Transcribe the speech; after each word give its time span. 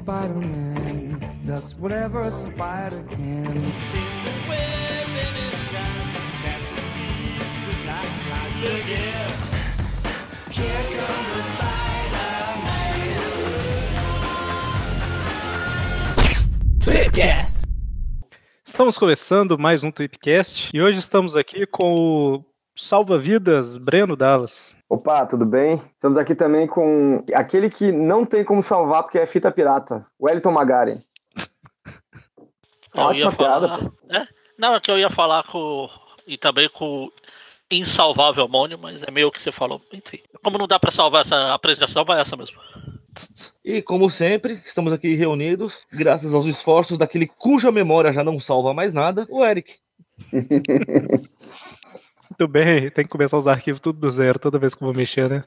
Spider-Man 0.00 1.42
does 1.44 1.74
whatever 1.74 2.22
a 2.22 2.30
spider 2.30 3.04
can. 3.10 3.72
Tweepcast. 16.82 17.60
Estamos 18.64 18.96
começando 18.96 19.58
mais 19.58 19.84
um 19.84 19.90
Tweepcast 19.90 20.70
e 20.72 20.80
hoje 20.80 20.98
estamos 20.98 21.36
aqui 21.36 21.66
com 21.66 21.92
o 21.92 22.49
salva-vidas 22.80 23.76
Breno 23.76 24.16
Dallas. 24.16 24.74
Opa, 24.88 25.26
tudo 25.26 25.44
bem? 25.44 25.74
Estamos 25.74 26.16
aqui 26.16 26.34
também 26.34 26.66
com 26.66 27.22
aquele 27.34 27.68
que 27.68 27.92
não 27.92 28.24
tem 28.24 28.42
como 28.42 28.62
salvar 28.62 29.02
porque 29.02 29.18
é 29.18 29.26
fita 29.26 29.52
pirata, 29.52 30.04
o 30.18 30.26
Wellington 30.26 30.52
Magari. 30.52 31.00
Eu 32.92 33.02
Ótima 33.02 33.24
ia 33.24 33.30
falar. 33.30 33.78
piada, 33.78 33.92
É? 34.08 34.26
Não, 34.58 34.74
é 34.74 34.80
que 34.80 34.90
eu 34.90 34.98
ia 34.98 35.08
falar 35.08 35.44
com. 35.44 35.88
E 36.26 36.36
também 36.36 36.68
com 36.68 37.04
o 37.04 37.12
insalvável 37.70 38.48
Mônio, 38.48 38.78
mas 38.78 39.02
é 39.02 39.10
meio 39.10 39.28
o 39.28 39.32
que 39.32 39.40
você 39.40 39.52
falou. 39.52 39.80
Enfim. 39.92 40.18
Como 40.42 40.58
não 40.58 40.66
dá 40.66 40.78
pra 40.78 40.90
salvar 40.90 41.22
essa 41.22 41.54
apresentação, 41.54 42.04
vai 42.04 42.20
essa 42.20 42.36
mesmo. 42.36 42.58
E 43.64 43.80
como 43.80 44.10
sempre, 44.10 44.60
estamos 44.66 44.92
aqui 44.92 45.14
reunidos, 45.14 45.78
graças 45.90 46.34
aos 46.34 46.46
esforços 46.46 46.98
daquele 46.98 47.26
cuja 47.26 47.70
memória 47.70 48.12
já 48.12 48.24
não 48.24 48.40
salva 48.40 48.74
mais 48.74 48.92
nada, 48.92 49.26
o 49.30 49.44
Eric. 49.44 49.76
Muito 52.40 52.50
bem, 52.50 52.88
tem 52.90 53.04
que 53.04 53.10
começar 53.10 53.36
a 53.36 53.38
usar 53.38 53.52
arquivos 53.52 53.80
tudo 53.80 54.00
do 54.00 54.10
zero 54.10 54.38
toda 54.38 54.58
vez 54.58 54.74
que 54.74 54.82
eu 54.82 54.86
vou 54.86 54.94
mexer, 54.94 55.28
né? 55.28 55.44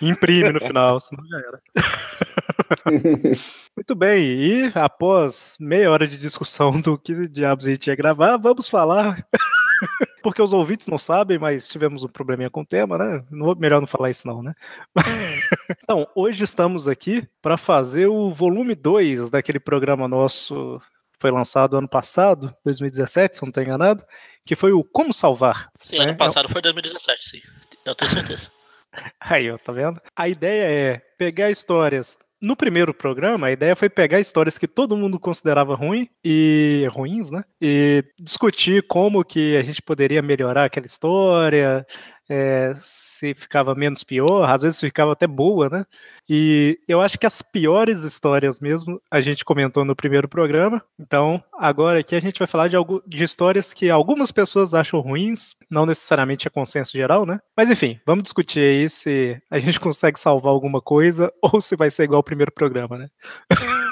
Imprime 0.00 0.50
no 0.52 0.58
final, 0.58 0.98
senão 0.98 1.22
já 1.28 1.36
era. 1.38 1.60
Muito 3.76 3.94
bem, 3.94 4.22
e 4.24 4.72
após 4.74 5.58
meia 5.60 5.90
hora 5.90 6.08
de 6.08 6.16
discussão 6.16 6.80
do 6.80 6.96
que 6.96 7.28
diabos 7.28 7.66
a 7.66 7.70
gente 7.70 7.88
ia 7.88 7.94
gravar, 7.94 8.38
vamos 8.38 8.66
falar. 8.66 9.22
Porque 10.22 10.40
os 10.40 10.54
ouvintes 10.54 10.86
não 10.86 10.96
sabem, 10.96 11.38
mas 11.38 11.68
tivemos 11.68 12.04
um 12.04 12.08
probleminha 12.08 12.48
com 12.48 12.62
o 12.62 12.66
tema, 12.66 12.96
né? 12.96 13.22
Não 13.30 13.44
vou- 13.44 13.56
melhor 13.56 13.80
não 13.80 13.86
falar 13.86 14.08
isso, 14.08 14.26
não, 14.26 14.42
né? 14.42 14.54
então, 15.84 16.06
hoje 16.14 16.42
estamos 16.44 16.88
aqui 16.88 17.28
para 17.42 17.58
fazer 17.58 18.06
o 18.06 18.30
volume 18.32 18.74
2 18.74 19.28
daquele 19.28 19.60
programa 19.60 20.08
nosso 20.08 20.80
foi 21.20 21.30
lançado 21.30 21.76
ano 21.76 21.88
passado, 21.88 22.54
2017, 22.64 23.36
se 23.36 23.42
não 23.42 23.50
estou 23.50 23.62
enganado, 23.62 24.04
que 24.44 24.56
foi 24.56 24.72
o 24.72 24.82
Como 24.82 25.12
Salvar. 25.12 25.70
Sim, 25.78 25.98
né? 25.98 26.04
ano 26.04 26.16
passado 26.16 26.48
foi 26.48 26.62
2017, 26.62 27.28
sim. 27.28 27.40
Eu 27.84 27.94
tenho 27.94 28.10
certeza. 28.10 28.50
Aí, 29.20 29.50
ó, 29.50 29.58
tá 29.58 29.72
vendo? 29.72 30.00
A 30.16 30.28
ideia 30.28 30.64
é 30.64 31.02
pegar 31.18 31.50
histórias. 31.50 32.18
No 32.40 32.56
primeiro 32.56 32.94
programa, 32.94 33.48
a 33.48 33.52
ideia 33.52 33.76
foi 33.76 33.90
pegar 33.90 34.18
histórias 34.18 34.56
que 34.56 34.66
todo 34.66 34.96
mundo 34.96 35.20
considerava 35.20 35.74
ruim 35.74 36.08
e 36.24 36.88
ruins, 36.90 37.30
né? 37.30 37.44
E 37.60 38.02
discutir 38.18 38.82
como 38.86 39.22
que 39.22 39.58
a 39.58 39.62
gente 39.62 39.82
poderia 39.82 40.22
melhorar 40.22 40.64
aquela 40.64 40.86
história, 40.86 41.86
é, 42.30 42.72
se 42.80 43.34
ficava 43.34 43.74
menos 43.74 44.04
pior, 44.04 44.48
às 44.48 44.62
vezes 44.62 44.78
ficava 44.80 45.12
até 45.12 45.26
boa, 45.26 45.68
né? 45.68 45.84
E 46.28 46.78
eu 46.88 47.00
acho 47.00 47.18
que 47.18 47.26
as 47.26 47.42
piores 47.42 48.02
histórias 48.04 48.60
mesmo 48.60 49.02
a 49.10 49.20
gente 49.20 49.44
comentou 49.44 49.84
no 49.84 49.96
primeiro 49.96 50.28
programa. 50.28 50.80
Então, 50.98 51.42
agora 51.58 51.98
aqui 51.98 52.14
a 52.14 52.20
gente 52.20 52.38
vai 52.38 52.46
falar 52.46 52.68
de, 52.68 52.76
algu- 52.76 53.02
de 53.06 53.24
histórias 53.24 53.72
que 53.74 53.90
algumas 53.90 54.30
pessoas 54.30 54.72
acham 54.74 55.00
ruins, 55.00 55.56
não 55.68 55.84
necessariamente 55.84 56.46
é 56.46 56.50
consenso 56.50 56.92
geral, 56.92 57.26
né? 57.26 57.38
Mas 57.56 57.68
enfim, 57.68 57.98
vamos 58.06 58.22
discutir 58.24 58.60
aí 58.60 58.88
se 58.88 59.42
a 59.50 59.58
gente 59.58 59.80
consegue 59.80 60.18
salvar 60.18 60.52
alguma 60.52 60.80
coisa 60.80 61.32
ou 61.42 61.60
se 61.60 61.74
vai 61.76 61.90
ser 61.90 62.04
igual 62.04 62.18
ao 62.18 62.24
primeiro 62.24 62.52
programa, 62.52 62.96
né? 62.96 63.08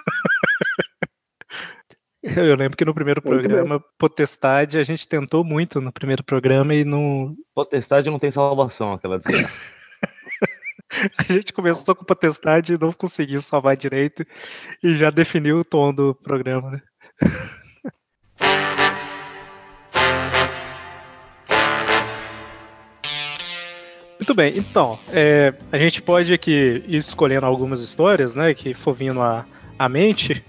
Eu 2.37 2.55
lembro 2.57 2.77
que 2.77 2.85
no 2.85 2.95
primeiro 2.95 3.23
Muito 3.25 3.41
programa, 3.41 3.83
Potestade, 3.99 4.79
a 4.79 4.85
gente 4.85 5.09
tentou 5.09 5.43
muito 5.43 5.81
no 5.81 5.93
primeiro 5.93 6.23
programa 6.23 6.75
e 6.75 6.85
não. 6.85 7.35
Potestade 7.55 8.11
não 8.11 8.19
tem 8.19 8.31
salvação, 8.31 8.93
aquela 8.93 9.19
desgraça. 9.19 9.53
A 11.19 11.33
gente 11.33 11.53
começou 11.53 11.95
com 11.95 12.03
Potestade 12.03 12.73
e 12.73 12.79
não 12.79 12.93
conseguiu 12.93 13.43
salvar 13.43 13.77
direito 13.77 14.25
e 14.83 14.97
já 14.97 15.11
definiu 15.11 15.61
o 15.61 15.65
tom 15.65 15.93
do 15.93 16.15
programa, 16.15 16.71
né? 16.71 16.83
Muito 24.19 24.35
bem, 24.35 24.57
então, 24.57 24.99
é, 25.13 25.55
a 25.71 25.79
gente 25.79 26.03
pode 26.03 26.33
aqui 26.33 26.83
ir 26.87 26.97
escolhendo 26.97 27.47
algumas 27.47 27.81
histórias, 27.81 28.35
né, 28.35 28.53
que 28.53 28.75
for 28.75 28.93
vindo 28.93 29.23
à, 29.23 29.45
à 29.79 29.89
mente. 29.89 30.43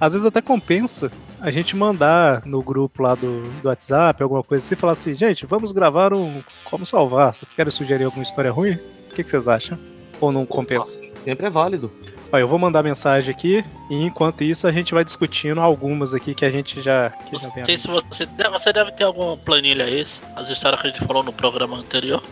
Às 0.00 0.12
vezes 0.14 0.26
até 0.26 0.40
compensa 0.40 1.10
a 1.40 1.50
gente 1.50 1.76
mandar 1.76 2.42
no 2.46 2.62
grupo 2.62 3.02
lá 3.02 3.14
do, 3.14 3.42
do 3.60 3.68
WhatsApp, 3.68 4.22
alguma 4.22 4.42
coisa 4.42 4.64
assim, 4.64 4.74
falar 4.74 4.92
assim, 4.94 5.14
gente, 5.14 5.44
vamos 5.46 5.72
gravar 5.72 6.12
um 6.14 6.42
Como 6.64 6.86
Salvar. 6.86 7.34
Vocês 7.34 7.52
querem 7.52 7.70
sugerir 7.70 8.04
alguma 8.04 8.22
história 8.22 8.50
ruim? 8.50 8.72
O 8.72 9.14
que, 9.14 9.22
que 9.22 9.28
vocês 9.30 9.46
acham? 9.48 9.78
Ou 10.20 10.30
não 10.32 10.46
compensa? 10.46 11.00
Sempre 11.24 11.46
é 11.46 11.50
válido. 11.50 11.90
Ó, 12.32 12.38
eu 12.38 12.46
vou 12.46 12.58
mandar 12.58 12.82
mensagem 12.82 13.30
aqui 13.34 13.64
e 13.90 14.04
enquanto 14.04 14.42
isso 14.44 14.66
a 14.66 14.72
gente 14.72 14.94
vai 14.94 15.04
discutindo 15.04 15.60
algumas 15.60 16.14
aqui 16.14 16.34
que 16.34 16.44
a 16.44 16.50
gente 16.50 16.80
já, 16.80 17.10
que 17.10 17.36
já 17.36 17.48
Não 17.48 17.54
vem 17.54 17.64
sei 17.64 17.76
se 17.76 17.88
você, 17.88 18.24
deve- 18.24 18.50
você 18.50 18.72
deve 18.72 18.92
ter 18.92 19.04
alguma 19.04 19.36
planilha 19.36 19.84
aí, 19.84 20.00
as 20.36 20.48
histórias 20.48 20.80
que 20.80 20.86
a 20.86 20.90
gente 20.90 21.04
falou 21.04 21.22
no 21.22 21.32
programa 21.32 21.76
anterior. 21.76 22.22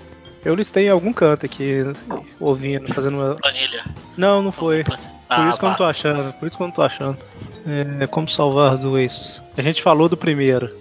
Eu 0.44 0.54
listei 0.54 0.86
em 0.86 0.90
algum 0.90 1.12
canto 1.12 1.44
aqui, 1.46 1.82
ouvindo, 2.38 2.94
fazendo 2.94 3.16
uma. 3.18 3.34
Planilha. 3.34 3.84
Não, 4.16 4.40
não 4.40 4.52
foi. 4.52 4.84
Por 4.84 4.96
Ah, 5.28 5.48
isso 5.50 5.58
que 5.58 5.64
eu 5.64 5.68
não 5.68 5.76
tô 5.76 5.84
vá. 5.84 5.90
achando, 5.90 6.32
por 6.34 6.46
isso 6.46 6.56
que 6.56 6.62
eu 6.62 6.66
não 6.68 6.74
tô 6.74 6.80
achando. 6.82 7.18
É, 8.00 8.06
como 8.06 8.28
salvar 8.28 8.76
dois. 8.78 9.42
A 9.56 9.62
gente 9.62 9.82
falou 9.82 10.08
do 10.08 10.16
primeiro. 10.16 10.74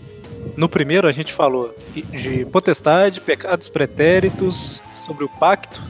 No 0.55 0.69
primeiro 0.69 1.07
a 1.07 1.11
gente 1.11 1.33
falou 1.33 1.75
de 1.93 2.45
potestade, 2.45 3.19
pecados 3.19 3.67
pretéritos, 3.67 4.81
sobre 5.05 5.25
o 5.25 5.29
pacto, 5.29 5.81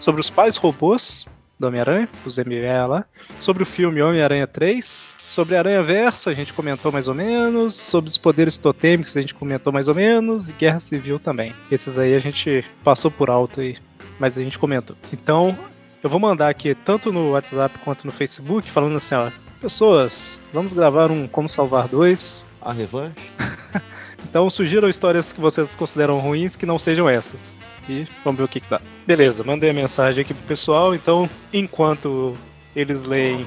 sobre 0.00 0.20
os 0.20 0.30
pais 0.30 0.56
robôs 0.56 1.26
do 1.58 1.66
Homem-Aranha, 1.66 2.08
os 2.24 2.38
MVA 2.38 2.86
lá, 2.86 3.04
sobre 3.40 3.62
o 3.62 3.66
filme 3.66 4.02
Homem-Aranha 4.02 4.46
3, 4.46 5.12
sobre 5.28 5.56
Aranha 5.56 5.82
Verso, 5.82 6.28
a 6.28 6.34
gente 6.34 6.52
comentou 6.52 6.90
mais 6.90 7.08
ou 7.08 7.14
menos, 7.14 7.74
sobre 7.74 8.08
os 8.08 8.18
poderes 8.18 8.58
totêmicos 8.58 9.16
a 9.16 9.20
gente 9.20 9.34
comentou 9.34 9.72
mais 9.72 9.88
ou 9.88 9.94
menos, 9.94 10.48
e 10.48 10.52
Guerra 10.52 10.80
Civil 10.80 11.18
também. 11.18 11.54
Esses 11.70 11.98
aí 11.98 12.14
a 12.14 12.18
gente 12.18 12.64
passou 12.82 13.10
por 13.10 13.30
alto 13.30 13.60
aí, 13.60 13.76
mas 14.18 14.36
a 14.36 14.42
gente 14.42 14.58
comentou. 14.58 14.96
Então, 15.12 15.56
eu 16.02 16.10
vou 16.10 16.20
mandar 16.20 16.48
aqui 16.48 16.74
tanto 16.74 17.12
no 17.12 17.32
WhatsApp 17.32 17.78
quanto 17.84 18.06
no 18.06 18.12
Facebook, 18.12 18.70
falando 18.70 18.96
assim, 18.96 19.14
ó, 19.14 19.30
pessoas, 19.68 20.38
vamos 20.52 20.74
gravar 20.74 21.10
um 21.10 21.26
Como 21.26 21.48
Salvar 21.48 21.88
2. 21.88 22.46
A 22.60 22.72
revanche. 22.72 23.14
Então 24.26 24.48
sugiram 24.50 24.88
histórias 24.88 25.30
que 25.32 25.40
vocês 25.40 25.76
consideram 25.76 26.18
ruins 26.18 26.56
que 26.56 26.66
não 26.66 26.76
sejam 26.76 27.08
essas. 27.08 27.56
E 27.88 28.04
vamos 28.24 28.38
ver 28.38 28.44
o 28.44 28.48
que, 28.48 28.58
que 28.58 28.68
dá. 28.68 28.80
Beleza, 29.06 29.44
mandei 29.44 29.70
a 29.70 29.72
mensagem 29.72 30.22
aqui 30.22 30.32
pro 30.34 30.42
pessoal, 30.44 30.92
então 30.92 31.30
enquanto 31.52 32.34
eles 32.74 33.04
leem 33.04 33.46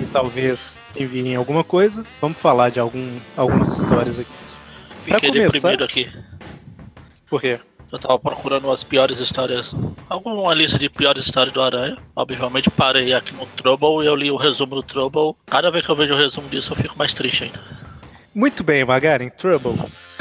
e 0.00 0.06
talvez 0.10 0.78
enviem 0.96 1.34
alguma 1.36 1.62
coisa, 1.62 2.02
vamos 2.18 2.38
falar 2.38 2.70
de 2.70 2.80
algum, 2.80 3.18
algumas 3.36 3.76
histórias 3.76 4.18
aqui. 4.20 4.30
Pra 5.04 5.14
Fiquei 5.16 5.30
começar- 5.32 5.52
deprimido 5.52 5.84
aqui. 5.84 6.10
Por 7.28 7.40
quê? 7.40 7.60
Eu 7.92 7.98
tava 7.98 8.18
procurando 8.18 8.70
as 8.70 8.82
piores 8.82 9.20
histórias. 9.20 9.74
Alguma 10.08 10.54
lista 10.54 10.78
de 10.78 10.88
piores 10.88 11.26
histórias 11.26 11.52
do 11.52 11.60
Aranha. 11.60 11.98
Obviamente 12.16 12.70
parei 12.70 13.12
aqui 13.12 13.34
no 13.34 13.44
Trouble 13.46 14.02
e 14.02 14.06
eu 14.06 14.16
li 14.16 14.30
o 14.30 14.36
resumo 14.36 14.76
do 14.76 14.82
Trouble. 14.82 15.36
Cada 15.46 15.70
vez 15.70 15.84
que 15.84 15.90
eu 15.92 15.96
vejo 15.96 16.14
o 16.14 16.16
resumo 16.16 16.48
disso 16.48 16.72
eu 16.72 16.76
fico 16.76 16.96
mais 16.98 17.12
triste 17.12 17.44
ainda. 17.44 17.60
Muito 18.34 18.64
bem, 18.64 18.82
Magaren, 18.82 19.28
Trouble. 19.28 19.74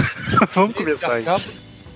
vamos 0.53 0.75
começar 0.75 1.13
aí. 1.13 1.25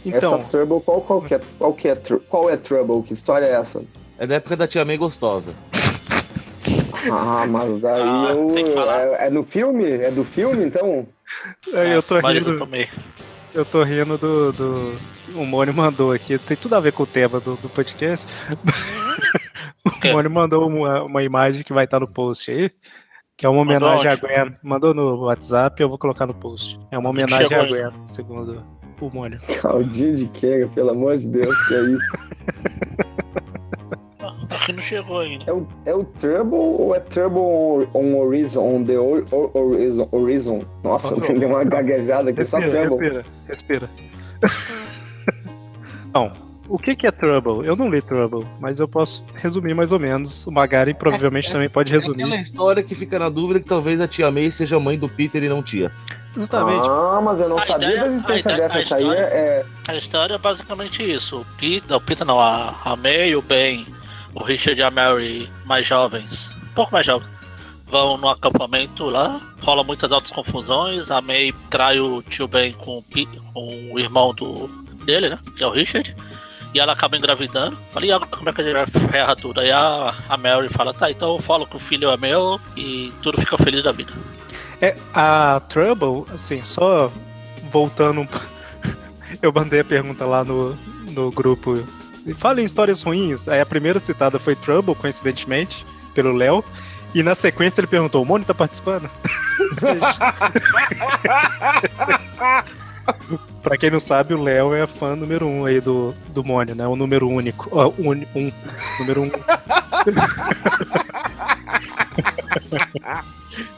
Então, 0.05 0.35
Essa 0.39 0.49
Trouble, 0.49 0.79
qual, 0.81 1.01
qual, 1.01 1.21
que 1.21 1.35
é, 1.35 1.41
qual, 1.57 1.73
que 1.73 1.87
é, 1.89 1.95
qual 2.29 2.49
é 2.49 2.55
Trouble? 2.55 3.03
Que 3.03 3.13
história 3.13 3.45
é 3.45 3.51
essa? 3.51 3.83
É 4.17 4.25
da 4.25 4.35
época 4.35 4.55
da 4.55 4.67
tia 4.67 4.85
May 4.85 4.95
gostosa. 4.95 5.53
Ah, 7.11 7.45
mas 7.47 7.81
daí 7.81 8.01
Ah, 8.01 8.27
eu- 8.31 8.89
é, 8.89 9.27
é 9.27 9.29
no 9.29 9.43
filme? 9.43 9.83
É 9.89 10.09
do 10.09 10.23
filme, 10.23 10.63
então? 10.65 11.05
aí 11.73 11.91
eu 11.91 12.01
tô 12.01 12.21
Mas 12.21 12.37
eu 12.37 12.43
rindo. 12.43 12.67
Eu 13.55 13.63
tô 13.63 13.81
rindo 13.83 14.17
do. 14.17 14.51
do... 14.51 14.95
O 15.33 15.45
Mônio 15.45 15.73
mandou 15.73 16.11
aqui, 16.11 16.37
tem 16.37 16.57
tudo 16.57 16.75
a 16.75 16.79
ver 16.81 16.91
com 16.91 17.03
o 17.03 17.07
tema 17.07 17.39
do, 17.39 17.55
do 17.55 17.69
podcast. 17.69 18.27
o 19.85 19.91
quê? 19.91 20.11
Mônio 20.11 20.29
mandou 20.29 20.67
uma, 20.67 21.03
uma 21.03 21.23
imagem 21.23 21.63
que 21.63 21.71
vai 21.71 21.85
estar 21.85 22.01
no 22.01 22.07
post 22.07 22.51
aí, 22.51 22.69
que 23.37 23.45
é 23.45 23.49
uma 23.49 23.63
Mandou 23.63 23.87
homenagem 23.87 24.11
a 24.11 24.13
onde? 24.13 24.21
Gwen. 24.21 24.57
Mandou 24.61 24.93
no 24.93 25.23
WhatsApp, 25.23 25.81
eu 25.81 25.87
vou 25.87 25.97
colocar 25.97 26.27
no 26.27 26.33
post. 26.33 26.77
É 26.91 26.97
uma 26.97 27.11
homenagem 27.11 27.57
a? 27.57 27.65
Gwen, 27.65 28.07
segundo 28.07 28.61
o 28.99 29.09
Mônio. 29.09 29.39
Caldinho 29.61 30.17
de 30.17 30.27
quega, 30.27 30.67
pelo 30.67 30.89
amor 30.89 31.17
de 31.17 31.29
Deus, 31.29 31.67
que 31.67 31.73
é 31.75 31.81
isso? 31.81 33.04
Aqui 34.55 34.73
não 34.73 34.79
chegou 34.81 35.19
ainda. 35.19 35.43
É 35.47 35.53
o, 35.53 35.67
é 35.85 35.93
o 35.93 36.03
Trouble 36.03 36.55
ou 36.57 36.95
é 36.95 36.99
Trouble 36.99 37.39
on, 37.39 37.87
on 37.93 38.17
Horizon? 38.19 38.61
On 38.75 38.83
the 38.83 38.97
or, 38.97 39.23
or- 39.31 39.51
horizon, 39.55 40.07
horizon? 40.11 40.59
Nossa, 40.83 41.13
Oh, 41.13 41.19
deu 41.33 41.49
uma 41.49 41.63
gaguejada 41.63 42.29
aqui, 42.29 42.43
só 42.45 42.57
Respira, 42.57 42.87
Trouble. 42.87 43.09
respira, 43.09 43.23
respira. 43.47 43.89
Não, 46.13 46.31
o 46.69 46.77
que, 46.79 46.95
que 46.95 47.05
é 47.05 47.11
Trouble? 47.11 47.67
Eu 47.67 47.75
não 47.75 47.89
li 47.89 48.01
Trouble, 48.01 48.45
mas 48.59 48.79
eu 48.79 48.87
posso 48.87 49.25
resumir 49.35 49.73
mais 49.73 49.91
ou 49.91 49.99
menos. 49.99 50.47
O 50.47 50.51
Magari 50.51 50.93
provavelmente 50.93 51.49
é- 51.49 51.51
também 51.51 51.69
pode 51.69 51.93
É 51.93 51.97
aquela 51.97 52.15
resumir. 52.15 52.41
história 52.43 52.81
que 52.83 52.95
fica 52.95 53.19
na 53.19 53.29
dúvida 53.29 53.59
que 53.59 53.65
talvez 53.67 53.99
a 53.99 54.07
tia 54.07 54.31
May 54.31 54.51
seja 54.51 54.79
mãe 54.79 54.97
do 54.97 55.09
Peter 55.09 55.43
e 55.43 55.49
não 55.49 55.61
tia. 55.61 55.91
Exatamente. 56.35 56.87
Ah, 56.89 57.21
mas 57.23 57.39
eu 57.39 57.49
não 57.49 57.57
A 57.57 57.61
sabia 57.65 57.87
ideia- 57.89 58.01
da 58.01 58.07
existência 58.07 58.39
ideia- 58.51 58.57
dessa. 58.67 58.77
a 58.77 58.81
Essa 58.81 58.95
aí 58.95 59.01
história- 59.03 59.19
é. 59.21 59.65
A 59.87 59.95
história 59.95 60.33
é 60.33 60.37
basicamente 60.37 61.11
isso. 61.13 61.37
O 61.41 61.45
Peter, 61.57 61.95
o 61.95 62.01
Peter 62.01 62.25
não, 62.27 62.39
a, 62.39 62.75
a 62.83 62.95
May, 62.95 63.35
o 63.35 63.41
Ben, 63.41 63.85
o 64.35 64.43
Richard 64.43 64.79
e 64.79 64.83
a 64.83 64.91
Mary 64.91 65.49
mais 65.65 65.87
jovens, 65.87 66.49
um 66.71 66.73
pouco 66.75 66.91
mais 66.91 67.05
jovens, 67.05 67.29
vão 67.87 68.17
no 68.17 68.29
acampamento 68.29 69.09
lá, 69.09 69.41
rola 69.61 69.83
muitas 69.83 70.11
altas 70.11 70.31
confusões, 70.31 71.09
a 71.09 71.21
May 71.21 71.53
trai 71.69 71.99
o 71.99 72.21
tio 72.21 72.47
Ben 72.47 72.73
com 72.73 73.03
com 73.53 73.93
o 73.93 73.99
irmão 73.99 74.33
do, 74.33 74.67
dele, 75.05 75.29
né? 75.29 75.39
Que 75.55 75.63
é 75.63 75.67
o 75.67 75.71
Richard. 75.71 76.15
E 76.73 76.79
ela 76.79 76.91
acaba 76.91 77.15
engravidando. 77.15 77.77
Falei, 77.93 78.11
agora 78.11 78.29
como 78.29 78.49
é 78.49 78.53
que 78.53 78.61
a 78.61 78.63
gente 78.65 78.99
ferra 79.09 79.33
tudo? 79.33 79.61
Aí 79.61 79.71
a, 79.71 80.13
a 80.27 80.35
Mary 80.35 80.67
fala, 80.67 80.93
tá, 80.93 81.09
então 81.09 81.35
eu 81.35 81.39
falo 81.39 81.65
que 81.65 81.77
o 81.77 81.79
filho 81.79 82.09
é 82.09 82.17
meu 82.17 82.59
e 82.75 83.13
tudo 83.21 83.39
fica 83.39 83.57
feliz 83.57 83.81
da 83.81 83.93
vida. 83.93 84.11
É, 84.81 84.93
a 85.13 85.61
Trouble, 85.69 86.25
assim, 86.33 86.65
só 86.65 87.09
voltando. 87.71 88.27
Eu 89.41 89.51
mandei 89.53 89.81
a 89.81 89.85
pergunta 89.85 90.25
lá 90.25 90.43
no, 90.43 90.75
no 91.11 91.31
grupo. 91.31 91.85
Fala 92.37 92.61
em 92.61 92.65
histórias 92.65 93.01
ruins. 93.03 93.47
Aí 93.47 93.59
a 93.61 93.65
primeira 93.65 93.99
citada 93.99 94.39
foi 94.39 94.55
Trouble, 94.55 94.95
coincidentemente, 94.95 95.85
pelo 96.13 96.33
Léo. 96.33 96.63
E 97.13 97.21
na 97.23 97.35
sequência 97.35 97.79
ele 97.81 97.87
perguntou: 97.87 98.21
o 98.21 98.25
Moni 98.25 98.43
tá 98.45 98.53
participando? 98.53 99.09
pra 103.61 103.77
quem 103.77 103.89
não 103.91 103.99
sabe, 103.99 104.33
o 104.33 104.41
Léo 104.41 104.73
é 104.73 104.87
fã 104.87 105.15
número 105.15 105.45
um 105.47 105.65
aí 105.65 105.79
do, 105.79 106.13
do 106.29 106.43
Moni, 106.43 106.73
né? 106.73 106.87
O 106.87 106.95
número 106.95 107.29
único. 107.29 107.69
Ó, 107.71 107.91
uni- 107.97 108.27
um. 108.35 108.51
Número 108.99 109.21
um. 109.23 109.31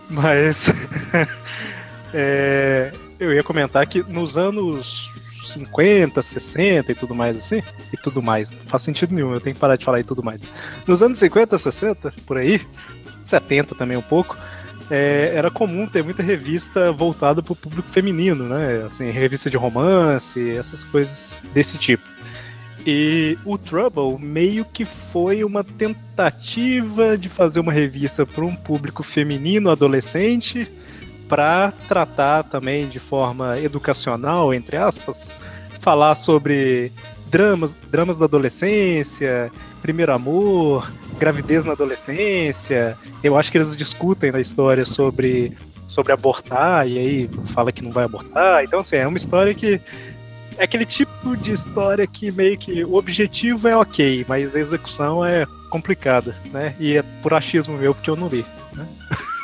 Mas. 0.10 0.68
é, 2.14 2.92
eu 3.20 3.34
ia 3.34 3.44
comentar 3.44 3.86
que 3.86 4.02
nos 4.04 4.38
anos 4.38 5.12
50, 5.54 6.22
60 6.22 6.92
e 6.92 6.96
tudo 6.96 7.16
mais 7.16 7.38
assim, 7.38 7.62
e 7.92 7.98
tudo 7.98 8.22
mais, 8.22 8.52
não 8.52 8.60
faz 8.66 8.84
sentido 8.84 9.14
nenhum, 9.14 9.34
eu 9.34 9.42
tenho 9.42 9.56
que 9.56 9.60
parar 9.60 9.76
de 9.76 9.86
falar 9.86 10.00
e 10.00 10.04
tudo 10.04 10.24
mais. 10.24 10.44
Nos 10.86 11.02
anos 11.02 11.18
50, 11.18 11.58
60, 11.58 12.14
por 12.26 12.38
aí, 12.38 12.62
70 13.24 13.76
também 13.76 13.98
um 13.98 14.02
pouco, 14.02 14.38
é, 14.90 15.32
era 15.36 15.52
comum 15.52 15.86
ter 15.86 16.04
muita 16.04 16.24
revista 16.24 16.92
voltada 16.92 17.44
para 17.44 17.54
o 17.54 17.56
público 17.56 17.88
feminino, 17.90 18.46
né? 18.46 18.84
Assim, 18.86 19.10
revista 19.10 19.50
de 19.50 19.58
romance, 19.58 20.52
essas 20.52 20.84
coisas 20.84 21.42
desse 21.54 21.78
tipo. 21.78 22.04
E 22.86 23.38
o 23.44 23.58
Trouble 23.58 24.18
meio 24.18 24.64
que 24.64 24.86
foi 24.86 25.44
uma 25.44 25.62
tentativa 25.62 27.18
de 27.18 27.28
fazer 27.28 27.60
uma 27.60 27.74
revista 27.74 28.26
para 28.26 28.46
um 28.46 28.56
público 28.56 29.04
feminino 29.04 29.70
adolescente 29.70 30.66
para 31.28 31.72
tratar 31.88 32.44
também 32.44 32.88
de 32.88 33.00
forma 33.00 33.60
educacional, 33.60 34.54
entre 34.54 34.78
aspas, 34.78 35.32
falar 35.80 36.16
sobre 36.16 36.92
dramas, 37.30 37.76
dramas 37.90 38.18
da 38.18 38.26
adolescência, 38.26 39.52
primeiro 39.82 40.14
amor, 40.14 40.92
gravidez 41.18 41.66
na 41.66 41.74
adolescência. 41.74 42.98
Eu 43.24 43.38
acho 43.38 43.52
que 43.52 43.58
eles 43.58 43.76
discutem 43.76 44.32
na 44.32 44.40
história 44.40 44.86
sobre 44.86 45.56
sobre 45.88 46.12
abortar 46.12 46.86
e 46.88 46.98
aí 46.98 47.30
fala 47.54 47.72
que 47.72 47.82
não 47.82 47.92
vai 47.92 48.06
abortar. 48.06 48.64
Então 48.64 48.80
assim, 48.80 48.98
é 48.98 49.08
uma 49.08 49.18
história 49.18 49.54
que 49.54 49.80
é 50.58 50.64
aquele 50.64 50.86
tipo 50.86 51.36
de 51.38 51.52
história 51.52 52.06
que 52.08 52.32
meio 52.32 52.58
que 52.58 52.84
o 52.84 52.96
objetivo 52.96 53.68
é 53.68 53.76
ok, 53.76 54.26
mas 54.28 54.56
a 54.56 54.60
execução 54.60 55.24
é 55.24 55.46
complicada, 55.70 56.36
né? 56.52 56.76
E 56.80 56.98
é 56.98 57.04
por 57.22 57.34
achismo 57.34 57.78
meu 57.78 57.94
porque 57.94 58.10
eu 58.10 58.16
não 58.16 58.28
li. 58.28 58.46
Olha, 58.76 58.88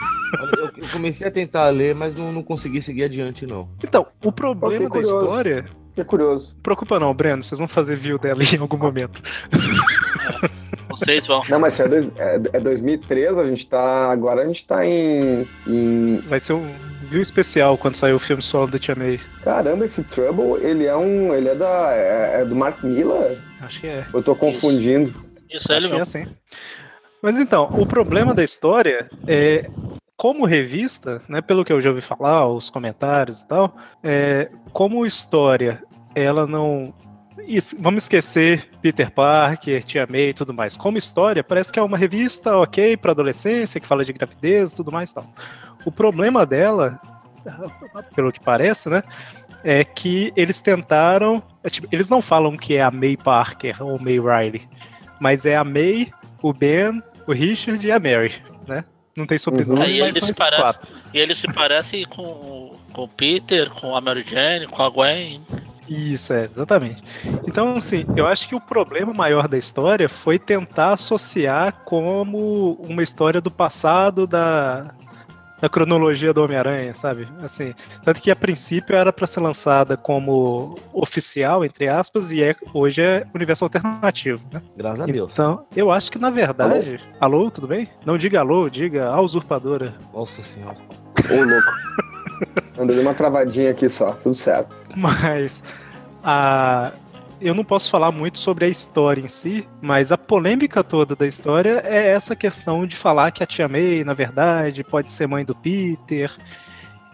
Eu, 0.77 0.87
comecei 0.89 1.27
a 1.27 1.31
tentar 1.31 1.69
ler, 1.69 1.93
mas 1.93 2.15
não, 2.15 2.31
não 2.31 2.43
consegui 2.43 2.81
seguir 2.81 3.03
adiante, 3.03 3.45
não. 3.45 3.69
Então, 3.83 4.05
o 4.23 4.31
problema 4.31 4.89
da 4.89 4.99
história. 5.01 5.65
Que 5.95 6.03
curioso. 6.03 6.55
Preocupa 6.63 6.99
não, 6.99 7.13
Breno, 7.13 7.43
vocês 7.43 7.59
vão 7.59 7.67
fazer 7.67 7.95
view 7.95 8.17
dela 8.17 8.41
em 8.43 8.59
algum 8.59 8.77
momento. 8.77 9.21
Vocês 10.89 11.25
vão. 11.25 11.41
Não, 11.49 11.59
mas 11.59 11.73
isso 11.73 11.83
é, 11.83 11.87
dois, 11.87 12.11
é, 12.17 12.35
é 12.53 12.59
2013, 12.59 13.39
a 13.39 13.45
gente 13.45 13.67
tá. 13.67 14.11
Agora 14.11 14.41
a 14.43 14.45
gente 14.45 14.65
tá 14.65 14.85
em. 14.85 15.47
em 15.67 16.17
Vai 16.27 16.39
ser 16.39 16.53
um 16.53 16.67
view 17.09 17.21
especial 17.21 17.77
quando 17.77 17.95
sair 17.95 18.13
o 18.13 18.19
filme 18.19 18.41
solo 18.41 18.67
da 18.67 18.79
Tia 18.79 18.95
May. 18.95 19.19
caramba, 19.43 19.85
esse 19.85 20.03
Trouble, 20.03 20.63
ele 20.63 20.85
é 20.85 20.95
um. 20.95 21.33
Ele 21.33 21.49
é 21.49 21.55
da. 21.55 21.91
É, 21.93 22.41
é 22.41 22.45
do 22.45 22.55
Mark 22.55 22.83
Miller? 22.83 23.37
Acho 23.61 23.81
que 23.81 23.87
é. 23.87 24.05
Eu 24.13 24.21
tô 24.21 24.35
confundindo. 24.35 25.13
Isso 25.49 25.71
é 25.71 25.77
ele 25.77 25.85
Acho 25.85 25.87
que 25.87 25.95
é 25.95 25.99
mesmo. 25.99 26.01
assim. 26.01 26.27
Mas 27.21 27.39
então, 27.39 27.69
o 27.71 27.85
problema 27.85 28.33
da 28.33 28.43
história 28.43 29.09
é. 29.27 29.69
Como 30.23 30.45
revista, 30.45 31.21
né, 31.27 31.41
pelo 31.41 31.65
que 31.65 31.73
eu 31.73 31.81
já 31.81 31.89
ouvi 31.89 31.99
falar, 31.99 32.47
os 32.47 32.69
comentários 32.69 33.41
e 33.41 33.45
tal, 33.45 33.75
é, 34.01 34.49
como 34.71 35.05
história, 35.05 35.83
ela 36.15 36.47
não. 36.47 36.93
es- 37.45 37.75
Vamos 37.77 38.05
esquecer 38.05 38.69
Peter 38.81 39.11
Parker, 39.11 39.83
Tia 39.83 40.07
May 40.09 40.29
e 40.29 40.33
tudo 40.33 40.53
mais. 40.53 40.77
Como 40.77 40.97
história, 40.97 41.43
parece 41.43 41.73
que 41.73 41.77
é 41.77 41.83
uma 41.83 41.97
revista 41.97 42.55
ok 42.55 42.95
para 42.95 43.11
adolescência, 43.11 43.81
que 43.81 43.85
fala 43.85 44.05
de 44.05 44.13
gravidez 44.13 44.71
e 44.71 44.75
tudo 44.77 44.93
mais 44.93 45.09
e 45.09 45.15
tal. 45.15 45.27
O 45.85 45.91
problema 45.91 46.45
dela, 46.45 47.01
pelo 48.15 48.31
que 48.31 48.39
parece, 48.39 48.87
né, 48.87 49.03
é 49.61 49.83
que 49.83 50.31
eles 50.37 50.61
tentaram. 50.61 51.43
é 51.61 51.69
tipo, 51.69 51.85
eles 51.91 52.09
não 52.09 52.21
falam 52.21 52.55
que 52.55 52.77
é 52.77 52.81
a 52.81 52.89
May 52.89 53.17
Parker 53.17 53.83
ou 53.83 53.99
May 53.99 54.19
Riley, 54.21 54.61
mas 55.19 55.45
é 55.45 55.57
a 55.57 55.65
May, 55.65 56.13
o 56.41 56.53
Ben, 56.53 57.03
o 57.27 57.33
Richard 57.33 57.85
e 57.85 57.91
a 57.91 57.99
Mary? 57.99 58.41
Não 59.15 59.25
tem 59.25 59.37
sobrenome, 59.37 59.79
Uhum. 59.79 59.85
Aí 59.85 59.99
ele 60.01 60.13
são 60.19 60.25
se 60.27 60.31
esses 60.31 60.35
parece- 60.37 60.61
quatro. 60.61 60.93
E 61.13 61.17
ele 61.19 61.35
se 61.35 61.47
parece 61.53 62.05
com, 62.05 62.75
com 62.91 63.03
o 63.03 63.07
Peter, 63.07 63.69
com 63.69 63.95
a 63.95 64.01
Mary 64.01 64.25
Jane, 64.27 64.65
com 64.67 64.81
a 64.81 64.89
Gwen. 64.89 65.41
Isso, 65.87 66.31
é, 66.33 66.45
exatamente. 66.45 67.03
Então, 67.47 67.75
assim, 67.75 68.05
eu 68.15 68.25
acho 68.25 68.47
que 68.47 68.55
o 68.55 68.61
problema 68.61 69.13
maior 69.13 69.47
da 69.47 69.57
história 69.57 70.07
foi 70.09 70.39
tentar 70.39 70.93
associar 70.93 71.73
como 71.85 72.73
uma 72.87 73.03
história 73.03 73.41
do 73.41 73.51
passado 73.51 74.25
da, 74.25 74.93
da 75.63 75.69
cronologia 75.69 76.33
do 76.33 76.43
Homem-Aranha, 76.43 76.93
sabe? 76.93 77.25
Assim, 77.41 77.73
tanto 78.03 78.21
que 78.21 78.29
a 78.29 78.35
princípio 78.35 78.97
era 78.97 79.13
para 79.13 79.25
ser 79.25 79.39
lançada 79.39 79.95
como 79.95 80.77
oficial, 80.91 81.63
entre 81.63 81.87
aspas, 81.87 82.33
e 82.33 82.43
é, 82.43 82.53
hoje 82.73 83.01
é 83.01 83.25
universo 83.33 83.63
alternativo, 83.63 84.43
né? 84.51 84.61
Graças 84.75 84.99
a 84.99 85.05
Deus. 85.05 85.31
Então, 85.31 85.65
eu 85.73 85.89
acho 85.89 86.11
que 86.11 86.19
na 86.19 86.29
verdade. 86.29 86.99
Alô, 87.17 87.49
tudo 87.49 87.65
bem? 87.65 87.87
Não 88.05 88.17
diga 88.17 88.41
alô, 88.41 88.69
diga 88.69 89.07
a 89.07 89.21
usurpadora. 89.21 89.93
Nossa 90.13 90.41
senhora. 90.41 90.75
Ô, 91.31 91.43
louco. 91.45 91.71
Andei 92.77 92.99
uma 92.99 93.13
travadinha 93.13 93.71
aqui 93.71 93.87
só, 93.87 94.11
tudo 94.11 94.35
certo. 94.35 94.75
Mas 94.97 95.63
a 96.21 96.91
eu 97.43 97.53
não 97.53 97.63
posso 97.63 97.89
falar 97.89 98.11
muito 98.11 98.39
sobre 98.39 98.65
a 98.65 98.67
história 98.69 99.21
em 99.21 99.27
si, 99.27 99.67
mas 99.81 100.11
a 100.11 100.17
polêmica 100.17 100.83
toda 100.83 101.15
da 101.15 101.27
história 101.27 101.81
é 101.85 102.07
essa 102.07 102.35
questão 102.35 102.85
de 102.85 102.95
falar 102.95 103.31
que 103.31 103.43
a 103.43 103.45
Tia 103.45 103.67
May, 103.67 104.03
na 104.03 104.13
verdade, 104.13 104.83
pode 104.83 105.11
ser 105.11 105.27
mãe 105.27 105.43
do 105.43 105.53
Peter. 105.55 106.31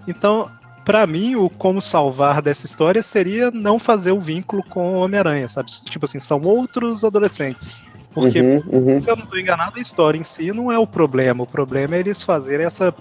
Então, 0.08 0.50
pra 0.86 1.06
mim, 1.06 1.36
o 1.36 1.50
como 1.50 1.82
salvar 1.82 2.42
dessa 2.42 2.66
história 2.66 3.02
seria 3.04 3.52
não 3.52 3.78
fazer 3.80 4.12
o 4.12 4.20
vínculo 4.20 4.64
com 4.64 4.94
o 4.96 5.00
Homem-Aranha, 5.02 5.48
sabe? 5.48 5.70
Tipo 5.86 6.06
assim, 6.06 6.20
são 6.20 6.42
outros 6.42 7.04
adolescentes. 7.04 7.84
Porque, 8.12 8.42
Uhum, 8.42 8.64
uhum. 8.68 9.04
se 9.04 9.10
eu 9.10 9.16
não 9.16 9.26
tô 9.26 9.38
enganado, 9.38 9.78
a 9.78 9.82
história 9.82 10.18
em 10.18 10.24
si 10.24 10.52
não 10.52 10.72
é 10.72 10.80
o 10.80 10.88
problema. 10.88 11.44
O 11.44 11.48
problema 11.48 11.96
é 11.96 12.00
eles 12.00 12.24
fazerem 12.24 12.66
essa 12.66 12.94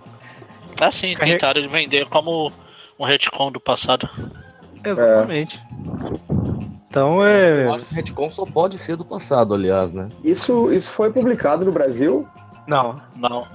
Assim, 0.80 1.14
Carre- 1.14 1.32
tentaram 1.32 1.68
vender 1.68 2.06
como 2.06 2.52
um 2.98 3.04
retcon 3.04 3.50
do 3.50 3.58
passado. 3.58 4.08
Exatamente. 4.84 5.58
Então 6.98 7.22
Eu 7.22 7.28
é. 7.28 7.76
acho 7.76 7.84
que 7.86 7.94
retcon 7.94 8.30
só 8.30 8.44
pode 8.44 8.78
ser 8.78 8.96
do 8.96 9.04
passado, 9.04 9.54
aliás, 9.54 9.92
né? 9.92 10.08
Isso, 10.24 10.72
isso 10.72 10.90
foi 10.90 11.12
publicado 11.12 11.64
no 11.64 11.70
Brasil? 11.70 12.26
Não, 12.66 13.00
Não. 13.16 13.46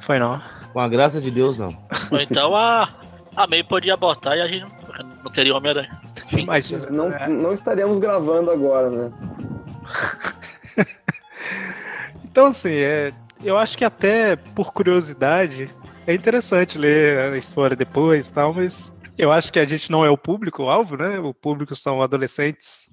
foi 0.00 0.18
não. 0.18 0.40
Com 0.72 0.80
a 0.80 0.88
graça 0.88 1.20
de 1.20 1.30
Deus, 1.30 1.56
não. 1.58 1.74
Ou 2.10 2.20
então 2.20 2.54
a, 2.54 2.88
a 3.34 3.46
May 3.46 3.64
podia 3.64 3.94
abortar 3.94 4.36
e 4.36 4.40
a 4.42 4.46
gente 4.46 4.62
não, 4.62 5.08
não 5.24 5.32
teria 5.32 5.56
Homem-Aranha. 5.56 6.00
Imagina. 6.30 6.86
Não, 6.90 7.10
é. 7.10 7.26
não 7.26 7.52
estaríamos 7.52 7.98
gravando 7.98 8.50
agora, 8.50 8.90
né? 8.90 9.12
Então, 12.22 12.46
assim, 12.46 12.70
é, 12.70 13.12
eu 13.42 13.58
acho 13.58 13.76
que 13.76 13.84
até 13.84 14.36
por 14.36 14.72
curiosidade 14.72 15.68
é 16.06 16.14
interessante 16.14 16.78
ler 16.78 17.32
a 17.32 17.36
história 17.36 17.76
depois 17.76 18.28
e 18.28 18.32
tal, 18.32 18.54
mas 18.54 18.92
eu 19.18 19.32
acho 19.32 19.52
que 19.52 19.58
a 19.58 19.64
gente 19.64 19.90
não 19.90 20.04
é 20.04 20.10
o 20.10 20.16
público-alvo, 20.16 20.96
né? 20.96 21.18
O 21.18 21.34
público 21.34 21.74
são 21.74 22.00
adolescentes 22.00 22.89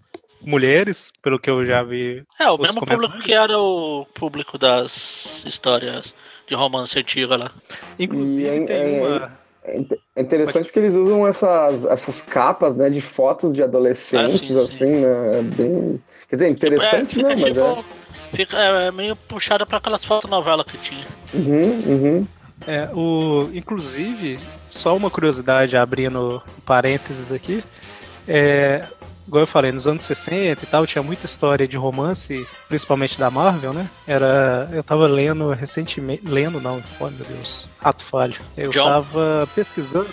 mulheres, 0.47 1.11
pelo 1.21 1.37
que 1.37 1.49
eu 1.49 1.65
já 1.65 1.83
vi. 1.83 2.23
é 2.39 2.49
o 2.49 2.57
mesmo 2.57 2.85
público 2.85 3.19
que 3.19 3.33
era 3.33 3.57
o 3.59 4.05
público 4.13 4.57
das 4.57 5.43
histórias 5.45 6.15
de 6.47 6.55
romance 6.55 6.97
antiga 6.97 7.35
lá. 7.35 7.51
Inclusive, 7.99 8.43
E 8.43 8.47
é- 8.47 8.65
tem 8.65 8.77
é- 8.97 9.01
uma. 9.01 9.31
É 9.63 9.97
é 10.15 10.21
interessante 10.21 10.63
porque 10.67 10.79
eles 10.79 10.93
usam 10.95 11.27
essas, 11.27 11.83
essas 11.85 12.21
capas, 12.21 12.73
né, 12.73 12.89
de 12.89 13.01
fotos 13.01 13.53
de 13.53 13.61
adolescentes, 13.61 14.35
Ah, 14.55 14.61
sim, 14.61 14.67
sim. 14.67 14.85
assim, 14.85 14.91
né? 15.01 15.39
É 15.39 15.41
bem. 15.41 16.01
Quer 16.29 16.35
dizer, 16.37 16.49
interessante, 16.49 17.19
É, 17.19 17.23
não, 17.23 17.29
fica 17.35 17.41
mas 17.49 17.57
é. 17.57 17.73
tipo- 17.75 17.85
Fica 18.33 18.57
é, 18.57 18.91
meio 18.91 19.15
puxada 19.15 19.65
pra 19.65 19.77
aquelas 19.77 20.03
fotonovelas 20.05 20.65
que 20.65 20.77
tinha. 20.77 21.05
Uhum, 21.33 21.81
uhum. 21.85 22.27
É, 22.65 22.89
o, 22.93 23.49
inclusive, 23.53 24.39
só 24.69 24.95
uma 24.95 25.11
curiosidade 25.11 25.75
abrindo 25.77 26.41
parênteses 26.65 27.31
aqui. 27.31 27.61
É, 28.27 28.81
igual 29.27 29.41
eu 29.41 29.47
falei, 29.47 29.71
nos 29.71 29.85
anos 29.87 30.03
60 30.05 30.63
e 30.63 30.67
tal, 30.67 30.87
tinha 30.87 31.03
muita 31.03 31.25
história 31.25 31.67
de 31.67 31.75
romance, 31.77 32.47
principalmente 32.67 33.19
da 33.19 33.29
Marvel, 33.29 33.73
né? 33.73 33.89
Era. 34.07 34.67
Eu 34.71 34.83
tava 34.83 35.05
lendo 35.07 35.49
recentemente. 35.49 36.23
Lendo 36.25 36.59
não, 36.61 36.81
oh 36.99 37.09
meu 37.09 37.25
Deus. 37.25 37.67
Ato 37.83 38.03
falho. 38.03 38.35
Eu 38.55 38.71
John? 38.71 38.85
tava 38.85 39.47
pesquisando. 39.53 40.07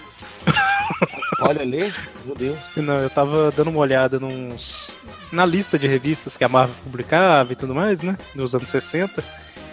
Olha 1.40 1.62
ali, 1.62 1.92
meu 2.24 2.34
Deus. 2.34 2.58
Não, 2.76 2.94
eu 2.96 3.10
tava 3.10 3.50
dando 3.50 3.70
uma 3.70 3.80
olhada 3.80 4.18
nos, 4.20 4.90
na 5.32 5.44
lista 5.46 5.78
de 5.78 5.86
revistas 5.86 6.36
que 6.36 6.44
a 6.44 6.48
Marvel 6.48 6.74
publicava 6.84 7.52
e 7.52 7.56
tudo 7.56 7.74
mais, 7.74 8.02
né? 8.02 8.16
Nos 8.34 8.54
anos 8.54 8.68
60. 8.68 9.22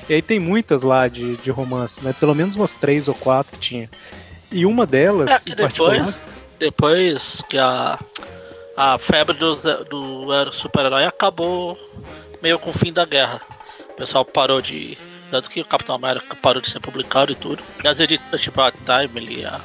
E 0.10 0.14
aí 0.14 0.22
tem 0.22 0.40
muitas 0.40 0.82
lá 0.84 1.08
de, 1.08 1.38
de 1.38 1.52
romance, 1.52 2.04
né? 2.04 2.14
Pelo 2.20 2.34
menos 2.36 2.56
umas 2.56 2.74
três 2.74 3.08
ou 3.08 3.14
quatro 3.16 3.58
tinha. 3.58 3.90
E 4.52 4.66
uma 4.66 4.86
delas, 4.86 5.30
É, 5.32 5.40
que 5.40 5.52
em 5.54 5.56
particular. 5.56 5.98
depois, 6.06 6.16
depois 6.60 7.42
que 7.48 7.58
a, 7.58 7.98
a 8.82 8.98
febre 8.98 9.36
do, 9.36 9.56
do 9.84 10.52
super-herói 10.52 11.06
acabou 11.06 11.78
meio 12.42 12.58
com 12.58 12.72
o 12.72 12.74
fim 12.74 12.92
da 12.92 13.06
guerra. 13.06 13.40
O 13.92 13.94
pessoal 13.94 14.26
parou 14.26 14.60
de. 14.60 14.98
Tanto 15.30 15.52
que 15.52 15.62
o 15.62 15.66
Capitão 15.66 15.94
América 15.94 16.36
parou 16.36 16.60
de 16.60 16.70
ser 16.70 16.80
publicado 16.80 17.32
e 17.32 17.36
tudo. 17.36 17.62
E 17.84 17.88
as 17.88 18.00
editoras 18.00 18.42
tipo 18.42 18.60
a 18.60 18.72
Time, 18.72 19.46
a, 19.46 19.62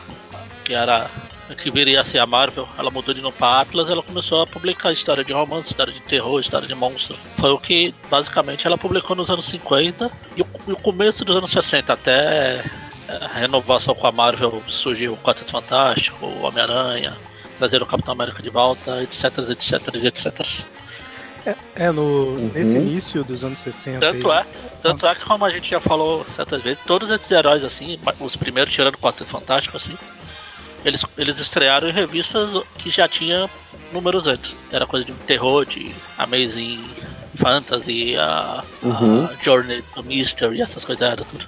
que 0.63 0.75
era. 0.75 1.11
que 1.57 1.71
viria 1.71 2.03
a 2.03 2.05
ser 2.05 2.19
a 2.19 2.27
Marvel, 2.27 2.69
ela 2.79 2.91
mudou 2.91 3.15
de 3.15 3.23
novo 3.23 3.35
pra 3.39 3.63
Atlas, 3.63 3.89
ela 3.89 4.03
começou 4.03 4.43
a 4.43 4.47
publicar 4.47 4.93
história 4.93 5.25
de 5.25 5.33
romance, 5.33 5.71
história 5.71 5.95
de 5.95 6.01
terror, 6.01 6.39
história 6.39 6.69
de 6.69 6.75
monstro. 6.75 7.17
Foi 7.39 7.51
o 7.51 7.59
que 7.59 7.95
basicamente 8.11 8.67
ela 8.67 8.77
publicou 8.77 9.17
nos 9.17 9.31
anos 9.31 9.47
50 9.47 10.11
e 10.37 10.43
o, 10.43 10.47
e 10.69 10.73
o 10.73 10.77
começo 10.77 11.25
dos 11.25 11.39
anos 11.39 11.51
60, 11.51 11.91
até 11.91 12.63
a 13.09 13.29
renovação 13.29 13.95
com 13.95 14.07
a 14.07 14.13
Marvel 14.13 14.63
surgiu 14.69 15.15
o 15.15 15.17
Quarteto 15.17 15.53
Fantástico, 15.53 16.27
o 16.27 16.43
Homem-Aranha, 16.43 17.17
trazer 17.59 17.83
o 17.83 17.87
Capitão 17.87 18.13
América 18.13 18.43
de 18.43 18.51
volta, 18.51 19.03
etc, 19.03 19.39
etc, 19.51 19.95
etc. 20.05 20.47
É, 21.77 21.93
no, 21.93 22.03
Uhum. 22.03 22.51
nesse 22.53 22.77
início 22.77 23.23
dos 23.23 23.45
anos 23.45 23.61
60. 23.61 24.01
Tanto 24.01 24.31
aí, 24.33 24.41
é, 24.41 24.47
tanto 24.83 25.07
é 25.07 25.15
que 25.15 25.25
como 25.25 25.45
a 25.45 25.51
gente 25.51 25.71
já 25.71 25.81
falou 25.81 26.27
certas 26.35 26.61
vezes, 26.61 26.81
todos 26.87 27.09
esses 27.11 27.31
heróis 27.31 27.63
assim, 27.63 27.99
os 28.19 28.35
primeiros 28.35 28.73
tirando 28.75 28.95
o 28.95 28.99
Quarteto 28.99 29.27
Fantástico 29.31 29.77
assim, 29.77 29.97
eles, 30.85 31.03
eles 31.17 31.39
estrearam 31.39 31.89
em 31.89 31.93
revistas 31.93 32.51
que 32.79 32.91
já 32.91 33.07
tinha 33.07 33.49
números 33.93 34.27
antes. 34.27 34.55
Era 34.73 34.87
coisa 34.87 35.07
de 35.07 35.13
terror, 35.13 35.65
de 35.65 35.95
Amazing 36.19 36.85
Fantasy, 37.37 38.17
a, 38.17 38.65
Uhum. 38.83 39.27
a 39.27 39.45
Journey 39.45 39.83
to 39.95 40.03
Mystery, 40.03 40.61
essas 40.63 40.85
coisas 40.85 41.09
eram 41.09 41.25
tudo. 41.25 41.47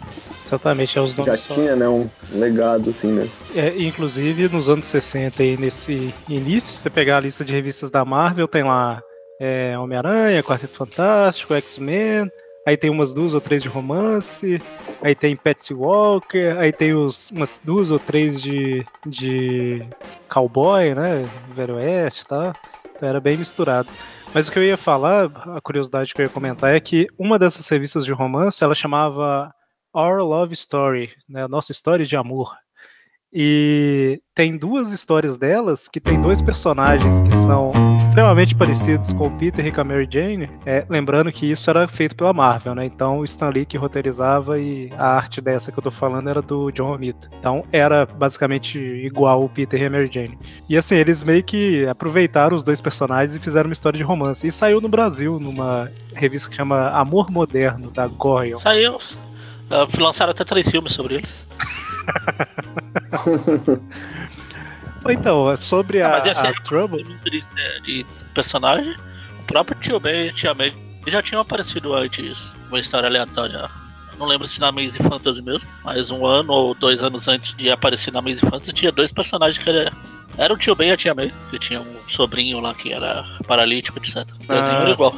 Exatamente, 0.48 0.98
é 0.98 1.02
os 1.02 1.12
Já 1.12 1.24
nomes 1.24 1.40
só. 1.40 1.54
tinha, 1.54 1.76
né, 1.76 1.86
um 1.86 2.08
legado, 2.32 2.88
assim, 2.88 3.12
né? 3.12 3.28
É, 3.54 3.68
inclusive, 3.82 4.48
nos 4.48 4.68
anos 4.68 4.86
60 4.86 5.42
aí, 5.42 5.58
nesse 5.58 6.12
início, 6.26 6.72
você 6.72 6.88
pegar 6.88 7.18
a 7.18 7.20
lista 7.20 7.44
de 7.44 7.52
revistas 7.52 7.90
da 7.90 8.02
Marvel, 8.02 8.48
tem 8.48 8.62
lá 8.64 9.02
é, 9.38 9.78
Homem-Aranha, 9.78 10.42
Quarteto 10.42 10.76
Fantástico, 10.76 11.52
X-Men, 11.52 12.30
aí 12.66 12.78
tem 12.78 12.88
umas 12.88 13.12
duas 13.12 13.34
ou 13.34 13.42
três 13.42 13.62
de 13.62 13.68
romance, 13.68 14.60
aí 15.02 15.14
tem 15.14 15.36
Patsy 15.36 15.74
Walker, 15.74 16.56
aí 16.58 16.72
tem 16.72 16.94
os, 16.94 17.30
umas 17.30 17.60
duas 17.62 17.90
ou 17.90 17.98
três 17.98 18.40
de, 18.40 18.82
de 19.06 19.84
cowboy, 20.30 20.94
né, 20.94 21.28
Velho 21.54 21.74
Oeste 21.76 22.22
e 22.22 22.26
tal, 22.26 22.52
então 22.96 23.06
era 23.06 23.20
bem 23.20 23.36
misturado. 23.36 23.88
Mas 24.32 24.48
o 24.48 24.52
que 24.52 24.58
eu 24.58 24.64
ia 24.64 24.76
falar, 24.78 25.30
a 25.56 25.60
curiosidade 25.60 26.14
que 26.14 26.20
eu 26.22 26.24
ia 26.24 26.30
comentar 26.30 26.74
é 26.74 26.80
que 26.80 27.06
uma 27.18 27.38
dessas 27.38 27.68
revistas 27.68 28.04
de 28.04 28.12
romance, 28.12 28.64
ela 28.64 28.74
chamava 28.74 29.50
Our 29.95 30.23
Love 30.23 30.54
Story, 30.54 31.11
né, 31.28 31.47
Nossa 31.49 31.73
História 31.73 32.04
de 32.04 32.16
Amor. 32.16 32.54
E 33.33 34.23
tem 34.35 34.57
duas 34.57 34.90
histórias 34.90 35.37
delas 35.37 35.87
que 35.87 36.00
tem 36.00 36.18
dois 36.18 36.40
personagens 36.40 37.21
que 37.21 37.33
são 37.45 37.73
extremamente 37.99 38.54
parecidos 38.54 39.12
com 39.12 39.26
o 39.26 39.38
Peter 39.38 39.66
e 39.66 39.71
com 39.71 39.83
a 39.83 39.85
Mary 39.85 40.09
Jane. 40.11 40.49
É, 40.64 40.87
lembrando 40.88 41.30
que 41.30 41.50
isso 41.50 41.68
era 41.68 41.87
feito 41.87 42.16
pela 42.16 42.33
Marvel, 42.33 42.75
né? 42.75 42.87
Então 42.87 43.18
o 43.18 43.25
Stan 43.25 43.50
Lee 43.50 43.66
que 43.66 43.76
roteirizava 43.76 44.59
e 44.59 44.90
a 44.97 45.09
arte 45.09 45.42
dessa 45.42 45.71
que 45.71 45.78
eu 45.78 45.83
tô 45.83 45.90
falando 45.90 46.30
era 46.30 46.40
do 46.40 46.71
John 46.71 46.87
Romita. 46.87 47.28
Então 47.38 47.64
era 47.71 48.07
basicamente 48.07 48.78
igual 48.78 49.45
o 49.45 49.49
Peter 49.49 49.83
e 49.83 49.85
a 49.85 49.90
Mary 49.90 50.09
Jane. 50.11 50.38
E 50.66 50.76
assim, 50.76 50.95
eles 50.95 51.23
meio 51.23 51.45
que 51.45 51.87
aproveitaram 51.87 52.57
os 52.57 52.64
dois 52.64 52.80
personagens 52.80 53.35
e 53.35 53.38
fizeram 53.38 53.68
uma 53.68 53.75
história 53.75 53.99
de 53.99 54.02
romance. 54.02 54.47
E 54.47 54.50
saiu 54.50 54.80
no 54.80 54.88
Brasil, 54.88 55.38
numa 55.38 55.90
revista 56.14 56.49
que 56.49 56.57
chama 56.57 56.88
Amor 56.90 57.30
Moderno, 57.30 57.90
da 57.90 58.07
Gorion. 58.07 58.57
Saiu. 58.57 58.99
Uh, 59.70 60.02
lançaram 60.02 60.30
até 60.30 60.44
três 60.44 60.68
filmes 60.68 60.92
sobre 60.92 61.16
eles. 61.16 61.30
Então, 65.08 65.56
sobre 65.56 66.02
a, 66.02 66.08
Ah, 66.08 66.10
mas 66.18 66.26
esse 66.26 66.40
a 66.46 66.50
é- 66.50 66.60
Trouble. 66.64 67.04
de, 67.25 67.42
de 67.84 68.06
personagem, 68.34 68.94
o 69.40 69.44
próprio 69.44 69.78
Tio 69.80 70.00
Ben 70.00 70.26
e 70.28 70.32
Tia 70.32 70.52
May 70.54 70.72
já 71.06 71.22
tinham 71.22 71.40
aparecido 71.40 71.94
antes, 71.94 72.52
uma 72.68 72.78
história 72.80 73.08
aleatória. 73.08 73.68
Não 74.18 74.26
lembro 74.26 74.46
se 74.48 74.60
na 74.60 74.72
Maze 74.72 74.98
Fantasy 74.98 75.40
mesmo, 75.40 75.66
mas 75.84 76.10
um 76.10 76.26
ano 76.26 76.52
ou 76.52 76.75
dois 76.75 77.02
anos 77.02 77.28
antes 77.28 77.54
de 77.54 77.70
aparecer 77.70 78.12
na 78.12 78.20
Maze 78.20 78.40
Fantasy, 78.40 78.72
tinha 78.72 78.90
dois 78.92 79.12
personagens 79.12 79.62
que 79.62 79.70
era, 79.70 79.92
era 80.37 80.52
o 80.52 80.56
Tio 80.56 80.75
Ben 80.75 80.88
e 80.88 80.92
a 80.92 80.96
Tia 80.96 81.14
May, 81.14 81.32
que 81.50 81.58
tinha 81.58 81.80
um 81.80 81.96
sobrinho 82.08 82.58
lá 82.60 82.75
que 82.75 82.92
era 82.92 83.25
paralítico, 83.46 83.98
etc. 83.98 84.16
O 84.16 84.38
desenho 84.38 84.76
Ah, 84.76 84.80
era 84.80 84.90
igual. 84.90 85.14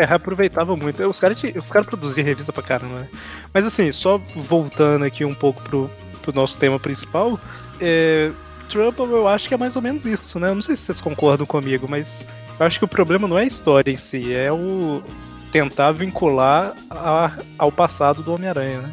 É, 0.00 0.04
reaproveitava 0.06 0.74
muito. 0.76 1.02
Os 1.08 1.20
caras 1.20 1.40
os 1.42 1.70
cara 1.70 1.84
produziam 1.84 2.24
revista 2.24 2.52
pra 2.52 2.62
caramba, 2.62 3.00
né? 3.00 3.08
Mas 3.52 3.66
assim, 3.66 3.90
só 3.92 4.18
voltando 4.36 5.04
aqui 5.04 5.24
um 5.24 5.34
pouco 5.34 5.60
pro, 5.62 5.90
pro 6.22 6.32
nosso 6.34 6.58
tema 6.58 6.78
principal, 6.78 7.38
é, 7.80 8.30
Trouble 8.68 9.04
eu 9.10 9.26
acho 9.28 9.48
que 9.48 9.54
é 9.54 9.56
mais 9.56 9.76
ou 9.76 9.82
menos 9.82 10.06
isso, 10.06 10.38
né? 10.38 10.48
Eu 10.48 10.54
não 10.54 10.62
sei 10.62 10.76
se 10.76 10.84
vocês 10.84 11.00
concordam 11.00 11.44
comigo, 11.46 11.86
mas 11.88 12.24
eu 12.58 12.66
acho 12.66 12.78
que 12.78 12.84
o 12.84 12.88
problema 12.88 13.26
não 13.26 13.38
é 13.38 13.42
a 13.42 13.46
história 13.46 13.90
em 13.90 13.96
si, 13.96 14.32
é 14.32 14.50
o 14.52 15.02
tentar 15.50 15.90
vincular 15.92 16.72
a- 16.88 17.32
ao 17.58 17.72
passado 17.72 18.22
do 18.22 18.32
Homem-Aranha, 18.32 18.78
né? 18.82 18.90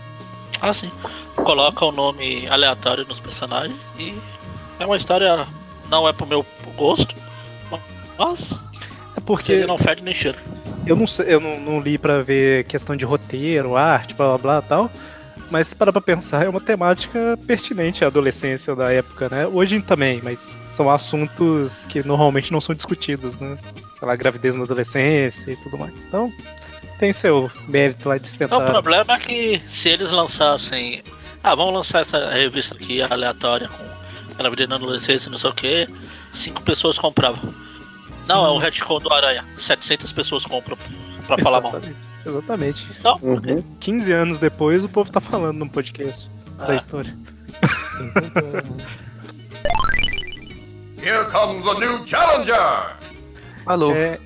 Ah, 0.59 0.73
sim. 0.73 0.91
Coloca 1.35 1.85
o 1.85 1.91
nome 1.91 2.47
aleatório 2.47 3.05
nos 3.07 3.19
personagens 3.19 3.77
e 3.99 4.17
é 4.79 4.85
uma 4.85 4.97
história. 4.97 5.45
Não 5.89 6.07
é 6.07 6.11
pro 6.11 6.25
meu 6.25 6.43
gosto, 6.75 7.15
mas 8.17 8.51
É 9.15 9.19
porque 9.19 9.51
ele 9.51 9.65
não 9.67 9.77
fede 9.77 10.01
nem 10.01 10.13
cheiro. 10.15 10.37
Eu 10.87 10.95
não 10.95 11.07
sei, 11.07 11.33
eu 11.33 11.39
não, 11.39 11.59
não 11.59 11.79
li 11.79 11.97
pra 11.97 12.21
ver 12.21 12.65
questão 12.65 12.95
de 12.95 13.05
roteiro, 13.05 13.75
arte, 13.75 14.13
blá 14.13 14.27
blá 14.29 14.37
blá 14.37 14.61
tal. 14.61 14.91
Mas 15.49 15.73
para 15.73 15.93
pra 15.93 16.01
pensar, 16.01 16.45
é 16.45 16.49
uma 16.49 16.59
temática 16.59 17.39
pertinente 17.47 18.03
à 18.03 18.07
adolescência 18.07 18.75
da 18.75 18.91
época, 18.91 19.29
né? 19.29 19.47
Hoje 19.47 19.81
também, 19.81 20.19
mas 20.21 20.57
são 20.71 20.91
assuntos 20.91 21.85
que 21.85 22.05
normalmente 22.05 22.51
não 22.51 22.59
são 22.59 22.75
discutidos, 22.75 23.39
né? 23.39 23.57
Sei 23.93 24.05
lá, 24.07 24.15
gravidez 24.15 24.55
na 24.55 24.63
adolescência 24.63 25.51
e 25.51 25.55
tudo 25.55 25.77
mais. 25.77 26.03
Então, 26.05 26.31
tem 26.99 27.13
seu 27.13 27.49
mérito 27.67 28.09
lá 28.09 28.17
de 28.17 28.27
Então, 28.35 28.57
o 28.57 28.61
tentar. 28.61 28.71
problema 28.73 29.13
é 29.13 29.19
que 29.19 29.61
se 29.69 29.89
eles 29.89 30.11
lançassem. 30.11 31.01
Ah, 31.41 31.55
vamos 31.55 31.73
lançar 31.73 32.01
essa 32.01 32.29
revista 32.29 32.75
aqui 32.75 33.01
aleatória 33.01 33.69
com 33.69 33.85
gravidez 34.35 34.67
na 34.67 34.75
adolescência, 34.75 35.31
não 35.31 35.37
sei 35.37 35.49
o 35.49 35.53
que. 35.53 35.87
Cinco 36.33 36.61
pessoas 36.61 36.97
compravam. 36.97 37.53
Não, 38.27 38.45
é 38.45 38.49
o 38.49 38.57
retcon 38.57 38.99
do 38.99 39.11
Aranha. 39.13 39.45
700 39.57 40.11
pessoas 40.11 40.45
compram 40.45 40.77
pra 41.25 41.37
falar 41.43 41.61
mal. 41.61 41.79
Exatamente. 42.25 42.87
Então, 42.99 43.17
Uhum. 43.21 43.63
15 43.79 44.11
anos 44.11 44.39
depois, 44.39 44.83
o 44.83 44.89
povo 44.89 45.11
tá 45.11 45.19
falando 45.21 45.57
num 45.59 45.69
podcast 45.69 46.29
da 46.57 46.73
Ah. 46.73 46.75
história. 46.75 47.15
Here 51.01 51.25
comes 51.31 51.65
a 51.67 51.73
new 51.79 52.05
challenger! 52.05 52.95
Alô. 53.65 53.91
É... 53.91 54.19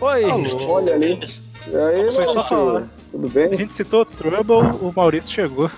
Oi, 0.00 0.24
Olha 0.24 0.94
ali. 0.94 1.20
E 1.68 1.76
aí, 1.76 2.12
Foi 2.12 2.26
só 2.26 2.42
falar. 2.42 2.86
Tudo 3.10 3.26
a 3.26 3.30
bem? 3.30 3.56
gente 3.56 3.74
citou 3.74 4.04
Trouble, 4.04 4.56
o 4.80 4.92
Maurício 4.94 5.30
chegou. 5.32 5.70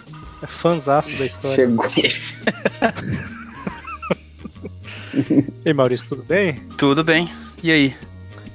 É 0.43 0.47
fãzaço 0.47 1.17
da 1.17 1.27
história. 1.27 1.57
Chegou. 1.57 1.85
E 5.65 5.69
aí, 5.69 5.75
Maurício, 5.75 6.09
tudo 6.09 6.23
bem? 6.23 6.55
Tudo 6.77 7.03
bem. 7.05 7.29
E 7.63 7.71
aí? 7.71 7.95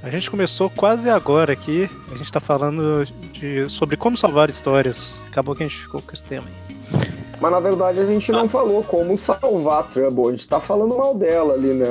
A 0.01 0.09
gente 0.09 0.29
começou 0.29 0.69
quase 0.69 1.09
agora 1.09 1.53
aqui. 1.53 1.89
A 2.13 2.17
gente 2.17 2.31
tá 2.31 2.39
falando 2.39 3.05
de, 3.33 3.69
sobre 3.69 3.95
como 3.95 4.17
salvar 4.17 4.49
histórias. 4.49 5.17
Acabou 5.29 5.55
que 5.55 5.63
a 5.63 5.67
gente 5.67 5.79
ficou 5.81 6.01
com 6.01 6.11
esse 6.11 6.23
tema 6.23 6.45
aí. 6.47 6.75
Mas 7.39 7.51
na 7.51 7.59
verdade 7.59 7.99
a 7.99 8.05
gente 8.05 8.31
não 8.31 8.47
falou 8.47 8.83
como 8.83 9.17
salvar 9.17 9.79
a 9.79 9.83
Trouble. 9.83 10.27
A 10.29 10.31
gente 10.31 10.47
tá 10.47 10.59
falando 10.59 10.97
mal 10.97 11.13
dela 11.15 11.53
ali, 11.53 11.73
né? 11.73 11.87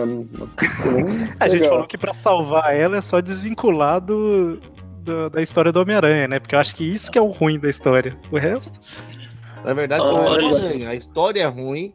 A 1.40 1.48
gente 1.48 1.68
falou 1.68 1.86
que 1.86 1.98
pra 1.98 2.14
salvar 2.14 2.74
ela 2.74 2.96
é 2.98 3.00
só 3.02 3.20
desvincular 3.20 4.00
do, 4.00 4.58
do- 5.02 5.28
da 5.30 5.42
história 5.42 5.70
do 5.72 5.80
Homem-Aranha, 5.80 6.26
né? 6.28 6.38
Porque 6.38 6.54
eu 6.54 6.58
acho 6.58 6.74
que 6.74 6.84
isso 6.84 7.10
que 7.10 7.18
é 7.18 7.22
o 7.22 7.26
ruim 7.30 7.58
da 7.58 7.68
história. 7.68 8.16
O 8.30 8.38
resto. 8.38 8.78
Na 9.64 9.74
verdade, 9.74 10.02
Ah, 10.04 10.24
falei, 10.24 10.86
a 10.86 10.94
história 10.94 11.42
é 11.42 11.46
ruim. 11.46 11.94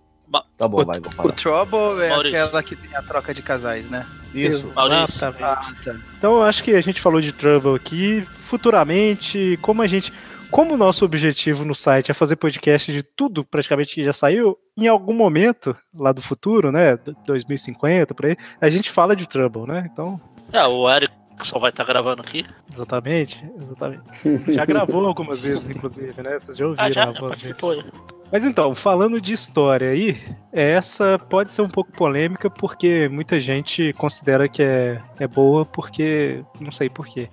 Tá 0.57 0.67
bom, 0.67 0.81
O, 0.81 0.85
vai, 0.85 0.99
vou 0.99 1.25
o. 1.27 1.31
Trouble 1.31 2.03
é 2.03 2.09
Maurício. 2.09 2.43
aquela 2.43 2.63
que 2.63 2.75
tem 2.75 2.95
a 2.95 3.01
troca 3.01 3.33
de 3.33 3.41
casais, 3.41 3.89
né? 3.89 4.05
Isso. 4.33 4.73
Maurício. 4.75 5.05
Exatamente. 5.05 5.43
Ah, 5.89 5.93
tá. 5.93 5.99
Então 6.17 6.33
eu 6.35 6.43
acho 6.43 6.63
que 6.63 6.71
a 6.75 6.81
gente 6.81 6.99
falou 7.01 7.21
de 7.21 7.31
Trouble 7.31 7.75
aqui. 7.75 8.25
Futuramente, 8.41 9.57
como 9.61 9.81
a 9.81 9.87
gente. 9.87 10.11
Como 10.49 10.73
o 10.75 10.77
nosso 10.77 11.03
objetivo 11.03 11.65
no 11.65 11.75
site 11.75 12.09
é 12.09 12.13
fazer 12.13 12.37
podcast 12.37 12.89
de 12.89 13.03
tudo 13.03 13.43
praticamente 13.43 13.93
que 13.95 14.03
já 14.03 14.13
saiu, 14.13 14.57
em 14.77 14.87
algum 14.87 15.13
momento 15.13 15.75
lá 15.93 16.13
do 16.13 16.21
futuro, 16.21 16.71
né? 16.71 16.97
2050, 17.25 18.15
por 18.15 18.27
aí, 18.27 18.37
a 18.61 18.69
gente 18.69 18.89
fala 18.89 19.13
de 19.13 19.27
Trouble, 19.27 19.63
né? 19.67 19.89
Então, 19.91 20.19
É, 20.53 20.63
o 20.65 20.89
Eric 20.89 21.11
só 21.45 21.59
vai 21.59 21.69
estar 21.69 21.83
gravando 21.83 22.21
aqui. 22.21 22.45
exatamente, 22.71 23.43
exatamente. 23.61 24.53
Já 24.53 24.65
gravou 24.65 25.05
algumas 25.05 25.41
vezes, 25.41 25.69
inclusive, 25.69 26.21
né? 26.21 26.39
Vocês 26.39 26.57
já 26.57 26.65
Ah, 26.65 26.67
ouviram 26.69 26.91
já, 26.93 27.03
a 27.09 27.13
já 27.13 27.19
participou. 27.21 27.71
aí. 27.71 27.83
Mas 28.31 28.43
então, 28.43 28.75
falando 28.75 29.21
de 29.21 29.31
história 29.33 29.89
aí, 29.89 30.17
essa 30.51 31.17
pode 31.17 31.53
ser 31.53 31.61
um 31.61 31.69
pouco 31.69 31.91
polêmica 31.93 32.49
porque 32.49 33.07
muita 33.07 33.39
gente 33.39 33.93
considera 33.93 34.49
que 34.49 34.61
é, 34.61 35.01
é 35.19 35.27
boa 35.27 35.65
porque. 35.65 36.43
não 36.59 36.71
sei 36.71 36.89
porquê. 36.89 37.29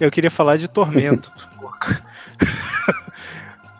Eu 0.00 0.10
queria 0.10 0.30
falar 0.30 0.56
de 0.56 0.68
Tormento. 0.68 1.30
um 1.54 1.58
pouco. 1.60 1.86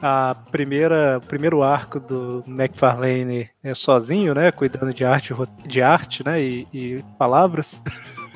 A 0.04 0.34
primeira, 0.50 1.18
o 1.18 1.26
primeiro 1.26 1.62
arco 1.62 2.00
do 2.00 2.42
McFarlane 2.46 3.48
é 3.62 3.72
sozinho, 3.72 4.34
né? 4.34 4.50
Cuidando 4.50 4.92
de 4.92 5.04
arte, 5.04 5.32
de 5.64 5.80
arte 5.80 6.24
né? 6.24 6.42
E, 6.42 6.66
e 6.72 7.04
palavras. 7.16 7.80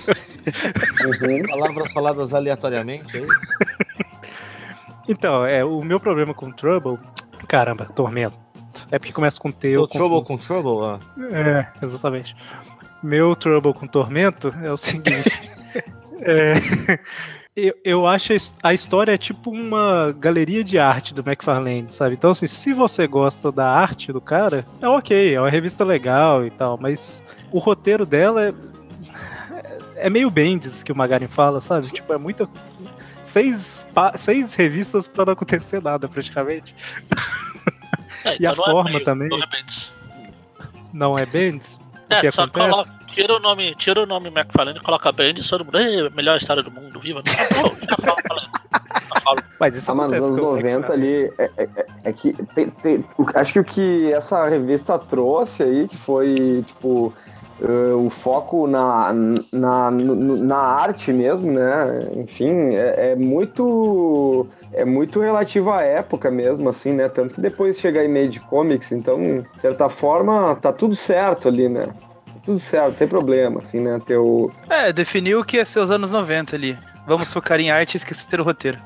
Uhum. 0.07 1.43
Palavras 1.49 1.93
faladas 1.93 2.35
aleatoriamente 2.35 3.17
aí. 3.17 3.27
Então, 5.09 5.45
é, 5.45 5.65
o 5.65 5.83
meu 5.83 6.01
problema 6.01 6.35
com 6.35 6.51
Trouble. 6.51 6.99
Caramba, 7.47 7.87
Tormento. 7.87 8.37
É 8.91 8.99
porque 8.99 9.13
começa 9.13 9.41
com 9.41 9.51
T. 9.51 9.69
eu 9.69 9.83
O 9.83 9.89
Trouble 9.89 10.25
com 10.25 10.37
Trouble? 10.37 10.85
Ah. 10.85 10.99
É, 11.33 11.85
exatamente. 11.85 12.37
Meu 13.03 13.35
Trouble 13.37 13.73
com 13.73 13.87
Tormento 13.87 14.55
é 14.63 14.71
o 14.71 14.77
seguinte. 14.77 15.31
é, 16.21 16.99
eu, 17.55 17.75
eu 17.85 18.07
acho 18.07 18.33
a 18.63 18.75
história 18.75 19.13
é 19.13 19.19
tipo 19.19 19.51
uma 19.51 20.15
galeria 20.19 20.63
de 20.63 20.79
arte 20.79 21.15
do 21.15 21.23
McFarlane, 21.23 21.89
sabe? 21.89 22.15
Então, 22.15 22.31
assim, 22.31 22.47
se 22.47 22.73
você 22.73 23.07
gosta 23.07 23.51
da 23.51 23.67
arte 23.67 24.13
do 24.13 24.21
cara, 24.21 24.67
é 24.81 24.89
ok, 24.89 25.35
é 25.35 25.41
uma 25.41 25.49
revista 25.49 25.85
legal 25.85 26.45
e 26.45 26.51
tal, 26.51 26.77
mas 26.79 27.23
o 27.51 27.59
roteiro 27.59 28.05
dela 28.05 28.49
é, 28.49 28.55
é 29.97 30.09
meio 30.11 30.31
Bendis 30.31 30.83
que 30.83 30.93
o 30.93 30.97
Magarin 30.97 31.29
fala, 31.29 31.61
sabe? 31.61 31.88
Tipo, 31.91 32.12
é 32.12 32.19
muita. 32.19 32.49
Seis, 33.23 33.87
pa- 33.93 34.17
seis 34.17 34.55
revistas 34.55 35.09
pra 35.09 35.25
não 35.25 35.33
acontecer 35.33 35.83
nada, 35.83 36.09
praticamente. 36.09 36.75
É, 38.25 38.37
E 38.41 38.47
a 38.47 38.53
então 38.53 38.57
não 38.57 38.65
é 38.65 38.73
forma 38.73 38.91
meio- 38.91 39.05
também? 39.05 39.29
não 39.29 39.43
é 39.43 39.47
Bendis. 39.47 39.91
Não 40.93 41.19
é 41.19 41.26
Bendis? 41.26 41.79
É, 42.09 42.21
que 42.21 42.31
só 42.31 42.43
acontece? 42.45 42.71
coloca, 42.71 42.91
tira 43.09 43.35
o 43.37 43.41
nome, 43.41 43.75
tira 43.75 44.00
o 44.03 44.07
nome 44.07 44.29
McFarlane 44.29 44.79
e 44.79 44.83
coloca 44.83 45.11
Bendis, 45.11 45.49
todo 45.49 45.65
mundo, 45.65 45.79
"Ei, 45.79 46.09
melhor 46.11 46.37
história 46.37 46.62
do 46.62 46.71
mundo, 46.71 47.00
viva. 47.00 47.21
Mas 49.59 49.75
isso 49.76 49.91
Ah, 49.91 49.95
mano, 49.95 50.15
nos 50.15 50.23
anos 50.25 50.38
com 50.38 50.47
o 50.47 50.57
90 50.57 50.69
McFarlane. 50.69 51.07
ali, 51.07 51.33
é, 51.38 51.50
é- 51.57 51.69
é- 51.76 51.87
é 52.05 52.12
que 52.12 52.33
tem- 52.55 52.71
tem- 52.71 53.05
acho 53.35 53.53
que 53.53 53.59
o 53.59 53.65
que 53.65 54.12
essa 54.12 54.47
revista 54.49 54.99
trouxe 54.99 55.62
aí, 55.65 55.88
que 55.88 55.97
foi, 55.97 56.65
tipo, 56.67 57.12
eh, 57.61 57.95
o 57.95 58.11
foco 58.11 58.67
na, 58.67 59.13
na, 59.53 59.91
na 59.91 60.57
arte 60.57 61.13
mesmo, 61.13 61.51
né? 61.53 62.09
Enfim, 62.15 62.75
é, 62.75 63.13
é 63.13 63.17
muito 63.17 64.47
é 64.73 64.85
muito 64.85 65.21
relativo 65.21 65.71
à 65.71 65.83
época 65.83 66.31
mesmo, 66.31 66.69
assim, 66.69 66.93
né? 66.93 67.09
Tanto 67.09 67.35
que 67.35 67.41
depois 67.41 67.79
chega 67.79 68.05
em 68.05 68.09
meio 68.09 68.29
de 68.29 68.41
comics, 68.41 68.93
então, 68.93 69.19
de 69.55 69.61
certa 69.61 69.89
forma, 69.89 70.55
tá 70.57 70.73
tudo 70.73 70.95
certo 70.95 71.49
ali, 71.49 71.69
né? 71.69 71.89
Tudo 72.45 72.59
certo, 72.59 72.99
sem 72.99 73.09
problema, 73.09 73.61
assim, 73.61 73.81
né? 73.81 74.01
Teu... 74.07 74.53
É, 74.69 74.93
definiu 74.93 75.41
o 75.41 75.45
que 75.45 75.65
ser 75.65 75.81
os 75.81 75.91
anos 75.91 76.13
90 76.13 76.55
ali. 76.55 76.79
Vamos 77.07 77.33
focar 77.33 77.59
em 77.59 77.71
arte 77.71 77.95
e 77.95 77.97
esquecer 77.97 78.41
o 78.41 78.45
roteiro. 78.45 78.79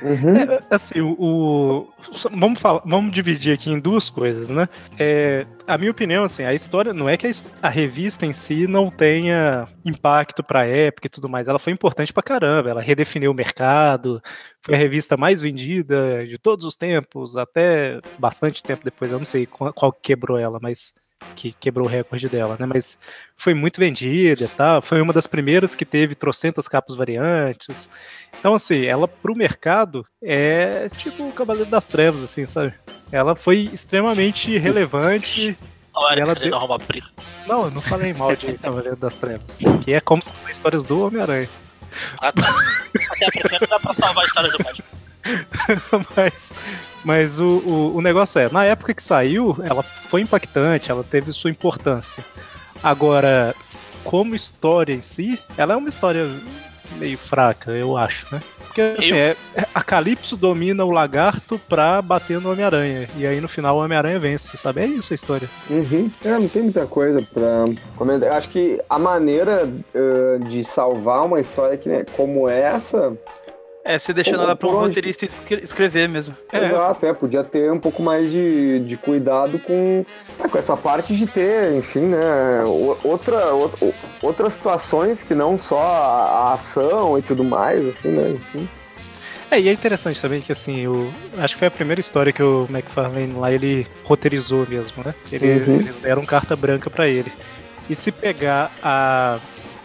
Uhum. 0.00 0.36
É, 0.36 0.60
assim, 0.70 1.00
o, 1.00 1.16
o- 1.18 1.92
vamos, 2.32 2.60
falar, 2.60 2.82
vamos 2.84 3.12
dividir 3.12 3.52
aqui 3.52 3.70
em 3.70 3.80
duas 3.80 4.08
coisas, 4.08 4.48
né? 4.48 4.68
É, 4.98 5.44
a 5.66 5.76
minha 5.76 5.90
opinião, 5.90 6.22
assim, 6.24 6.44
a 6.44 6.54
história 6.54 6.92
não 6.92 7.08
é 7.08 7.16
que 7.16 7.26
a, 7.26 7.30
a 7.62 7.68
revista 7.68 8.24
em 8.24 8.32
si 8.32 8.66
não 8.66 8.90
tenha 8.90 9.66
impacto 9.84 10.42
pra 10.42 10.66
época 10.66 11.06
e 11.06 11.10
tudo 11.10 11.28
mais. 11.28 11.48
Ela 11.48 11.58
foi 11.58 11.72
importante 11.72 12.12
pra 12.12 12.22
caramba. 12.22 12.70
Ela 12.70 12.80
redefiniu 12.80 13.30
o 13.30 13.34
mercado, 13.34 14.22
foi 14.62 14.74
a 14.74 14.78
revista 14.78 15.16
mais 15.16 15.40
vendida 15.40 16.24
de 16.26 16.38
todos 16.38 16.64
os 16.64 16.76
tempos, 16.76 17.36
até 17.36 18.00
bastante 18.18 18.62
tempo 18.62 18.84
depois. 18.84 19.10
Eu 19.10 19.18
não 19.18 19.24
sei 19.24 19.46
qual, 19.46 19.72
qual 19.72 19.92
que 19.92 20.00
quebrou 20.02 20.38
ela, 20.38 20.58
mas 20.62 20.94
que 21.34 21.52
quebrou 21.52 21.86
o 21.86 21.90
recorde 21.90 22.28
dela, 22.28 22.56
né? 22.58 22.66
Mas 22.66 22.98
foi 23.36 23.54
muito 23.54 23.78
vendida 23.80 24.44
e 24.44 24.48
tal. 24.48 24.82
Foi 24.82 25.00
uma 25.00 25.12
das 25.12 25.26
primeiras 25.26 25.74
que 25.74 25.84
teve 25.84 26.14
trocentas 26.14 26.66
capas 26.68 26.96
variantes. 26.96 27.88
Então, 28.38 28.54
assim, 28.54 28.84
ela 28.84 29.06
pro 29.08 29.34
mercado 29.36 30.06
é 30.22 30.88
tipo 30.96 31.26
o 31.28 31.32
Cavaleiro 31.32 31.70
das 31.70 31.86
Trevas, 31.86 32.22
assim, 32.22 32.46
sabe? 32.46 32.74
Ela 33.12 33.34
foi 33.36 33.68
extremamente 33.72 34.56
relevante. 34.58 35.56
O 35.94 36.06
Eric 36.10 36.20
ela 36.20 36.34
deu- 36.34 36.54
arrumar 36.54 36.78
briga. 36.78 37.06
Não, 37.46 37.64
eu 37.64 37.70
não 37.70 37.80
falei 37.80 38.12
mal 38.12 38.34
de 38.36 38.58
Cavaleiro 38.58 38.96
das 38.96 39.14
Trevas. 39.14 39.58
Que 39.84 39.92
é 39.94 40.00
como 40.00 40.22
fossem 40.24 40.52
histórias 40.52 40.84
do 40.84 41.00
Homem-Aranha. 41.06 41.48
Ah, 42.20 42.30
tá. 42.30 42.48
Até 43.10 43.30
porque 43.48 43.58
não 43.60 43.68
dá 43.68 43.80
pra 43.80 43.94
salvar 43.94 44.24
a 44.24 44.26
história 44.26 44.50
do 44.50 44.58
Batman. 44.58 44.97
mas 46.16 46.52
mas 47.04 47.38
o, 47.38 47.58
o, 47.58 47.96
o 47.96 48.00
negócio 48.00 48.40
é, 48.40 48.50
na 48.50 48.64
época 48.64 48.92
que 48.94 49.02
saiu, 49.02 49.56
ela 49.64 49.82
foi 49.82 50.20
impactante, 50.22 50.90
ela 50.90 51.04
teve 51.04 51.32
sua 51.32 51.50
importância. 51.50 52.24
Agora, 52.82 53.54
como 54.04 54.34
história 54.34 54.92
em 54.92 55.02
si, 55.02 55.38
ela 55.56 55.74
é 55.74 55.76
uma 55.76 55.88
história 55.88 56.28
meio 56.96 57.18
fraca, 57.18 57.70
eu 57.72 57.96
acho, 57.96 58.26
né? 58.34 58.40
Porque 58.66 58.80
assim, 58.80 59.08
Eu- 59.08 59.16
é, 59.16 59.36
a 59.74 59.82
Calypso 59.82 60.36
domina 60.36 60.84
o 60.84 60.90
lagarto 60.90 61.58
pra 61.68 62.00
bater 62.02 62.40
no 62.40 62.52
Homem-Aranha. 62.52 63.08
E 63.16 63.26
aí 63.26 63.40
no 63.40 63.48
final 63.48 63.76
o 63.76 63.84
Homem-Aranha 63.84 64.18
vence, 64.18 64.56
sabe? 64.56 64.82
É 64.82 64.86
isso 64.86 65.12
a 65.12 65.16
história. 65.16 65.48
Uhum. 65.70 66.10
É, 66.24 66.30
não 66.30 66.48
tem 66.48 66.62
muita 66.62 66.86
coisa 66.86 67.20
pra 67.32 67.64
comentar. 67.96 68.28
Eu 68.28 68.34
acho 68.36 68.48
que 68.48 68.80
a 68.88 68.98
maneira 68.98 69.68
eh, 69.94 70.38
de 70.48 70.62
salvar 70.64 71.24
uma 71.24 71.40
história 71.40 71.76
que, 71.76 71.88
né, 71.88 72.04
como 72.16 72.48
essa. 72.48 73.16
É, 73.90 73.98
você 73.98 74.12
deixando 74.12 74.36
Por- 74.40 74.44
ela 74.44 74.54
pra 74.56 74.68
um 74.68 74.72
roteirista 74.72 75.24
escre- 75.24 75.60
escrever 75.62 76.08
mesmo. 76.10 76.36
É. 76.52 76.66
Exato, 76.66 77.06
é, 77.06 77.12
podia 77.14 77.42
ter 77.42 77.72
um 77.72 77.78
pouco 77.80 78.02
mais 78.02 78.30
de, 78.30 78.80
de 78.80 78.98
cuidado 78.98 79.58
com, 79.60 80.04
é, 80.38 80.46
com 80.46 80.58
essa 80.58 80.76
parte 80.76 81.16
de 81.16 81.26
ter, 81.26 81.72
enfim, 81.74 82.00
né? 82.00 82.62
Outra, 83.02 83.46
outra, 83.54 83.78
outras 84.22 84.52
situações 84.52 85.22
que 85.22 85.34
não 85.34 85.56
só 85.56 85.80
a, 85.80 86.50
a 86.50 86.52
ação 86.52 87.18
e 87.18 87.22
tudo 87.22 87.42
mais, 87.42 87.82
assim, 87.88 88.08
né? 88.10 88.28
Enfim. 88.30 88.68
É, 89.50 89.58
e 89.58 89.70
é 89.70 89.72
interessante 89.72 90.20
também 90.20 90.42
que 90.42 90.52
assim, 90.52 90.86
o, 90.86 91.10
acho 91.38 91.54
que 91.54 91.58
foi 91.60 91.68
a 91.68 91.70
primeira 91.70 91.98
história 91.98 92.30
que 92.30 92.42
o 92.42 92.66
McFarlane 92.68 93.32
lá 93.32 93.50
ele 93.50 93.86
roteirizou 94.04 94.66
mesmo, 94.68 95.02
né? 95.02 95.14
Ele- 95.32 95.62
Uhum. 95.66 95.76
Eles 95.80 95.96
deram 96.00 96.26
carta 96.26 96.54
branca 96.54 96.90
pra 96.90 97.08
ele. 97.08 97.32
E 97.88 97.96
se 97.96 98.12
pegar 98.12 98.70
a. 98.82 99.38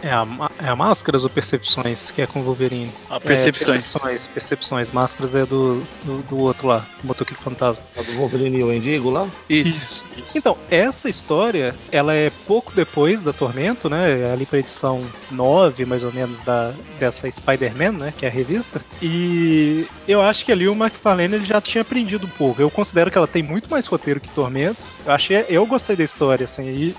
É 0.04 0.12
a, 0.12 0.28
é 0.62 0.68
a 0.70 0.76
Máscaras 0.76 1.24
ou 1.24 1.30
Percepções, 1.30 2.12
que 2.12 2.22
é 2.22 2.28
com 2.28 2.40
o 2.42 2.44
Wolverine? 2.44 2.92
Ah, 3.10 3.16
É, 3.16 3.20
Percepções. 3.20 3.82
percepções, 3.94 4.28
percepções. 4.28 4.92
Máscaras 4.92 5.34
é 5.34 5.46
do, 5.46 5.82
do, 6.04 6.18
do 6.24 6.38
outro 6.40 6.68
lá, 6.68 6.86
do 7.02 7.08
Motoqueiro 7.08 7.42
Fantasma. 7.42 7.82
A 7.98 8.02
do 8.02 8.12
Wolverine 8.14 8.58
e 8.60 8.64
o 8.64 8.74
Endigo 8.74 9.10
lá? 9.10 9.28
Isso. 9.50 10.04
Então, 10.36 10.58
essa 10.70 11.10
história, 11.10 11.74
ela 11.92 12.14
é 12.14 12.30
pouco 12.46 12.72
depois 12.76 13.22
da 13.22 13.32
Tormento, 13.34 13.90
né? 13.90 14.20
É 14.22 14.34
ali 14.34 14.46
pra 14.46 14.60
edição 14.60 15.04
9, 15.32 15.86
mais 15.86 16.04
ou 16.04 16.12
menos, 16.12 16.40
da, 16.42 16.74
dessa 17.00 17.30
Spider-Man, 17.32 17.94
né? 17.94 18.14
Que 18.16 18.26
é 18.26 18.30
a 18.30 18.32
revista. 18.32 18.82
E 19.02 19.88
eu 20.08 20.22
acho 20.22 20.44
que 20.46 20.52
ali 20.52 20.68
o 20.68 20.74
McFarlane 20.74 21.36
ele 21.36 21.46
já 21.46 21.62
tinha 21.62 21.82
aprendido 21.82 22.26
um 22.26 22.30
pouco. 22.30 22.62
Eu 22.62 22.70
considero 22.70 23.10
que 23.10 23.18
ela 23.18 23.28
tem 23.28 23.42
muito 23.42 23.70
mais 23.70 23.88
roteiro 23.88 24.20
que 24.20 24.30
Tormento. 24.30 24.84
Eu 25.06 25.14
achei, 25.14 25.46
eu 25.50 25.66
gostei 25.66 25.96
da 25.96 26.04
história, 26.04 26.44
assim, 26.46 26.64
e 26.68 26.96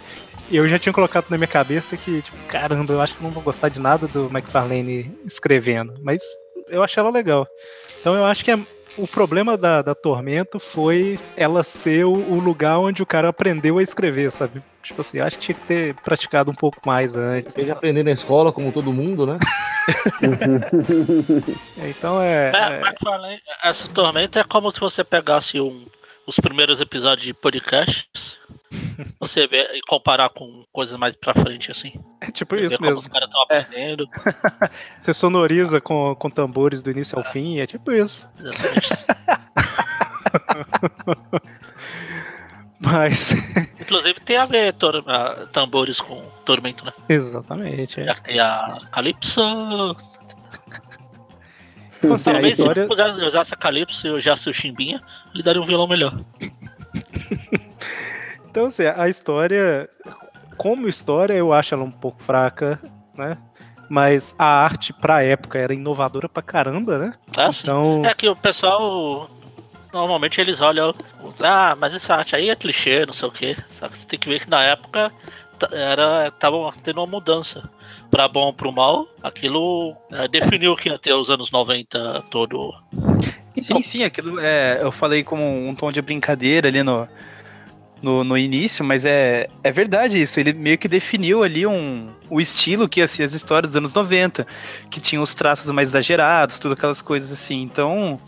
eu 0.51 0.69
já 0.69 0.79
tinha 0.79 0.93
colocado 0.93 1.27
na 1.31 1.37
minha 1.37 1.49
cabeça 1.49 1.97
que, 1.97 2.23
tipo, 2.23 2.37
caramba, 2.47 2.93
eu 2.93 3.01
acho 3.01 3.17
que 3.17 3.23
não 3.23 3.31
vou 3.31 3.43
gostar 3.43 3.69
de 3.69 3.81
nada 3.81 4.07
do 4.07 4.27
McFarlane 4.27 5.17
escrevendo. 5.25 5.95
Mas 6.03 6.23
eu 6.69 6.83
achei 6.83 7.01
ela 7.01 7.11
legal. 7.11 7.47
Então 8.01 8.15
eu 8.15 8.25
acho 8.25 8.45
que 8.45 8.51
é 8.51 8.59
o 8.97 9.09
problema 9.09 9.57
da, 9.57 9.83
da 9.83 9.95
Tormento 9.95 10.61
foi 10.61 11.19
ela 11.37 11.63
ser 11.63 12.05
o, 12.05 12.13
o 12.13 12.39
lugar 12.39 12.79
onde 12.79 13.03
o 13.03 13.07
cara 13.07 13.29
aprendeu 13.29 13.79
a 13.79 13.83
escrever, 13.83 14.31
sabe? 14.31 14.63
Tipo 14.83 15.01
assim, 15.01 15.19
eu 15.19 15.25
acho 15.25 15.39
que 15.39 15.45
tinha 15.45 15.55
que 15.55 15.67
ter 15.67 15.95
praticado 15.95 16.51
um 16.51 16.55
pouco 16.55 16.79
mais 16.87 17.17
antes. 17.17 17.55
Tem 17.55 17.65
que 17.65 17.71
aprender 17.71 18.03
na 18.03 18.13
escola, 18.13 18.53
como 18.53 18.71
todo 18.71 18.93
mundo, 18.93 19.27
né? 19.27 19.39
Então 21.77 22.21
é. 22.21 22.51
É, 22.55 22.57
é- 22.57 22.81
McFarlane, 22.81 23.41
essa 23.63 23.89
tormenta 23.89 24.41
é 24.41 24.45
como 24.45 24.71
se 24.71 24.81
você 24.81 25.05
pegasse 25.05 25.61
um, 25.61 25.85
os 26.27 26.39
primeiros 26.41 26.81
episódios 26.81 27.27
de 27.27 27.35
podcasts, 27.35 28.34
você 29.21 29.47
vê 29.47 29.63
e 29.77 29.81
comparar 29.89 30.29
com 30.31 30.65
coisas 30.73 30.97
mais 30.99 31.15
pra 31.17 31.35
frente, 31.35 31.71
assim. 31.71 31.93
é 32.21 32.31
tipo 32.31 32.55
isso 32.57 32.77
como 32.77 32.89
mesmo. 32.91 33.01
os 33.03 33.09
caras 33.09 33.29
estão 33.29 33.43
aprendendo. 33.43 34.09
Você 34.99 35.13
sonoriza 35.15 35.81
com, 35.81 36.15
com 36.15 36.31
tambores 36.31 36.81
do 36.83 36.91
início 36.91 37.19
ao 37.19 37.25
fim, 37.25 37.59
é 37.61 37.67
tipo 37.67 37.93
isso. 37.93 38.29
Exatamente. 38.39 38.89
Mas. 42.81 43.33
Inclusive 43.81 44.21
tem 44.21 44.37
a 44.37 44.47
ver 44.47 44.73
tor- 44.75 45.03
tambores 45.53 46.01
com 46.01 46.23
tormento, 46.45 46.85
né? 46.85 46.93
Exatamente. 47.09 48.01
É. 48.01 48.05
Já 48.05 48.15
tem 48.15 48.39
a 48.41 48.81
Calypso. 48.93 49.41
Então, 51.99 52.15
assim, 52.15 52.31
a 52.31 52.33
Talvez 52.35 52.59
história... 52.59 52.87
se 52.87 52.93
usasse, 52.93 53.23
usasse 53.25 53.55
a 53.55 53.57
Calypso 53.57 54.07
e 54.07 54.11
usasse 54.11 54.51
o 54.51 54.53
Chimbinha, 54.53 55.03
ele 55.33 55.43
daria 55.43 55.61
um 55.63 55.65
violão 55.65 55.87
melhor. 55.89 56.15
Então, 58.55 58.67
assim, 58.67 58.85
a 58.85 59.09
história, 59.09 59.91
como 60.57 60.87
história, 60.87 61.35
eu 61.35 61.53
acho 61.53 61.75
ela 61.75 61.83
um 61.83 61.91
pouco 61.91 62.23
fraca, 62.23 62.79
né? 63.13 63.37
Mas 63.89 64.33
a 64.39 64.45
arte 64.47 64.93
pra 64.93 65.25
época 65.25 65.59
era 65.59 65.75
inovadora 65.75 66.29
pra 66.29 66.41
caramba, 66.41 66.97
né? 66.97 67.15
Ah, 67.37 67.51
sim. 67.51 67.63
Então, 67.65 68.03
É 68.07 68.15
que 68.15 68.29
o 68.29 68.37
pessoal. 68.37 69.29
Normalmente 69.93 70.41
eles 70.41 70.61
olham. 70.61 70.95
Ah, 71.43 71.77
mas 71.77 71.97
essa 71.97 72.15
arte 72.15 72.37
aí 72.37 72.49
é 72.49 72.55
clichê, 72.55 73.05
não 73.05 73.13
sei 73.13 73.27
o 73.27 73.33
quê. 73.33 73.57
Só 73.71 73.89
que 73.89 73.99
você 73.99 74.07
tem 74.07 74.21
que 74.21 74.29
ver 74.29 74.39
que 74.39 74.49
na 74.49 74.63
época 74.63 75.11
era 75.73 76.31
tava 76.31 76.73
tendo 76.81 77.01
uma 77.01 77.09
mudança. 77.09 77.69
Pra 78.09 78.29
bom 78.29 78.47
ou 78.47 78.55
pro 78.55 78.71
mal, 78.71 79.09
aquilo 79.21 79.97
é, 80.13 80.29
definiu 80.29 80.77
que 80.77 80.89
ia 80.89 80.99
ter 80.99 81.13
os 81.13 81.29
anos 81.29 81.51
90 81.51 82.23
todo. 82.31 82.73
Sim, 83.61 83.83
sim, 83.83 84.05
aquilo 84.05 84.39
é. 84.39 84.79
Eu 84.81 84.93
falei 84.93 85.25
como 85.25 85.43
um 85.43 85.75
tom 85.75 85.91
de 85.91 86.01
brincadeira 86.01 86.69
ali 86.69 86.85
no, 86.85 87.09
no, 88.05 88.23
no 88.23 88.37
início, 88.37 88.85
mas 88.85 89.07
é, 89.07 89.49
é 89.63 89.73
verdade 89.73 90.21
isso. 90.21 90.39
Ele 90.39 90.53
meio 90.53 90.77
que 90.77 90.87
definiu 90.87 91.43
ali 91.43 91.67
um, 91.67 92.11
o 92.29 92.41
estilo 92.41 92.89
que 92.89 93.01
ia 93.01 93.09
ser 93.09 93.23
as 93.23 93.33
histórias 93.33 93.71
dos 93.71 93.77
anos 93.79 93.95
90, 93.95 94.47
que 94.91 95.01
tinha 95.01 95.21
os 95.21 95.35
traços 95.35 95.71
mais 95.71 95.89
exagerados, 95.89 96.59
tudo 96.59 96.75
aquelas 96.75 97.01
coisas 97.01 97.33
assim. 97.33 97.63
Então, 97.63 98.21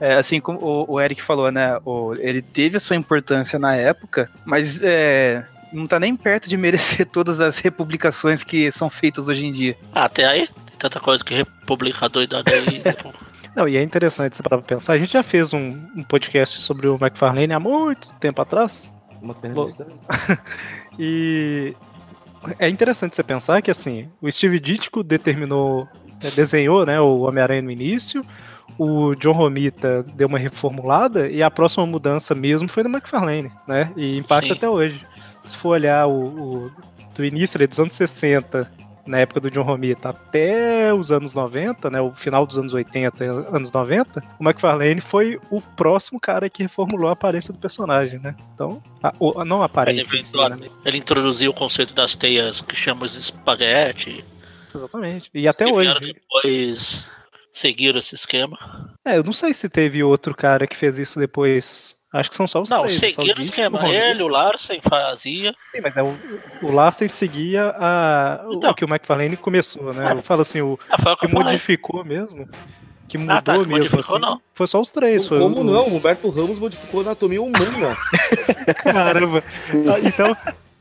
é, 0.00 0.14
assim 0.14 0.40
como 0.40 0.60
o, 0.60 0.94
o 0.94 1.00
Eric 1.00 1.20
falou, 1.20 1.50
né? 1.50 1.78
O, 1.84 2.14
ele 2.14 2.40
teve 2.40 2.76
a 2.76 2.80
sua 2.80 2.94
importância 2.94 3.58
na 3.58 3.74
época, 3.74 4.30
mas 4.44 4.80
é, 4.80 5.44
não 5.72 5.88
tá 5.88 5.98
nem 5.98 6.14
perto 6.14 6.48
de 6.48 6.56
merecer 6.56 7.04
todas 7.10 7.40
as 7.40 7.58
republicações 7.58 8.44
que 8.44 8.70
são 8.70 8.88
feitas 8.88 9.28
hoje 9.28 9.44
em 9.44 9.50
dia. 9.50 9.76
Ah, 9.92 10.04
até 10.04 10.24
aí, 10.24 10.46
tem 10.46 10.76
tanta 10.78 11.00
coisa 11.00 11.24
que 11.24 11.34
republica 11.34 12.08
doidada 12.08 12.52
aí. 12.52 12.80
tipo, 12.80 13.12
não, 13.56 13.66
e 13.66 13.76
é 13.76 13.82
interessante 13.82 14.36
você 14.36 14.42
parar 14.42 14.62
pra 14.62 14.76
pensar. 14.76 14.92
A 14.92 14.98
gente 14.98 15.12
já 15.12 15.22
fez 15.24 15.52
um, 15.52 15.80
um 15.96 16.04
podcast 16.04 16.60
sobre 16.60 16.86
o 16.86 16.94
McFarlane 16.94 17.52
há 17.52 17.58
muito 17.58 18.14
tempo 18.14 18.40
atrás. 18.40 18.94
Uma 19.34 19.36
daí. 19.78 20.38
E 20.98 21.74
é 22.58 22.68
interessante 22.68 23.14
você 23.16 23.22
pensar 23.22 23.60
que 23.62 23.70
assim, 23.70 24.08
o 24.20 24.30
Steve 24.30 24.58
Ditko 24.60 25.02
determinou, 25.02 25.86
eh, 26.22 26.30
desenhou, 26.30 26.86
né, 26.86 27.00
o 27.00 27.20
Homem-Aranha 27.20 27.62
no 27.62 27.70
início, 27.70 28.24
o 28.78 29.14
John 29.16 29.32
Romita 29.32 30.02
deu 30.14 30.28
uma 30.28 30.38
reformulada 30.38 31.28
e 31.28 31.42
a 31.42 31.50
próxima 31.50 31.86
mudança 31.86 32.34
mesmo 32.34 32.68
foi 32.68 32.82
do 32.82 32.88
McFarlane, 32.88 33.50
né? 33.66 33.90
E 33.96 34.16
impacta 34.18 34.48
Sim. 34.48 34.52
até 34.54 34.68
hoje. 34.68 35.06
Se 35.44 35.56
for 35.56 35.70
olhar 35.70 36.06
o, 36.06 36.66
o- 36.66 36.70
do 37.14 37.24
início 37.24 37.56
ali, 37.56 37.66
dos 37.66 37.78
anos 37.80 37.94
60, 37.94 38.70
na 39.06 39.18
época 39.18 39.40
do 39.40 39.50
John 39.50 39.62
Romita, 39.62 40.08
até 40.10 40.92
os 40.92 41.10
anos 41.12 41.34
90, 41.34 41.88
né, 41.90 42.00
o 42.00 42.12
final 42.14 42.44
dos 42.46 42.58
anos 42.58 42.74
80, 42.74 43.24
e 43.24 43.28
anos 43.28 43.70
90, 43.72 44.22
o 44.38 44.44
McFarlane 44.44 45.00
foi 45.00 45.38
o 45.50 45.60
próximo 45.60 46.18
cara 46.20 46.50
que 46.50 46.62
reformulou 46.62 47.08
a 47.08 47.12
aparência 47.12 47.52
do 47.52 47.58
personagem, 47.58 48.18
né? 48.18 48.34
Então, 48.54 48.82
a, 49.02 49.12
o- 49.18 49.44
não 49.44 49.56
a 49.56 49.60
ele, 49.60 49.64
aparência, 49.66 50.04
si, 50.10 50.16
inventou- 50.18 50.48
né? 50.50 50.68
ele 50.84 50.98
introduziu 50.98 51.50
o 51.50 51.54
conceito 51.54 51.94
das 51.94 52.14
teias 52.14 52.60
que 52.60 52.74
chamamos 52.76 53.12
de 53.12 53.20
espaguete. 53.20 54.24
Exatamente. 54.74 55.30
E 55.32 55.48
até 55.48 55.66
hoje. 55.72 55.98
depois 56.12 57.06
seguiram 57.52 57.98
esse 57.98 58.14
esquema. 58.14 58.58
É, 59.04 59.16
eu 59.16 59.24
não 59.24 59.32
sei 59.32 59.54
se 59.54 59.68
teve 59.68 60.02
outro 60.02 60.34
cara 60.34 60.66
que 60.66 60.76
fez 60.76 60.98
isso 60.98 61.18
depois. 61.18 61.95
Acho 62.12 62.30
que 62.30 62.36
são 62.36 62.46
só 62.46 62.62
os 62.62 62.70
Não, 62.70 62.82
três. 62.82 62.94
só 62.94 63.00
seguiram 63.00 63.24
o 63.24 63.42
Ditko, 63.42 63.42
esquema. 63.42 63.78
Romita. 63.80 63.96
Ele, 63.98 64.22
o 64.22 64.28
Larsen 64.28 64.80
fazia. 64.80 65.54
Sim, 65.72 65.80
mas 65.82 65.96
é 65.96 66.02
o, 66.02 66.16
o 66.62 66.72
Larsen 66.72 67.08
seguia 67.08 67.74
a, 67.78 68.44
o- 68.46 68.54
Então. 68.54 68.70
o 68.70 68.74
que 68.74 68.84
o 68.84 68.88
McFarlane 68.88 69.36
começou, 69.36 69.92
né? 69.92 70.12
Eu 70.12 70.22
falo 70.22 70.40
assim, 70.42 70.60
o 70.62 70.74
o 70.74 71.16
que 71.16 71.26
modificou 71.28 72.04
mesmo. 72.04 72.48
Que 73.08 73.18
mudou 73.18 73.36
Ah, 73.36 73.42
tá, 73.42 73.52
que 73.52 73.58
mesmo, 73.58 73.72
modificou, 73.76 74.16
assim. 74.16 74.18
não. 74.24 74.40
Foi 74.54 74.66
só 74.66 74.80
os 74.80 74.90
três. 74.90 75.26
Foi 75.28 75.38
Como 75.38 75.60
o, 75.60 75.64
não? 75.64 75.86
Humberto 75.88 76.28
Ramos 76.30 76.58
modificou 76.58 77.00
a 77.00 77.02
anatomia 77.04 77.40
humana. 77.42 77.96
Caramba. 78.82 79.44
Ah, 79.92 80.00
Então, 80.02 80.36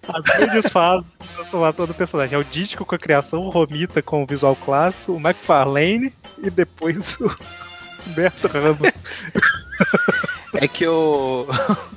as 0.08 0.22
grandes 0.24 0.72
fases 0.72 1.06
de 1.22 1.28
transformação 1.28 1.86
do 1.86 1.94
personagem. 1.94 2.36
É 2.36 2.40
o 2.40 2.44
Dítico 2.44 2.86
com 2.86 2.96
a 2.96 3.00
criação, 3.00 3.42
o 3.46 3.50
Romita 3.50 4.02
com 4.02 4.24
o 4.24 4.26
visual 4.26 4.56
clássico, 4.56 5.12
o 5.14 5.20
McFarlane 5.20 6.14
e 6.42 6.50
depois 6.50 7.20
o 7.20 7.30
Humberto 8.10 8.48
Ramos. 8.48 8.94
É 10.54 10.68
que 10.68 10.88
o. 10.88 11.46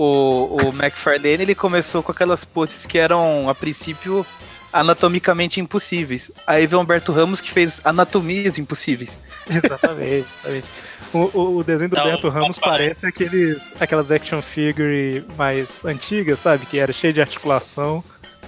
O, 0.00 0.58
o 0.62 0.68
McFarlane 0.68 1.42
ele 1.42 1.54
começou 1.56 2.04
com 2.04 2.12
aquelas 2.12 2.44
poses 2.44 2.86
que 2.86 2.96
eram, 2.96 3.48
a 3.48 3.54
princípio, 3.54 4.24
anatomicamente 4.72 5.60
impossíveis. 5.60 6.30
Aí 6.46 6.68
veio 6.68 6.78
o 6.78 6.84
Humberto 6.84 7.10
Ramos 7.10 7.40
que 7.40 7.50
fez 7.50 7.80
anatomias 7.82 8.58
impossíveis. 8.58 9.18
Exatamente, 9.50 10.24
exatamente. 10.44 10.68
O, 11.12 11.18
o- 11.36 11.56
o 11.56 11.64
desenho 11.64 11.90
do 11.90 11.96
Não, 11.96 12.04
Humberto 12.04 12.28
Ramos 12.28 12.58
parece 12.60 13.06
aquele, 13.06 13.60
aquelas 13.80 14.12
action 14.12 14.40
figure 14.40 15.24
mais 15.36 15.84
antigas, 15.84 16.38
sabe? 16.38 16.64
Que 16.64 16.78
era 16.78 16.92
cheio 16.92 17.12
de 17.12 17.20
articulação, 17.20 18.04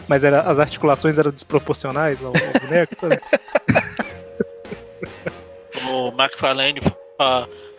mas 0.06 0.22
era, 0.22 0.42
as 0.42 0.60
articulações 0.60 1.18
eram 1.18 1.32
desproporcionais 1.32 2.16
ao, 2.22 2.28
ao 2.28 2.60
boneco, 2.60 2.94
sabe? 2.96 3.18
O 5.88 6.08
McFarlane 6.08 6.80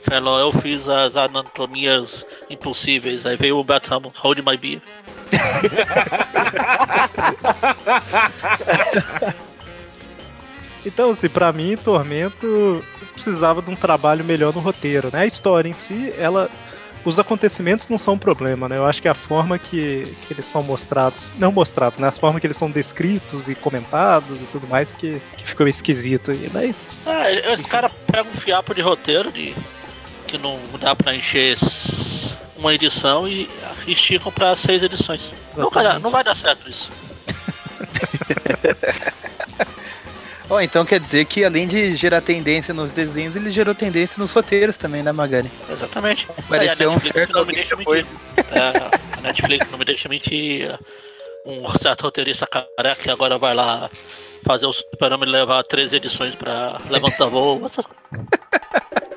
falou, 0.03 0.39
eu 0.39 0.51
fiz 0.51 0.87
as 0.87 1.15
anatomias 1.15 2.25
impossíveis. 2.49 3.25
Aí 3.25 3.35
veio 3.35 3.57
o 3.57 3.65
Ramos, 3.87 4.13
hold 4.17 4.39
my 4.39 4.57
beer. 4.57 4.81
Então, 10.85 11.11
assim, 11.11 11.29
pra 11.29 11.51
mim, 11.51 11.77
Tormento 11.77 12.83
precisava 13.13 13.61
de 13.61 13.69
um 13.69 13.75
trabalho 13.75 14.25
melhor 14.25 14.53
no 14.53 14.59
roteiro, 14.59 15.09
né? 15.13 15.19
A 15.19 15.25
história 15.25 15.69
em 15.69 15.73
si, 15.73 16.13
ela. 16.17 16.49
Os 17.03 17.17
acontecimentos 17.17 17.87
não 17.87 17.97
são 17.97 18.13
um 18.13 18.17
problema, 18.17 18.69
né? 18.69 18.77
Eu 18.77 18.85
acho 18.85 19.01
que 19.01 19.07
a 19.07 19.13
forma 19.13 19.57
que, 19.57 20.15
que 20.27 20.33
eles 20.33 20.45
são 20.45 20.61
mostrados. 20.61 21.33
Não 21.37 21.51
mostrados, 21.51 21.99
né? 21.99 22.07
A 22.07 22.11
forma 22.11 22.39
que 22.39 22.47
eles 22.47 22.57
são 22.57 22.69
descritos 22.69 23.49
e 23.49 23.55
comentados 23.55 24.39
e 24.39 24.45
tudo 24.51 24.67
mais 24.67 24.91
que, 24.91 25.19
que 25.37 25.43
ficou 25.43 25.67
esquisito. 25.67 26.31
E, 26.31 26.49
mas. 26.53 26.95
Ah, 27.05 27.31
esse 27.31 27.63
cara 27.63 27.89
pega 27.89 28.29
um 28.29 28.33
fiapo 28.33 28.75
de 28.75 28.81
roteiro 28.81 29.31
de 29.31 29.55
que 30.27 30.37
não 30.37 30.59
dá 30.79 30.95
pra 30.95 31.15
encher 31.15 31.57
uma 32.55 32.73
edição 32.73 33.27
e 33.27 33.49
esticam 33.87 34.31
pra 34.31 34.55
seis 34.55 34.83
edições. 34.83 35.33
Não 35.57 35.69
vai, 35.69 35.83
dar, 35.83 35.99
não 35.99 36.11
vai 36.11 36.23
dar 36.23 36.35
certo 36.35 36.69
isso. 36.69 36.89
Ó, 40.51 40.59
então 40.59 40.83
quer 40.83 40.99
dizer 40.99 41.23
que 41.23 41.45
além 41.45 41.65
de 41.65 41.95
gerar 41.95 42.19
tendência 42.19 42.73
nos 42.73 42.91
desenhos, 42.91 43.37
ele 43.37 43.49
gerou 43.51 43.73
tendência 43.73 44.19
nos 44.19 44.33
roteiros 44.33 44.75
também, 44.75 45.01
né, 45.01 45.09
Magari? 45.09 45.49
Exatamente. 45.69 46.27
Pareceu 46.49 46.91
a 46.91 46.93
um 46.93 46.99
certo 46.99 47.31
não 47.31 47.45
me 47.45 47.53
deixa 47.53 47.73
mentir. 47.73 48.05
É, 48.51 49.17
a 49.17 49.21
Netflix 49.21 49.71
não 49.71 49.79
me 49.79 49.85
deixa 49.85 50.09
mentir. 50.09 50.77
Um 51.45 51.73
certo 51.79 52.01
roteirista 52.01 52.45
careca 52.45 53.01
que 53.01 53.09
agora 53.09 53.37
vai 53.37 53.55
lá 53.55 53.89
fazer 54.45 54.65
o 54.65 54.73
Super-Homem 54.73 55.29
levar 55.29 55.63
três 55.63 55.93
edições 55.93 56.35
pra 56.35 56.81
levantar 56.89 57.27
voo. 57.27 57.65
Essas... 57.65 57.85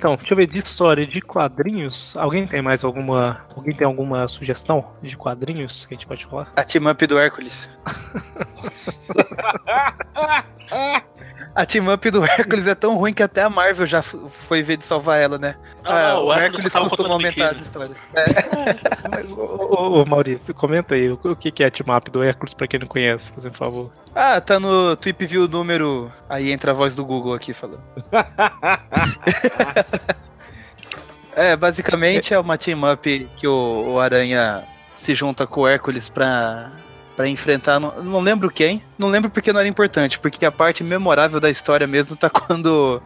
Então, 0.00 0.16
deixa 0.16 0.32
eu 0.32 0.36
ver, 0.38 0.46
de 0.46 0.58
história 0.60 1.06
de 1.06 1.20
quadrinhos. 1.20 2.16
Alguém 2.16 2.46
tem 2.46 2.62
mais 2.62 2.82
alguma. 2.82 3.42
Alguém 3.54 3.74
tem 3.76 3.86
alguma 3.86 4.26
sugestão 4.28 4.92
de 5.02 5.14
quadrinhos 5.14 5.84
que 5.84 5.92
a 5.92 5.96
gente 5.98 6.06
pode 6.06 6.24
falar? 6.24 6.50
A 6.56 6.64
team 6.64 6.90
up 6.90 7.06
do 7.06 7.18
Hércules. 7.18 7.68
a 11.54 11.66
team 11.66 11.92
up 11.92 12.10
do 12.10 12.24
Hércules 12.24 12.66
é 12.66 12.74
tão 12.74 12.96
ruim 12.96 13.12
que 13.12 13.22
até 13.22 13.42
a 13.42 13.50
Marvel 13.50 13.84
já 13.84 14.00
foi 14.00 14.62
ver 14.62 14.78
de 14.78 14.86
salvar 14.86 15.20
ela, 15.20 15.36
né? 15.36 15.56
Não, 15.84 15.92
Ah, 15.92 16.14
não, 16.14 16.24
o 16.24 16.32
Hércules 16.32 16.72
costuma 16.72 17.12
aumentar 17.12 17.50
as 17.50 17.60
histórias. 17.60 17.98
É. 18.14 18.24
Ô, 19.36 20.02
Maurício, 20.06 20.54
comenta 20.54 20.94
aí, 20.94 21.10
o, 21.10 21.20
o 21.22 21.36
que 21.36 21.62
é 21.62 21.66
a 21.66 21.70
team-up 21.70 22.10
do 22.10 22.22
Hércules 22.22 22.54
pra 22.54 22.66
quem 22.66 22.80
não 22.80 22.86
conhece, 22.86 23.30
por 23.32 23.50
favor. 23.52 23.92
Ah, 24.14 24.40
tá 24.40 24.58
no 24.58 24.96
Tweep 24.96 25.24
View 25.24 25.46
número. 25.46 26.10
Aí 26.28 26.50
entra 26.50 26.72
a 26.72 26.74
voz 26.74 26.96
do 26.96 27.04
Google 27.04 27.32
aqui 27.34 27.54
falando. 27.54 27.80
é, 31.34 31.56
basicamente 31.56 32.34
é 32.34 32.38
uma 32.38 32.56
team 32.58 32.80
up 32.90 33.28
que 33.36 33.46
o, 33.46 33.94
o 33.94 34.00
Aranha 34.00 34.62
se 34.94 35.14
junta 35.14 35.46
com 35.46 35.62
o 35.62 35.66
Hércules 35.66 36.08
pra, 36.08 36.70
pra 37.16 37.28
enfrentar. 37.28 37.80
Não, 37.80 38.02
não 38.02 38.20
lembro 38.20 38.50
quem. 38.50 38.82
Não 38.98 39.08
lembro 39.08 39.30
porque 39.30 39.52
não 39.52 39.60
era 39.60 39.68
importante. 39.68 40.18
Porque 40.18 40.44
a 40.44 40.52
parte 40.52 40.84
memorável 40.84 41.40
da 41.40 41.50
história 41.50 41.86
mesmo 41.86 42.16
tá 42.16 42.28
quando 42.30 43.02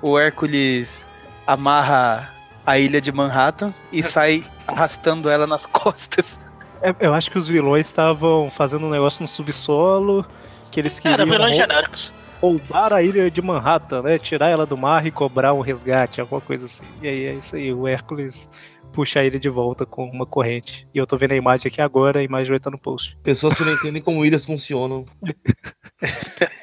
o 0.00 0.18
Hércules 0.18 1.04
amarra 1.46 2.32
a 2.64 2.78
ilha 2.78 3.00
de 3.00 3.10
Manhattan 3.10 3.72
e 3.90 4.02
sai 4.02 4.44
arrastando 4.66 5.30
ela 5.30 5.46
nas 5.46 5.64
costas 5.66 6.38
É, 6.82 6.94
eu 7.00 7.14
acho 7.14 7.30
que 7.30 7.38
os 7.38 7.48
vilões 7.48 7.86
estavam 7.86 8.50
fazendo 8.50 8.86
um 8.86 8.90
negócio 8.90 9.22
no 9.22 9.28
subsolo, 9.28 10.24
que 10.70 10.78
eles 10.78 10.98
queriam 10.98 11.14
Era 11.14 11.24
vilões 11.24 11.56
genéricos. 11.56 12.12
Roubar 12.40 12.92
a 12.92 13.02
ilha 13.02 13.30
de 13.30 13.42
Manhattan, 13.42 14.02
né? 14.02 14.18
Tirar 14.18 14.48
ela 14.48 14.66
do 14.66 14.76
mar 14.76 15.06
e 15.06 15.10
cobrar 15.10 15.52
um 15.54 15.60
resgate, 15.60 16.20
alguma 16.20 16.40
coisa 16.40 16.66
assim. 16.66 16.84
E 17.02 17.08
aí 17.08 17.24
é 17.26 17.32
isso 17.34 17.56
aí, 17.56 17.72
o 17.72 17.86
Hércules 17.86 18.48
puxa 18.92 19.22
ele 19.22 19.38
de 19.38 19.48
volta 19.48 19.84
com 19.84 20.04
uma 20.08 20.24
corrente. 20.26 20.86
E 20.94 20.98
eu 20.98 21.06
tô 21.06 21.16
vendo 21.16 21.32
a 21.32 21.36
imagem 21.36 21.68
aqui 21.68 21.80
agora, 21.80 22.20
a 22.20 22.22
imagem 22.22 22.48
vai 22.48 22.56
estar 22.56 22.70
no 22.70 22.78
post. 22.78 23.16
Pessoas 23.22 23.54
que 23.56 23.64
não 23.64 23.72
entendem 23.72 24.02
como 24.02 24.24
ilhas 24.24 24.44
funcionam. 24.44 25.04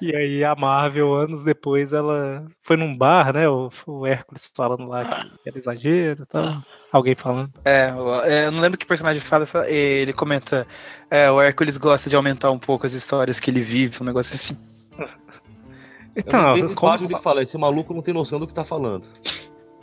E 0.00 0.14
aí 0.14 0.44
a 0.44 0.54
Marvel, 0.54 1.14
anos 1.14 1.42
depois, 1.42 1.92
ela 1.92 2.44
foi 2.62 2.76
num 2.76 2.96
bar, 2.96 3.32
né? 3.32 3.48
O, 3.48 3.70
o 3.86 4.06
Hércules 4.06 4.50
falando 4.54 4.86
lá 4.86 5.04
que 5.04 5.48
era 5.48 5.58
exagero 5.58 6.22
e 6.22 6.26
tal. 6.26 6.62
Alguém 6.92 7.14
falando. 7.14 7.50
É, 7.64 7.92
o- 7.92 8.20
é, 8.22 8.46
eu 8.46 8.52
não 8.52 8.60
lembro 8.60 8.78
que 8.78 8.86
personagem 8.86 9.20
fala, 9.20 9.46
fala- 9.46 9.68
ele 9.68 10.12
comenta, 10.12 10.66
é, 11.10 11.30
o 11.30 11.40
Hércules 11.40 11.76
gosta 11.76 12.08
de 12.08 12.16
aumentar 12.16 12.50
um 12.50 12.58
pouco 12.58 12.86
as 12.86 12.92
histórias 12.92 13.40
que 13.40 13.50
ele 13.50 13.60
vive, 13.60 13.98
um 14.00 14.04
negócio 14.06 14.34
assim. 14.34 14.56
Então, 16.26 16.56
eu 16.56 16.74
como, 16.74 16.96
como 16.98 17.04
ele 17.12 17.18
fala, 17.22 17.42
esse 17.42 17.56
maluco 17.58 17.92
não 17.94 18.02
tem 18.02 18.14
noção 18.14 18.38
do 18.38 18.46
que 18.46 18.54
tá 18.54 18.64
falando. 18.64 19.04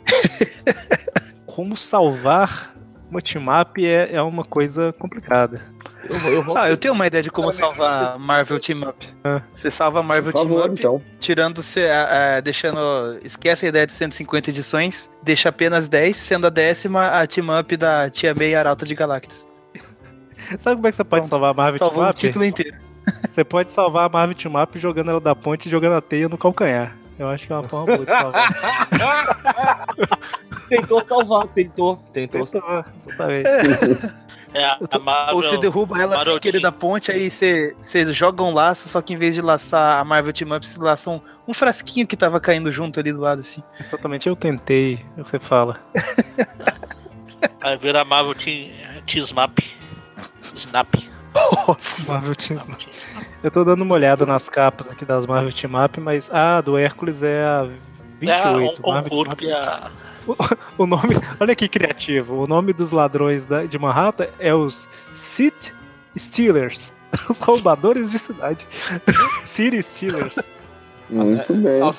como 1.46 1.76
salvar 1.76 2.74
uma 3.10 3.22
team-up 3.22 3.84
é, 3.84 4.14
é 4.14 4.22
uma 4.22 4.44
coisa 4.44 4.92
complicada. 4.98 5.62
Eu, 6.08 6.44
eu. 6.44 6.56
Ah, 6.56 6.68
eu 6.68 6.76
tenho 6.76 6.92
uma 6.94 7.06
ideia 7.06 7.22
de 7.22 7.30
como 7.30 7.50
salvar 7.50 8.14
a 8.14 8.18
Marvel 8.18 8.60
Team 8.60 8.82
Up. 8.88 9.06
Ah. 9.24 9.42
Você 9.50 9.70
salva 9.70 10.00
a 10.00 10.02
Marvel 10.02 10.30
Por 10.32 10.38
Team 10.40 10.48
favor, 10.48 10.70
Up, 10.70 10.78
então. 10.78 11.02
tirando, 11.18 11.62
se- 11.62 11.86
a- 11.88 12.36
a- 12.36 12.40
deixando, 12.40 12.78
esquece 13.24 13.64
a 13.66 13.68
ideia 13.70 13.86
de 13.86 13.92
150 13.94 14.50
edições, 14.50 15.10
deixa 15.22 15.48
apenas 15.48 15.88
10, 15.88 16.16
sendo 16.16 16.46
a 16.46 16.50
décima 16.50 17.08
a 17.08 17.26
Team 17.26 17.46
Up 17.58 17.76
da 17.76 18.08
Tia 18.10 18.34
May 18.34 18.54
Arauta 18.54 18.84
de 18.86 18.94
Galactus. 18.94 19.46
Sabe 20.58 20.76
como 20.76 20.86
é 20.86 20.90
que 20.90 20.96
você 20.96 21.04
pode 21.04 21.22
Pronto, 21.22 21.30
salvar 21.30 21.50
a 21.50 21.54
Marvel 21.54 21.78
Salvou 21.78 21.98
o 21.98 22.12
Team-Up? 22.12 22.20
título 22.20 22.44
inteiro. 22.44 22.76
Você 23.28 23.44
pode 23.44 23.72
salvar 23.72 24.06
a 24.06 24.08
Marvel 24.08 24.36
Team 24.36 24.60
Up 24.60 24.78
jogando 24.78 25.10
ela 25.10 25.20
da 25.20 25.34
ponte 25.34 25.66
e 25.66 25.70
jogando 25.70 25.94
a 25.94 26.00
teia 26.00 26.28
no 26.28 26.38
calcanhar. 26.38 26.96
Eu 27.18 27.28
acho 27.28 27.46
que 27.46 27.52
é 27.52 27.56
uma 27.56 27.68
forma 27.68 27.96
boa 27.96 28.06
de 28.06 28.12
salvar. 28.12 28.48
Tentou 30.68 31.02
salvar, 31.06 31.48
tentou, 31.48 31.96
tentou. 32.12 32.46
Tentou, 32.46 32.84
exatamente. 33.06 33.48
É, 34.54 34.64
a, 34.64 34.98
Marvel, 34.98 35.36
Ou 35.36 35.42
você 35.42 35.58
derruba 35.58 36.00
ela 36.00 36.24
sem 36.24 36.38
querer 36.38 36.60
da 36.60 36.72
ponte, 36.72 37.12
aí 37.12 37.30
você, 37.30 37.76
você 37.78 38.10
joga 38.12 38.42
um 38.42 38.52
laço, 38.52 38.88
só 38.88 39.02
que 39.02 39.12
em 39.12 39.16
vez 39.16 39.34
de 39.34 39.42
laçar 39.42 40.00
a 40.00 40.04
Marvel 40.04 40.32
Team 40.32 40.56
Up, 40.56 40.66
você 40.66 40.80
laça 40.80 41.10
um, 41.10 41.20
um 41.46 41.52
frasquinho 41.52 42.06
que 42.06 42.16
tava 42.16 42.40
caindo 42.40 42.72
junto 42.72 42.98
ali 42.98 43.12
do 43.12 43.20
lado, 43.20 43.40
assim. 43.40 43.62
Exatamente, 43.78 44.26
eu 44.26 44.34
tentei, 44.34 45.04
é 45.16 45.20
o 45.20 45.24
que 45.24 45.30
você 45.30 45.38
fala. 45.38 45.78
Aí 47.60 47.76
vira 47.76 48.00
a 48.00 48.04
Marvel 48.04 48.34
Team, 48.34 48.70
T-Snap. 49.06 49.58
Snap. 50.54 50.94
Nossa. 51.34 52.12
Marvel 52.14 52.34
Team 52.34 52.58
Eu 53.42 53.50
tô 53.50 53.64
dando 53.64 53.82
uma 53.82 53.94
olhada 53.94 54.24
nas 54.26 54.48
capas 54.48 54.88
aqui 54.90 55.04
das 55.04 55.26
Marvel 55.26 55.52
Team 55.52 55.84
Up, 55.84 56.00
mas 56.00 56.30
a 56.32 56.60
do 56.60 56.76
Hércules 56.76 57.22
é 57.22 57.44
a 57.44 57.68
28. 58.20 58.32
é 58.32 58.34
um 58.48 58.50
Marvel 58.52 58.74
Team 58.74 58.82
concurso 58.82 59.32
Up 59.32 59.36
que 59.36 59.52
a, 59.52 59.90
O 60.76 60.86
nome, 60.86 61.16
olha 61.40 61.54
que 61.54 61.68
criativo. 61.68 62.42
O 62.42 62.46
nome 62.46 62.72
dos 62.72 62.90
ladrões 62.92 63.46
da- 63.46 63.64
de 63.64 63.78
Manhattan 63.78 64.28
é 64.38 64.54
os 64.54 64.88
City 65.14 65.72
Stealers. 66.16 66.94
Os 67.30 67.40
roubadores 67.40 68.10
de 68.10 68.18
cidade. 68.18 68.66
City 69.46 69.82
Stealers. 69.82 70.36
Muito 71.08 71.54
bem. 71.54 71.80
Acho, 71.80 71.98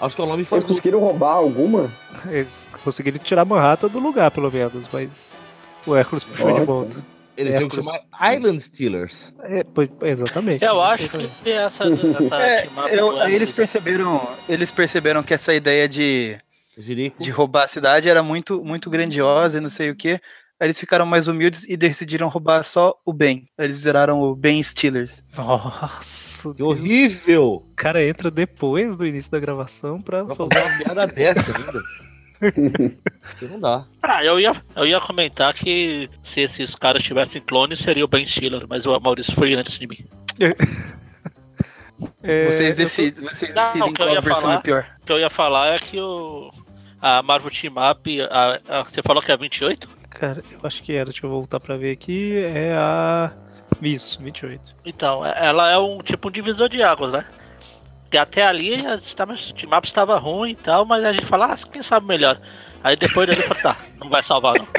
acho 0.00 0.16
que 0.16 0.22
o 0.22 0.26
nome 0.26 0.44
faz 0.44 0.62
Eles 0.64 0.68
conseguiram 0.76 0.98
roubar 0.98 1.34
alguma? 1.34 1.88
Eles 2.26 2.74
conseguiram 2.82 3.18
tirar 3.18 3.44
Manhattan 3.44 3.86
do 3.86 4.00
lugar, 4.00 4.32
pelo 4.32 4.50
menos, 4.50 4.88
mas 4.92 5.38
o 5.86 5.94
Hércules 5.94 6.24
puxou 6.24 6.46
de 6.48 6.52
Ótimo. 6.54 6.66
volta. 6.66 7.17
Eles 7.38 7.54
iam 7.54 7.62
Hércules. 7.62 7.86
chamar 7.86 8.34
Island 8.34 8.60
Stealers. 8.60 9.32
É, 9.44 9.62
pois- 9.64 9.88
exatamente. 10.02 10.64
Eu 10.64 10.82
acho 10.82 11.08
que 11.08 11.50
essa, 11.50 11.84
essa 11.84 12.36
É, 12.42 12.68
eu- 12.98 13.20
aí 13.20 13.34
eles 13.34 13.52
perceberam, 13.52 14.28
eles 14.48 14.70
perceberam 14.72 15.22
que 15.22 15.32
essa 15.32 15.54
ideia 15.54 15.88
de, 15.88 16.36
Jerico. 16.76 17.22
de 17.22 17.30
roubar 17.30 17.64
a 17.64 17.68
cidade 17.68 18.08
era 18.08 18.22
muito, 18.22 18.62
muito 18.64 18.90
grandiosa 18.90 19.58
e 19.58 19.60
não 19.60 19.70
sei 19.70 19.88
o 19.90 19.94
que. 19.96 20.20
Aí 20.60 20.66
eles 20.66 20.80
ficaram 20.80 21.06
mais 21.06 21.28
humildes 21.28 21.64
e 21.68 21.76
decidiram 21.76 22.26
roubar 22.26 22.64
só 22.64 22.92
o 23.06 23.12
bem. 23.12 23.46
Aí 23.56 23.66
Eles 23.66 23.84
viraram 23.84 24.20
o 24.20 24.34
Ben 24.34 24.60
Steelers. 24.60 25.22
Nossa, 25.36 26.52
Que 26.52 26.62
horrível! 26.64 27.44
o 27.64 27.74
cara 27.76 28.04
entra 28.04 28.28
depois 28.28 28.96
do 28.96 29.06
início 29.06 29.30
da 29.30 29.38
gravação 29.38 30.02
pra 30.02 30.26
soltar. 30.28 30.60
uma 30.66 30.78
piada 30.78 31.06
dessa 31.06 31.52
ainda. 31.56 31.80
Não 33.42 33.58
dá. 33.60 33.84
Ah, 34.02 34.24
eu 34.24 34.38
ia, 34.40 34.52
eu 34.76 34.86
ia 34.86 35.00
comentar 35.00 35.52
que 35.54 36.08
se 36.22 36.40
esses 36.42 36.74
caras 36.74 37.02
tivessem 37.02 37.40
clones, 37.42 37.78
seria 37.80 38.04
o 38.04 38.08
Ben 38.08 38.24
Stiller, 38.26 38.64
mas 38.68 38.86
o 38.86 38.98
Maurício 39.00 39.34
foi 39.34 39.54
antes 39.54 39.78
de 39.78 39.86
mim. 39.86 40.04
É, 42.22 42.44
vocês 42.46 42.70
eu 42.70 42.76
tô- 42.76 42.82
decidem, 42.82 43.24
vocês 43.28 43.52
Não, 43.54 43.62
decidem 43.64 43.90
o 43.90 43.92
que 43.92 44.02
eu 44.02 44.06
qual 44.06 44.14
ia 44.14 44.20
versão 44.20 44.40
falar- 44.42 44.54
é 44.54 44.60
pior. 44.60 44.86
O 45.02 45.06
que 45.06 45.12
eu 45.12 45.18
ia 45.18 45.30
falar 45.30 45.74
é 45.74 45.78
que 45.80 46.00
o. 46.00 46.50
A 47.00 47.22
Marvel 47.22 47.50
Team 47.50 47.74
Up, 47.90 48.20
a, 48.22 48.60
a- 48.68 48.82
você 48.84 49.02
falou 49.02 49.20
que 49.22 49.30
é 49.32 49.36
28? 49.36 49.88
Cara, 50.10 50.42
eu 50.50 50.58
acho 50.62 50.80
que 50.82 50.92
era. 50.92 51.06
Deixa 51.10 51.26
eu 51.26 51.30
voltar 51.30 51.58
pra 51.58 51.76
ver 51.76 51.90
aqui. 51.92 52.36
É 52.36 52.72
a. 52.76 53.32
Isso, 53.82 54.20
28. 54.22 54.76
Então, 54.84 55.26
é- 55.26 55.34
ela 55.46 55.70
é 55.72 55.78
um 55.78 55.98
tipo 55.98 56.28
um 56.28 56.30
divisor 56.30 56.68
de 56.68 56.82
águas, 56.84 57.10
né? 57.12 57.24
Que 58.10 58.16
até 58.16 58.46
ali 58.46 58.86
as 58.86 59.14
team 59.14 59.76
up 59.76 59.86
estava 59.86 60.18
ruim 60.18 60.52
e 60.52 60.54
tal, 60.56 60.84
mas 60.84 61.04
a 61.04 61.12
gente 61.12 61.26
fala, 61.26 61.52
ah, 61.52 61.56
quem 61.70 61.82
sabe 61.82 62.06
melhor. 62.06 62.40
Aí 62.82 62.96
depois 62.96 63.28
dali 63.28 63.42
fala, 63.42 63.60
tá, 63.74 63.76
não 64.00 64.08
vai 64.08 64.22
salvar 64.22 64.54
não. 64.58 64.66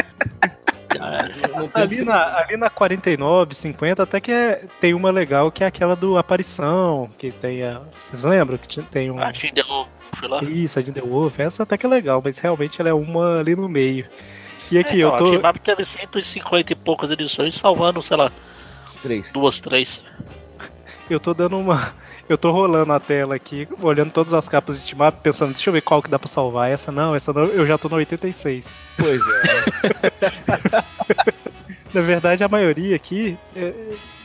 Ali 1.73 2.03
na, 2.03 2.37
ali 2.39 2.57
na 2.57 2.67
49, 2.69 3.53
50, 3.53 4.01
até 4.03 4.19
que 4.19 4.31
é- 4.31 4.63
tem 4.81 4.93
uma 4.95 5.11
legal 5.11 5.51
que 5.51 5.63
é 5.63 5.67
aquela 5.67 5.95
do 5.95 6.17
Aparição, 6.17 7.09
que 7.17 7.31
tem 7.31 7.63
a. 7.63 7.81
Vocês 7.97 8.23
lembram 8.23 8.57
que 8.57 8.81
tem 8.81 9.11
um. 9.11 9.19
A 9.21 9.31
gente 9.31 9.53
deu, 9.53 9.87
fui 10.13 10.27
lá. 10.27 10.43
Isso, 10.43 10.79
a 10.79 10.81
de 10.81 10.91
The 10.91 11.01
Wolf, 11.01 11.39
essa 11.39 11.61
até 11.61 11.77
que 11.77 11.85
é 11.85 11.89
legal, 11.89 12.21
mas 12.25 12.39
realmente 12.39 12.81
ela 12.81 12.89
é 12.89 12.93
uma 12.93 13.39
ali 13.39 13.55
no 13.55 13.69
meio. 13.69 14.07
E 14.71 14.79
aqui, 14.79 14.97
Então, 14.97 15.09
eu 15.09 15.15
A 15.15 15.17
tô. 15.19 15.29
Team 15.39 15.49
Up 15.49 15.59
teve 15.59 15.85
150 15.85 16.73
e 16.73 16.75
poucas 16.75 17.11
edições, 17.11 17.53
salvando, 17.55 18.01
sei 18.01 18.17
lá, 18.17 18.31
três. 19.03 19.31
duas, 19.31 19.59
três. 19.59 20.03
Eu 21.07 21.19
tô 21.19 21.33
dando 21.35 21.57
uma. 21.57 21.93
Eu 22.29 22.37
tô 22.37 22.51
rolando 22.51 22.93
a 22.93 22.99
tela 22.99 23.33
aqui, 23.35 23.67
olhando 23.81 24.11
todas 24.11 24.33
as 24.33 24.47
capas 24.47 24.79
de 24.81 24.93
Team 24.95 25.05
Up, 25.07 25.17
pensando, 25.23 25.51
deixa 25.51 25.67
eu 25.69 25.73
ver 25.73 25.81
qual 25.81 25.99
que 26.01 26.09
dá 26.09 26.19
pra 26.19 26.27
salvar. 26.27 26.69
Essa 26.69 26.91
não, 26.91 27.15
essa 27.15 27.33
não, 27.33 27.45
eu 27.45 27.65
já 27.65 27.75
tô 27.75 27.89
no 27.89 27.95
86. 27.95 28.81
Pois 28.97 29.19
é. 29.19 30.83
Na 31.91 32.01
verdade, 32.01 32.43
a 32.43 32.47
maioria 32.47 32.95
aqui, 32.95 33.35
é, 33.55 33.73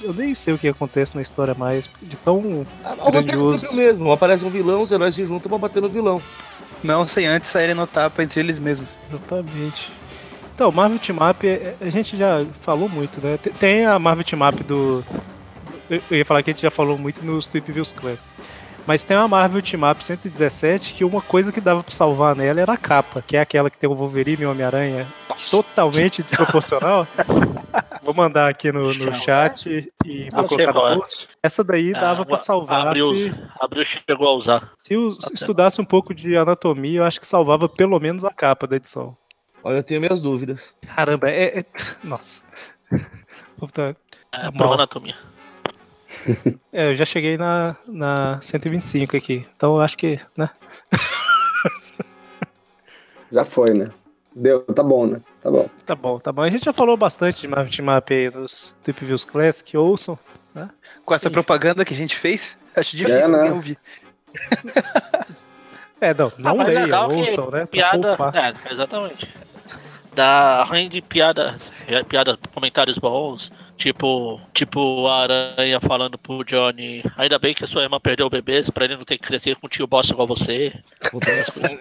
eu 0.02 0.12
nem 0.12 0.34
sei 0.34 0.52
o 0.52 0.58
que 0.58 0.68
acontece 0.68 1.16
na 1.16 1.22
história 1.22 1.54
mais, 1.54 1.88
de 2.02 2.14
tão 2.16 2.66
Ah, 2.84 2.94
é 3.06 3.10
Grandioso. 3.10 3.72
mesmo. 3.74 4.12
Aparece 4.12 4.44
um 4.44 4.50
vilão, 4.50 4.82
os 4.82 4.92
heróis 4.92 5.14
se 5.14 5.24
juntam 5.24 5.48
pra 5.48 5.56
bater 5.56 5.80
no 5.80 5.88
vilão. 5.88 6.20
Não 6.82 7.08
sem 7.08 7.26
antes 7.26 7.48
saírem 7.48 7.74
no 7.74 7.86
tapa 7.86 8.22
entre 8.22 8.38
eles 8.40 8.58
mesmos. 8.58 8.94
Exatamente. 9.06 9.90
Então, 10.54 10.70
Marvel 10.70 10.98
Team 10.98 11.16
Up, 11.26 11.46
é- 11.48 11.74
é- 11.80 11.86
a 11.86 11.88
gente 11.88 12.18
já 12.18 12.44
falou 12.60 12.86
muito, 12.86 13.18
né? 13.24 13.38
Tem- 13.42 13.52
Tem 13.54 13.86
a 13.86 13.98
Marvel 13.98 14.24
Team 14.24 14.46
Up 14.46 14.62
do. 14.62 15.02
Eu 15.90 16.00
eu 16.10 16.16
ia 16.18 16.24
falar 16.24 16.42
que 16.42 16.50
a 16.50 16.52
gente 16.52 16.62
já 16.62 16.70
falou 16.70 16.96
muito 16.98 17.24
nos 17.24 17.46
Tweep 17.46 17.70
Views 17.72 17.92
Classic. 17.92 18.32
Mas 18.86 19.02
tem 19.02 19.16
uma 19.16 19.26
Marvel 19.26 19.62
Team 19.62 19.90
Up 19.90 20.04
117 20.04 20.92
que 20.92 21.04
uma 21.06 21.22
coisa 21.22 21.50
que 21.50 21.58
dava 21.60 21.82
pra 21.82 21.90
salvar 21.94 22.36
nela 22.36 22.60
era 22.60 22.72
a 22.74 22.76
capa, 22.76 23.22
que 23.22 23.34
é 23.34 23.40
aquela 23.40 23.70
que 23.70 23.78
tem 23.78 23.88
o 23.88 23.94
Wolverine 23.94 24.42
e 24.42 24.46
o 24.46 24.50
Homem-Aranha 24.50 25.06
totalmente 25.50 26.22
desproporcional. 26.22 27.06
Vou 28.02 28.12
mandar 28.12 28.50
aqui 28.50 28.70
no, 28.70 28.92
no 28.92 29.14
chat 29.14 29.90
e 30.04 30.28
Ah, 30.30 30.42
vou 30.42 30.48
colocar 30.50 30.62
é. 30.90 30.94
no 30.94 31.00
post. 31.00 31.28
Essa 31.42 31.64
daí 31.64 31.92
dava 31.92 32.20
Ah, 32.20 32.26
pra 32.26 32.38
salvar 32.38 32.88
Abriu, 32.88 33.14
se, 33.16 33.34
abriu 33.58 33.84
chegou 33.86 34.28
a 34.28 34.34
usar. 34.34 34.70
se 34.82 34.94
os- 34.94 35.30
estudasse 35.32 35.80
um 35.80 35.84
pouco 35.86 36.14
de 36.14 36.36
anatomia, 36.36 36.98
eu 37.00 37.04
acho 37.04 37.18
que 37.18 37.26
salvava 37.26 37.66
pelo 37.66 37.98
menos 37.98 38.22
a 38.22 38.30
capa 38.30 38.66
da 38.66 38.76
edição. 38.76 39.16
Olha, 39.62 39.78
eu 39.78 39.82
tenho 39.82 40.02
minhas 40.02 40.20
dúvidas. 40.20 40.60
Caramba, 40.94 41.30
é. 41.30 41.60
é- 41.60 41.64
Nossa. 42.02 42.42
É, 43.78 43.92
Tá 44.42 44.52
prova 44.52 44.64
mal. 44.64 44.72
anatomia. 44.74 45.14
É, 46.72 46.90
eu 46.90 46.94
já 46.94 47.04
cheguei 47.04 47.36
na, 47.36 47.76
na 47.86 48.38
125 48.40 49.16
aqui. 49.16 49.46
Então 49.56 49.76
eu 49.76 49.80
acho 49.80 49.96
que, 49.96 50.18
né? 50.36 50.50
Já 53.30 53.44
foi, 53.44 53.74
né? 53.74 53.90
Deu, 54.34 54.62
tá 54.62 54.82
bom, 54.82 55.06
né? 55.06 55.20
Tá 55.40 55.50
bom. 55.50 55.68
Tá 55.86 55.94
bom, 55.94 56.18
tá 56.18 56.32
bom. 56.32 56.42
A 56.42 56.50
gente 56.50 56.64
já 56.64 56.72
falou 56.72 56.96
bastante 56.96 57.40
de 57.40 57.48
Marvel 57.48 57.72
Team 57.72 57.96
Up 57.96 58.12
aí 58.12 58.30
nos 58.30 58.74
Tweep 58.82 59.04
Views 59.04 59.24
Classic, 59.24 59.76
ouçam. 59.76 60.18
Com 61.04 61.14
essa 61.14 61.30
propaganda 61.30 61.84
que 61.84 61.94
a 61.94 61.96
gente 61.96 62.16
fez, 62.16 62.56
acho 62.76 62.96
difícil 62.96 63.20
É, 63.20 63.28
né? 63.28 63.38
alguém 63.38 63.52
ouvir. 63.52 63.78
É, 66.00 66.12
não, 66.12 66.32
não 66.38 66.56
mas 66.56 66.66
leiam, 66.68 66.82
legal 66.82 67.08
que 67.08 67.14
ouçam, 67.14 67.50
né? 67.50 67.66
Piada. 67.66 68.16
É, 68.34 68.72
exatamente. 68.72 69.34
Dá 70.14 70.64
rende 70.64 71.00
piadas, 71.00 71.72
piadas, 72.08 72.36
comentários 72.52 72.98
bons. 72.98 73.50
Tipo, 73.76 74.40
tipo 74.52 75.06
a 75.08 75.22
aranha 75.22 75.80
falando 75.80 76.16
pro 76.16 76.44
Johnny, 76.44 77.02
ainda 77.16 77.38
bem 77.38 77.52
que 77.52 77.64
a 77.64 77.66
sua 77.66 77.82
irmã 77.82 77.98
perdeu 77.98 78.30
bebês 78.30 78.70
pra 78.70 78.84
ele 78.84 78.96
não 78.96 79.04
ter 79.04 79.18
que 79.18 79.26
crescer 79.26 79.56
com 79.56 79.66
um 79.66 79.70
tio 79.70 79.86
bosta 79.86 80.12
igual 80.12 80.28
você. 80.28 80.72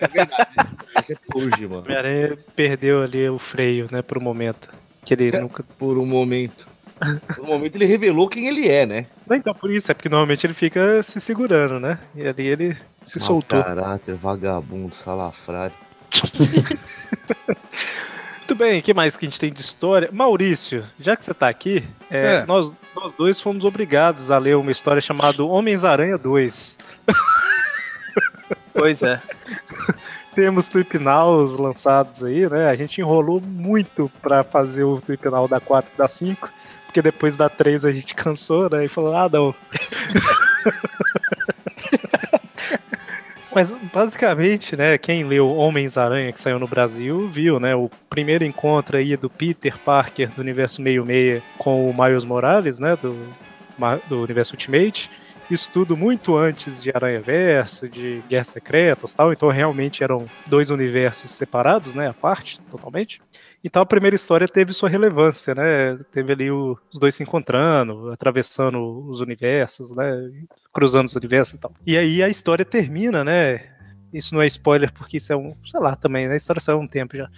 É 0.01 0.07
verdade. 0.07 0.47
Esse 0.99 1.13
é 1.13 1.17
mano. 1.67 1.79
Homem-Aranha 1.79 2.37
perdeu 2.55 3.03
ali 3.03 3.29
o 3.29 3.37
freio, 3.37 3.87
né, 3.91 4.01
por 4.01 4.17
um 4.17 4.21
momento. 4.21 4.69
Que 5.05 5.13
ele 5.13 5.31
nunca. 5.39 5.63
Por 5.77 5.97
um 5.97 6.05
momento. 6.05 6.65
Por 7.35 7.43
um 7.43 7.47
momento 7.47 7.75
ele 7.75 7.85
revelou 7.85 8.27
quem 8.27 8.47
ele 8.47 8.67
é, 8.67 8.85
né? 8.85 9.05
Não, 9.27 9.35
então, 9.35 9.53
por 9.53 9.69
isso, 9.69 9.91
é 9.91 9.93
porque 9.93 10.09
normalmente 10.09 10.45
ele 10.45 10.53
fica 10.53 11.03
se 11.03 11.19
segurando, 11.19 11.79
né? 11.79 11.99
E 12.15 12.25
ali 12.25 12.47
ele 12.47 12.77
se 13.03 13.19
Mau 13.19 13.27
soltou. 13.27 13.63
caráter, 13.63 14.15
vagabundo, 14.15 14.95
salafrário. 15.03 15.75
Muito 18.43 18.55
bem, 18.55 18.79
o 18.79 18.83
que 18.83 18.93
mais 18.93 19.15
que 19.15 19.25
a 19.25 19.29
gente 19.29 19.39
tem 19.39 19.53
de 19.53 19.61
história? 19.61 20.09
Maurício, 20.11 20.83
já 20.99 21.15
que 21.15 21.23
você 21.23 21.33
tá 21.33 21.47
aqui, 21.47 21.81
é, 22.11 22.35
É. 22.35 22.45
Nós, 22.45 22.73
nós 22.93 23.13
dois 23.13 23.39
fomos 23.39 23.63
obrigados 23.63 24.29
a 24.29 24.37
ler 24.37 24.57
uma 24.57 24.69
história 24.69 25.01
chamada 25.01 25.41
Homens-Aranha 25.43 26.17
2. 26.17 26.77
Pois 28.73 29.03
é. 29.03 29.21
Temos 30.35 30.67
Tripnaus 30.67 31.57
lançados 31.57 32.23
aí, 32.23 32.49
né? 32.49 32.67
A 32.69 32.75
gente 32.75 32.99
enrolou 32.99 33.39
muito 33.39 34.11
pra 34.19 34.43
fazer 34.43 34.83
o 34.83 34.99
Tripnal 34.99 35.47
da 35.47 35.59
4 35.59 35.91
e 35.93 35.97
da 35.97 36.07
5, 36.07 36.49
porque 36.85 37.01
depois 37.01 37.37
da 37.37 37.47
3 37.47 37.85
a 37.85 37.91
gente 37.91 38.15
cansou, 38.15 38.67
né? 38.69 38.83
E 38.83 38.87
falou, 38.87 39.15
ah, 39.15 39.29
não. 39.29 39.55
Mas 43.55 43.71
basicamente, 43.71 44.75
né, 44.75 44.97
quem 44.97 45.23
leu 45.23 45.49
Homens-Aranha 45.55 46.31
que 46.33 46.41
saiu 46.41 46.57
no 46.57 46.67
Brasil, 46.67 47.27
viu, 47.29 47.59
né, 47.59 47.75
o 47.75 47.89
primeiro 48.09 48.43
encontro 48.43 48.97
aí 48.97 49.15
do 49.15 49.29
Peter 49.29 49.77
Parker 49.77 50.29
do 50.31 50.41
universo 50.41 50.81
meio-meia 50.81 51.41
com 51.57 51.87
o 51.89 51.93
Miles 51.93 52.25
Morales, 52.25 52.79
né, 52.79 52.95
do, 52.95 53.15
do 54.09 54.23
universo 54.23 54.53
Ultimate. 54.53 55.09
Isso 55.51 55.69
tudo 55.71 55.95
muito 55.95 56.35
antes 56.35 56.81
de 56.81 56.89
Aranha 56.93 57.19
Verso, 57.19 57.87
de 57.87 58.23
Guerras 58.27 58.47
Secretas 58.47 59.13
tal, 59.13 59.31
então 59.31 59.49
realmente 59.49 60.03
eram 60.03 60.25
dois 60.47 60.71
universos 60.71 61.29
separados, 61.31 61.93
né, 61.93 62.07
à 62.07 62.13
parte, 62.13 62.59
totalmente. 62.71 63.21
Então 63.63 63.81
a 63.81 63.85
primeira 63.85 64.15
história 64.15 64.47
teve 64.47 64.73
sua 64.73 64.89
relevância, 64.89 65.55
né? 65.55 65.97
Teve 66.11 66.33
ali 66.33 66.51
o- 66.51 66.77
os 66.91 66.99
dois 66.99 67.15
se 67.15 67.23
encontrando, 67.23 68.11
atravessando 68.11 69.07
os 69.07 69.21
universos, 69.21 69.91
né? 69.91 70.13
Cruzando 70.73 71.07
os 71.07 71.15
universos 71.15 71.55
e 71.55 71.57
tal. 71.59 71.73
E 71.85 71.97
aí 71.97 72.21
a 72.21 72.27
história 72.29 72.65
termina, 72.65 73.23
né? 73.23 73.69
Isso 74.13 74.35
não 74.35 74.41
é 74.41 74.47
spoiler 74.47 74.91
porque 74.93 75.17
isso 75.17 75.31
é 75.31 75.35
um, 75.35 75.55
sei 75.65 75.79
lá, 75.79 75.95
também, 75.95 76.27
né? 76.27 76.33
A 76.33 76.37
história 76.37 76.61
saiu 76.61 76.77
há 76.77 76.81
um 76.81 76.87
tempo 76.87 77.15
já. 77.17 77.29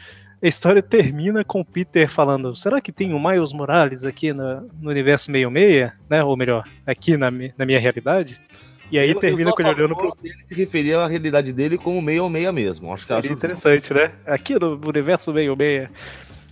A 0.44 0.48
história 0.48 0.82
termina 0.82 1.44
com 1.44 1.62
o 1.62 1.66
Peter 1.66 2.10
falando: 2.10 2.56
será 2.56 2.82
que 2.82 2.92
tem 2.92 3.14
o 3.14 3.20
Miles 3.20 3.54
Morales 3.54 4.04
aqui 4.04 4.34
no, 4.34 4.68
universo 4.84 5.32
meio-meia? 5.32 5.94
Né? 6.10 6.24
Ou 6.24 6.36
melhor, 6.36 6.68
aqui 6.86 7.16
na, 7.18 7.32
na 7.32 7.66
minha 7.66 7.80
realidade? 7.80 8.42
E 8.92 9.00
aí 9.00 9.10
Eu- 9.10 9.16
eu 9.16 9.20
termina 9.20 9.50
tô 9.50 9.56
com 9.56 9.62
ele 9.64 9.70
olhando 9.72 9.96
pro. 9.96 10.16
dele 10.22 10.36
se 10.48 10.54
referia 10.54 11.00
à 11.00 11.08
realidade 11.08 11.52
dele 11.52 11.78
como 11.78 12.02
meia 12.02 12.22
ou 12.24 12.30
meia 12.30 12.52
mesmo. 12.52 12.94
Acho 12.94 13.02
que 13.04 13.08
Seria 13.08 13.32
interessante, 13.32 13.94
né? 13.94 14.12
Aqui 14.26 14.58
no 14.60 14.80
universo 14.88 15.34
meio-meia. 15.34 15.90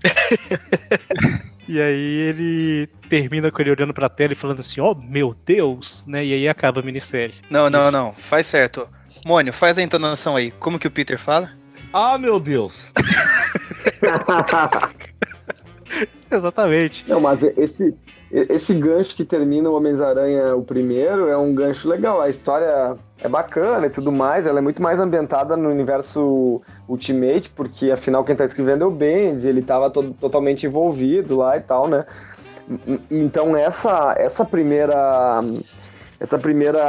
e 1.69 1.79
aí 1.79 2.15
ele 2.29 2.87
termina 3.09 3.51
com 3.51 3.61
ele 3.61 3.71
olhando 3.71 3.93
pra 3.93 4.09
tela 4.09 4.33
e 4.33 4.35
falando 4.35 4.59
assim, 4.61 4.81
ó 4.81 4.93
meu 4.95 5.35
Deus, 5.45 6.05
né? 6.07 6.25
E 6.25 6.33
aí 6.33 6.47
acaba 6.49 6.81
a 6.81 6.83
minissérie. 6.83 7.35
Não, 7.49 7.69
não, 7.69 7.83
Isso. 7.83 7.91
não. 7.91 8.13
Faz 8.13 8.47
certo. 8.47 8.87
Mônio, 9.25 9.53
faz 9.53 9.77
a 9.77 9.81
entonação 9.81 10.35
aí. 10.35 10.51
Como 10.51 10.77
que 10.79 10.87
o 10.87 10.91
Peter 10.91 11.17
fala? 11.17 11.51
Ah, 11.93 12.17
meu 12.17 12.39
Deus! 12.39 12.91
Exatamente. 16.31 17.05
Não, 17.07 17.19
mas 17.21 17.43
esse, 17.43 17.95
esse 18.33 18.73
gancho 18.73 19.15
que 19.15 19.23
termina 19.23 19.69
o 19.69 19.75
Homens-Aranha, 19.75 20.55
o 20.55 20.63
primeiro, 20.63 21.27
é 21.27 21.37
um 21.37 21.53
gancho 21.53 21.87
legal. 21.87 22.19
A 22.19 22.29
história 22.29 22.97
é 23.19 23.29
bacana 23.29 23.85
e 23.85 23.89
tudo 23.91 24.11
mais. 24.11 24.47
Ela 24.47 24.57
é 24.57 24.61
muito 24.61 24.81
mais 24.81 24.99
ambientada 24.99 25.55
no 25.55 25.69
universo 25.69 26.59
Ultimate, 26.89 27.51
porque 27.51 27.91
afinal 27.91 28.23
quem 28.23 28.35
tá 28.35 28.43
escrevendo 28.43 28.83
é 28.85 28.87
o 28.87 28.91
Bendis, 28.91 29.45
ele 29.45 29.61
tava 29.61 29.89
todo, 29.89 30.13
totalmente 30.19 30.65
envolvido 30.65 31.37
lá 31.37 31.55
e 31.57 31.61
tal, 31.61 31.87
né? 31.87 32.05
Então 33.11 33.55
essa, 33.55 34.15
essa 34.17 34.43
primeira 34.45 35.41
essa 36.19 36.39
primeira 36.39 36.79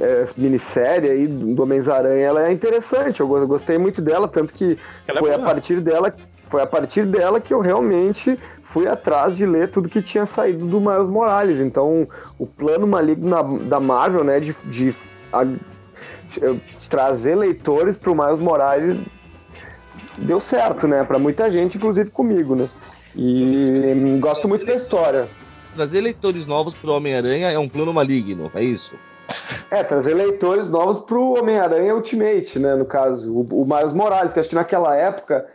é, 0.00 0.26
minissérie 0.36 1.10
aí 1.10 1.26
do 1.26 1.62
Homens-Aranha, 1.62 2.24
ela 2.26 2.48
é 2.48 2.52
interessante. 2.52 3.20
Eu 3.20 3.28
go- 3.28 3.36
eu 3.38 3.46
gostei 3.46 3.76
muito 3.76 4.00
dela, 4.00 4.26
tanto 4.26 4.54
que 4.54 4.78
Ela 5.06 5.18
é 5.18 5.20
foi 5.20 5.34
a 5.34 5.36
boa. 5.38 5.50
partir 5.50 5.80
dela 5.80 6.12
foi 6.44 6.62
a 6.62 6.66
partir 6.66 7.04
dela 7.04 7.40
que 7.40 7.52
eu 7.54 7.60
realmente 7.60 8.38
fui 8.72 8.88
atrás 8.88 9.36
de 9.36 9.44
ler 9.44 9.70
tudo 9.70 9.86
que 9.88 10.00
tinha 10.00 10.24
saído 10.24 10.64
do 10.66 10.80
Miles 10.80 11.06
Morales. 11.08 11.58
Então, 11.60 12.08
o 12.38 12.46
plano 12.46 12.86
maligno 12.86 13.28
na- 13.28 13.42
da 13.68 13.78
Marvel, 13.78 14.24
né, 14.24 14.40
de, 14.40 14.54
de 14.64 14.94
a- 15.30 15.44
de, 15.44 15.60
trazer 16.88 17.34
leitores 17.34 17.96
para 17.96 18.10
o 18.10 18.14
Miles 18.14 18.40
Morales 18.40 18.98
deu 20.16 20.40
certo, 20.40 20.88
né, 20.88 21.04
para 21.04 21.18
muita 21.18 21.50
gente, 21.50 21.76
inclusive 21.76 22.10
comigo, 22.10 22.56
né. 22.56 22.68
E 23.14 24.18
gosto 24.20 24.48
muito 24.48 24.64
da 24.64 24.74
história. 24.74 25.28
Trazer 25.74 26.00
leitores 26.00 26.46
novos 26.46 26.72
pro 26.74 26.92
Homem-Aranha 26.92 27.50
é 27.50 27.58
um 27.58 27.68
plano 27.68 27.92
maligno, 27.92 28.50
é 28.54 28.64
isso? 28.64 28.94
É, 29.70 29.82
trazer 29.84 30.14
leitores 30.14 30.68
novos 30.70 30.98
pro 31.00 31.38
Homem-Aranha 31.38 31.94
Ultimate, 31.94 32.58
né, 32.58 32.74
no 32.74 32.86
caso. 32.86 33.32
O, 33.34 33.62
o 33.62 33.66
Miles 33.66 33.92
Morales, 33.92 34.32
que 34.32 34.40
acho 34.40 34.48
que 34.48 34.54
naquela 34.54 34.96
época, 34.96 35.46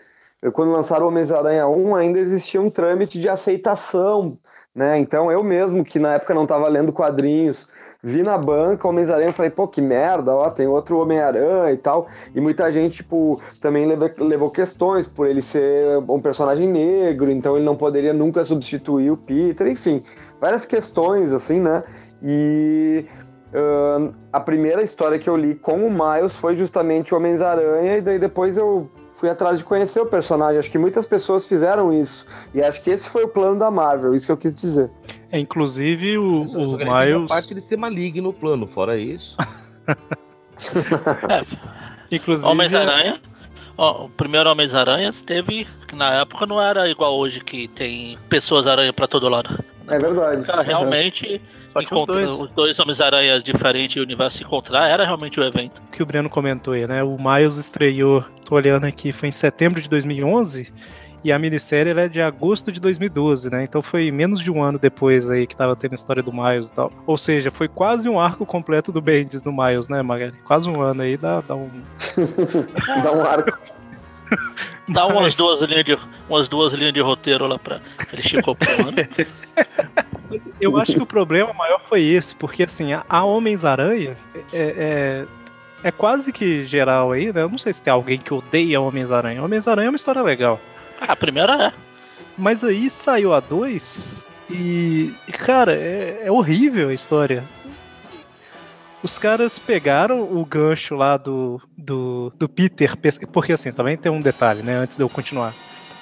quando 0.53 0.71
lançaram 0.71 1.07
Homem-Aranha 1.07 1.67
1, 1.67 1.95
ainda 1.95 2.19
existia 2.19 2.61
um 2.61 2.69
trâmite 2.69 3.19
de 3.19 3.27
aceitação, 3.27 4.37
né? 4.73 4.99
Então 4.99 5.31
eu 5.31 5.43
mesmo, 5.43 5.83
que 5.83 5.97
na 5.97 6.13
época 6.13 6.33
não 6.33 6.43
estava 6.43 6.67
lendo 6.67 6.93
quadrinhos, 6.93 7.67
vi 8.03 8.21
na 8.21 8.37
banca 8.37 8.87
Homem-Aranha 8.87 9.29
e 9.29 9.33
falei, 9.33 9.49
pô, 9.49 9.67
que 9.67 9.81
merda, 9.81 10.35
ó, 10.35 10.49
tem 10.51 10.67
outro 10.67 10.99
Homem-Aranha 10.99 11.71
e 11.71 11.77
tal. 11.77 12.07
E 12.35 12.39
muita 12.39 12.71
gente, 12.71 12.97
tipo, 12.97 13.41
também 13.59 13.87
levou, 14.19 14.51
questões 14.51 15.07
por 15.07 15.25
ele 15.25 15.41
ser 15.41 15.97
um 16.07 16.21
personagem 16.21 16.67
negro, 16.69 17.31
então 17.31 17.55
ele 17.55 17.65
não 17.65 17.75
poderia 17.75 18.13
nunca 18.13 18.45
substituir 18.45 19.09
o 19.09 19.17
Peter, 19.17 19.65
enfim, 19.67 20.03
várias 20.39 20.65
questões, 20.65 21.33
assim, 21.33 21.59
né? 21.59 21.83
E 22.21 23.05
Ahn, 23.53 24.11
a 24.31 24.39
primeira 24.39 24.83
história 24.83 25.17
que 25.17 25.29
eu 25.29 25.35
li 25.35 25.55
com 25.55 25.87
o 25.87 25.89
Miles 25.89 26.35
foi 26.35 26.55
justamente 26.55 27.15
Homens-Aranha, 27.15 27.97
e 27.97 28.01
daí 28.01 28.19
depois 28.19 28.57
eu 28.57 28.89
fui 29.17 29.29
atrás 29.29 29.57
de 29.57 29.65
conhecer 29.65 29.99
o 29.99 30.05
personagem. 30.05 30.59
Acho 30.59 30.71
que 30.71 30.77
muitas 30.77 31.05
pessoas 31.05 31.45
fizeram 31.45 31.91
isso. 31.91 32.25
E 32.53 32.61
acho 32.61 32.81
que 32.81 32.89
esse 32.89 33.09
foi 33.09 33.23
o 33.25 33.27
plano 33.27 33.59
da 33.59 33.69
Marvel, 33.69 34.15
isso 34.15 34.27
que 34.27 34.31
eu 34.31 34.37
quis 34.37 34.55
dizer. 34.55 34.89
É, 35.31 35.39
inclusive 35.39 36.17
o, 36.17 36.43
o 36.43 36.77
Miles. 36.77 37.27
parte 37.27 37.53
de 37.53 37.61
ser 37.61 37.77
maligno 37.77 38.29
o 38.29 38.33
plano, 38.33 38.67
fora 38.67 38.97
isso. 38.97 39.35
É, 41.29 41.43
Inclusive, 42.15 42.47
Homens-Aranha. 42.47 43.19
Ó, 43.77 44.05
o 44.05 44.09
primeiro 44.09 44.49
Homens-Aranha 44.49 45.11
teve. 45.25 45.67
Que 45.87 45.95
na 45.95 46.13
época 46.21 46.45
não 46.45 46.61
era 46.61 46.87
igual 46.87 47.17
hoje 47.17 47.39
que 47.39 47.67
tem 47.67 48.17
pessoas-aranha 48.29 48.93
pra 48.93 49.07
todo 49.07 49.27
lado. 49.27 49.63
É 49.87 49.97
verdade. 49.97 50.45
Realmente, 50.65 51.41
Só 51.83 51.87
que 51.87 51.95
os 51.95 52.03
encontra- 52.03 52.15
dois. 52.15 52.31
os 52.31 52.49
dois 52.51 52.79
Homens-Aranhas 52.79 53.43
diferentes 53.43 53.95
e 53.95 53.99
o 53.99 54.03
universo 54.03 54.37
se 54.37 54.43
encontrar 54.43 54.87
era 54.87 55.03
realmente 55.05 55.39
o 55.39 55.43
evento. 55.43 55.81
que 55.91 56.01
o 56.03 56.05
Breno 56.05 56.29
comentou 56.29 56.73
aí, 56.73 56.87
né? 56.87 57.03
O 57.03 57.17
Miles 57.17 57.57
estreou, 57.57 58.23
tô 58.45 58.55
olhando 58.55 58.85
aqui, 58.85 59.11
foi 59.11 59.29
em 59.29 59.31
setembro 59.31 59.81
de 59.81 59.89
2011 59.89 60.71
e 61.23 61.31
a 61.31 61.39
minissérie 61.39 61.91
ela 61.91 62.01
é 62.01 62.07
de 62.07 62.21
agosto 62.21 62.71
de 62.71 62.79
2012, 62.79 63.49
né? 63.49 63.63
Então 63.63 63.81
foi 63.81 64.11
menos 64.11 64.39
de 64.39 64.49
um 64.51 64.61
ano 64.61 64.77
depois 64.79 65.29
aí 65.29 65.45
que 65.47 65.55
tava 65.55 65.75
tendo 65.75 65.93
a 65.93 65.95
história 65.95 66.21
do 66.23 66.31
Miles 66.31 66.67
e 66.67 66.71
tal. 66.71 66.91
Ou 67.05 67.17
seja, 67.17 67.49
foi 67.51 67.67
quase 67.67 68.07
um 68.07 68.19
arco 68.19 68.45
completo 68.45 68.91
do 68.91 69.01
Bendis 69.01 69.43
no 69.43 69.51
Miles, 69.51 69.89
né, 69.89 70.01
Magali? 70.01 70.33
Quase 70.45 70.69
um 70.69 70.79
ano 70.81 71.01
aí, 71.01 71.17
dá, 71.17 71.41
dá 71.41 71.55
um... 71.55 71.69
Dá 73.03 73.11
um 73.11 73.21
arco. 73.21 73.57
Dá 74.89 75.05
umas 75.05 75.21
Mas- 75.23 75.35
duas 75.35 75.61
linhas 75.61 75.83
de, 75.85 75.97
umas 76.29 76.47
duas 76.47 76.71
linhas 76.73 76.93
de 76.93 76.99
roteiro 77.01 77.45
lá 77.47 77.57
pra. 77.57 77.81
Ele 78.11 78.21
esticou 78.21 78.55
pro 78.55 78.69
ano. 78.71 78.91
Eu 80.59 80.77
acho 80.77 80.93
que 80.93 81.03
o 81.03 81.05
problema 81.05 81.53
maior 81.53 81.81
foi 81.83 82.03
esse, 82.03 82.35
porque 82.35 82.63
assim, 82.63 82.93
a, 82.93 83.23
Homens-Aranha 83.23 84.17
é, 84.35 84.45
é, 84.53 85.25
é 85.83 85.91
quase 85.91 86.31
que 86.31 86.63
geral 86.63 87.11
aí, 87.11 87.31
né? 87.31 87.41
Eu 87.41 87.49
não 87.49 87.57
sei 87.57 87.73
se 87.73 87.81
tem 87.81 87.91
alguém 87.91 88.17
que 88.17 88.33
odeia 88.33 88.81
Homens-Aranha. 88.81 89.43
Homens-Aranha 89.43 89.87
é 89.87 89.89
uma 89.89 89.95
história 89.95 90.21
legal. 90.21 90.59
Ah, 90.99 91.13
a 91.13 91.15
primeira 91.15 91.67
é. 91.67 91.73
Mas 92.37 92.63
aí 92.63 92.89
saiu 92.89 93.33
a 93.33 93.39
2 93.39 94.25
e, 94.49 95.13
cara, 95.33 95.73
é, 95.73 96.21
é 96.23 96.31
horrível 96.31 96.89
a 96.89 96.93
história. 96.93 97.43
Os 99.03 99.17
caras 99.17 99.59
pegaram 99.59 100.21
o 100.21 100.43
gancho 100.45 100.95
lá 100.95 101.17
do, 101.17 101.61
do, 101.77 102.31
do 102.35 102.49
Peter, 102.49 102.95
porque 103.31 103.53
assim, 103.53 103.71
também 103.71 103.95
tem 103.95 104.11
um 104.11 104.21
detalhe, 104.21 104.63
né, 104.63 104.75
antes 104.75 104.95
de 104.95 105.03
eu 105.03 105.09
continuar. 105.09 105.53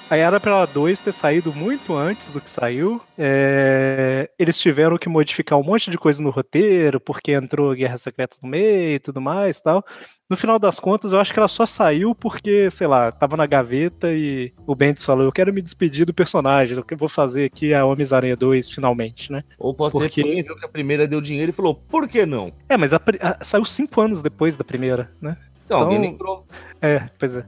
A 0.08 0.16
Era 0.16 0.38
pela 0.38 0.64
2 0.66 1.00
ter 1.00 1.10
saído 1.12 1.52
muito 1.52 1.96
antes 1.96 2.30
do 2.30 2.40
que 2.40 2.48
saiu. 2.48 3.00
é, 3.18 4.30
eles 4.38 4.56
tiveram 4.56 4.96
que 4.96 5.08
modificar 5.08 5.58
um 5.58 5.64
monte 5.64 5.90
de 5.90 5.98
coisa 5.98 6.22
no 6.22 6.30
roteiro, 6.30 7.00
porque 7.00 7.32
entrou 7.32 7.74
Guerra 7.74 7.98
Secreta 7.98 8.36
no 8.40 8.48
meio 8.48 8.94
e 8.94 8.98
tudo 9.00 9.20
mais 9.20 9.60
tal. 9.60 9.84
No 10.30 10.36
final 10.36 10.60
das 10.60 10.78
contas, 10.78 11.12
eu 11.12 11.18
acho 11.20 11.32
que 11.32 11.38
ela 11.40 11.48
só 11.48 11.66
saiu 11.66 12.14
porque, 12.14 12.70
sei 12.70 12.86
lá, 12.86 13.10
tava 13.10 13.36
na 13.36 13.46
gaveta 13.46 14.12
e 14.12 14.52
o 14.64 14.76
Bendis 14.76 15.04
falou: 15.04 15.24
Eu 15.24 15.32
quero 15.32 15.52
me 15.52 15.60
despedir 15.62 16.06
do 16.06 16.14
personagem, 16.14 16.78
o 16.78 16.84
que 16.84 16.94
eu 16.94 16.98
vou 16.98 17.08
fazer 17.08 17.44
aqui 17.46 17.72
é 17.72 17.76
a 17.76 17.84
Homens-Aranha 17.84 18.36
2 18.36 18.70
finalmente, 18.70 19.32
né? 19.32 19.42
Ou 19.58 19.74
pode 19.74 19.92
Porque- 19.92 20.06
ser 20.08 20.14
que 20.14 20.20
alguém 20.28 20.42
viu 20.44 20.56
que 20.56 20.64
a 20.64 20.68
primeira 20.68 21.08
deu 21.08 21.20
dinheiro 21.20 21.50
e 21.50 21.54
falou, 21.54 21.74
por 21.74 22.06
que 22.08 22.24
não? 22.24 22.52
É, 22.68 22.76
mas 22.76 22.92
a 22.92 23.00
a- 23.20 23.44
saiu 23.44 23.64
cinco 23.64 24.00
anos 24.00 24.22
depois 24.22 24.56
da 24.56 24.62
primeira, 24.62 25.10
né? 25.20 25.36
Então, 25.64 25.78
alguém 25.80 25.98
Então- 25.98 26.10
lembrou. 26.12 26.46
É, 26.80 27.08
pois 27.18 27.34
é. 27.34 27.44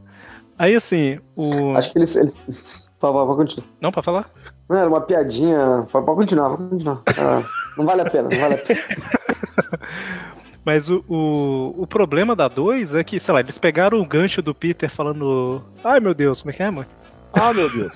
Aí 0.59 0.75
assim, 0.75 1.21
o. 1.37 1.77
Acho 1.77 1.93
que 1.93 1.99
eles. 1.99 2.17
eles... 2.17 2.93
Pode, 2.99 3.13
pode 3.13 3.37
continuar. 3.37 3.69
Não, 3.81 3.93
pra 3.93 4.03
falar? 4.03 4.31
Não, 4.69 4.77
era 4.77 4.89
uma 4.89 5.01
piadinha. 5.01 5.87
Pode, 5.91 6.05
continuar, 6.05 6.51
pode 6.51 6.69
continuar. 6.69 7.03
Ah, 7.17 7.43
não 7.77 7.87
vale 7.87 8.03
a 8.03 8.11
pena, 8.11 8.29
não 8.31 8.41
vale 8.41 8.55
a 8.55 8.59
pena. 8.59 8.81
Mas 10.65 10.91
o, 10.91 11.03
o, 11.09 11.83
o 11.83 11.87
problema 11.87 12.37
da 12.37 12.49
2 12.49 12.95
é 12.95 13.05
que, 13.05 13.19
sei 13.19 13.33
lá, 13.33 13.41
eles 13.41 13.57
pegaram 13.57 14.01
o 14.01 14.07
gancho 14.07 14.43
do 14.43 14.55
Peter 14.55 14.91
falando. 14.91 15.65
Ai 15.83 16.01
meu 16.01 16.13
Deus, 16.13 16.43
como 16.43 16.51
é 16.51 16.55
que 16.55 16.63
é, 16.63 16.71
mano? 16.71 16.89
Ah, 17.33 17.55
meu 17.55 17.71
Deus. 17.71 17.93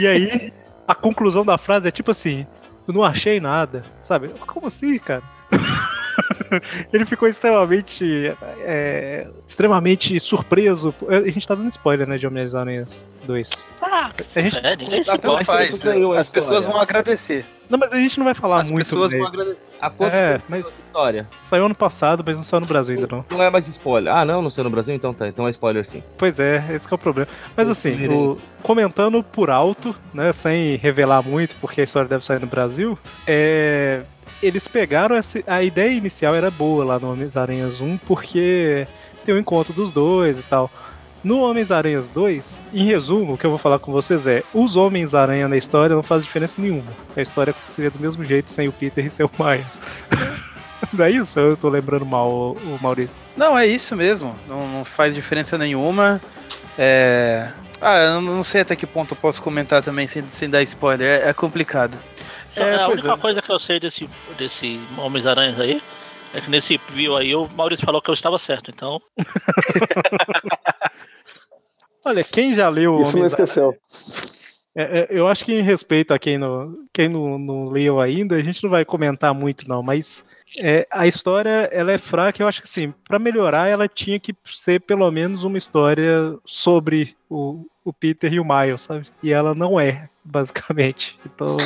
E 0.00 0.06
aí, 0.06 0.52
a 0.86 0.94
conclusão 0.94 1.44
da 1.44 1.58
frase 1.58 1.86
é 1.86 1.92
tipo 1.92 2.10
assim: 2.10 2.46
Eu 2.86 2.94
não 2.94 3.04
achei 3.04 3.38
nada, 3.38 3.84
sabe? 4.02 4.28
Como 4.46 4.66
assim, 4.66 4.98
cara? 4.98 5.22
Ele 6.92 7.04
ficou 7.04 7.28
extremamente. 7.28 8.32
é, 8.60 9.26
extremamente 9.46 10.18
surpreso. 10.20 10.94
A 11.08 11.30
gente 11.30 11.46
tá 11.46 11.54
dando 11.54 11.68
spoiler, 11.70 12.08
né, 12.08 12.16
de 12.18 12.26
Homens-Aranhas 12.26 13.06
2. 13.24 13.50
Ah, 13.82 14.10
A 14.36 14.40
gente- 14.40 14.58
é, 14.64 14.76
ninguém 14.76 15.02
se 15.04 15.18
Tá 15.18 15.44
faz, 15.44 15.70
as 16.18 16.28
pessoas 16.28 16.64
vão 16.64 16.80
agradecer. 16.80 17.44
Não, 17.68 17.78
mas 17.78 17.92
a 17.92 17.96
gente 17.98 18.16
não 18.18 18.24
vai 18.24 18.32
falar 18.34 18.60
As 18.62 18.70
muito. 18.70 18.84
pessoas 18.86 19.10
dele. 19.10 19.22
vão 19.22 19.28
agradecer. 19.30 19.64
A 19.80 19.92
É, 20.06 20.40
mas- 20.48 20.66
história? 20.66 21.28
Saiu 21.42 21.66
ano 21.66 21.74
passado, 21.74 22.22
mas 22.24 22.36
não 22.36 22.42
saiu 22.44 22.60
no 22.60 22.66
Brasil 22.66 22.94
ainda 22.94 23.06
não. 23.10 23.24
Não 23.30 23.42
é 23.42 23.50
mais 23.50 23.68
spoiler. 23.68 24.10
Ah, 24.14 24.24
não, 24.24 24.40
não 24.40 24.48
saiu 24.50 24.64
no 24.64 24.70
Brasil? 24.70 24.94
Então 24.94 25.12
tá. 25.12 25.28
Então 25.28 25.46
é 25.46 25.50
spoiler 25.50 25.86
sim. 25.86 26.02
Pois 26.16 26.38
é, 26.40 26.64
esse 26.74 26.88
que 26.88 26.94
é 26.94 26.96
o 26.96 26.98
problema. 26.98 27.28
Mas 27.54 27.68
assim, 27.68 28.08
o- 28.08 28.38
comentando 28.62 29.22
por 29.22 29.50
alto, 29.50 29.94
né, 30.14 30.32
sem 30.32 30.76
revelar 30.76 31.22
muito, 31.22 31.56
porque 31.60 31.82
a 31.82 31.84
história 31.84 32.08
deve 32.08 32.24
sair 32.24 32.40
no 32.40 32.46
Brasil, 32.46 32.98
é, 33.26 34.00
eles 34.42 34.68
pegaram 34.68 35.16
essa, 35.16 35.42
a 35.46 35.62
ideia 35.62 35.90
inicial 35.90 36.34
era 36.34 36.50
boa 36.50 36.84
lá 36.84 36.98
no 36.98 37.12
Homens-Aranhas 37.12 37.80
1, 37.80 37.98
porque 37.98 38.86
tem 39.24 39.34
o 39.34 39.38
encontro 39.38 39.72
dos 39.72 39.92
dois 39.92 40.38
e 40.38 40.42
tal. 40.42 40.70
No 41.22 41.40
Homens-Aranhas 41.40 42.08
2, 42.10 42.62
em 42.72 42.84
resumo, 42.84 43.34
o 43.34 43.38
que 43.38 43.44
eu 43.44 43.50
vou 43.50 43.58
falar 43.58 43.78
com 43.80 43.90
vocês 43.90 44.26
é: 44.26 44.44
os 44.54 44.76
Homens-Aranha 44.76 45.48
na 45.48 45.56
história 45.56 45.96
não 45.96 46.02
faz 46.02 46.22
diferença 46.22 46.60
nenhuma. 46.60 46.90
A 47.16 47.20
história 47.20 47.54
seria 47.68 47.90
do 47.90 47.98
mesmo 47.98 48.22
jeito 48.22 48.50
sem 48.50 48.68
o 48.68 48.72
Peter 48.72 49.04
e 49.04 49.10
sem 49.10 49.26
o 49.26 49.30
Miles. 49.38 49.80
não 50.92 51.04
é 51.04 51.10
isso? 51.10 51.38
Eu 51.38 51.56
tô 51.56 51.68
lembrando 51.68 52.06
mal 52.06 52.30
o 52.30 52.78
Maurício. 52.80 53.20
Não, 53.36 53.58
é 53.58 53.66
isso 53.66 53.96
mesmo. 53.96 54.34
Não, 54.48 54.68
não 54.68 54.84
faz 54.84 55.14
diferença 55.14 55.58
nenhuma. 55.58 56.20
É... 56.78 57.50
Ah, 57.80 57.98
eu 57.98 58.20
não 58.20 58.42
sei 58.42 58.60
até 58.60 58.76
que 58.76 58.86
ponto 58.86 59.12
eu 59.12 59.16
posso 59.16 59.42
comentar 59.42 59.82
também 59.82 60.06
sem, 60.06 60.22
sem 60.30 60.48
dar 60.48 60.62
spoiler. 60.62 61.06
É, 61.06 61.30
é 61.30 61.32
complicado. 61.32 61.98
Só- 62.58 62.64
É, 62.64 62.74
a 62.74 62.86
pois 62.86 62.98
única 63.00 63.14
é. 63.14 63.16
coisa 63.16 63.42
que 63.42 63.50
eu 63.50 63.58
sei 63.58 63.80
desse, 63.80 64.08
desse 64.36 64.80
Homens-Aranhas 64.98 65.58
aí 65.60 65.82
é 66.34 66.40
que 66.40 66.50
nesse 66.50 66.78
view 66.90 67.16
aí 67.16 67.34
o 67.34 67.48
Maurício 67.48 67.84
falou 67.84 68.02
que 68.02 68.10
eu 68.10 68.14
estava 68.14 68.38
certo, 68.38 68.70
então. 68.70 69.00
Olha, 72.04 72.24
quem 72.24 72.54
já 72.54 72.68
leu 72.68 73.00
Isso 73.00 73.12
não 73.12 73.18
Homens 73.18 73.32
esqueceu. 73.32 73.76
É, 74.74 75.00
é, 75.00 75.06
eu 75.10 75.26
acho 75.26 75.44
que 75.44 75.52
em 75.52 75.62
respeito 75.62 76.14
a 76.14 76.18
quem 76.18 76.38
não, 76.38 76.74
quem 76.92 77.08
não, 77.08 77.38
não 77.38 77.68
leu 77.68 78.00
ainda, 78.00 78.36
a 78.36 78.42
gente 78.42 78.62
não 78.62 78.70
vai 78.70 78.84
comentar 78.84 79.34
muito 79.34 79.68
não, 79.68 79.82
mas 79.82 80.24
é, 80.56 80.86
a 80.90 81.06
história 81.06 81.68
ela 81.72 81.90
é 81.90 81.98
fraca, 81.98 82.40
eu 82.42 82.46
acho 82.46 82.62
que 82.62 82.68
assim, 82.68 82.94
para 83.06 83.18
melhorar 83.18 83.66
ela 83.66 83.88
tinha 83.88 84.20
que 84.20 84.34
ser 84.46 84.80
pelo 84.82 85.10
menos 85.10 85.42
uma 85.42 85.58
história 85.58 86.36
sobre 86.44 87.16
o, 87.28 87.66
o 87.84 87.92
Peter 87.92 88.32
e 88.32 88.38
o 88.38 88.44
Miles, 88.44 88.82
sabe? 88.82 89.06
E 89.20 89.32
ela 89.32 89.52
não 89.54 89.80
é, 89.80 90.08
basicamente. 90.24 91.18
Então, 91.26 91.56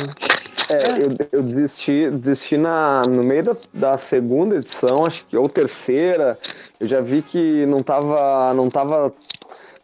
É, 0.69 1.01
eu, 1.01 1.17
eu 1.31 1.43
desisti, 1.43 2.09
desisti 2.09 2.57
na, 2.57 3.05
no 3.05 3.23
meio 3.23 3.43
da, 3.43 3.55
da 3.73 3.97
segunda 3.97 4.55
edição, 4.55 5.05
acho 5.05 5.25
que, 5.25 5.35
ou 5.35 5.49
terceira, 5.49 6.37
eu 6.79 6.87
já 6.87 7.01
vi 7.01 7.21
que 7.21 7.65
não 7.65 7.83
tava, 7.83 8.53
não 8.53 8.69
tava 8.69 9.13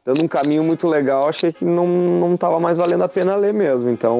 dando 0.06 0.24
um 0.24 0.28
caminho 0.28 0.64
muito 0.64 0.88
legal, 0.88 1.28
achei 1.28 1.52
que 1.52 1.66
não, 1.66 1.86
não 1.88 2.38
tava 2.38 2.60
mais 2.60 2.78
valendo 2.78 3.04
a 3.04 3.10
pena 3.10 3.36
ler 3.36 3.54
mesmo. 3.54 3.90
Então, 3.90 4.20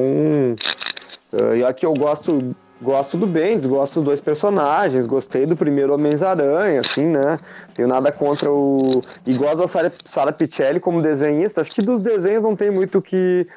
eh, 1.34 1.58
e 1.58 1.64
aqui 1.64 1.86
eu 1.86 1.94
gosto, 1.96 2.56
gosto 2.82 3.18
do 3.18 3.26
Bendis, 3.26 3.66
gosto 3.66 3.96
dos 3.96 4.04
dois 4.04 4.22
personagens, 4.22 5.06
gostei 5.06 5.46
do 5.46 5.56
primeiro 5.56 5.94
Homens-Aranha, 5.94 6.82
assim, 6.82 7.06
né? 7.06 7.40
Tenho 7.74 7.88
nada 7.88 8.12
contra 8.12 8.52
o. 8.52 9.02
E 9.26 9.34
gosto 9.34 9.58
da 9.58 9.68
Sarah, 9.68 9.92
Sarah 10.04 10.32
Pichelli 10.32 10.80
como 10.80 11.02
desenhista, 11.02 11.62
acho 11.62 11.72
que 11.72 11.82
dos 11.82 12.02
desenhos 12.02 12.44
não 12.44 12.56
tem 12.56 12.70
muito 12.70 13.00
o 13.00 13.02
que, 13.02 13.48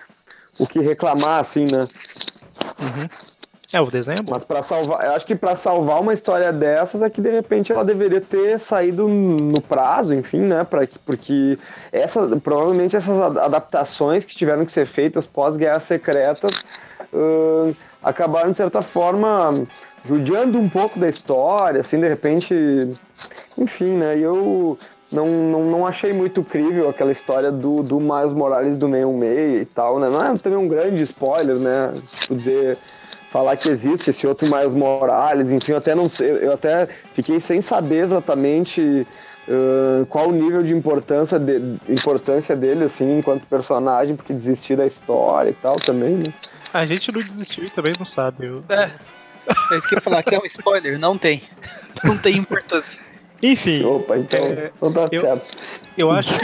o 0.59 0.67
que 0.67 0.81
reclamar, 0.81 1.41
assim, 1.41 1.67
né? 1.67 1.87
É 3.73 3.81
o 3.81 3.87
desenho 3.91 4.19
é 4.19 4.23
bom. 4.23 4.33
Mas 4.33 4.45
para 4.45 4.63
salvar, 4.63 5.03
eu 5.05 5.13
acho 5.13 5.25
que 5.25 5.35
para 5.35 5.57
salvar 5.57 6.01
uma 6.01 6.13
história 6.13 6.53
dessas 6.53 7.01
é 7.01 7.09
que 7.09 7.23
de 7.23 7.31
repente 7.31 7.73
ela 7.73 7.83
deveria 7.83 8.21
ter 8.21 8.61
saído 8.61 9.09
no 9.09 9.61
prazo, 9.63 10.15
enfim, 10.15 10.41
né? 10.41 10.67
Que 10.87 10.99
porque 10.99 11.59
essa 11.91 12.27
provavelmente 12.37 12.95
essas 12.95 13.19
adaptações 13.19 14.27
que 14.27 14.37
tiveram 14.37 14.67
que 14.67 14.73
ser 14.73 14.87
feitas 14.87 15.27
pós 15.27 15.57
Guerras 15.57 15.85
Secretas 15.85 16.65
ahn, 17.15 17.73
acabaram 18.03 18.53
de 18.53 18.59
certa 18.59 18.83
forma 18.83 19.65
judiando 20.05 20.59
um 20.59 20.69
pouco 20.69 20.99
da 20.99 21.09
história, 21.09 21.81
assim, 21.81 21.99
de 21.99 22.09
repente, 22.09 22.55
enfim, 23.57 23.97
né? 23.97 24.19
E 24.19 24.23
eu 24.23 24.79
não, 25.13 25.27
não, 25.29 25.65
não 25.71 25.87
achei 25.87 26.13
muito 26.13 26.43
crível 26.43 26.89
aquela 26.89 27.13
história 27.13 27.53
do, 27.53 27.83
do 27.83 28.01
Miles 28.01 28.33
Morales 28.33 28.77
do 28.77 28.87
616 28.89 29.63
e 29.63 29.65
tal, 29.67 29.99
né? 29.99 30.09
Não 30.09 30.23
é 30.23 30.35
também 30.37 30.59
um 30.59 30.67
grande 30.69 31.03
spoiler, 31.03 31.59
né? 31.59 31.93
Tipo, 32.21 32.37
dizer 32.37 32.79
falar 33.31 33.57
que 33.57 33.69
existe 33.69 34.11
esse 34.11 34.27
outro 34.27 34.47
Miles 34.51 34.75
Morales, 34.75 35.51
enfim, 35.51 35.73
eu 35.73 35.79
até 35.79 35.95
não 35.95 36.07
sei, 36.09 36.31
eu 36.47 36.53
até 36.53 36.87
fiquei 37.15 37.41
sem 37.41 37.63
saber 37.63 38.05
exatamente 38.05 39.07
ãh, 39.49 40.05
qual 40.09 40.29
o 40.29 40.33
nível 40.33 40.63
de 40.63 40.75
importância, 40.75 41.39
de, 41.39 41.77
importância 41.89 42.55
dele, 42.55 42.85
assim, 42.85 43.19
enquanto 43.19 43.47
personagem, 43.47 44.17
porque 44.17 44.33
desistir 44.35 44.77
da 44.77 44.87
história 44.87 45.49
e 45.51 45.55
tal 45.55 45.77
também, 45.77 46.17
né? 46.17 46.35
A 46.75 46.85
gente 46.87 47.11
não 47.11 47.23
desistiu 47.23 47.65
e 47.65 47.71
também 47.71 47.93
não 47.99 48.05
sabe. 48.07 48.47
Eu- 48.47 48.65
É. 48.69 48.91
É 49.73 49.77
isso 49.77 49.89
que 49.89 49.95
eu 49.95 49.99
ia 49.99 50.03
falar, 50.03 50.23
que 50.23 50.35
é 50.35 50.39
um 50.39 50.45
spoiler. 50.47 50.99
Não 50.99 51.19
tem. 51.19 51.43
Não 52.05 52.17
tem 52.17 52.37
importância. 52.37 52.99
Enfim, 53.43 53.83
Opa, 53.85 54.17
então, 54.19 54.41
É, 54.41 54.71
então 54.77 54.93
tá 54.93 55.09
eu- 55.11 55.21
certo. 55.21 55.57
Eu 55.99 56.11
acho, 56.13 56.35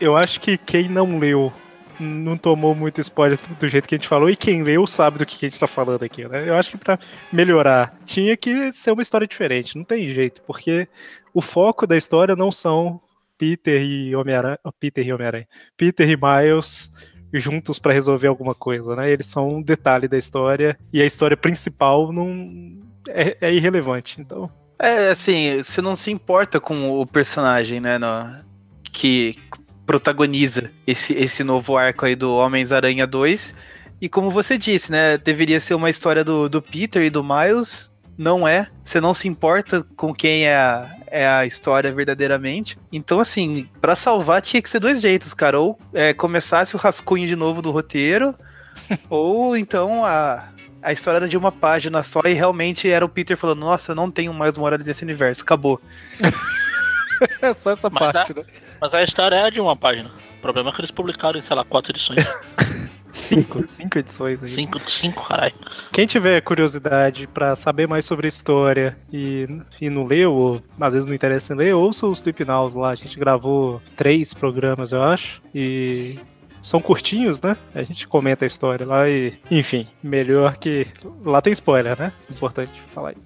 eu 0.00 0.16
acho 0.16 0.40
que 0.40 0.58
quem 0.58 0.88
não 0.88 1.18
leu 1.18 1.52
não 2.00 2.36
tomou 2.36 2.74
muito 2.74 3.00
spoiler 3.00 3.38
do 3.58 3.68
jeito 3.68 3.86
que 3.88 3.94
a 3.94 3.98
gente 3.98 4.08
falou, 4.08 4.28
e 4.28 4.34
quem 4.34 4.62
leu 4.64 4.84
sabe 4.86 5.16
do 5.18 5.24
que 5.24 5.46
a 5.46 5.48
gente 5.48 5.60
tá 5.60 5.66
falando 5.68 6.02
aqui, 6.02 6.26
né? 6.26 6.48
Eu 6.48 6.56
acho 6.56 6.72
que 6.72 6.76
pra 6.76 6.98
melhorar 7.32 7.96
tinha 8.04 8.36
que 8.36 8.72
ser 8.72 8.90
uma 8.90 9.00
história 9.02 9.26
diferente, 9.28 9.76
não 9.78 9.84
tem 9.84 10.08
jeito, 10.08 10.42
porque 10.42 10.88
o 11.32 11.40
foco 11.40 11.86
da 11.86 11.96
história 11.96 12.34
não 12.34 12.50
são 12.50 13.00
Peter 13.38 13.80
e 13.80 14.14
Homem-Aranha, 14.16 14.58
Peter 14.80 15.06
e 15.06 15.12
Homem-Aranha, 15.12 15.48
Peter 15.76 16.08
e 16.10 16.16
Miles 16.16 16.92
juntos 17.32 17.78
pra 17.78 17.92
resolver 17.92 18.26
alguma 18.28 18.54
coisa, 18.54 18.94
né? 18.96 19.10
Eles 19.10 19.26
são 19.26 19.48
um 19.56 19.62
detalhe 19.62 20.06
da 20.08 20.18
história 20.18 20.76
e 20.92 21.00
a 21.00 21.06
história 21.06 21.36
principal 21.36 22.12
não 22.12 22.76
é, 23.08 23.36
é 23.40 23.52
irrelevante. 23.52 24.20
Então, 24.20 24.50
É, 24.78 25.10
assim, 25.10 25.62
você 25.62 25.80
não 25.80 25.94
se 25.94 26.10
importa 26.10 26.60
com 26.60 26.90
o 27.00 27.06
personagem, 27.06 27.80
né? 27.80 27.98
no- 27.98 28.44
que 28.92 29.36
protagoniza 29.84 30.70
esse, 30.86 31.12
esse 31.14 31.42
novo 31.44 31.76
arco 31.76 32.06
aí 32.06 32.14
do 32.14 32.34
Homens-Aranha 32.36 33.06
2. 33.06 33.54
E 34.00 34.08
como 34.08 34.30
você 34.30 34.56
disse, 34.56 34.90
né? 34.90 35.18
Deveria 35.18 35.60
ser 35.60 35.74
uma 35.74 35.90
história 35.90 36.24
do, 36.24 36.48
do 36.48 36.62
Peter 36.62 37.02
e 37.02 37.10
do 37.10 37.22
Miles. 37.24 37.92
Não 38.16 38.46
é. 38.46 38.68
Você 38.84 39.00
não 39.00 39.12
se 39.12 39.26
importa 39.28 39.84
com 39.96 40.14
quem 40.14 40.46
é 40.46 40.56
a, 40.56 40.94
é 41.08 41.26
a 41.26 41.44
história 41.46 41.92
verdadeiramente. 41.92 42.78
Então, 42.92 43.18
assim, 43.20 43.68
pra 43.80 43.96
salvar 43.96 44.40
tinha 44.42 44.62
que 44.62 44.70
ser 44.70 44.78
dois 44.80 45.00
jeitos, 45.00 45.34
cara. 45.34 45.58
Ou 45.58 45.78
é, 45.92 46.12
começasse 46.12 46.74
o 46.76 46.78
rascunho 46.78 47.26
de 47.26 47.34
novo 47.36 47.60
do 47.60 47.70
roteiro, 47.70 48.34
ou 49.10 49.56
então 49.56 50.04
a, 50.04 50.48
a 50.84 50.92
história 50.92 51.16
era 51.16 51.28
de 51.28 51.36
uma 51.36 51.50
página 51.50 52.02
só 52.02 52.20
e 52.24 52.34
realmente 52.34 52.88
era 52.88 53.04
o 53.04 53.08
Peter 53.08 53.36
falando: 53.36 53.60
Nossa, 53.60 53.92
eu 53.92 53.96
não 53.96 54.10
tenho 54.10 54.32
mais 54.32 54.56
Morales 54.58 54.86
nesse 54.86 55.02
universo, 55.02 55.42
acabou. 55.42 55.80
é 57.40 57.54
só 57.54 57.72
essa 57.72 57.88
Mas 57.90 58.12
parte, 58.12 58.34
tá- 58.34 58.40
né? 58.40 58.46
Mas 58.80 58.94
a 58.94 59.02
história 59.02 59.36
é 59.36 59.50
de 59.50 59.60
uma 59.60 59.74
página. 59.74 60.10
O 60.38 60.42
problema 60.42 60.70
é 60.70 60.72
que 60.72 60.80
eles 60.80 60.90
publicaram 60.90 61.40
sei 61.40 61.56
lá, 61.56 61.64
quatro 61.64 61.90
edições. 61.92 62.24
Cinco, 63.14 63.64
cinco 63.66 63.98
edições 63.98 64.42
aí. 64.42 64.48
cinco, 64.48 64.90
cinco, 64.90 65.28
caralho. 65.28 65.54
Quem 65.92 66.04
tiver 66.06 66.40
curiosidade 66.40 67.26
pra 67.28 67.54
saber 67.54 67.86
mais 67.86 68.04
sobre 68.04 68.26
a 68.26 68.28
história 68.28 68.96
e, 69.12 69.48
e 69.80 69.88
não 69.88 70.04
leu, 70.04 70.32
ou 70.32 70.62
às 70.80 70.92
vezes 70.92 71.06
não 71.06 71.14
interessa 71.14 71.54
em 71.54 71.56
ler, 71.56 71.74
ouça 71.74 72.06
os 72.06 72.20
Tweep 72.20 72.44
Nows 72.44 72.74
lá. 72.74 72.90
A 72.90 72.94
gente 72.96 73.18
gravou 73.18 73.80
três 73.96 74.34
programas, 74.34 74.90
eu 74.92 75.02
acho, 75.02 75.40
e 75.54 76.18
são 76.64 76.80
curtinhos, 76.80 77.42
né? 77.42 77.58
A 77.74 77.82
gente 77.82 78.08
comenta 78.08 78.44
a 78.44 78.46
história 78.46 78.86
lá 78.86 79.06
e, 79.06 79.34
enfim, 79.50 79.86
melhor 80.02 80.56
que. 80.56 80.86
Lá 81.22 81.42
tem 81.42 81.52
spoiler, 81.52 81.96
né? 81.98 82.10
Importante 82.30 82.72
falar 82.94 83.12
isso. 83.12 83.20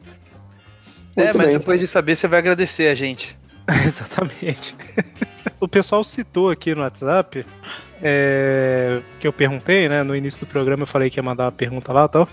é, 1.17 1.25
Muito 1.27 1.39
mas 1.39 1.47
bem. 1.47 1.59
depois 1.59 1.79
de 1.79 1.87
saber, 1.87 2.17
você 2.17 2.27
vai 2.27 2.41
agradecer 2.41 2.89
a 2.89 2.97
gente. 2.97 3.39
Exatamente. 3.87 4.75
o 5.61 5.69
pessoal 5.69 6.03
citou 6.03 6.51
aqui 6.51 6.75
no 6.75 6.81
WhatsApp 6.81 7.47
é, 8.03 9.01
que 9.21 9.29
eu 9.29 9.33
perguntei, 9.33 9.89
né? 9.89 10.03
No 10.03 10.17
início 10.17 10.41
do 10.41 10.47
programa 10.47 10.83
eu 10.83 10.87
falei 10.89 11.09
que 11.09 11.21
ia 11.21 11.23
mandar 11.23 11.45
uma 11.45 11.53
pergunta 11.53 11.93
lá 11.93 12.07
e 12.07 12.09
tal. 12.09 12.29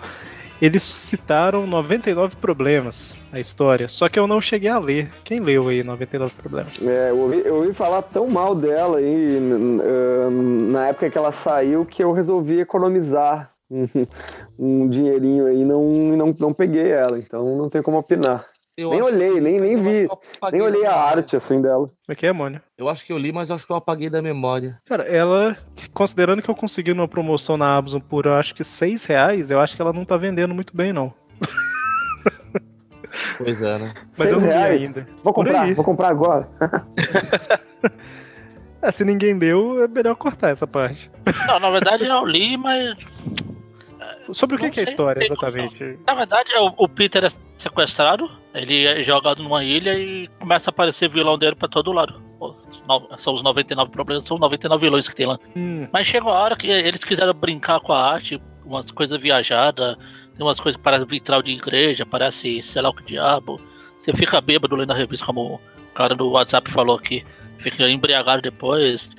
Eles 0.62 0.84
citaram 0.84 1.68
99 1.68 2.36
problemas 2.38 3.18
a 3.32 3.40
história, 3.40 3.88
só 3.88 4.08
que 4.08 4.18
eu 4.18 4.28
não 4.28 4.40
cheguei 4.40 4.70
a 4.70 4.80
ler. 4.80 5.10
Quem 5.24 5.40
leu 5.40 5.68
aí 5.68 5.84
99 5.84 6.34
problemas? 6.36 6.82
É, 6.82 7.10
eu 7.10 7.20
ouvi, 7.20 7.42
eu 7.46 7.56
ouvi 7.56 7.74
falar 7.74 8.02
tão 8.02 8.28
mal 8.28 8.56
dela 8.56 8.98
aí 8.98 9.40
na 10.72 10.88
época 10.88 11.10
que 11.10 11.18
ela 11.18 11.32
saiu 11.32 11.86
que 11.86 12.04
eu 12.04 12.12
resolvi 12.12 12.60
economizar 12.60 13.52
um, 14.58 14.88
dinheirinho 14.88 15.48
aí 15.48 15.62
e 15.62 15.66
não, 15.66 15.84
não, 15.84 16.36
não 16.40 16.54
peguei 16.54 16.90
ela, 16.90 17.18
então 17.18 17.58
não 17.58 17.70
tem 17.70 17.82
como 17.82 17.98
opinar. 17.98 18.46
Eu 18.78 18.90
nem 18.90 19.02
olhei, 19.02 19.40
nem, 19.40 19.62
nem 19.62 19.72
eu 19.72 19.82
vi, 19.82 20.08
nem 20.52 20.62
olhei 20.62 20.86
a 20.86 20.94
arte 20.94 21.38
assim 21.38 21.62
dela. 21.62 21.88
Como 21.88 22.10
é 22.10 22.16
que 22.16 22.26
é, 22.26 22.34
Mônio? 22.34 22.62
Eu 22.78 22.90
acho 22.90 23.06
que 23.06 23.14
eu 23.14 23.18
li, 23.18 23.32
mas 23.32 23.50
acho 23.50 23.66
que 23.66 23.72
eu 23.72 23.78
apaguei 23.78 24.10
da 24.10 24.22
memória. 24.22 24.78
Cara, 24.86 25.04
ela, 25.04 25.56
considerando 25.94 26.42
que 26.42 26.50
eu 26.50 26.56
consegui 26.56 26.94
numa 26.94 27.08
promoção 27.08 27.56
na 27.56 27.74
Amazon 27.74 28.02
por 28.02 28.26
eu 28.26 28.34
acho 28.34 28.54
que 28.54 28.66
6 28.66 29.06
reais, 29.06 29.50
eu 29.50 29.62
acho 29.62 29.78
que 29.78 29.82
ela 29.82 29.94
não 29.94 30.04
tá 30.04 30.18
vendendo 30.18 30.54
muito 30.54 30.76
bem, 30.76 30.92
não. 30.92 31.14
Pois 33.38 33.62
é, 33.62 33.80
né? 33.80 33.94
Mas 34.18 34.28
eu 34.28 34.40
não 34.40 34.48
li 34.48 34.54
reais. 34.54 34.98
ainda. 34.98 35.10
Vou 35.24 35.34
comprar, 35.34 35.74
vou 35.74 35.86
comprar 35.86 36.10
agora. 36.10 36.50
É, 38.82 38.92
se 38.92 39.04
ninguém 39.04 39.34
leu, 39.34 39.84
é 39.84 39.88
melhor 39.88 40.16
cortar 40.16 40.52
essa 40.52 40.68
parte. 40.68 41.10
Não, 41.48 41.60
na 41.60 41.72
verdade 41.72 42.06
eu 42.06 42.24
li, 42.24 42.56
mas 42.56 42.96
Sobre 44.34 44.56
o 44.56 44.60
que, 44.60 44.70
que 44.70 44.80
é 44.80 44.84
a 44.84 44.86
história, 44.86 45.24
exatamente? 45.24 46.00
na 46.06 46.14
verdade 46.14 46.52
é 46.54 46.60
o, 46.60 46.88
Peter 46.88 47.24
é 47.26 47.30
sequestrado, 47.58 48.30
ele 48.54 48.86
é 48.86 49.04
jogado 49.04 49.44
numa 49.44 49.64
ilha 49.64 49.98
e 49.98 50.28
começa 50.40 50.70
a 50.70 50.72
aparecer 50.72 51.10
vilão 51.10 51.38
dele 51.38 51.56
pra 51.56 51.68
todo 51.68 51.92
lado. 51.92 52.22
São 53.18 53.34
os 53.34 53.42
99 53.42 53.92
problemas, 53.92 54.24
são 54.24 54.36
os 54.36 54.42
99 54.42 54.82
vilões 54.82 55.08
que 55.08 55.16
tem 55.16 55.26
lá. 55.26 55.40
Hum, 55.56 55.88
Mas 55.92 56.08
chegou 56.08 56.32
a 56.32 56.40
hora 56.40 56.56
que 56.56 56.68
eles 56.68 57.04
quiseram 57.04 57.34
brincar 57.34 57.80
com 57.80 57.94
a 57.94 58.12
arte, 58.12 58.42
umas 58.66 58.92
coisas 58.92 59.20
viajadas, 59.20 59.96
tem 60.36 60.46
umas 60.46 60.60
coisas 60.60 60.78
que 60.78 60.84
parecem 60.84 61.08
vitral 61.08 61.42
de 61.42 61.54
igreja, 61.54 62.06
parece 62.06 62.62
sei 62.62 62.82
lá 62.82 62.90
o 62.90 62.94
que 62.94 63.04
diabo. 63.04 63.60
Você 63.98 64.14
fica 64.14 64.42
bêbado 64.42 64.76
lendo 64.76 64.92
a 64.92 64.96
revista, 64.96 65.26
como 65.26 65.56
o 65.56 65.94
cara 65.94 66.14
do 66.14 66.32
WhatsApp 66.32 66.70
falou 66.70 66.98
aqui. 66.98 67.26
Fica 67.58 67.88
embriagado 67.90 68.42
depois. 68.42 69.10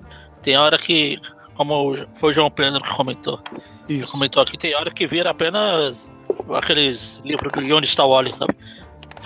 Tem 0.42 0.56
hora 0.56 0.76
que, 0.78 1.18
como 1.54 1.94
foi 2.14 2.30
o 2.30 2.32
João 2.32 2.50
Pedro 2.50 2.82
que 2.82 2.94
comentou, 2.94 3.40
isso. 3.88 4.12
comentou 4.12 4.42
aqui, 4.42 4.56
tem 4.56 4.74
hora 4.74 4.90
que 4.90 5.06
vira 5.06 5.30
apenas 5.30 6.10
aqueles 6.54 7.20
livros 7.24 7.52
de 7.52 7.72
onde 7.72 7.86
está 7.86 8.04
o 8.04 8.10
Wally, 8.10 8.34
sabe? 8.34 8.54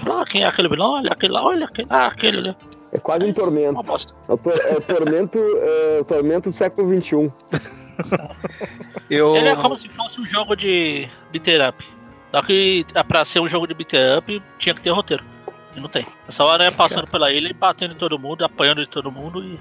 Ah, 0.06 0.24
quem 0.26 0.42
é 0.42 0.46
aquele 0.46 0.68
vilão? 0.68 0.92
Olha 0.92 1.12
aquele 1.12 1.32
lá, 1.32 1.44
olha 1.44 1.66
aquele, 1.66 1.88
ah, 1.90 2.06
aquele 2.06 2.38
ali. 2.38 2.56
É 2.92 2.98
quase 2.98 3.24
um 3.24 3.28
Uma 3.28 3.34
tormento. 3.34 3.82
bosta. 3.82 4.14
É 4.28 4.32
o, 4.32 4.40
é 4.68 4.76
o 4.76 4.80
tormento, 4.80 5.38
é 5.38 5.98
o 6.00 6.04
tormento 6.04 6.50
do 6.50 6.54
século 6.54 6.88
um. 6.88 7.00
XXI. 7.00 7.32
Eu, 9.10 9.36
Ele 9.36 9.48
é 9.48 9.56
como 9.56 9.74
se 9.76 9.88
fosse 9.88 10.20
um 10.20 10.26
jogo 10.26 10.56
de 10.56 11.08
beater 11.32 11.68
up. 11.68 11.84
Só 12.30 12.42
que 12.42 12.86
é 12.94 13.02
pra 13.02 13.24
ser 13.24 13.40
um 13.40 13.48
jogo 13.48 13.66
de 13.66 13.74
beater 13.74 14.18
up, 14.18 14.42
tinha 14.58 14.74
que 14.74 14.80
ter 14.80 14.90
roteiro. 14.90 15.24
E 15.76 15.80
não 15.80 15.88
tem. 15.88 16.06
Essa 16.28 16.44
hora 16.44 16.64
é 16.64 16.70
passando 16.70 17.06
pela 17.08 17.32
ilha 17.32 17.48
e 17.48 17.52
batendo 17.52 17.94
em 17.94 17.96
todo 17.96 18.18
mundo, 18.18 18.44
apanhando 18.44 18.80
de 18.80 18.88
todo 18.88 19.10
mundo 19.10 19.42
e. 19.44 19.58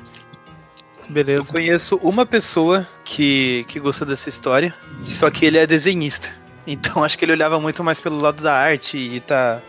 eu 1.09 1.13
Beleza. 1.13 1.43
conheço 1.51 1.95
uma 2.03 2.25
pessoa 2.25 2.87
que, 3.03 3.65
que 3.67 3.79
gostou 3.79 4.07
dessa 4.07 4.29
história, 4.29 4.73
só 5.03 5.29
que 5.31 5.45
ele 5.45 5.57
é 5.57 5.65
desenhista. 5.65 6.29
Então 6.67 7.01
acho 7.03 7.17
que 7.17 7.25
ele 7.25 7.31
olhava 7.31 7.59
muito 7.59 7.83
mais 7.83 7.99
pelo 7.99 8.21
lado 8.21 8.43
da 8.43 8.53
arte 8.53 8.97
e 8.97 9.19
tá. 9.19 9.59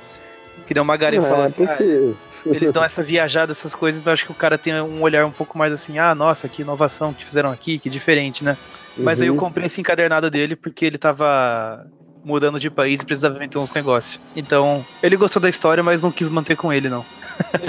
Que 0.66 0.74
deu 0.74 0.82
uma 0.82 0.97
falou 0.97 1.43
é 1.43 1.47
assim, 1.47 1.64
ah, 1.64 1.68
possível. 1.68 2.16
eles 2.47 2.70
dão 2.70 2.82
essa 2.84 3.03
viajada, 3.03 3.51
essas 3.51 3.74
coisas, 3.74 4.01
então 4.01 4.12
acho 4.12 4.24
que 4.26 4.30
o 4.30 4.34
cara 4.34 4.57
tem 4.59 4.80
um 4.80 5.03
olhar 5.03 5.26
um 5.26 5.32
pouco 5.32 5.59
mais 5.59 5.72
assim, 5.72 5.99
ah, 5.99 6.14
nossa, 6.14 6.49
que 6.49 6.62
inovação 6.62 7.12
que 7.12 7.24
fizeram 7.24 7.51
aqui, 7.51 7.78
que 7.78 7.91
diferente, 7.91 8.45
né? 8.45 8.57
Mas 8.97 9.20
aí 9.20 9.28
eu 9.28 9.32
Uhum. 9.32 9.38
comprei 9.41 9.66
esse 9.66 9.80
encadernado 9.80 10.30
dele 10.30 10.55
porque 10.55 10.84
ele 10.84 10.99
tava 10.99 11.84
mudando 12.22 12.61
de 12.61 12.70
país 12.70 13.01
e 13.01 13.07
precisava 13.07 13.38
vender 13.38 13.57
uns 13.59 13.72
negócios. 13.72 14.20
Então, 14.36 14.84
ele 15.03 15.16
gostou 15.16 15.41
da 15.41 15.49
história, 15.49 15.82
mas 15.82 16.03
não 16.03 16.12
quis 16.12 16.28
manter 16.28 16.55
com 16.55 16.70
ele, 16.72 16.88
não. 16.91 17.05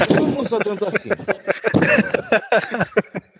Eu 0.09 0.27
não 0.27 0.45
sou 0.47 0.59
tanto 0.59 0.85
assim. 0.85 1.09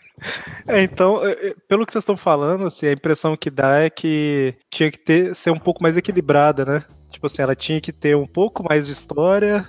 É, 0.67 0.81
então, 0.81 1.25
é, 1.25 1.31
é, 1.31 1.55
pelo 1.67 1.85
que 1.85 1.91
vocês 1.93 2.01
estão 2.01 2.17
falando, 2.17 2.65
assim, 2.67 2.87
a 2.87 2.91
impressão 2.93 3.35
que 3.35 3.49
dá 3.49 3.79
é 3.79 3.89
que 3.89 4.55
tinha 4.69 4.91
que 4.91 4.97
ter, 4.97 5.33
ser 5.35 5.51
um 5.51 5.59
pouco 5.59 5.81
mais 5.81 5.97
equilibrada, 5.97 6.65
né? 6.65 6.83
Tipo 7.09 7.27
assim, 7.27 7.41
ela 7.41 7.55
tinha 7.55 7.81
que 7.81 7.91
ter 7.91 8.15
um 8.15 8.27
pouco 8.27 8.63
mais 8.63 8.85
de 8.85 8.93
história. 8.93 9.67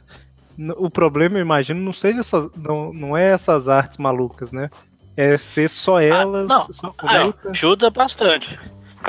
O 0.77 0.91
problema, 0.91 1.39
eu 1.39 1.43
imagino, 1.43 1.81
não 1.81 1.93
seja 1.93 2.21
essas, 2.21 2.49
não, 2.57 2.93
não 2.93 3.17
é 3.17 3.31
essas 3.31 3.69
artes 3.69 3.99
malucas, 3.99 4.53
né? 4.53 4.69
É 5.17 5.37
ser 5.37 5.69
só 5.69 6.01
elas, 6.01 6.47
não. 6.47 6.73
só 6.73 6.95
Ah, 6.99 7.33
ajuda 7.51 7.91
bastante. 7.91 8.59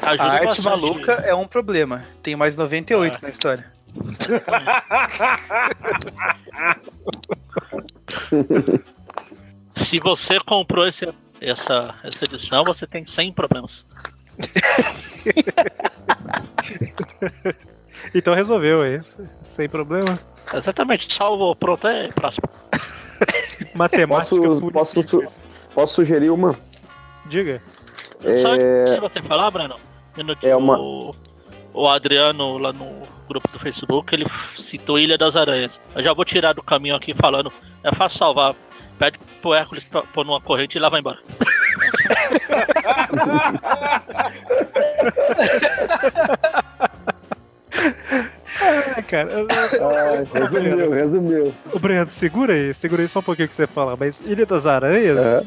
Ajuda 0.01 0.23
A 0.23 0.31
arte 0.33 0.45
bastante. 0.45 0.65
maluca 0.65 1.11
é 1.13 1.35
um 1.35 1.47
problema. 1.47 2.03
Tem 2.21 2.35
mais 2.35 2.57
98 2.57 3.19
na 3.21 3.29
história. 3.29 3.71
Se 9.75 9.99
você 9.99 10.37
comprou 10.45 10.87
esse, 10.87 11.07
essa, 11.49 11.95
essa 12.03 12.25
edição, 12.25 12.63
você 12.63 12.85
tem 12.87 13.03
100 13.05 13.33
problemas. 13.33 13.85
Então 18.13 18.33
resolveu 18.33 18.83
é 18.83 18.97
isso, 18.97 19.15
sem 19.43 19.67
problema. 19.69 20.19
Exatamente, 20.53 21.11
salvo, 21.13 21.55
pronto, 21.55 21.87
é 21.87 22.07
próximo. 22.09 22.47
Matemática 23.73 24.35
Posso- 24.35 24.71
posso 24.71 25.03
su-. 25.03 25.23
Posso 25.73 25.95
sugerir 25.95 26.29
uma? 26.29 26.55
Diga. 27.25 27.61
Só 28.41 28.55
É, 28.55 28.81
antes 28.81 28.93
de 28.95 28.99
você 28.99 29.21
falar, 29.21 29.49
Breno, 29.51 29.75
minutinho, 30.17 30.51
É 30.51 30.55
uma- 30.55 30.77
o, 30.77 31.15
o 31.73 31.87
Adriano 31.87 32.57
lá 32.57 32.73
no 32.73 33.03
grupo 33.27 33.47
do 33.49 33.57
Facebook, 33.57 34.13
ele 34.13 34.25
citou 34.57 34.99
Ilha 34.99 35.17
das 35.17 35.35
Aranhas. 35.35 35.79
Eu 35.95 36.03
já 36.03 36.13
vou 36.13 36.25
tirar 36.25 36.53
do 36.53 36.61
caminho 36.61 36.95
aqui 36.95 37.13
falando, 37.13 37.51
é 37.83 37.91
fácil 37.95 38.19
salvar. 38.19 38.53
Pede 39.03 39.19
pro 39.41 39.53
Hércules 39.53 39.83
pôr 40.13 40.23
numa 40.25 40.39
corrente 40.39 40.77
e 40.77 40.79
lá 40.79 40.87
vai 40.87 41.01
embora. 41.01 41.19
É, 48.95 49.01
cara. 49.01 49.29
eu- 49.31 49.47
ah, 49.51 50.23
resumiu, 50.39 50.91
resumiu. 50.91 51.53
Ô, 51.71 51.79
Breno, 51.79 52.09
segura 52.09 52.53
aí, 52.53 52.73
segura 52.73 53.01
aí 53.01 53.07
só 53.07 53.19
um 53.19 53.23
pouquinho 53.23 53.47
que 53.49 53.55
você 53.55 53.67
fala. 53.67 53.95
Mas 53.99 54.21
Ilha 54.21 54.45
das 54.45 54.65
Aranhas, 54.65 55.17
É. 55.17 55.43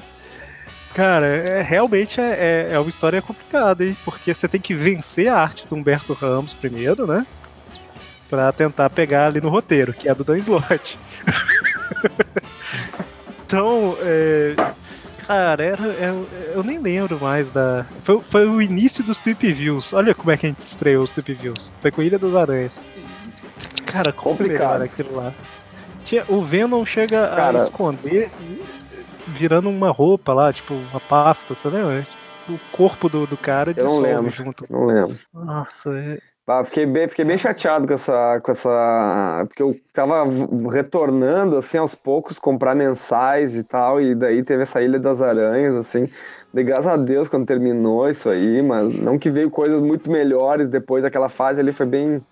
cara, 0.94 1.26
é, 1.26 1.62
realmente 1.62 2.20
é, 2.20 2.68
é, 2.70 2.74
é 2.74 2.78
uma 2.78 2.90
história 2.90 3.22
complicada, 3.22 3.84
hein? 3.84 3.96
Porque 4.04 4.34
você 4.34 4.48
tem 4.48 4.61
que 4.61 4.74
vencer 4.74 5.28
a 5.28 5.38
arte 5.38 5.66
do 5.66 5.74
Humberto 5.76 6.12
Ramos 6.12 6.52
primeiro, 6.52 7.07
né? 7.07 7.24
Pra 8.28 8.50
tentar 8.52 8.90
pegar 8.90 9.26
ali 9.26 9.40
no 9.40 9.48
roteiro, 9.48 9.92
que 9.92 10.09
é 10.09 10.11
a 10.11 10.14
do 10.14 10.24
Dan 10.24 10.38
Slott. 10.38 10.98
então, 13.47 13.97
é, 14.01 14.55
cara, 15.26 15.64
era, 15.64 15.82
eu, 15.82 16.28
eu 16.57 16.62
nem 16.64 16.78
lembro 16.78 17.18
mais 17.20 17.49
da. 17.51 17.86
Foi, 18.03 18.20
foi 18.20 18.47
o 18.47 18.61
início 18.61 19.05
dos 19.05 19.18
Trip 19.20 19.53
Views. 19.53 19.92
Olha 19.92 20.14
como 20.14 20.30
é 20.30 20.36
que 20.36 20.47
a 20.47 20.49
gente 20.49 20.66
estreou 20.66 21.05
os 21.05 21.11
Trip 21.12 21.32
Views. 21.32 21.72
Foi 21.80 21.90
com 21.90 22.03
Ilha 22.03 22.18
das 22.18 22.34
Aranhas. 22.34 22.82
Cara, 23.86 24.12
Complicado. 24.12 24.82
aquilo 24.82 25.16
lá. 25.16 25.32
Tinha, 26.05 26.24
o 26.28 26.42
Venom 26.42 26.84
chega 26.84 27.26
Cara. 27.28 27.61
a 27.61 27.64
esconder 27.64 28.30
virando 29.28 29.68
uma 29.68 29.90
roupa 29.90 30.32
lá, 30.32 30.53
tipo, 30.53 30.74
uma 30.74 31.01
pasta, 31.01 31.55
você 31.55 31.68
lembra? 31.68 32.07
O 32.49 32.59
corpo 32.70 33.09
do, 33.09 33.26
do 33.26 33.36
cara 33.36 33.72
Eu 33.76 33.84
não 33.84 33.90
dissolve 33.90 34.12
lembro. 34.12 34.30
junto. 34.30 34.66
Não 34.70 34.86
lembro. 34.86 35.18
Nossa, 35.34 35.90
é... 35.99 36.18
Ah, 36.49 36.64
fiquei, 36.64 36.86
bem, 36.86 37.09
fiquei 37.09 37.24
bem 37.24 37.36
chateado 37.36 37.88
com 37.88 37.94
essa, 37.94 38.40
com 38.40 38.53
essa. 38.53 39.44
Porque 39.49 39.61
eu 39.61 39.76
tava 39.92 40.24
retornando, 40.72 41.57
assim, 41.57 41.76
aos 41.76 41.97
poucos, 41.97 42.38
comprar 42.38 42.72
mensais 42.76 43.57
e 43.57 43.64
tal, 43.64 44.01
e 44.01 44.14
daí 44.14 44.44
teve 44.44 44.62
essa 44.62 44.80
Ilha 44.80 45.01
das 45.01 45.20
Aranhas, 45.20 45.74
assim. 45.74 46.09
De 46.55 46.62
graças 46.62 46.86
a 46.86 46.97
Deus 46.97 47.26
quando 47.26 47.47
terminou 47.47 48.09
isso 48.09 48.28
aí, 48.28 48.62
mas 48.62 48.94
não 48.94 49.18
que 49.18 49.28
veio 49.28 49.51
coisas 49.51 49.80
muito 49.82 50.09
melhores 50.09 50.68
depois 50.68 51.03
daquela 51.03 51.28
fase 51.28 51.61
ali, 51.61 51.72
foi 51.72 51.86
bem. 51.86 52.22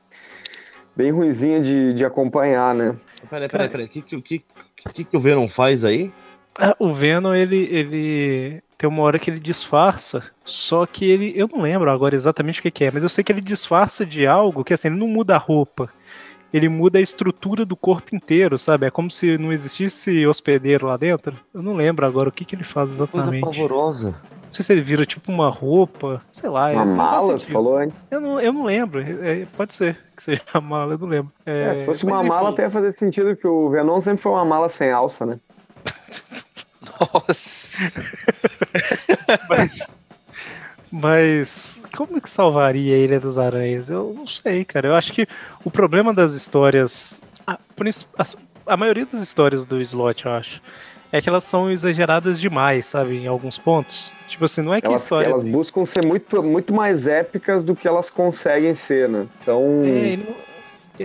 Bem 0.97 1.11
ruizinha 1.11 1.61
de, 1.61 1.93
de 1.93 2.05
acompanhar, 2.05 2.73
né? 2.73 2.95
Peraí, 3.29 3.49
peraí, 3.49 3.69
peraí. 3.69 3.87
O 3.87 3.89
que, 3.89 4.01
que, 4.01 4.21
que, 4.21 4.45
que, 4.93 5.05
que 5.05 5.17
o 5.17 5.21
Venom 5.21 5.49
faz 5.49 5.85
aí? 5.85 6.12
Ah, 6.57 6.77
O 6.79 6.93
Venom, 6.93 7.35
ele, 7.35 7.69
ele 7.69 8.62
tem 8.85 8.89
uma 8.89 9.03
hora 9.03 9.18
que 9.18 9.30
ele 9.30 9.41
disfarça, 9.41 10.22
só 10.45 10.85
que 10.85 11.07
ele, 11.07 11.32
eu 11.35 11.49
não 11.49 11.62
lembro 11.62 11.91
agora 11.91 12.14
exatamente 12.14 12.61
o 12.61 12.62
que, 12.62 12.70
que 12.70 12.85
é, 12.85 12.91
mas 12.91 13.03
eu 13.03 13.09
sei 13.09 13.24
que 13.24 13.32
ele 13.32 13.41
disfarça 13.41 14.05
de 14.05 14.26
algo 14.26 14.62
que 14.62 14.74
assim, 14.74 14.89
ele 14.89 14.99
não 14.99 15.09
muda 15.09 15.35
a 15.35 15.39
roupa, 15.39 15.89
ele 16.53 16.68
muda 16.68 16.99
a 16.99 17.01
estrutura 17.01 17.64
do 17.64 17.74
corpo 17.74 18.14
inteiro, 18.14 18.59
sabe? 18.59 18.85
É 18.87 18.91
como 18.91 19.11
se 19.11 19.39
não 19.39 19.51
existisse 19.51 20.26
hospedeiro 20.26 20.87
lá 20.87 20.99
dentro. 20.99 21.35
Eu 21.53 21.62
não 21.62 21.74
lembro 21.74 22.05
agora 22.05 22.28
o 22.28 22.32
que, 22.32 22.45
que 22.45 22.55
ele 22.55 22.62
faz 22.62 22.91
Coisa 22.91 23.05
exatamente. 23.05 23.43
Não 23.43 23.51
pavorosa. 23.51 24.14
sei 24.53 24.62
se 24.62 24.72
ele 24.72 24.82
vira 24.82 25.07
tipo 25.07 25.32
uma 25.32 25.49
roupa, 25.49 26.20
sei 26.30 26.51
lá. 26.51 26.70
Uma 26.70 26.82
é, 26.82 26.85
não 26.85 26.97
faz 26.97 27.11
mala, 27.24 27.39
sentido. 27.39 27.53
falou 27.53 27.78
antes? 27.78 28.05
Eu 28.11 28.20
não, 28.20 28.39
eu 28.39 28.53
não 28.53 28.64
lembro, 28.64 29.01
é, 29.01 29.47
pode 29.57 29.72
ser 29.72 29.97
que 30.14 30.22
seja 30.22 30.43
uma 30.55 30.61
mala, 30.61 30.93
eu 30.93 30.99
não 30.99 31.09
lembro. 31.09 31.32
É, 31.47 31.70
É, 31.70 31.76
se 31.76 31.87
fosse 31.87 32.05
uma 32.05 32.22
mala, 32.22 32.51
até 32.51 32.64
ia 32.64 32.70
fazer 32.70 32.93
sentido, 32.93 33.35
que 33.35 33.47
o 33.47 33.70
Venom 33.70 33.99
sempre 34.03 34.22
foi 34.22 34.32
uma 34.32 34.45
mala 34.45 34.68
sem 34.68 34.93
alça, 34.93 35.24
né? 35.24 35.41
Nossa. 37.01 38.03
Mas 40.91 41.83
como 41.97 42.21
que 42.21 42.29
salvaria 42.31 42.95
a 42.95 42.99
Ilha 42.99 43.21
das 43.21 43.39
Aranhas? 43.39 43.89
Eu 43.91 44.13
não 44.17 44.27
sei, 44.27 44.65
cara. 44.65 44.89
Eu 44.89 44.95
acho 44.95 45.13
que 45.13 45.27
o 45.65 45.71
problema 45.71 46.13
das 46.15 46.35
histórias. 46.35 47.23
A, 47.47 47.59
por 47.77 47.87
isso- 47.87 48.09
as- 48.17 48.37
a 48.67 48.77
maioria 48.77 49.07
das 49.07 49.21
histórias 49.21 49.65
do 49.67 49.81
slot, 49.81 50.25
eu 50.27 50.33
acho. 50.33 50.63
É 51.13 51.21
que 51.21 51.29
elas 51.29 51.45
são 51.45 51.71
exageradas 51.71 52.41
demais, 52.41 52.87
sabe? 52.87 53.17
Em 53.19 53.27
alguns 53.29 53.57
pontos. 53.57 54.13
Tipo 54.29 54.47
assim, 54.47 54.63
não 54.63 54.75
é 54.75 54.81
que 54.81 54.87
a 54.89 54.91
Elas, 54.91 55.03
história. 55.05 55.27
elas 55.29 55.45
buscam 55.45 55.85
ser 55.85 56.05
muito, 56.05 56.43
muito 56.43 56.75
mais 56.75 57.07
épicas 57.07 57.63
do 57.63 57.77
que 57.77 57.87
elas 57.87 58.11
conseguem 58.11 58.75
ser, 58.75 59.09
né? 59.09 59.27
Então. 59.41 59.63
É, 59.85 60.17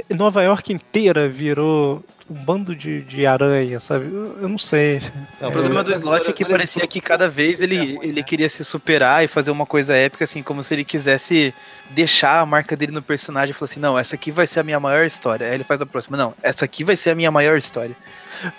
no- 0.09 0.17
Nova 0.17 0.41
York 0.43 0.71
inteira 0.73 1.27
virou 1.29 2.03
um 2.29 2.35
bando 2.35 2.75
de, 2.75 3.01
de 3.01 3.25
aranha, 3.25 3.79
sabe? 3.79 4.05
Eu, 4.05 4.37
eu 4.41 4.49
não 4.49 4.57
sei. 4.57 5.01
O 5.41 5.51
problema 5.51 5.83
do 5.83 5.93
slot 5.95 6.29
é 6.29 6.33
que 6.33 6.45
parecia 6.45 6.85
que 6.85 7.01
cada 7.01 7.27
vez 7.27 7.59
ele, 7.61 7.97
ele 8.03 8.21
queria 8.23 8.47
se 8.49 8.63
superar 8.63 9.23
e 9.23 9.27
fazer 9.27 9.51
uma 9.51 9.65
coisa 9.65 9.95
épica, 9.95 10.23
assim, 10.23 10.43
como 10.43 10.63
se 10.63 10.73
ele 10.73 10.85
quisesse 10.85 11.53
deixar 11.89 12.39
a 12.39 12.45
marca 12.45 12.75
dele 12.77 12.91
no 12.91 13.01
personagem 13.01 13.51
e 13.51 13.53
falar 13.53 13.71
assim, 13.71 13.79
não, 13.79 13.97
essa 13.97 14.15
aqui 14.15 14.31
vai 14.31 14.45
ser 14.45 14.59
a 14.59 14.63
minha 14.63 14.79
maior 14.79 15.05
história. 15.05 15.47
Aí 15.47 15.53
ele 15.55 15.63
faz 15.63 15.81
a 15.81 15.85
próxima, 15.85 16.15
não, 16.17 16.33
essa 16.43 16.65
aqui 16.65 16.83
vai 16.83 16.95
ser 16.95 17.09
a 17.09 17.15
minha 17.15 17.31
maior 17.31 17.57
história. 17.57 17.95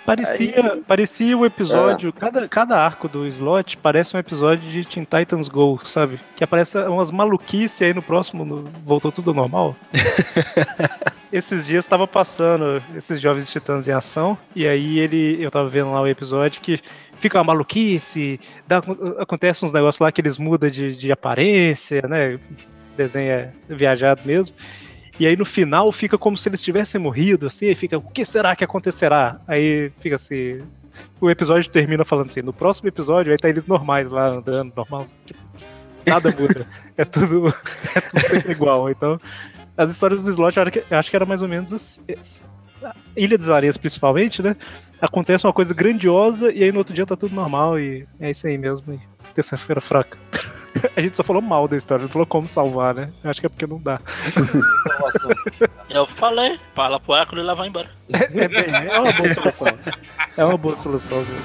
Parecia, 0.05 0.79
parecia 0.87 1.35
o 1.35 1.43
episódio, 1.45 2.13
cada, 2.13 2.47
cada 2.47 2.77
arco 2.77 3.07
do 3.07 3.25
slot 3.27 3.77
parece 3.77 4.15
um 4.15 4.19
episódio 4.19 4.69
de 4.69 4.85
Teen 4.85 5.03
Titans 5.09 5.47
Go, 5.47 5.81
sabe? 5.85 6.19
Que 6.35 6.43
aparece 6.43 6.77
umas 6.79 7.09
maluquices 7.09 7.81
e 7.81 7.85
aí 7.85 7.93
no 7.93 8.01
próximo 8.01 8.45
no- 8.45 8.69
voltou 8.85 9.11
tudo 9.11 9.33
normal. 9.33 9.75
esses 11.31 11.65
dias 11.65 11.85
tava 11.85 12.07
passando 12.07 12.81
esses 12.95 13.19
jovens 13.21 13.49
titãs 13.49 13.87
em 13.87 13.91
ação, 13.91 14.37
e 14.55 14.67
aí 14.67 14.99
ele. 14.99 15.37
Eu 15.41 15.49
tava 15.49 15.67
vendo 15.67 15.91
lá 15.91 16.01
o 16.01 16.07
episódio 16.07 16.61
que 16.61 16.79
fica 17.19 17.37
uma 17.37 17.43
maluquice, 17.43 18.39
dá- 18.67 18.81
acontece 19.19 19.63
uns 19.63 19.71
negócios 19.71 19.99
lá 19.99 20.11
que 20.11 20.21
eles 20.21 20.37
mudam 20.37 20.69
de, 20.69 20.95
de 20.95 21.11
aparência, 21.11 22.01
né? 22.07 22.39
Desenho 22.97 23.31
é 23.31 23.51
viajado 23.69 24.21
mesmo. 24.25 24.55
E 25.19 25.27
aí 25.27 25.35
no 25.35 25.45
final 25.45 25.91
fica 25.91 26.17
como 26.17 26.35
se 26.35 26.49
eles 26.49 26.61
tivessem 26.61 26.99
morrido, 26.99 27.45
assim, 27.47 27.67
e 27.67 27.75
fica, 27.75 27.97
o 27.97 28.01
que 28.01 28.25
será 28.25 28.55
que 28.55 28.63
acontecerá? 28.63 29.39
Aí 29.47 29.91
fica 29.99 30.15
assim. 30.15 30.59
O 31.21 31.29
episódio 31.29 31.69
termina 31.71 32.03
falando 32.03 32.27
assim, 32.27 32.41
no 32.41 32.51
próximo 32.51 32.89
episódio 32.89 33.31
aí 33.31 33.37
tá 33.37 33.47
eles 33.47 33.67
normais 33.67 34.09
lá 34.09 34.27
andando, 34.27 34.73
normal. 34.75 35.05
Tipo, 35.25 35.39
nada 36.05 36.35
muda. 36.37 36.65
é 36.97 37.05
tudo. 37.05 37.53
É 37.95 38.01
tudo 38.01 38.21
sempre 38.21 38.51
igual. 38.51 38.89
Então, 38.89 39.19
as 39.77 39.89
histórias 39.89 40.23
do 40.23 40.29
slot 40.31 40.57
eu 40.57 40.63
acho 40.97 41.09
que- 41.09 41.15
era 41.15 41.25
mais 41.25 41.41
ou 41.41 41.47
menos 41.47 41.71
assim. 41.73 42.01
a 42.83 42.93
Ilha 43.15 43.37
das 43.37 43.49
Areias, 43.49 43.77
principalmente, 43.77 44.41
né? 44.41 44.55
Acontece 45.01 45.45
uma 45.45 45.53
coisa 45.53 45.73
grandiosa 45.73 46.51
e 46.51 46.63
aí 46.63 46.71
no 46.71 46.77
outro 46.79 46.93
dia 46.93 47.05
tá 47.05 47.15
tudo 47.15 47.33
normal 47.35 47.79
e 47.79 48.05
é 48.19 48.29
isso 48.31 48.45
aí 48.47 48.57
mesmo. 48.57 48.99
Terça-feira 49.33 49.79
fraca. 49.81 50.17
A 50.95 51.01
gente 51.01 51.17
só 51.17 51.23
falou 51.23 51.41
mal 51.41 51.67
da 51.67 51.75
história, 51.75 52.03
não 52.03 52.09
falou 52.09 52.25
como 52.25 52.47
salvar, 52.47 52.95
né? 52.95 53.11
Eu 53.23 53.29
acho 53.29 53.41
que 53.41 53.45
é 53.45 53.49
porque 53.49 53.67
não 53.67 53.77
dá. 53.79 53.99
Eu 55.89 56.07
falei, 56.07 56.57
fala 56.73 56.99
pro 56.99 57.13
Hércules 57.15 57.43
e 57.43 57.47
lá 57.47 57.53
vai 57.53 57.67
embora. 57.67 57.89
É, 58.13 58.27
bem, 58.47 58.73
é 58.73 58.99
uma 58.99 59.11
boa 59.11 59.33
solução. 59.33 59.67
É 60.37 60.45
uma 60.45 60.57
boa 60.57 60.77
solução. 60.77 61.21
viu? 61.23 61.35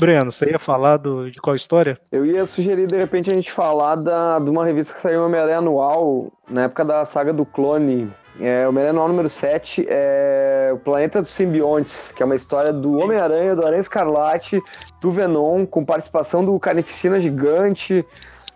Breno, 0.00 0.32
você 0.32 0.46
ia 0.46 0.58
falar 0.58 0.96
do, 0.96 1.30
de 1.30 1.38
qual 1.38 1.54
história? 1.54 1.98
Eu 2.10 2.24
ia 2.24 2.46
sugerir, 2.46 2.86
de 2.86 2.96
repente, 2.96 3.30
a 3.30 3.34
gente 3.34 3.52
falar 3.52 3.96
da, 3.96 4.38
de 4.38 4.48
uma 4.48 4.64
revista 4.64 4.94
que 4.94 5.00
saiu 5.00 5.26
Homem-Aranha 5.26 5.58
anual, 5.58 6.32
na 6.48 6.62
época 6.62 6.86
da 6.86 7.04
saga 7.04 7.34
do 7.34 7.44
clone. 7.44 8.10
É, 8.40 8.66
Homem-Aranha 8.66 8.92
anual 8.92 9.08
número 9.08 9.28
7 9.28 9.84
é 9.86 10.70
O 10.72 10.78
Planeta 10.78 11.20
dos 11.20 11.28
Simbiontes, 11.28 12.12
que 12.12 12.22
é 12.22 12.26
uma 12.26 12.34
história 12.34 12.72
do 12.72 12.98
Homem-Aranha, 12.98 13.54
do 13.54 13.62
Aranha 13.62 13.82
Escarlate, 13.82 14.62
do 15.02 15.12
Venom, 15.12 15.66
com 15.66 15.84
participação 15.84 16.42
do 16.42 16.58
Carnificina 16.58 17.20
Gigante, 17.20 18.02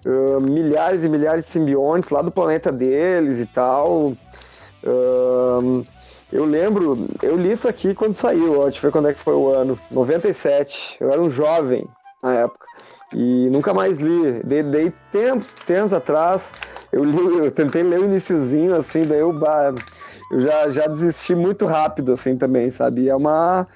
ah, 0.06 0.40
milhares 0.40 1.04
e 1.04 1.10
milhares 1.10 1.44
de 1.44 1.50
simbiontes 1.50 2.08
lá 2.08 2.22
do 2.22 2.30
planeta 2.30 2.72
deles 2.72 3.38
e 3.38 3.44
tal. 3.44 4.14
Ahn, 4.82 5.84
eu 6.34 6.44
lembro, 6.44 7.06
eu 7.22 7.36
li 7.36 7.52
isso 7.52 7.68
aqui 7.68 7.94
quando 7.94 8.12
saiu, 8.12 8.58
ó, 8.60 8.64
deixa 8.64 8.78
eu 8.78 8.82
ver 8.82 8.90
quando 8.92 9.08
é 9.08 9.14
que 9.14 9.20
foi 9.20 9.34
o 9.34 9.48
ano. 9.48 9.78
97. 9.90 10.96
Eu 11.00 11.10
era 11.12 11.20
um 11.22 11.28
jovem 11.28 11.86
na 12.22 12.34
época. 12.34 12.66
E 13.14 13.48
nunca 13.50 13.72
mais 13.72 13.98
li. 13.98 14.42
Dei, 14.44 14.62
dei 14.64 14.92
tempos, 15.12 15.54
tempos 15.54 15.92
atrás. 15.92 16.52
Eu 16.92 17.04
li, 17.04 17.16
eu 17.38 17.50
tentei 17.50 17.82
ler 17.82 18.00
o 18.00 18.04
iniciozinho, 18.04 18.74
assim, 18.74 19.02
daí 19.02 19.20
eu, 19.20 19.32
eu 20.30 20.40
já, 20.40 20.68
já 20.68 20.86
desisti 20.86 21.34
muito 21.34 21.66
rápido, 21.66 22.12
assim, 22.12 22.36
também, 22.36 22.70
sabe? 22.70 23.02
E 23.02 23.08
é 23.08 23.14
uma. 23.16 23.66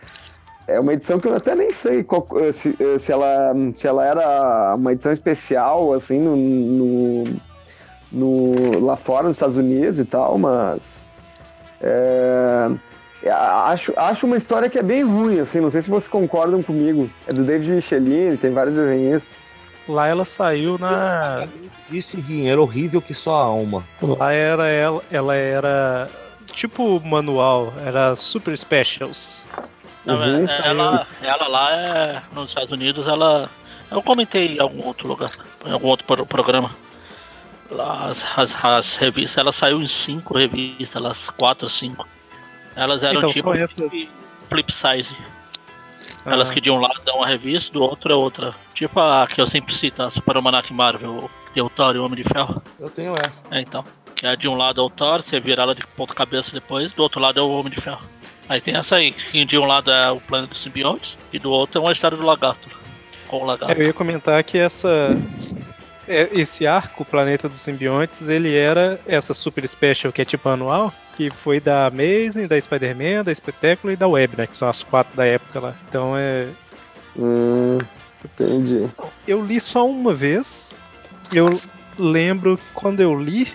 É 0.67 0.79
uma 0.79 0.93
edição 0.93 1.19
que 1.19 1.27
eu 1.27 1.35
até 1.35 1.55
nem 1.55 1.71
sei 1.71 2.05
qual- 2.05 2.27
se, 2.53 2.77
se, 2.99 3.11
ela, 3.13 3.55
se 3.73 3.87
ela 3.87 4.05
era 4.05 4.75
uma 4.75 4.93
edição 4.93 5.11
especial, 5.13 5.95
assim, 5.95 6.21
no, 6.21 6.37
no, 6.37 7.25
no- 8.13 8.79
lá 8.85 8.95
fora 8.97 9.29
nos 9.29 9.37
Estados 9.37 9.57
Unidos 9.57 9.99
e 9.99 10.05
tal, 10.05 10.37
mas. 10.37 11.08
É, 11.81 12.71
é, 13.23 13.31
acho, 13.31 13.93
acho 13.97 14.27
uma 14.27 14.37
história 14.37 14.69
que 14.71 14.79
é 14.79 14.83
bem 14.83 15.03
ruim, 15.05 15.41
assim, 15.41 15.61
não 15.61 15.71
sei 15.71 15.83
se 15.83 15.91
vocês 15.91 16.09
concordam 16.09 16.63
comigo. 16.63 17.11
É 17.27 17.33
do 17.33 17.45
David 17.45 17.71
Michelin, 17.73 18.37
tem 18.37 18.53
vários 18.53 18.75
desenhistas. 18.75 19.37
Lá 19.89 20.07
ela 20.07 20.25
saiu 20.25 20.77
na. 20.79 21.47
Disse 21.91 22.23
era 22.47 22.61
horrível 22.61 23.01
que 23.01 23.15
só 23.15 23.35
a 23.37 23.43
alma. 23.45 23.83
Lá 24.03 24.33
era 24.33 24.69
ela, 24.69 25.03
ela 25.11 25.35
era 25.35 26.11
tipo 26.53 27.01
manual, 27.01 27.73
era 27.87 28.15
Super 28.15 28.57
Specials. 28.57 29.47
Não, 30.05 30.17
Uhum, 30.17 30.45
é- 30.45 30.47
saiu. 30.47 30.65
ela, 30.65 31.07
ela 31.23 31.49
lá 31.49 31.73
é, 31.73 32.23
nos 32.35 32.51
Estados 32.51 32.71
Unidos, 32.71 33.09
ela. 33.09 33.49
Eu 33.91 34.03
comentei 34.03 34.55
em 34.57 34.61
algum 34.61 34.87
outro 34.87 35.09
lugar, 35.09 35.31
em 35.65 35.73
algum 35.73 35.89
outro 35.89 36.05
pro- 36.07 36.27
programa. 36.27 36.71
As, 37.71 38.25
as, 38.37 38.65
as 38.65 38.97
revistas, 38.97 39.37
ela 39.37 39.53
saiu 39.53 39.81
em 39.81 39.87
cinco 39.87 40.37
revistas, 40.37 40.97
elas 40.97 41.31
quatro, 41.31 41.69
cinco. 41.69 42.07
Elas 42.75 43.03
eram 43.03 43.19
Então, 43.19 43.33
tipo 43.33 43.53
flip, 43.69 44.11
flip 44.49 44.73
size. 44.73 45.17
Ah. 46.25 46.33
Elas 46.33 46.51
que 46.51 46.61
de 46.61 46.71
um 46.71 46.79
lado 46.81 47.01
é 47.07 47.13
uma 47.13 47.27
revista, 47.27 47.73
do 47.73 47.83
outro 47.83 48.13
é 48.13 48.17
outra. 48.17 48.55
Tipo 48.75 49.01
a 49.01 49.27
que 49.27 49.41
eu 49.41 49.47
sempre 49.47 49.75
cito, 49.75 50.03
a 50.03 50.11
Super 50.11 50.37
Almanac 50.37 50.73
Marvel, 50.73 51.31
que 51.47 51.53
tem 51.53 51.63
o 51.63 51.69
Thor 51.69 51.95
e 51.95 51.99
o 51.99 52.05
Homem 52.05 52.23
de 52.23 52.25
Ferro. 52.25 52.63
Eu 52.79 52.91
tenho 52.91 53.13
essa. 53.13 53.43
É, 53.51 53.61
então. 53.61 53.85
Que 54.15 54.27
é 54.27 54.35
de 54.35 54.49
um 54.49 54.55
lado 54.55 54.81
é 54.81 54.85
o 54.85 54.91
Thor, 54.91 55.23
você 55.23 55.39
vira 55.39 55.63
ela 55.63 55.75
de 55.75 55.87
ponta 55.89 56.15
cabeça 56.15 56.53
depois, 56.53 56.93
do 56.93 57.03
outro 57.03 57.21
lado 57.21 57.39
é 57.39 57.43
o 57.43 57.51
Homem 57.51 57.73
de 57.73 57.81
Ferro. 57.81 58.03
Aí 58.49 58.61
tem 58.61 58.75
essa 58.75 58.97
aí, 58.97 59.13
que 59.13 59.45
de 59.45 59.59
um 59.59 59.65
lado 59.65 59.91
é 59.91 60.11
o 60.11 60.21
Planeta 60.21 60.55
dos 60.55 60.63
Simbiontes, 60.63 61.19
e 61.33 61.39
do 61.39 61.51
outro 61.51 61.81
é 61.81 61.85
uma 61.85 61.93
história 61.93 62.17
do 62.17 62.25
lagarto. 62.25 62.69
Com 63.29 63.43
o 63.43 63.45
lagarto. 63.45 63.75
É, 63.75 63.83
eu 63.83 63.87
ia 63.89 63.93
comentar 63.93 64.43
que 64.43 64.57
essa 64.57 65.17
esse 66.33 66.67
arco, 66.67 67.03
o 67.03 67.07
Planeta 67.07 67.49
dos 67.49 67.61
Simbiontes, 67.61 68.29
ele 68.29 68.55
era 68.55 68.99
essa 69.07 69.35
Super 69.35 69.69
Special 69.69 70.13
que 70.13 70.23
é 70.23 70.25
tipo 70.25 70.49
anual, 70.49 70.93
que 71.17 71.31
foi 71.31 71.61
da 71.61 71.87
Amazing, 71.87 72.47
da 72.47 72.61
Spider-Man, 72.61 73.25
da 73.25 73.33
Espetáculo 73.33 73.93
e 73.93 73.97
da 73.97 74.09
Web, 74.09 74.37
né? 74.37 74.47
Que 74.47 74.57
são 74.57 74.69
as 74.69 74.83
quatro 74.83 75.17
da 75.17 75.25
época 75.25 75.61
lá. 75.61 75.75
Então 75.89 76.17
é. 76.17 76.49
Hum, 77.17 77.79
entendi. 78.25 78.89
Eu 79.27 79.45
li 79.45 79.61
só 79.61 79.89
uma 79.89 80.15
vez. 80.15 80.73
Eu 81.33 81.49
lembro 81.99 82.57
que 82.57 82.65
quando 82.73 83.01
eu 83.01 83.15
li, 83.15 83.53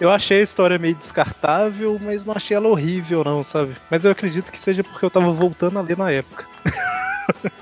eu 0.00 0.10
achei 0.10 0.40
a 0.40 0.42
história 0.42 0.78
meio 0.78 0.96
descartável, 0.96 2.00
mas 2.02 2.24
não 2.24 2.34
achei 2.34 2.56
ela 2.56 2.66
horrível, 2.66 3.22
não, 3.22 3.44
sabe? 3.44 3.76
Mas 3.88 4.04
eu 4.04 4.10
acredito 4.10 4.50
que 4.50 4.58
seja 4.58 4.82
porque 4.82 5.04
eu 5.04 5.10
tava 5.10 5.30
voltando 5.30 5.78
a 5.78 5.82
ler 5.82 5.96
na 5.96 6.10
época. 6.10 6.46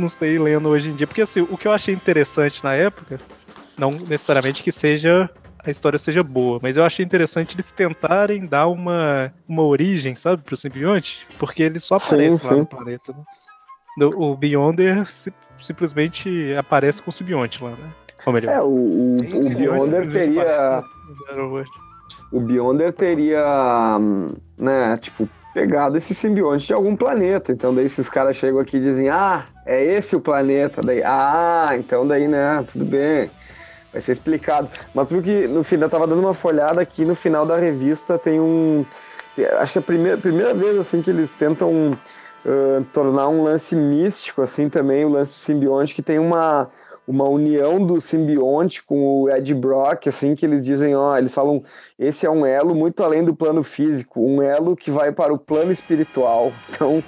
não 0.00 0.08
sei, 0.08 0.38
lendo 0.38 0.68
hoje 0.68 0.88
em 0.90 0.94
dia. 0.94 1.06
Porque 1.06 1.22
assim, 1.22 1.40
o 1.42 1.56
que 1.56 1.66
eu 1.68 1.72
achei 1.72 1.94
interessante 1.94 2.62
na 2.64 2.74
época, 2.74 3.18
não 3.78 3.90
necessariamente 3.90 4.62
que 4.62 4.72
seja 4.72 5.28
a 5.64 5.70
história 5.70 5.96
seja 5.98 6.24
boa, 6.24 6.58
mas 6.60 6.76
eu 6.76 6.84
achei 6.84 7.04
interessante 7.04 7.54
eles 7.54 7.70
tentarem 7.70 8.44
dar 8.46 8.66
uma, 8.66 9.32
uma 9.48 9.62
origem, 9.62 10.16
sabe, 10.16 10.42
pro 10.42 10.56
simbionte, 10.56 11.24
porque 11.38 11.62
ele 11.62 11.78
só 11.78 11.98
Sim, 11.98 12.14
aparece 12.14 12.46
lá 12.46 12.52
sim. 12.54 12.58
no 12.58 12.66
planeta, 12.66 13.12
né? 13.12 14.06
O 14.16 14.34
Beyonder 14.36 15.06
si- 15.06 15.32
simplesmente 15.60 16.52
aparece 16.58 17.00
com 17.00 17.10
o 17.10 17.12
simbionte 17.12 17.62
lá, 17.62 17.70
né? 17.70 17.92
Ou 18.26 18.32
melhor, 18.32 18.54
É, 18.56 18.60
o, 18.60 18.66
o, 18.66 19.16
Sim, 19.20 19.36
o 19.54 19.56
Beyonder 19.56 20.10
teria. 20.10 20.84
O 22.32 22.40
Beyonder 22.40 22.92
teria. 22.92 23.96
hum, 24.00 24.32
né, 24.58 24.96
tipo, 24.96 25.28
pegado 25.52 25.96
esse 25.96 26.14
simbionte 26.14 26.66
de 26.66 26.72
algum 26.72 26.96
planeta. 26.96 27.52
Então 27.52 27.74
daí 27.74 27.86
esses 27.86 28.08
caras 28.08 28.36
chegam 28.36 28.60
aqui 28.60 28.76
e 28.76 28.80
dizem, 28.80 29.08
ah, 29.08 29.44
é 29.66 29.82
esse 29.82 30.16
o 30.16 30.20
planeta. 30.20 30.80
Daí, 30.84 31.02
ah, 31.04 31.70
então 31.74 32.06
daí, 32.06 32.26
né, 32.26 32.64
tudo 32.72 32.84
bem. 32.84 33.30
Vai 33.92 34.00
ser 34.00 34.12
explicado. 34.12 34.68
Mas 34.94 35.12
viu 35.12 35.22
que 35.22 35.46
no 35.46 35.62
final, 35.62 35.86
eu 35.86 35.90
tava 35.90 36.06
dando 36.06 36.20
uma 36.20 36.34
folhada 36.34 36.80
aqui 36.80 37.04
no 37.04 37.14
final 37.14 37.44
da 37.44 37.56
revista, 37.56 38.18
tem 38.18 38.40
um. 38.40 38.86
Acho 39.58 39.72
que 39.72 39.78
é 39.78 39.80
a 39.80 39.84
primeira, 39.84 40.16
primeira 40.16 40.54
vez 40.54 40.78
assim 40.78 41.02
que 41.02 41.10
eles 41.10 41.32
tentam 41.32 41.96
ah, 42.46 42.82
tornar 42.92 43.28
um 43.28 43.44
lance 43.44 43.76
místico, 43.76 44.42
assim, 44.42 44.68
também, 44.68 45.04
o 45.04 45.08
lance 45.08 45.32
do 45.32 45.36
simbionte, 45.36 45.94
que 45.94 46.02
tem 46.02 46.18
uma, 46.18 46.68
uma 47.06 47.24
união 47.28 47.84
do 47.84 48.00
simbionte 48.00 48.82
com 48.82 49.22
o 49.22 49.30
Ed 49.30 49.52
Brock, 49.54 50.06
assim, 50.08 50.34
que 50.34 50.46
eles 50.46 50.62
dizem, 50.62 50.94
ó, 50.94 51.16
eles 51.18 51.34
falam, 51.34 51.62
esse 51.98 52.24
é 52.26 52.30
um 52.30 52.46
elo 52.46 52.74
muito 52.74 53.02
além 53.02 53.24
do 53.24 53.34
plano 53.34 53.62
físico, 53.64 54.20
um 54.20 54.40
elo 54.40 54.76
que 54.76 54.90
vai 54.90 55.10
para 55.12 55.32
o 55.32 55.38
plano 55.38 55.72
espiritual. 55.72 56.52
Então, 56.72 57.02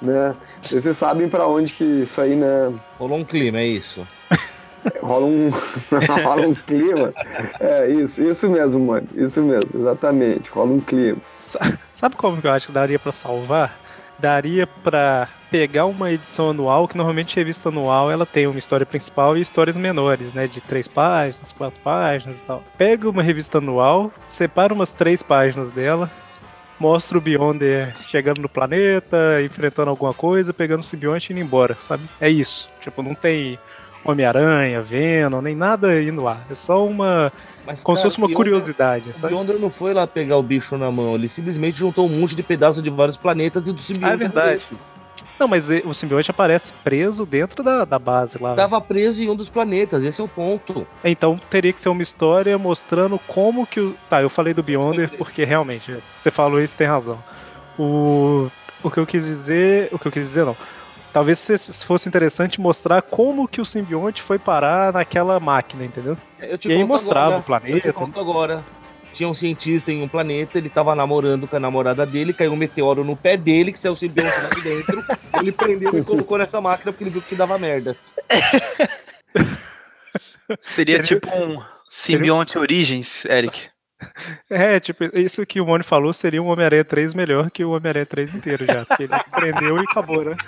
né, 0.00 0.34
vocês 0.62 0.96
sabem 0.96 1.28
para 1.28 1.46
onde 1.48 1.72
que 1.72 1.82
isso 1.84 2.20
aí, 2.20 2.36
né, 2.36 2.72
Rolou 2.98 3.18
um 3.18 3.24
clima, 3.24 3.58
é 3.58 3.66
isso. 3.66 4.06
rola 5.02 5.26
um, 5.26 5.50
rola 6.22 6.46
um 6.46 6.54
clima. 6.54 7.12
É, 7.58 7.88
isso, 7.88 8.22
isso 8.22 8.48
mesmo, 8.48 8.78
mano, 8.78 9.08
isso 9.16 9.42
mesmo, 9.42 9.68
exatamente, 9.74 10.48
rola 10.50 10.72
um 10.72 10.80
clima. 10.80 11.18
Sa- 11.44 11.78
Sabe 11.94 12.14
como 12.14 12.40
que 12.40 12.46
eu 12.46 12.52
acho 12.52 12.68
que 12.68 12.72
daria 12.72 12.98
pra 12.98 13.10
salvar? 13.10 13.76
Daria 14.18 14.66
pra 14.66 15.28
pegar 15.50 15.86
uma 15.86 16.10
edição 16.10 16.50
anual, 16.50 16.88
que 16.88 16.96
normalmente 16.96 17.36
revista 17.36 17.68
anual 17.68 18.10
ela 18.10 18.26
tem 18.26 18.46
uma 18.46 18.58
história 18.58 18.84
principal 18.84 19.36
e 19.36 19.40
histórias 19.40 19.76
menores, 19.76 20.32
né? 20.34 20.46
De 20.46 20.60
três 20.60 20.88
páginas, 20.88 21.52
quatro 21.52 21.80
páginas 21.80 22.38
e 22.38 22.42
tal. 22.42 22.62
Pega 22.76 23.08
uma 23.08 23.22
revista 23.22 23.58
anual, 23.58 24.12
separa 24.26 24.74
umas 24.74 24.90
três 24.90 25.22
páginas 25.22 25.70
dela, 25.70 26.10
mostra 26.78 27.16
o 27.16 27.20
Beyonder 27.20 27.94
chegando 28.02 28.40
no 28.40 28.48
planeta, 28.48 29.42
enfrentando 29.42 29.90
alguma 29.90 30.14
coisa, 30.14 30.52
pegando 30.52 30.80
o 30.80 30.84
simbionte 30.84 31.30
e 31.30 31.32
indo 31.32 31.42
embora, 31.42 31.74
sabe? 31.74 32.04
É 32.20 32.28
isso. 32.28 32.68
Tipo, 32.80 33.02
não 33.02 33.14
tem 33.14 33.58
Homem-Aranha, 34.12 34.80
Venom, 34.80 35.40
nem 35.40 35.54
nada 35.54 36.00
indo 36.02 36.22
lá. 36.22 36.40
É 36.50 36.54
só 36.54 36.86
uma. 36.86 37.32
Mas, 37.66 37.82
Como 37.82 37.96
se 37.96 38.02
cara, 38.02 38.10
fosse 38.10 38.18
uma 38.18 38.34
curiosidade, 38.34 39.10
O 39.10 39.12
sabe? 39.12 39.34
Beyonder 39.34 39.58
não 39.58 39.68
foi 39.68 39.92
lá 39.92 40.06
pegar 40.06 40.36
o 40.36 40.42
bicho 40.42 40.76
na 40.78 40.90
mão, 40.90 41.14
ele 41.14 41.28
simplesmente 41.28 41.78
juntou 41.78 42.06
um 42.06 42.08
monte 42.08 42.34
de 42.34 42.42
pedaços 42.42 42.82
de 42.82 42.88
vários 42.88 43.16
planetas 43.16 43.66
e 43.66 43.72
do 43.72 43.80
simbionte. 43.80 44.10
Ah, 44.10 44.14
é 44.14 44.16
verdade. 44.16 44.62
Não, 45.38 45.46
mas 45.46 45.68
o 45.84 45.94
simbionte 45.94 46.30
aparece 46.30 46.72
preso 46.82 47.24
dentro 47.24 47.62
da, 47.62 47.84
da 47.84 47.98
base 47.98 48.42
lá. 48.42 48.56
Tava 48.56 48.80
preso 48.80 49.22
em 49.22 49.30
um 49.30 49.36
dos 49.36 49.48
planetas, 49.48 50.02
esse 50.02 50.20
é 50.20 50.24
o 50.24 50.28
ponto. 50.28 50.84
Então 51.04 51.38
teria 51.48 51.72
que 51.72 51.80
ser 51.80 51.90
uma 51.90 52.02
história 52.02 52.58
mostrando 52.58 53.18
como 53.26 53.66
que 53.66 53.78
o. 53.78 53.94
Tá, 54.10 54.20
eu 54.20 54.30
falei 54.30 54.52
do 54.52 54.62
Beyonder 54.62 55.10
porque 55.16 55.44
realmente, 55.44 55.94
você 56.18 56.30
falou 56.30 56.60
isso 56.60 56.74
tem 56.74 56.88
razão. 56.88 57.18
O, 57.78 58.48
o 58.82 58.90
que 58.90 58.98
eu 58.98 59.06
quis 59.06 59.24
dizer. 59.24 59.88
O 59.92 59.98
que 59.98 60.06
eu 60.06 60.12
quis 60.12 60.24
dizer 60.24 60.44
não. 60.44 60.56
Talvez 61.18 61.40
se- 61.40 61.58
se 61.58 61.84
fosse 61.84 62.08
interessante 62.08 62.60
mostrar 62.60 63.02
como 63.02 63.48
que 63.48 63.60
o 63.60 63.64
simbionte 63.64 64.22
foi 64.22 64.38
parar 64.38 64.92
naquela 64.92 65.40
máquina, 65.40 65.84
entendeu? 65.84 66.16
Eu 66.38 66.56
te 66.56 66.68
E 66.68 66.72
aí 66.72 66.84
mostrava 66.84 67.26
agora, 67.26 67.40
o 67.40 67.42
planeta. 67.42 67.88
Eu 67.88 67.92
te 67.92 67.96
conto 67.96 68.20
agora. 68.20 68.64
Tinha 69.14 69.28
um 69.28 69.34
cientista 69.34 69.90
em 69.90 70.00
um 70.00 70.06
planeta, 70.06 70.58
ele 70.58 70.70
tava 70.70 70.94
namorando 70.94 71.48
com 71.48 71.56
a 71.56 71.58
namorada 71.58 72.06
dele, 72.06 72.32
caiu 72.32 72.52
um 72.52 72.56
meteoro 72.56 73.02
no 73.02 73.16
pé 73.16 73.36
dele, 73.36 73.72
que 73.72 73.80
saiu 73.80 73.94
o 73.94 73.96
simbionte 73.96 74.30
lá 74.40 74.48
de 74.48 74.60
dentro. 74.60 75.04
Ele 75.42 75.50
prendeu 75.50 75.98
e 75.98 76.04
colocou 76.04 76.38
nessa 76.38 76.60
máquina 76.60 76.92
porque 76.92 77.02
ele 77.02 77.10
viu 77.10 77.20
que 77.22 77.34
dava 77.34 77.58
merda. 77.58 77.96
Seria 80.60 81.02
Seria- 81.02 81.02
tipo 81.02 81.28
um 81.34 81.60
simbionte 81.88 82.56
Origins, 82.58 83.24
Eric. 83.24 83.68
É, 84.48 84.78
tipo, 84.78 85.04
isso 85.18 85.44
que 85.44 85.60
o 85.60 85.66
Moni 85.66 85.82
falou 85.82 86.12
seria 86.12 86.42
um 86.42 86.48
Homem-Aranha 86.48 86.84
3 86.84 87.14
melhor 87.14 87.50
que 87.50 87.64
o 87.64 87.70
Homem-Aranha 87.70 88.06
3 88.06 88.34
inteiro 88.34 88.64
já. 88.64 88.84
Porque 88.84 89.04
ele 89.04 89.12
prendeu 89.30 89.76
e 89.76 89.80
acabou, 89.80 90.24
né? 90.24 90.36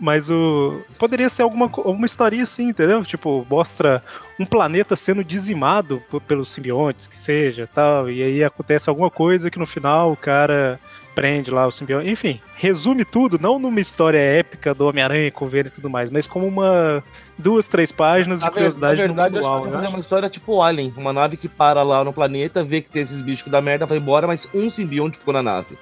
Mas 0.00 0.30
o. 0.30 0.82
Poderia 0.98 1.28
ser 1.28 1.42
alguma, 1.42 1.66
alguma 1.66 2.06
historinha 2.06 2.44
assim, 2.44 2.68
entendeu? 2.68 3.04
Tipo, 3.04 3.46
mostra 3.50 4.02
um 4.38 4.46
planeta 4.46 4.96
sendo 4.96 5.22
dizimado 5.22 6.02
pelos 6.26 6.50
simbiontes, 6.50 7.06
que 7.06 7.16
seja, 7.16 7.68
tal. 7.72 8.10
E 8.10 8.22
aí 8.22 8.42
acontece 8.42 8.88
alguma 8.88 9.10
coisa 9.10 9.50
que 9.50 9.58
no 9.58 9.66
final 9.66 10.10
o 10.10 10.16
cara 10.16 10.80
prende 11.20 11.50
lá 11.50 11.66
o 11.66 11.70
simbionte. 11.70 12.08
Enfim, 12.08 12.40
resume 12.56 13.04
tudo, 13.04 13.38
não 13.38 13.58
numa 13.58 13.78
história 13.78 14.16
épica 14.18 14.72
do 14.72 14.86
Homem-Aranha 14.88 15.30
com 15.30 15.46
Venom 15.46 15.66
e 15.68 15.70
tudo 15.70 15.90
mais, 15.90 16.10
mas 16.10 16.26
como 16.26 16.46
uma. 16.46 17.04
duas, 17.36 17.66
três 17.66 17.92
páginas 17.92 18.38
de 18.40 18.46
ver- 18.46 18.52
curiosidade 18.52 19.02
na 19.02 19.08
no 19.08 19.14
verdade, 19.14 19.36
eu 19.36 19.42
manual, 19.42 19.56
acho 19.58 19.64
que 19.64 19.70
né? 19.70 19.76
fazer 19.76 19.88
uma 19.88 19.98
história 20.00 20.30
tipo 20.30 20.62
Alien, 20.62 20.94
uma 20.96 21.12
nave 21.12 21.36
que 21.36 21.46
para 21.46 21.82
lá 21.82 22.02
no 22.02 22.10
planeta, 22.10 22.64
vê 22.64 22.80
que 22.80 22.88
tem 22.88 23.02
esses 23.02 23.20
bichos 23.20 23.42
que 23.42 23.50
dá 23.50 23.60
merda, 23.60 23.84
vai 23.84 23.98
embora, 23.98 24.26
mas 24.26 24.48
um 24.54 24.70
simbionte 24.70 25.18
ficou 25.18 25.34
na 25.34 25.42
nave. 25.42 25.76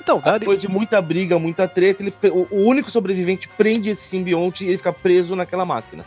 Então, 0.00 0.20
daria, 0.20 0.38
Depois 0.38 0.60
de 0.60 0.68
muita 0.68 1.02
briga, 1.02 1.40
muita 1.40 1.66
treta, 1.66 2.00
ele, 2.04 2.14
o, 2.30 2.46
o 2.48 2.64
único 2.68 2.88
sobrevivente 2.88 3.48
prende 3.58 3.90
esse 3.90 4.02
simbionte 4.02 4.64
e 4.64 4.68
ele 4.68 4.78
fica 4.78 4.92
preso 4.92 5.34
naquela 5.34 5.64
máquina. 5.64 6.04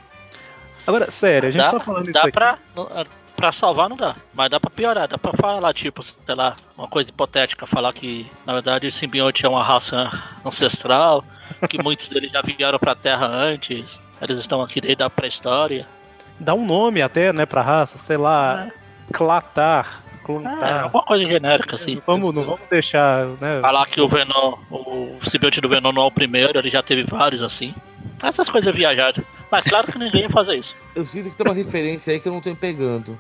Agora, 0.87 1.11
sério, 1.11 1.49
a 1.49 1.51
gente 1.51 1.61
dá 1.61 1.71
tá 1.71 1.79
falando 1.81 2.05
isso 2.05 2.13
dá 2.13 2.21
aqui. 2.21 2.31
pra. 2.31 2.57
É, 3.41 3.41
Pra 3.41 3.51
salvar 3.51 3.89
não 3.89 3.97
dá, 3.97 4.15
mas 4.33 4.49
dá 4.49 4.59
pra 4.59 4.69
piorar, 4.69 5.07
dá 5.07 5.17
pra 5.17 5.33
falar, 5.33 5.73
tipo, 5.73 6.03
sei 6.03 6.35
lá, 6.35 6.55
uma 6.77 6.87
coisa 6.87 7.09
hipotética, 7.09 7.65
falar 7.65 7.91
que, 7.93 8.29
na 8.45 8.53
verdade, 8.53 8.87
o 8.87 8.91
simbionte 8.91 9.45
é 9.45 9.49
uma 9.49 9.63
raça 9.63 10.11
ancestral, 10.45 11.23
que 11.69 11.77
muitos 11.81 12.07
deles 12.07 12.31
já 12.31 12.41
vieram 12.41 12.77
pra 12.79 12.95
Terra 12.95 13.25
antes, 13.27 13.99
eles 14.21 14.39
estão 14.39 14.61
aqui 14.61 14.79
desde 14.79 15.03
a 15.03 15.09
pré-história. 15.09 15.87
Dá 16.39 16.53
um 16.53 16.65
nome 16.65 17.01
até, 17.01 17.31
né, 17.33 17.45
pra 17.45 17.61
raça, 17.61 17.97
sei 17.97 18.17
lá, 18.17 18.67
Clatar, 19.11 20.01
É, 20.21 20.25
Clontar. 20.25 20.83
alguma 20.83 21.03
coisa 21.03 21.25
genérica, 21.25 21.75
assim. 21.75 22.01
Vamos, 22.05 22.33
não 22.33 22.43
vamos 22.43 22.61
deixar, 22.69 23.25
né? 23.41 23.59
Falar 23.59 23.85
que 23.87 23.99
o 23.99 24.07
Venom, 24.07 24.53
o 24.69 25.17
simbionte 25.25 25.59
do 25.59 25.67
Venom 25.67 25.91
não 25.91 26.03
é 26.03 26.05
o 26.05 26.11
primeiro, 26.11 26.57
ele 26.57 26.69
já 26.69 26.81
teve 26.81 27.03
vários 27.03 27.41
assim. 27.43 27.73
Essas 28.23 28.49
coisas 28.49 28.73
viajadas. 28.75 29.23
Mas 29.49 29.63
claro 29.63 29.91
que 29.91 29.97
ninguém 29.97 30.21
ia 30.21 30.29
fazer 30.29 30.55
isso. 30.55 30.75
Eu 30.95 31.05
sinto 31.05 31.29
que 31.31 31.37
tem 31.37 31.45
uma 31.45 31.55
referência 31.55 32.13
aí 32.13 32.19
que 32.19 32.27
eu 32.27 32.33
não 32.33 32.41
tô 32.41 32.55
pegando. 32.55 33.17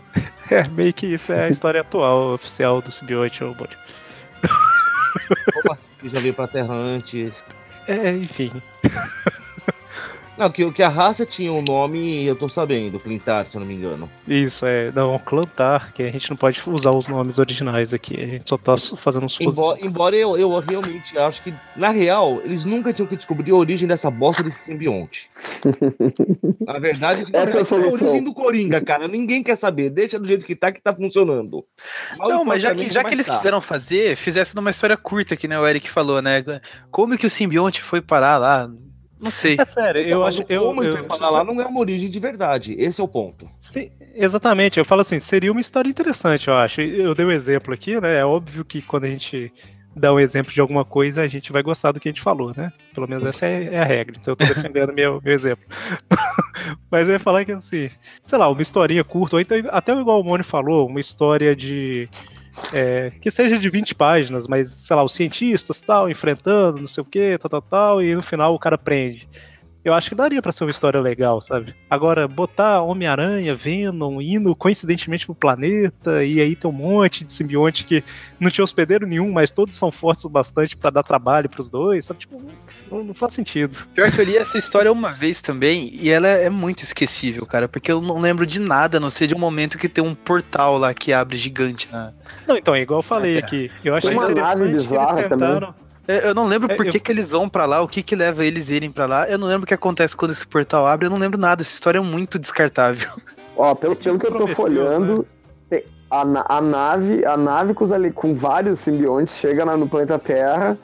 É, 0.49 0.67
meio 0.67 0.93
que 0.93 1.07
isso 1.07 1.31
é 1.31 1.45
a 1.45 1.49
história 1.49 1.81
atual, 1.81 2.33
oficial 2.33 2.81
do 2.81 2.91
simbionte. 2.91 3.43
ô, 3.43 3.53
Bonnie. 3.53 3.77
Como 5.53 5.73
assim? 5.73 6.09
Já 6.09 6.19
veio 6.19 6.33
pra 6.33 6.47
Terra 6.47 6.73
antes. 6.73 7.31
É, 7.87 8.11
enfim. 8.11 8.51
Não, 10.37 10.49
que, 10.49 10.69
que 10.71 10.81
a 10.81 10.89
raça 10.89 11.25
tinha 11.25 11.51
um 11.51 11.61
nome, 11.61 12.25
eu 12.25 12.35
tô 12.35 12.47
sabendo, 12.49 12.99
Clintar, 12.99 13.45
se 13.45 13.55
eu 13.55 13.59
não 13.59 13.67
me 13.67 13.75
engano. 13.75 14.09
Isso, 14.27 14.65
é. 14.65 14.91
Não, 14.91 15.17
Clantar, 15.19 15.93
que 15.93 16.01
a 16.01 16.11
gente 16.11 16.29
não 16.29 16.37
pode 16.37 16.61
usar 16.67 16.91
os 16.91 17.07
nomes 17.07 17.37
originais 17.37 17.93
aqui. 17.93 18.15
A 18.21 18.25
gente 18.25 18.49
só 18.49 18.57
tá 18.57 18.75
fazendo 18.97 19.25
um 19.25 19.29
suposição. 19.29 19.65
Embora, 19.75 19.85
embora 19.85 20.15
eu, 20.15 20.37
eu 20.37 20.59
realmente 20.59 21.17
acho 21.17 21.43
que, 21.43 21.53
na 21.75 21.89
real, 21.89 22.41
eles 22.43 22.65
nunca 22.65 22.93
tinham 22.93 23.07
que 23.07 23.15
descobrir 23.15 23.51
a 23.51 23.55
origem 23.55 23.87
dessa 23.87 24.09
bosta 24.09 24.41
desse 24.41 24.63
simbionte. 24.63 25.29
Na 26.65 26.79
verdade, 26.79 27.21
Essa 27.21 27.37
é 27.37 27.39
a 27.39 27.43
essa 27.43 27.57
é 27.57 27.61
a 27.61 27.65
solução. 27.65 28.07
origem 28.07 28.23
do 28.23 28.33
Coringa, 28.33 28.81
cara. 28.81 29.07
Ninguém 29.07 29.43
quer 29.43 29.55
saber. 29.55 29.89
Deixa 29.89 30.17
do 30.17 30.27
jeito 30.27 30.45
que 30.45 30.55
tá, 30.55 30.71
que 30.71 30.81
tá 30.81 30.93
funcionando. 30.93 31.63
Não, 32.17 32.45
mas 32.45 32.61
já 32.61 32.69
que, 32.69 32.73
Obviamente, 32.73 32.93
já 32.93 33.03
que 33.03 33.13
eles 33.13 33.25
tá. 33.25 33.37
quiseram 33.37 33.61
fazer, 33.61 34.15
fizesse 34.15 34.55
numa 34.55 34.71
história 34.71 34.95
curta, 34.95 35.35
que 35.35 35.47
né, 35.47 35.59
o 35.59 35.67
Eric 35.67 35.89
falou, 35.89 36.21
né? 36.21 36.43
Como 36.89 37.17
que 37.17 37.25
o 37.25 37.29
simbionte 37.29 37.81
foi 37.81 38.01
parar 38.01 38.37
lá? 38.37 38.69
Não 39.21 39.31
sei. 39.31 39.55
É 39.59 39.63
sério, 39.65 40.01
eu 40.01 40.21
Mas 40.21 40.35
acho. 40.35 40.43
o 40.43 40.45
Eu, 40.49 40.63
como 40.63 40.83
ele 40.83 40.89
eu, 40.91 40.97
foi 40.97 41.03
parar 41.03 41.29
lá 41.29 41.43
não 41.43 41.61
é 41.61 41.65
uma 41.65 41.79
origem 41.79 42.09
de 42.09 42.19
verdade. 42.19 42.75
Esse 42.77 42.99
é 42.99 43.03
o 43.03 43.07
ponto. 43.07 43.47
Sim, 43.59 43.91
exatamente, 44.15 44.79
eu 44.79 44.85
falo 44.85 45.01
assim, 45.01 45.19
seria 45.19 45.51
uma 45.51 45.61
história 45.61 45.89
interessante, 45.89 46.47
eu 46.47 46.55
acho. 46.55 46.81
Eu 46.81 47.13
dei 47.13 47.25
um 47.25 47.31
exemplo 47.31 47.73
aqui, 47.73 48.01
né? 48.01 48.17
É 48.17 48.25
óbvio 48.25 48.65
que 48.65 48.81
quando 48.81 49.03
a 49.03 49.09
gente 49.09 49.53
dá 49.95 50.13
um 50.13 50.19
exemplo 50.19 50.53
de 50.53 50.61
alguma 50.61 50.85
coisa, 50.85 51.21
a 51.21 51.27
gente 51.27 51.51
vai 51.51 51.61
gostar 51.61 51.91
do 51.91 51.99
que 51.99 52.09
a 52.09 52.11
gente 52.11 52.21
falou, 52.21 52.53
né? 52.55 52.71
Pelo 52.93 53.07
menos 53.07 53.23
essa 53.25 53.45
é, 53.45 53.75
é 53.75 53.79
a 53.79 53.83
regra. 53.83 54.15
Então 54.19 54.31
eu 54.31 54.35
tô 54.35 54.45
defendendo 54.45 54.91
meu, 54.93 55.21
meu 55.23 55.33
exemplo. 55.33 55.65
Mas 56.89 57.07
eu 57.07 57.13
ia 57.13 57.19
falar 57.19 57.45
que 57.45 57.51
assim, 57.51 57.89
sei 58.25 58.37
lá, 58.39 58.49
uma 58.49 58.61
historinha 58.61 59.03
curta, 59.03 59.35
ou 59.35 59.41
então 59.41 59.57
até 59.69 59.93
igual 59.93 60.21
o 60.21 60.23
Moni 60.23 60.43
falou, 60.43 60.87
uma 60.87 60.99
história 60.99 61.55
de. 61.55 62.09
É, 62.73 63.11
que 63.21 63.31
seja 63.31 63.57
de 63.57 63.69
20 63.69 63.95
páginas, 63.95 64.47
mas, 64.47 64.69
sei 64.71 64.95
lá, 64.95 65.03
os 65.03 65.13
cientistas 65.13 65.81
tal, 65.81 66.09
enfrentando, 66.09 66.79
não 66.79 66.87
sei 66.87 67.03
o 67.03 67.05
que, 67.05 67.37
tal, 67.37 67.49
tal, 67.49 67.61
tal, 67.61 68.01
e 68.01 68.15
no 68.15 68.21
final 68.21 68.53
o 68.53 68.59
cara 68.59 68.77
prende. 68.77 69.27
Eu 69.83 69.95
acho 69.95 70.09
que 70.09 70.15
daria 70.15 70.43
pra 70.43 70.51
ser 70.51 70.63
uma 70.63 70.69
história 70.69 71.01
legal, 71.01 71.41
sabe? 71.41 71.73
Agora, 71.89 72.27
botar 72.27 72.81
Homem-Aranha, 72.81 73.55
Venom, 73.55 74.21
indo 74.21 74.55
coincidentemente 74.55 75.25
pro 75.25 75.33
planeta, 75.33 76.23
e 76.23 76.39
aí 76.39 76.55
tem 76.55 76.69
um 76.69 76.73
monte 76.73 77.23
de 77.23 77.33
simbionte 77.33 77.83
que 77.83 78.03
não 78.39 78.51
tinha 78.51 78.63
hospedeiro 78.63 79.07
nenhum, 79.07 79.31
mas 79.31 79.49
todos 79.49 79.75
são 79.75 79.91
fortes 79.91 80.23
o 80.23 80.29
bastante 80.29 80.77
pra 80.77 80.91
dar 80.91 81.01
trabalho 81.01 81.49
pros 81.49 81.67
dois, 81.67 82.05
sabe? 82.05 82.19
Tipo, 82.19 82.39
não, 82.91 83.03
não 83.05 83.13
faz 83.13 83.33
sentido. 83.33 83.75
Pior 83.93 84.11
que 84.11 84.19
eu 84.19 84.25
li 84.25 84.37
essa 84.37 84.57
história 84.57 84.91
uma 84.91 85.11
vez 85.11 85.41
também, 85.41 85.89
e 85.93 86.09
ela 86.09 86.27
é 86.27 86.49
muito 86.49 86.83
esquecível, 86.83 87.45
cara, 87.45 87.67
porque 87.67 87.91
eu 87.91 88.01
não 88.01 88.19
lembro 88.19 88.45
de 88.45 88.59
nada, 88.59 88.97
a 88.97 88.99
não 88.99 89.09
ser 89.09 89.27
de 89.27 89.35
um 89.35 89.39
momento 89.39 89.77
que 89.77 89.87
tem 89.89 90.03
um 90.03 90.13
portal 90.15 90.77
lá 90.77 90.93
que 90.93 91.13
abre 91.13 91.37
gigante 91.37 91.87
na. 91.91 92.11
Não, 92.47 92.57
então, 92.57 92.75
é 92.75 92.81
igual 92.81 92.99
eu 92.99 93.03
falei 93.03 93.35
É. 93.35 93.39
aqui. 93.39 93.71
Eu 93.83 93.95
acho 93.95 94.07
Tem 94.07 94.15
uma 94.17 94.25
interessante 94.31 94.47
nave 94.57 94.61
que 94.69 94.69
eles 94.75 94.83
bizarra 94.83 95.23
tentaram. 95.29 95.75
É, 96.07 96.27
Eu 96.27 96.33
não 96.33 96.45
lembro 96.45 96.71
É, 96.71 96.75
por 96.75 96.85
eu- 96.85 96.91
que, 96.91 96.99
que 96.99 97.11
eles 97.11 97.29
vão 97.29 97.47
pra 97.47 97.65
lá, 97.65 97.81
o 97.81 97.87
que 97.87 98.01
que 98.03 98.15
leva 98.15 98.43
eles 98.43 98.69
a 98.71 98.73
irem 98.75 98.91
pra 98.91 99.05
lá. 99.05 99.29
Eu 99.29 99.37
não 99.37 99.47
lembro 99.47 99.63
o 99.63 99.67
que 99.67 99.73
acontece 99.73 100.15
quando 100.17 100.31
esse 100.31 100.45
portal 100.45 100.85
abre, 100.87 101.05
eu 101.05 101.09
não 101.11 101.17
lembro 101.17 101.39
nada. 101.39 101.61
Essa 101.61 101.73
história 101.73 101.99
é 101.99 102.01
muito 102.01 102.37
descartável. 102.39 103.09
Ó, 103.55 103.73
pelo, 103.75 103.95
pelo 103.95 104.17
que 104.19 104.25
eu 104.25 104.31
tô 104.35 104.47
folhando, 104.47 105.25
tem- 105.69 105.83
a, 106.09 106.25
na- 106.25 106.45
a 106.49 106.59
nave, 106.59 107.23
a 107.25 107.37
nave 107.37 107.73
com, 107.73 107.83
os 107.85 107.91
ali- 107.91 108.11
com 108.11 108.33
vários 108.33 108.79
simbiontes 108.79 109.37
chega 109.37 109.63
lá 109.63 109.77
no 109.77 109.87
planeta 109.87 110.17
Terra 110.17 110.77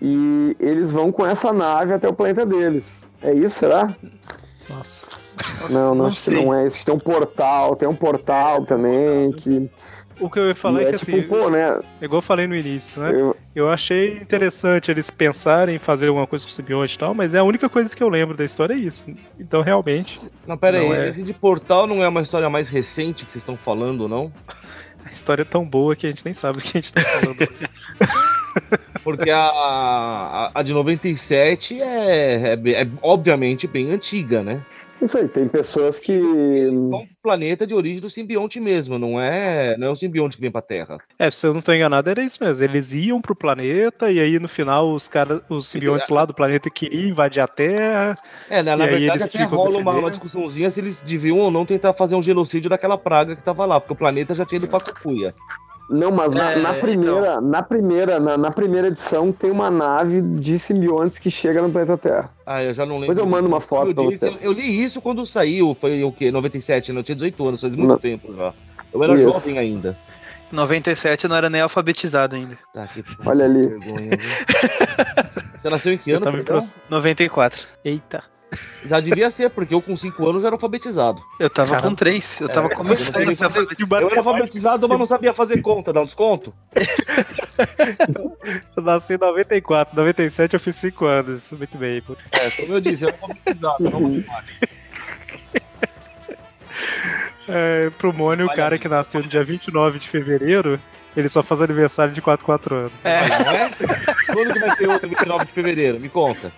e 0.00 0.56
eles 0.58 0.90
vão 0.90 1.12
com 1.12 1.26
essa 1.26 1.52
nave 1.52 1.92
até 1.92 2.08
o 2.08 2.12
planeta 2.12 2.46
deles. 2.46 3.08
É 3.22 3.32
isso, 3.32 3.58
será? 3.58 3.94
Nossa. 4.68 5.06
não, 5.68 5.80
não, 5.88 5.94
não 5.94 6.06
acho 6.06 6.16
que 6.16 6.22
sei. 6.22 6.44
não 6.44 6.54
é 6.54 6.66
isso. 6.66 6.84
Tem 6.84 6.94
um 6.94 6.98
portal, 6.98 7.76
tem 7.76 7.88
um 7.88 7.94
portal 7.94 8.64
também 8.64 9.32
que 9.32 9.68
O 10.20 10.30
que 10.30 10.38
eu 10.38 10.48
ia 10.48 10.54
falar 10.54 10.82
e 10.82 10.84
é 10.84 10.88
é 10.88 10.92
que 10.92 10.98
tipo, 10.98 11.16
assim, 11.18 11.22
pô, 11.28 11.50
né? 11.50 11.80
é 12.00 12.04
igual 12.04 12.18
eu 12.18 12.22
falei 12.22 12.46
no 12.46 12.54
início, 12.54 13.00
né? 13.02 13.10
Eu, 13.12 13.36
Eu 13.54 13.70
achei 13.70 14.16
interessante 14.18 14.90
eles 14.90 15.10
pensarem 15.10 15.76
em 15.76 15.78
fazer 15.78 16.08
alguma 16.08 16.26
coisa 16.26 16.44
com 16.44 16.50
o 16.50 16.54
simbionte 16.54 16.94
e 16.94 16.98
tal, 16.98 17.14
mas 17.14 17.34
é 17.34 17.38
a 17.38 17.44
única 17.44 17.68
coisa 17.68 17.94
que 17.94 18.02
eu 18.02 18.08
lembro 18.08 18.36
da 18.36 18.44
história 18.44 18.74
é 18.74 18.78
isso. 18.78 19.04
Então, 19.38 19.60
realmente, 19.60 20.20
Não, 20.46 20.56
pera 20.56 20.80
Não 20.80 20.92
aí, 20.92 20.98
é. 20.98 21.08
esse 21.08 21.22
de 21.22 21.34
Portal 21.34 21.86
não 21.86 22.02
é 22.02 22.08
uma 22.08 22.22
história 22.22 22.48
mais 22.48 22.68
recente 22.68 23.24
que 23.24 23.32
vocês 23.32 23.42
estão 23.42 23.56
falando, 23.56 24.08
não? 24.08 24.32
a 25.04 25.10
história 25.10 25.42
é 25.42 25.44
tão 25.44 25.64
boa 25.64 25.96
que 25.96 26.06
a 26.06 26.10
gente 26.10 26.24
nem 26.24 26.34
sabe 26.34 26.58
o 26.58 26.60
que 26.60 26.78
a 26.78 26.80
gente 26.80 26.92
tá 26.92 27.00
falando. 27.02 27.36
Porque 29.02 29.30
a, 29.30 29.40
a, 29.40 30.50
a 30.54 30.62
de 30.62 30.72
97 30.72 31.80
é, 31.80 32.54
é, 32.54 32.70
é 32.82 32.88
obviamente 33.02 33.66
bem 33.66 33.90
antiga, 33.92 34.42
né? 34.42 34.60
Isso 35.02 35.16
aí, 35.16 35.26
tem 35.28 35.48
pessoas 35.48 35.98
que. 35.98 36.12
É 36.12 36.70
um 36.70 37.06
planeta 37.22 37.66
de 37.66 37.72
origem 37.72 38.00
do 38.00 38.10
simbionte 38.10 38.60
mesmo, 38.60 38.98
não 38.98 39.18
é, 39.18 39.74
não 39.78 39.88
é 39.88 39.90
um 39.90 39.96
simbionte 39.96 40.36
que 40.36 40.42
vem 40.42 40.50
pra 40.50 40.60
Terra. 40.60 40.98
é, 41.18 41.30
se 41.30 41.46
eu 41.46 41.54
não 41.54 41.62
tô 41.62 41.72
enganado, 41.72 42.10
era 42.10 42.22
isso 42.22 42.42
mesmo. 42.44 42.62
Eles 42.62 42.92
iam 42.92 43.20
pro 43.20 43.34
planeta 43.34 44.10
e 44.10 44.20
aí 44.20 44.38
no 44.38 44.48
final 44.48 44.92
os 44.92 45.08
caras, 45.08 45.40
os 45.48 45.68
simbiontes 45.68 46.10
lá 46.10 46.26
do 46.26 46.34
planeta 46.34 46.68
queriam 46.68 47.08
invadir 47.08 47.40
a 47.40 47.48
Terra. 47.48 48.14
É, 48.50 48.62
na, 48.62 48.76
na 48.76 48.84
E 48.84 48.90
verdade 48.90 49.22
eles 49.22 49.22
até 49.22 49.44
ficam 49.44 49.56
rola 49.56 49.78
uma, 49.78 49.92
uma 49.92 50.10
discussãozinha 50.10 50.70
se 50.70 50.80
eles 50.80 51.00
deviam 51.00 51.38
ou 51.38 51.50
não 51.50 51.64
tentar 51.64 51.94
fazer 51.94 52.14
um 52.14 52.22
genocídio 52.22 52.68
daquela 52.68 52.98
praga 52.98 53.34
que 53.34 53.42
tava 53.42 53.64
lá, 53.64 53.80
porque 53.80 53.94
o 53.94 53.96
planeta 53.96 54.34
já 54.34 54.44
tinha 54.44 54.58
ido 54.58 54.68
pra 54.68 54.80
cucuia. 54.80 55.34
Não, 55.90 56.10
mas 56.12 56.32
na, 56.32 56.52
É, 56.52 56.56
na 56.56 56.74
primeira, 56.74 57.40
na 57.40 57.62
primeira, 57.62 58.20
na, 58.20 58.38
na 58.38 58.50
primeira 58.52 58.86
edição 58.88 59.32
tem 59.32 59.50
uma 59.50 59.68
nave 59.70 60.20
de 60.22 60.56
simbiontes 60.58 61.18
que 61.18 61.30
chega 61.30 61.60
no 61.60 61.68
planeta 61.70 61.98
Terra. 61.98 62.30
Ah, 62.46 62.62
eu 62.62 62.72
já 62.72 62.86
não 62.86 62.94
lembro. 62.98 63.14
Depois 63.14 63.18
eu 63.18 63.26
mando 63.26 63.48
uma 63.48 63.60
foto 63.60 63.88
eu, 63.90 63.94
pra 63.94 64.04
você. 64.04 64.28
eu, 64.28 64.36
eu 64.40 64.52
li 64.52 64.82
isso 64.84 65.00
quando 65.00 65.26
saiu, 65.26 65.76
foi 65.80 66.02
o 66.04 66.12
quê? 66.12 66.30
97, 66.30 66.92
né? 66.92 67.00
Eu 67.00 67.04
tinha 67.04 67.16
18 67.16 67.48
anos, 67.48 67.60
faz 67.60 67.74
muito 67.74 67.88
Não. 67.88 67.98
tempo 67.98 68.32
já. 68.36 68.52
Eu 68.92 69.02
era 69.04 69.14
Isso. 69.14 69.22
jovem 69.32 69.58
ainda. 69.58 69.96
97 70.52 71.28
não 71.28 71.36
era 71.36 71.48
nem 71.50 71.60
alfabetizado 71.60 72.34
ainda. 72.36 72.56
Tá, 72.74 72.86
que 72.86 73.04
Olha 73.26 73.44
ali. 73.44 73.62
vergonha? 73.62 74.10
Você 75.62 75.68
nasceu 75.68 75.92
em 75.92 75.98
que 75.98 76.10
Eu 76.10 76.16
ano? 76.16 76.24
tava 76.24 76.36
em 76.36 76.40
perdão? 76.44 76.56
proce- 76.58 76.74
94. 76.88 77.66
Eita. 77.84 78.22
Já 78.84 79.00
devia 79.00 79.30
ser, 79.30 79.50
porque 79.50 79.72
eu 79.74 79.80
com 79.82 79.96
5 79.96 80.28
anos 80.28 80.42
já 80.42 80.48
era 80.48 80.56
alfabetizado. 80.56 81.22
Eu 81.38 81.48
tava 81.48 81.70
Caramba. 81.70 81.88
com 81.88 81.94
3. 81.94 82.40
Eu 82.40 82.48
tava 82.48 82.66
É, 82.68 82.74
começando 82.74 83.16
eu 83.22 83.30
a 83.30 83.34
ser 83.34 83.44
alfabetizado. 83.44 84.02
Eu 84.02 84.10
era 84.10 84.18
alfabetizado, 84.18 84.88
mas 84.88 84.98
não 84.98 85.06
sabia 85.06 85.32
fazer 85.32 85.60
conta, 85.62 85.92
dá 85.92 86.00
um 86.00 86.04
desconto? 86.06 86.52
Eu 88.76 88.82
nasci 88.82 89.14
em 89.14 89.18
94, 89.18 89.94
97 89.94 90.54
eu 90.54 90.60
fiz 90.60 90.76
5 90.76 91.04
anos. 91.04 91.52
Muito 91.52 91.76
bem. 91.76 92.00
pô. 92.00 92.16
É, 92.32 92.50
como 92.50 92.72
eu 92.74 92.80
disse, 92.80 93.04
eu 93.04 93.08
era 93.08 93.18
alfabetizado, 93.20 93.84
não 93.84 94.00
matemática. 94.00 94.68
É, 97.48 97.90
pro 97.98 98.12
Mônio, 98.12 98.46
o 98.46 98.54
cara 98.54 98.78
que 98.78 98.88
nasceu 98.88 99.20
no 99.22 99.28
dia 99.28 99.42
29 99.42 99.98
de 99.98 100.08
fevereiro, 100.08 100.78
ele 101.16 101.28
só 101.28 101.42
faz 101.42 101.60
aniversário 101.60 102.12
de 102.12 102.20
4 102.22 102.44
4 102.46 102.74
anos. 102.76 103.04
É. 103.04 103.28
Não 103.28 103.50
é? 103.50 103.70
Quando 104.32 104.52
que 104.52 104.58
vai 104.60 104.76
ter 104.76 104.88
outro 104.88 105.08
29 105.08 105.44
de 105.46 105.52
fevereiro? 105.52 105.98
Me 106.00 106.08
conta. 106.08 106.52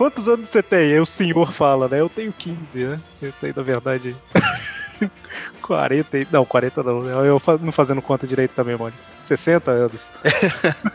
Quantos 0.00 0.26
anos 0.28 0.48
você 0.48 0.62
tem? 0.62 0.94
Aí 0.94 0.98
o 0.98 1.04
senhor 1.04 1.52
fala, 1.52 1.86
né? 1.86 2.00
Eu 2.00 2.08
tenho 2.08 2.32
15, 2.32 2.84
né? 2.84 2.98
Eu 3.20 3.32
tenho, 3.38 3.52
na 3.54 3.62
verdade, 3.62 4.16
40. 5.60 6.16
e- 6.18 6.26
Não, 6.32 6.42
40 6.42 6.82
não. 6.82 7.02
né? 7.02 7.12
Eu 7.28 7.38
não 7.60 7.70
fazendo 7.70 8.00
conta 8.00 8.26
direito 8.26 8.52
também, 8.52 8.76
Mônio. 8.76 8.94
60 9.22 9.70
anos. 9.70 10.08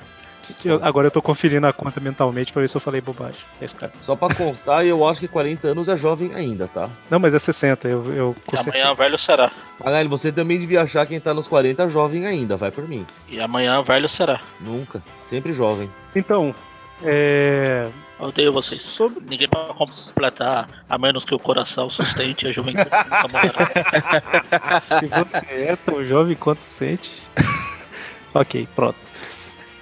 Eu- 0.63 0.79
agora 0.83 1.07
eu 1.07 1.11
tô 1.11 1.21
conferindo 1.21 1.65
a 1.67 1.73
conta 1.73 1.99
mentalmente 1.99 2.51
pra 2.53 2.61
ver 2.61 2.69
se 2.69 2.77
eu 2.77 2.81
falei 2.81 2.99
bobagem. 3.01 3.39
É 3.61 3.65
isso, 3.65 3.75
cara. 3.75 3.91
Só 4.05 4.15
pra 4.15 4.33
constar, 4.33 4.83
eu 4.85 5.07
acho 5.07 5.19
que 5.19 5.27
40 5.27 5.67
anos 5.69 5.87
é 5.87 5.97
jovem 5.97 6.33
ainda, 6.35 6.67
tá? 6.67 6.89
Não, 7.09 7.19
mas 7.19 7.33
é 7.35 7.39
60. 7.39 7.87
Eu, 7.87 8.11
eu 8.11 8.35
E 8.53 8.57
amanhã 8.57 8.93
velho 8.95 9.17
será. 9.19 9.51
Magali, 9.83 10.07
você 10.07 10.31
também 10.31 10.59
devia 10.59 10.81
achar 10.83 11.05
quem 11.05 11.19
tá 11.19 11.31
nos 11.33 11.47
40 11.47 11.87
jovem 11.89 12.25
ainda, 12.25 12.55
vai 12.57 12.69
por 12.71 12.87
mim. 12.87 13.05
E 13.27 13.39
amanhã 13.39 13.81
velho 13.83 14.07
será. 14.09 14.39
Nunca. 14.61 15.01
Sempre 15.29 15.51
jovem. 15.53 15.89
Então, 16.15 16.53
é. 17.03 17.87
Eu 18.19 18.27
odeio 18.27 18.51
vocês. 18.51 18.81
Sobre. 18.81 19.23
Ninguém 19.27 19.47
pra 19.47 19.73
completar, 19.73 20.69
a 20.89 20.97
menos 20.97 21.25
que 21.25 21.35
o 21.35 21.39
coração 21.39 21.89
sustente 21.89 22.47
a 22.47 22.51
juventude 22.51 22.85
nunca 22.85 23.27
morrerá. 23.31 24.81
Se 24.99 25.07
você 25.07 25.53
é 25.53 25.75
tão 25.75 26.03
jovem 26.05 26.35
quanto 26.35 26.61
sente. 26.61 27.11
ok, 28.33 28.67
pronto. 28.75 28.97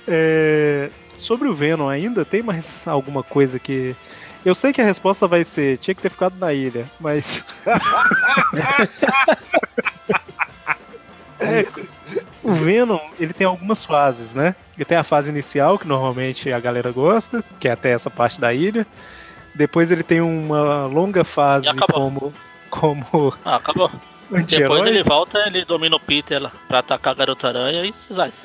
É, 0.07 0.89
sobre 1.15 1.47
o 1.47 1.55
Venom 1.55 1.87
ainda, 1.87 2.25
tem 2.25 2.41
mais 2.41 2.87
alguma 2.87 3.23
coisa 3.23 3.59
que. 3.59 3.95
Eu 4.43 4.53
sei 4.53 4.73
que 4.73 4.81
a 4.81 4.85
resposta 4.85 5.27
vai 5.27 5.43
ser: 5.43 5.77
tinha 5.77 5.95
que 5.95 6.01
ter 6.01 6.09
ficado 6.09 6.37
na 6.37 6.53
ilha, 6.53 6.85
mas. 6.99 7.43
É, 11.39 11.65
o 12.43 12.53
Venom, 12.53 12.99
ele 13.19 13.33
tem 13.33 13.45
algumas 13.47 13.85
fases, 13.85 14.33
né? 14.33 14.55
Ele 14.75 14.85
tem 14.85 14.97
a 14.97 15.03
fase 15.03 15.29
inicial, 15.29 15.77
que 15.77 15.87
normalmente 15.87 16.51
a 16.51 16.59
galera 16.59 16.91
gosta, 16.91 17.43
que 17.59 17.67
é 17.67 17.71
até 17.71 17.91
essa 17.91 18.09
parte 18.09 18.39
da 18.39 18.53
ilha. 18.53 18.85
Depois 19.55 19.91
ele 19.91 20.03
tem 20.03 20.19
uma 20.21 20.85
longa 20.87 21.23
fase 21.23 21.67
como, 21.91 22.33
como 22.69 23.33
Ah, 23.45 23.57
acabou. 23.57 23.91
Depois 24.47 24.87
ele 24.87 25.03
volta, 25.03 25.39
ele 25.45 25.63
domina 25.63 25.95
o 25.95 25.99
Peter 25.99 26.41
lá 26.41 26.51
pra 26.67 26.79
atacar 26.79 27.13
a 27.13 27.15
Garota 27.15 27.47
Aranha 27.49 27.85
e 27.85 27.93
zaz. 28.11 28.41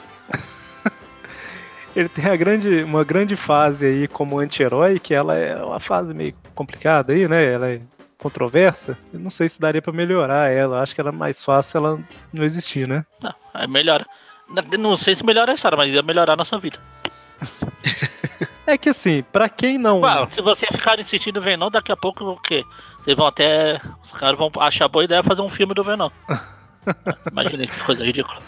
Ele 1.97 2.09
tem 2.09 2.27
a 2.27 2.37
grande, 2.37 2.83
uma 2.85 3.03
grande 3.03 3.35
fase 3.35 3.87
aí 3.87 4.07
como 4.07 4.39
anti-herói, 4.39 4.99
que 5.01 5.15
ela 5.15 5.37
é 5.37 5.57
uma 5.57 5.81
fase 5.81 6.13
meio 6.15 6.35
complicada 6.55 7.13
aí, 7.13 7.27
né? 7.27 7.53
Ela 7.53 7.71
é 7.71 7.81
controversa. 8.19 8.99
Eu 9.13 9.21
não 9.21 9.31
sei 9.31 9.49
se 9.49 9.61
daria 9.61 9.81
pra 9.81 9.93
melhorar 9.93 10.51
ela. 10.53 10.83
Acho 10.83 10.95
que 10.95 11.01
era 11.01 11.13
mais 11.13 11.43
fácil 11.45 11.79
ela 11.79 12.01
não 12.33 12.45
existir, 12.45 12.87
né? 12.89 13.05
Não, 13.23 13.35
aí 13.55 13.67
melhora. 13.69 14.05
Não- 14.49 14.79
Não 14.79 14.97
sei 14.97 15.15
se 15.15 15.25
melhora 15.25 15.53
a 15.53 15.55
história, 15.55 15.77
mas 15.77 15.93
ia 15.93 16.03
melhorar 16.03 16.33
a 16.33 16.37
nossa 16.37 16.59
vida. 16.59 16.79
É 18.67 18.77
que 18.77 18.91
assim, 18.91 19.23
pra 19.33 19.49
quem 19.49 19.79
não. 19.79 20.05
Ah, 20.05 20.27
se 20.27 20.43
você 20.43 20.67
ficar 20.67 20.99
insistindo 21.01 21.37
no 21.37 21.41
Venom, 21.41 21.71
daqui 21.71 21.91
a 21.91 21.97
pouco 21.97 22.23
o 22.25 22.37
quê? 22.41 22.63
Vocês 22.99 23.17
vão 23.17 23.27
até. 23.27 23.81
Os 24.03 24.13
caras 24.13 24.39
vão 24.39 24.51
achar 24.61 24.89
boa 24.89 25.05
ideia 25.05 25.23
fazer 25.23 25.41
um 25.41 25.49
filme 25.49 25.73
do 25.73 25.83
Venom. 25.83 26.11
Imagina 27.33 27.67
que 27.67 27.81
coisa 27.85 28.05
ridícula. 28.05 28.41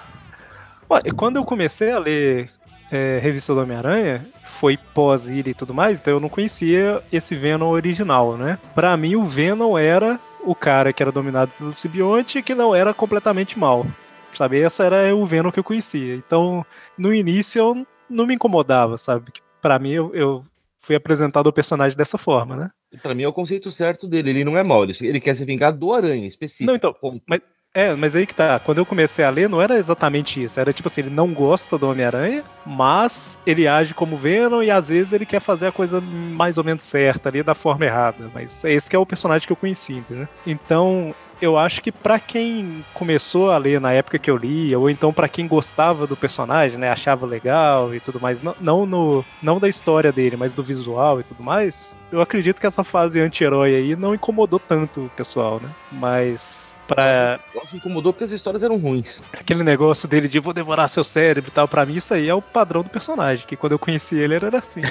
E 1.04 1.10
quando 1.12 1.36
eu 1.36 1.44
comecei 1.44 1.90
a 1.92 1.98
ler 1.98 2.50
é, 2.90 3.18
revista 3.22 3.54
do 3.54 3.60
Homem-Aranha, 3.60 4.26
foi 4.58 4.76
pós-ilha 4.76 5.50
e 5.50 5.54
tudo 5.54 5.72
mais, 5.72 5.98
então 5.98 6.12
eu 6.14 6.20
não 6.20 6.28
conhecia 6.28 7.02
esse 7.12 7.34
Venom 7.34 7.70
original, 7.70 8.36
né? 8.36 8.58
Pra 8.74 8.96
mim, 8.96 9.16
o 9.16 9.24
Venom 9.24 9.76
era 9.78 10.18
o 10.44 10.54
cara 10.54 10.92
que 10.92 11.02
era 11.02 11.12
dominado 11.12 11.50
pelo 11.58 11.74
simbionte 11.74 12.42
que 12.42 12.54
não 12.54 12.74
era 12.74 12.92
completamente 12.94 13.58
mal. 13.58 13.86
Sabe? 14.32 14.58
Esse 14.58 14.82
era 14.82 15.14
o 15.14 15.24
Venom 15.26 15.50
que 15.50 15.58
eu 15.58 15.64
conhecia. 15.64 16.14
Então, 16.14 16.64
no 16.96 17.12
início, 17.12 17.58
eu 17.58 17.86
não 18.08 18.26
me 18.26 18.34
incomodava, 18.34 18.96
sabe? 18.96 19.32
Que 19.32 19.40
Pra 19.60 19.78
mim, 19.78 19.90
eu, 19.90 20.14
eu 20.14 20.44
fui 20.80 20.96
apresentado 20.96 21.46
o 21.48 21.52
personagem 21.52 21.96
dessa 21.96 22.16
forma, 22.16 22.56
né? 22.56 22.70
E 22.92 22.96
Pra 22.96 23.14
mim 23.14 23.24
é 23.24 23.28
o 23.28 23.32
conceito 23.32 23.70
certo 23.70 24.08
dele. 24.08 24.30
Ele 24.30 24.44
não 24.44 24.56
é 24.56 24.62
mau, 24.62 24.82
ele, 24.84 24.96
ele 25.02 25.20
quer 25.20 25.34
se 25.34 25.44
vingar 25.44 25.72
do 25.76 25.92
aranha 25.92 26.26
específico. 26.26 26.64
Não, 26.66 26.74
então, 26.76 26.94
Ponto. 26.94 27.22
mas- 27.28 27.42
É, 27.72 27.94
mas 27.94 28.16
aí 28.16 28.26
que 28.26 28.34
tá. 28.34 28.58
Quando 28.58 28.78
eu 28.78 28.86
comecei 28.86 29.24
a 29.24 29.30
ler, 29.30 29.48
não 29.48 29.62
era 29.62 29.78
exatamente 29.78 30.42
isso. 30.42 30.58
Era 30.58 30.72
tipo 30.72 30.88
assim, 30.88 31.02
ele 31.02 31.10
não 31.10 31.32
gosta 31.32 31.78
do 31.78 31.88
Homem-Aranha, 31.88 32.42
mas 32.66 33.38
ele 33.46 33.68
age 33.68 33.94
como 33.94 34.16
Venom 34.16 34.60
e 34.60 34.70
às 34.72 34.88
vezes 34.88 35.12
ele 35.12 35.24
quer 35.24 35.40
fazer 35.40 35.68
a 35.68 35.72
coisa 35.72 36.00
mais 36.00 36.58
ou 36.58 36.64
menos 36.64 36.82
certa 36.82 37.28
ali 37.28 37.44
da 37.44 37.54
forma 37.54 37.84
errada. 37.84 38.28
Mas 38.34 38.64
esse 38.64 38.90
que 38.90 38.96
é 38.96 38.98
o 38.98 39.06
personagem 39.06 39.46
que 39.46 39.52
eu 39.52 39.56
conheci, 39.56 39.94
entendeu? 39.94 40.26
Então, 40.44 41.14
eu 41.40 41.56
acho 41.56 41.80
que 41.80 41.92
pra 41.92 42.18
quem 42.18 42.84
começou 42.92 43.52
a 43.52 43.58
ler 43.58 43.80
na 43.80 43.92
época 43.92 44.18
que 44.18 44.30
eu 44.30 44.36
li, 44.36 44.74
ou 44.74 44.90
então 44.90 45.12
pra 45.12 45.28
quem 45.28 45.46
gostava 45.46 46.08
do 46.08 46.16
personagem, 46.16 46.76
né, 46.76 46.90
achava 46.90 47.24
legal 47.24 47.94
e 47.94 48.00
tudo 48.00 48.20
mais, 48.20 48.42
não, 48.42 48.54
não 48.60 48.84
no 48.84 49.24
não 49.42 49.58
da 49.60 49.68
história 49.68 50.12
dele, 50.12 50.36
mas 50.36 50.52
do 50.52 50.62
visual 50.62 51.20
e 51.20 51.22
tudo 51.22 51.42
mais, 51.42 51.96
eu 52.12 52.20
acredito 52.20 52.60
que 52.60 52.66
essa 52.66 52.84
fase 52.84 53.20
anti-herói 53.20 53.74
aí 53.74 53.96
não 53.96 54.14
incomodou 54.14 54.58
tanto 54.58 55.06
o 55.06 55.10
pessoal, 55.10 55.60
né? 55.62 55.70
Mas 55.92 56.69
pra 56.90 57.38
que 57.70 57.76
incomodou 57.76 58.12
porque 58.12 58.24
as 58.24 58.32
histórias 58.32 58.64
eram 58.64 58.76
ruins. 58.76 59.20
aquele 59.32 59.62
negócio 59.62 60.08
dele 60.08 60.26
de 60.26 60.40
vou 60.40 60.52
devorar 60.52 60.88
seu 60.88 61.04
cérebro 61.04 61.48
e 61.50 61.54
tal, 61.54 61.68
pra 61.68 61.86
mim 61.86 61.94
isso 61.94 62.12
aí 62.12 62.28
é 62.28 62.34
o 62.34 62.42
padrão 62.42 62.82
do 62.82 62.90
personagem, 62.90 63.46
que 63.46 63.54
quando 63.54 63.72
eu 63.72 63.78
conheci 63.78 64.18
ele 64.18 64.34
era 64.34 64.58
assim. 64.58 64.82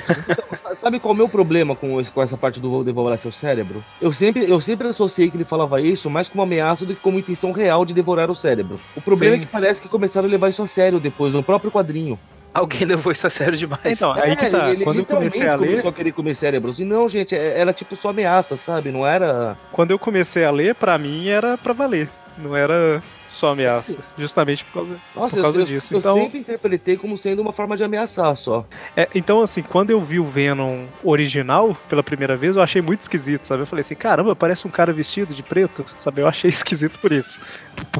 Sabe 0.76 1.00
qual 1.00 1.12
é 1.12 1.16
o 1.16 1.18
meu 1.18 1.28
problema 1.28 1.76
com, 1.76 2.02
com 2.06 2.22
essa 2.22 2.38
parte 2.38 2.60
do 2.60 2.70
vou 2.70 2.84
devorar 2.86 3.20
seu 3.20 3.34
cérebro? 3.34 3.84
Eu 4.02 4.14
sempre, 4.14 4.50
eu 4.50 4.62
sempre 4.62 4.88
associei 4.88 5.30
que 5.30 5.36
ele 5.36 5.44
falava 5.44 5.82
isso 5.82 6.10
mais 6.10 6.30
como 6.30 6.42
ameaça 6.42 6.86
do 6.86 6.96
que 6.96 7.02
como 7.02 7.20
intenção 7.20 7.52
real 7.52 7.84
de 7.84 7.94
devorar 7.94 8.32
o 8.32 8.36
cérebro. 8.36 8.80
O 8.96 9.02
problema 9.02 9.36
Sim. 9.36 9.42
é 9.42 9.46
que 9.46 9.52
parece 9.52 9.82
que 9.82 9.90
começaram 9.90 10.28
a 10.28 10.32
levar 10.32 10.50
isso 10.50 10.62
a 10.62 10.68
sério 10.68 11.00
depois, 11.00 11.34
no 11.34 11.44
próprio 11.44 11.72
quadrinho. 11.72 12.18
Alguém 12.54 12.86
levou 12.86 13.12
isso 13.12 13.26
a 13.28 13.30
sério 13.30 13.58
demais. 13.58 13.82
Então, 13.86 14.12
aí 14.14 14.36
que 14.36 14.50
tá. 14.50 14.70
É, 14.70 14.72
ele 14.72 14.84
Quando 14.84 15.00
eu 15.00 15.06
comecei 15.06 15.48
a 15.48 15.56
ler, 15.56 15.68
começou 15.70 15.90
a 15.90 15.94
querer 15.94 16.12
comer 16.12 16.34
cérebros. 16.36 16.80
E 16.80 16.84
não, 16.84 17.08
gente, 17.08 17.36
é- 17.36 17.60
era 17.60 17.72
tipo 17.74 17.96
só 17.96 18.10
ameaça, 18.10 18.58
sabe? 18.58 18.92
Não 18.92 19.06
era. 19.06 19.56
quando 19.72 19.92
eu 19.92 20.00
comecei 20.00 20.44
a 20.44 20.52
ler, 20.52 20.74
pra 20.76 20.98
mim 20.98 21.28
era 21.28 21.58
pra 21.58 21.74
valer. 21.74 22.10
Não 22.38 22.56
era 22.56 23.02
só 23.30 23.52
ameaça. 23.52 23.98
Justamente 24.18 24.66
por 24.66 24.74
causa, 24.86 25.00
Nossa, 25.16 25.36
por 25.36 25.42
causa 25.44 25.60
eu, 25.62 25.66
disso. 25.66 25.94
eu 25.94 26.00
Então, 26.00 26.16
sempre 26.22 26.40
interpretei 26.40 26.98
como 26.98 27.18
sendo 27.18 27.42
uma 27.42 27.54
forma 27.54 27.78
de 27.78 27.84
ameaçar 27.84 28.36
só. 28.36 28.66
é, 28.98 29.08
então, 29.14 29.42
assim, 29.42 29.62
quando 29.62 29.92
eu 29.92 30.02
vi 30.02 30.20
o 30.20 30.26
Venom 30.26 30.86
original 31.04 31.78
pela 31.88 32.02
primeira 32.04 32.36
vez, 32.36 32.56
eu 32.56 32.62
achei 32.62 32.82
muito 32.82 33.02
esquisito, 33.02 33.46
sabe? 33.46 33.62
Eu 33.62 33.68
falei 33.68 33.82
assim, 33.82 33.96
caramba, 33.96 34.36
parece 34.36 34.68
um 34.68 34.72
cara 34.72 34.92
vestido 34.92 35.34
de 35.34 35.44
preto, 35.44 35.86
sabe? 36.00 36.22
Eu 36.22 36.28
achei 36.28 36.50
esquisito 36.70 37.00
por 37.00 37.12
isso. 37.12 37.40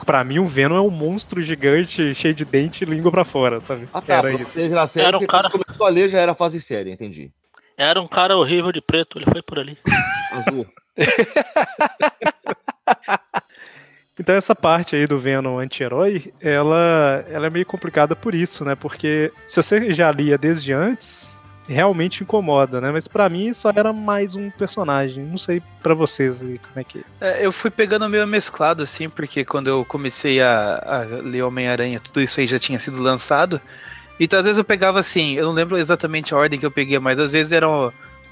Pra 0.06 0.24
mim, 0.24 0.40
o 0.40 0.46
Venom 0.46 0.76
é 0.78 0.82
um 0.82 0.90
monstro 0.90 1.42
gigante, 1.42 2.14
cheio 2.16 2.34
de 2.34 2.44
dente 2.44 2.84
e 2.84 2.88
língua 2.88 3.12
pra 3.12 3.24
fora, 3.24 3.62
sabe? 3.62 3.88
Ah, 3.94 4.02
tá, 4.02 4.16
Era 4.16 4.34
isso. 4.34 4.46
você 4.46 4.68
na 4.68 4.88
série, 4.88 5.08
Era 5.08 5.18
um 5.20 5.28
cara- 5.28 5.50
começou 5.50 5.86
a 5.86 5.90
ler 5.90 6.10
já 6.10 6.20
era 6.20 6.34
fase 6.34 6.60
séria, 6.60 6.92
entendi. 6.92 7.32
Era 7.78 8.02
um 8.02 8.08
cara 8.08 8.36
horrível 8.36 8.72
de 8.72 8.82
preto, 8.82 9.18
ele 9.20 9.26
foi 9.32 9.42
por 9.42 9.60
ali. 9.60 9.78
Azul. 10.32 10.66
Então 14.20 14.36
essa 14.36 14.54
parte 14.54 14.96
aí 14.96 15.08
do 15.08 15.18
Venom 15.18 15.58
anti-herói, 15.60 16.34
ela, 16.42 17.26
ela 17.30 17.48
é 17.48 17.50
meio 17.50 17.66
complicada 17.66 18.16
por 18.16 18.36
isso, 18.36 18.66
né? 18.66 18.76
Porque 18.76 19.32
se 19.48 19.56
você 19.56 19.92
já 19.92 20.12
lia 20.12 20.38
desde 20.38 20.74
antes, 20.74 21.40
realmente 21.70 22.24
incomoda, 22.24 22.82
né? 22.82 22.92
Mas 22.92 23.08
pra 23.08 23.30
mim 23.30 23.54
só 23.54 23.72
era 23.74 23.94
mais 23.94 24.36
um 24.36 24.50
personagem. 24.50 25.24
Não 25.24 25.38
sei 25.38 25.62
pra 25.82 25.94
vocês 25.94 26.40
como 26.40 26.58
é 26.76 26.84
que 26.84 27.06
É, 27.22 27.46
eu 27.46 27.52
fui 27.52 27.70
pegando 27.70 28.10
meio 28.10 28.28
mesclado, 28.28 28.84
assim, 28.84 29.08
porque 29.08 29.46
quando 29.46 29.68
eu 29.68 29.86
comecei 29.86 30.42
a, 30.42 30.84
a 30.86 31.00
ler 31.22 31.44
Homem-Aranha, 31.44 32.00
tudo 32.00 32.22
isso 32.22 32.40
aí 32.40 32.48
já 32.48 32.58
tinha 32.58 32.80
sido 32.80 33.02
lançado. 33.02 33.62
Então, 34.20 34.38
às 34.38 34.46
vezes 34.46 34.58
eu 34.58 34.66
pegava 34.66 35.00
assim, 35.00 35.36
eu 35.36 35.46
não 35.46 35.54
lembro 35.54 35.78
exatamente 35.78 36.34
a 36.34 36.38
ordem 36.38 36.60
que 36.60 36.66
eu 36.66 36.72
peguei, 36.72 37.00
mas 37.00 37.18
às 37.20 37.32
vezes 37.32 37.54
era 37.54 37.68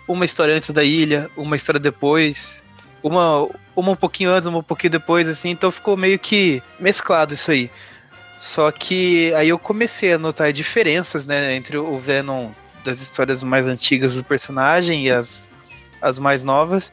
uma 0.05 0.25
história 0.25 0.53
antes 0.53 0.71
da 0.71 0.83
ilha, 0.83 1.29
uma 1.37 1.55
história 1.55 1.79
depois, 1.79 2.63
uma, 3.07 3.47
uma 3.75 3.91
um 3.91 3.95
pouquinho 3.95 4.31
antes, 4.31 4.47
uma 4.47 4.59
um 4.59 4.63
pouquinho 4.63 4.91
depois, 4.91 5.27
assim, 5.27 5.49
então 5.49 5.71
ficou 5.71 5.97
meio 5.97 6.17
que 6.19 6.61
mesclado 6.79 7.33
isso 7.33 7.51
aí. 7.51 7.71
Só 8.37 8.71
que 8.71 9.33
aí 9.33 9.49
eu 9.49 9.57
comecei 9.57 10.13
a 10.13 10.17
notar 10.17 10.53
diferenças, 10.53 11.25
né, 11.25 11.55
entre 11.55 11.77
o 11.77 11.97
Venom 11.97 12.51
das 12.83 13.01
histórias 13.01 13.43
mais 13.43 13.67
antigas 13.67 14.15
do 14.15 14.23
personagem 14.23 15.05
e 15.05 15.11
as, 15.11 15.49
as 16.01 16.19
mais 16.19 16.43
novas. 16.43 16.91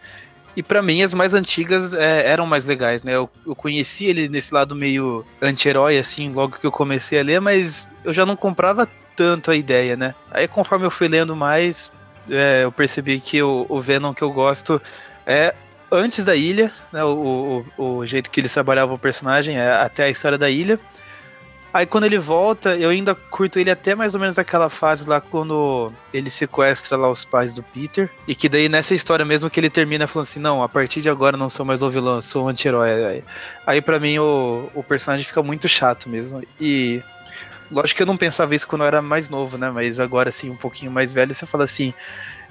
E 0.57 0.63
pra 0.63 0.83
mim, 0.83 1.03
as 1.03 1.13
mais 1.13 1.35
antigas 1.35 1.95
é, 1.95 2.29
eram 2.29 2.47
mais 2.47 2.65
legais, 2.65 3.03
né? 3.03 3.15
Eu, 3.15 3.29
eu 3.45 3.57
conheci 3.57 4.07
ele 4.07 4.29
nesse 4.29 4.55
lado 4.55 4.75
meio 4.75 5.27
anti-herói, 5.43 5.99
assim, 5.99 6.33
logo 6.33 6.59
que 6.59 6.67
eu 6.67 6.71
comecei 6.71 7.19
a 7.19 7.25
ler, 7.25 7.41
mas 7.41 7.91
eu 8.05 8.13
já 8.13 8.25
não 8.25 8.37
comprava 8.37 8.89
tanto 9.17 9.51
a 9.51 9.57
ideia, 9.57 9.97
né? 9.97 10.15
Aí, 10.31 10.47
conforme 10.47 10.87
eu 10.87 10.91
fui 10.91 11.09
lendo 11.09 11.35
mais, 11.35 11.91
é, 12.31 12.65
eu 12.65 12.71
percebi 12.71 13.21
que 13.21 13.43
o, 13.43 13.67
o 13.69 13.81
Venom 13.81 14.15
que 14.15 14.23
eu 14.23 14.31
gosto 14.31 14.81
é 15.27 15.55
antes 15.91 16.25
da 16.25 16.35
ilha, 16.35 16.73
né? 16.93 17.05
O, 17.05 17.65
o, 17.77 17.97
o 17.97 18.07
jeito 18.07 18.31
que 18.31 18.41
eles 18.41 18.53
trabalhavam 18.53 18.95
o 18.95 18.99
personagem, 18.99 19.57
é 19.57 19.71
até 19.71 20.05
a 20.05 20.11
história 20.11 20.39
da 20.39 20.51
ilha. 20.51 20.79
Aí 21.75 21.87
quando 21.87 22.05
ele 22.05 22.21
volta, 22.21 22.77
eu 22.77 22.91
ainda 22.91 23.17
curto 23.17 23.59
ele 23.59 23.69
até 23.69 23.97
mais 23.97 24.15
ou 24.15 24.21
menos 24.21 24.39
aquela 24.39 24.71
fase 24.71 25.09
lá 25.09 25.21
quando 25.21 25.93
ele 26.13 26.31
sequestra 26.31 26.97
lá 26.97 27.11
os 27.11 27.25
pais 27.25 27.53
do 27.53 27.65
Peter. 27.65 28.09
E 28.29 28.35
que 28.37 28.49
daí 28.49 28.69
nessa 28.69 28.95
história 28.95 29.25
mesmo 29.25 29.51
que 29.51 29.59
ele 29.59 29.69
termina 29.69 30.07
falando 30.07 30.29
assim, 30.29 30.39
não, 30.39 30.63
a 30.63 30.69
partir 30.69 31.03
de 31.03 31.11
agora 31.11 31.37
não 31.37 31.49
sou 31.49 31.67
mais 31.67 31.83
o 31.83 31.91
vilão, 31.91 32.23
sou 32.23 32.45
o 32.45 32.49
anti-herói. 32.49 33.05
Aí, 33.05 33.25
aí 33.67 33.81
pra 33.81 33.99
mim 33.99 34.21
o, 34.21 34.71
o 34.73 34.85
personagem 34.85 35.27
fica 35.27 35.43
muito 35.43 35.67
chato 35.67 36.09
mesmo. 36.09 36.45
E 36.61 37.03
lógico 37.69 37.97
que 37.97 38.03
eu 38.05 38.07
não 38.07 38.17
pensava 38.17 38.55
isso 38.55 38.69
quando 38.69 38.83
eu 38.83 38.87
era 38.87 39.03
mais 39.03 39.29
novo, 39.29 39.59
né? 39.59 39.69
Mas 39.69 39.99
agora 39.99 40.29
assim, 40.29 40.51
um 40.51 40.57
pouquinho 40.57 40.93
mais 40.93 41.13
velho, 41.13 41.35
você 41.35 41.45
fala 41.45 41.65
assim, 41.65 41.93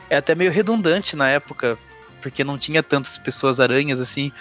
é 0.10 0.18
até 0.18 0.36
meio 0.36 0.52
redundante 0.52 1.16
na 1.16 1.30
época, 1.30 1.78
porque 2.24 2.44
não 2.44 2.58
tinha 2.58 2.82
tantas 2.82 3.18
pessoas 3.18 3.60
aranhas 3.60 4.00
assim 4.00 4.32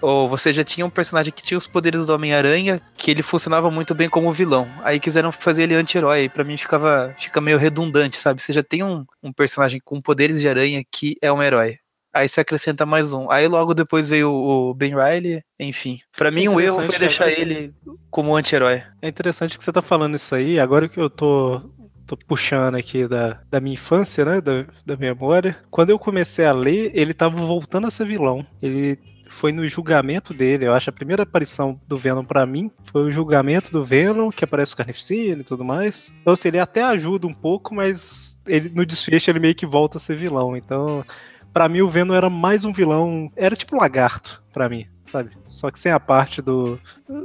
ou 0.00 0.28
você 0.28 0.52
já 0.52 0.64
tinha 0.64 0.86
um 0.86 0.90
personagem 0.90 1.32
que 1.32 1.42
tinha 1.42 1.58
os 1.58 1.66
poderes 1.66 2.06
do 2.06 2.14
Homem-Aranha, 2.14 2.80
que 2.96 3.10
ele 3.10 3.22
funcionava 3.22 3.70
muito 3.70 3.94
bem 3.94 4.08
como 4.08 4.32
vilão. 4.32 4.68
Aí 4.82 5.00
quiseram 5.00 5.32
fazer 5.32 5.64
ele 5.64 5.74
anti-herói, 5.74 6.24
e 6.24 6.28
pra 6.28 6.44
mim 6.44 6.56
ficava 6.56 7.14
fica 7.18 7.40
meio 7.40 7.58
redundante, 7.58 8.16
sabe? 8.16 8.40
Você 8.40 8.52
já 8.52 8.62
tem 8.62 8.82
um, 8.82 9.04
um 9.22 9.32
personagem 9.32 9.80
com 9.84 10.00
poderes 10.00 10.40
de 10.40 10.48
aranha 10.48 10.82
que 10.90 11.16
é 11.20 11.32
um 11.32 11.42
herói. 11.42 11.78
Aí 12.14 12.28
você 12.28 12.42
acrescenta 12.42 12.84
mais 12.84 13.12
um. 13.12 13.30
Aí 13.30 13.48
logo 13.48 13.72
depois 13.72 14.08
veio 14.08 14.30
o 14.30 14.74
Ben 14.74 14.94
Riley, 14.94 15.42
enfim. 15.58 15.98
Pra 16.16 16.30
mim 16.30 16.46
o 16.46 16.60
erro 16.60 16.82
foi 16.84 16.98
deixar 16.98 17.30
ele 17.30 17.74
como 18.10 18.36
anti-herói. 18.36 18.82
É 19.00 19.08
interessante 19.08 19.56
que 19.56 19.64
você 19.64 19.72
tá 19.72 19.80
falando 19.80 20.14
isso 20.14 20.34
aí, 20.34 20.60
agora 20.60 20.88
que 20.88 21.00
eu 21.00 21.08
tô, 21.08 21.60
tô 22.06 22.16
puxando 22.16 22.74
aqui 22.74 23.06
da, 23.06 23.40
da 23.50 23.60
minha 23.60 23.74
infância, 23.74 24.24
né, 24.24 24.40
da, 24.40 24.64
da 24.84 24.96
memória. 24.96 25.56
Quando 25.70 25.90
eu 25.90 25.98
comecei 25.98 26.44
a 26.44 26.52
ler, 26.52 26.90
ele 26.94 27.14
tava 27.14 27.36
voltando 27.36 27.86
a 27.86 27.90
ser 27.90 28.06
vilão. 28.06 28.46
Ele 28.60 28.98
foi 29.28 29.50
no 29.50 29.66
julgamento 29.66 30.34
dele, 30.34 30.66
eu 30.66 30.74
acho 30.74 30.90
a 30.90 30.92
primeira 30.92 31.22
aparição 31.22 31.80
do 31.88 31.96
Venom 31.96 32.22
pra 32.22 32.44
mim 32.44 32.70
foi 32.92 33.02
o 33.04 33.10
julgamento 33.10 33.72
do 33.72 33.82
Venom, 33.82 34.30
que 34.30 34.44
aparece 34.44 34.74
o 34.74 34.76
Carnificina 34.76 35.40
e 35.40 35.44
tudo 35.44 35.64
mais. 35.64 36.12
Então, 36.20 36.34
assim, 36.34 36.48
ele 36.48 36.58
até 36.58 36.82
ajuda 36.82 37.26
um 37.26 37.32
pouco, 37.32 37.74
mas 37.74 38.38
ele 38.46 38.68
no 38.68 38.84
desfecho 38.84 39.30
ele 39.30 39.40
meio 39.40 39.54
que 39.54 39.64
volta 39.64 39.96
a 39.96 40.00
ser 40.00 40.16
vilão. 40.16 40.54
Então, 40.54 41.04
pra 41.52 41.68
mim 41.68 41.80
o 41.80 41.88
Venom 41.88 42.14
era 42.14 42.28
mais 42.28 42.64
um 42.64 42.72
vilão, 42.72 43.32
era 43.34 43.56
tipo 43.56 43.74
um 43.74 43.78
lagarto 43.78 44.42
pra 44.52 44.68
mim, 44.68 44.86
sabe? 45.10 45.30
Só 45.48 45.70
que 45.70 45.80
sem 45.80 45.90
a 45.90 45.98
parte 45.98 46.42
do, 46.42 46.78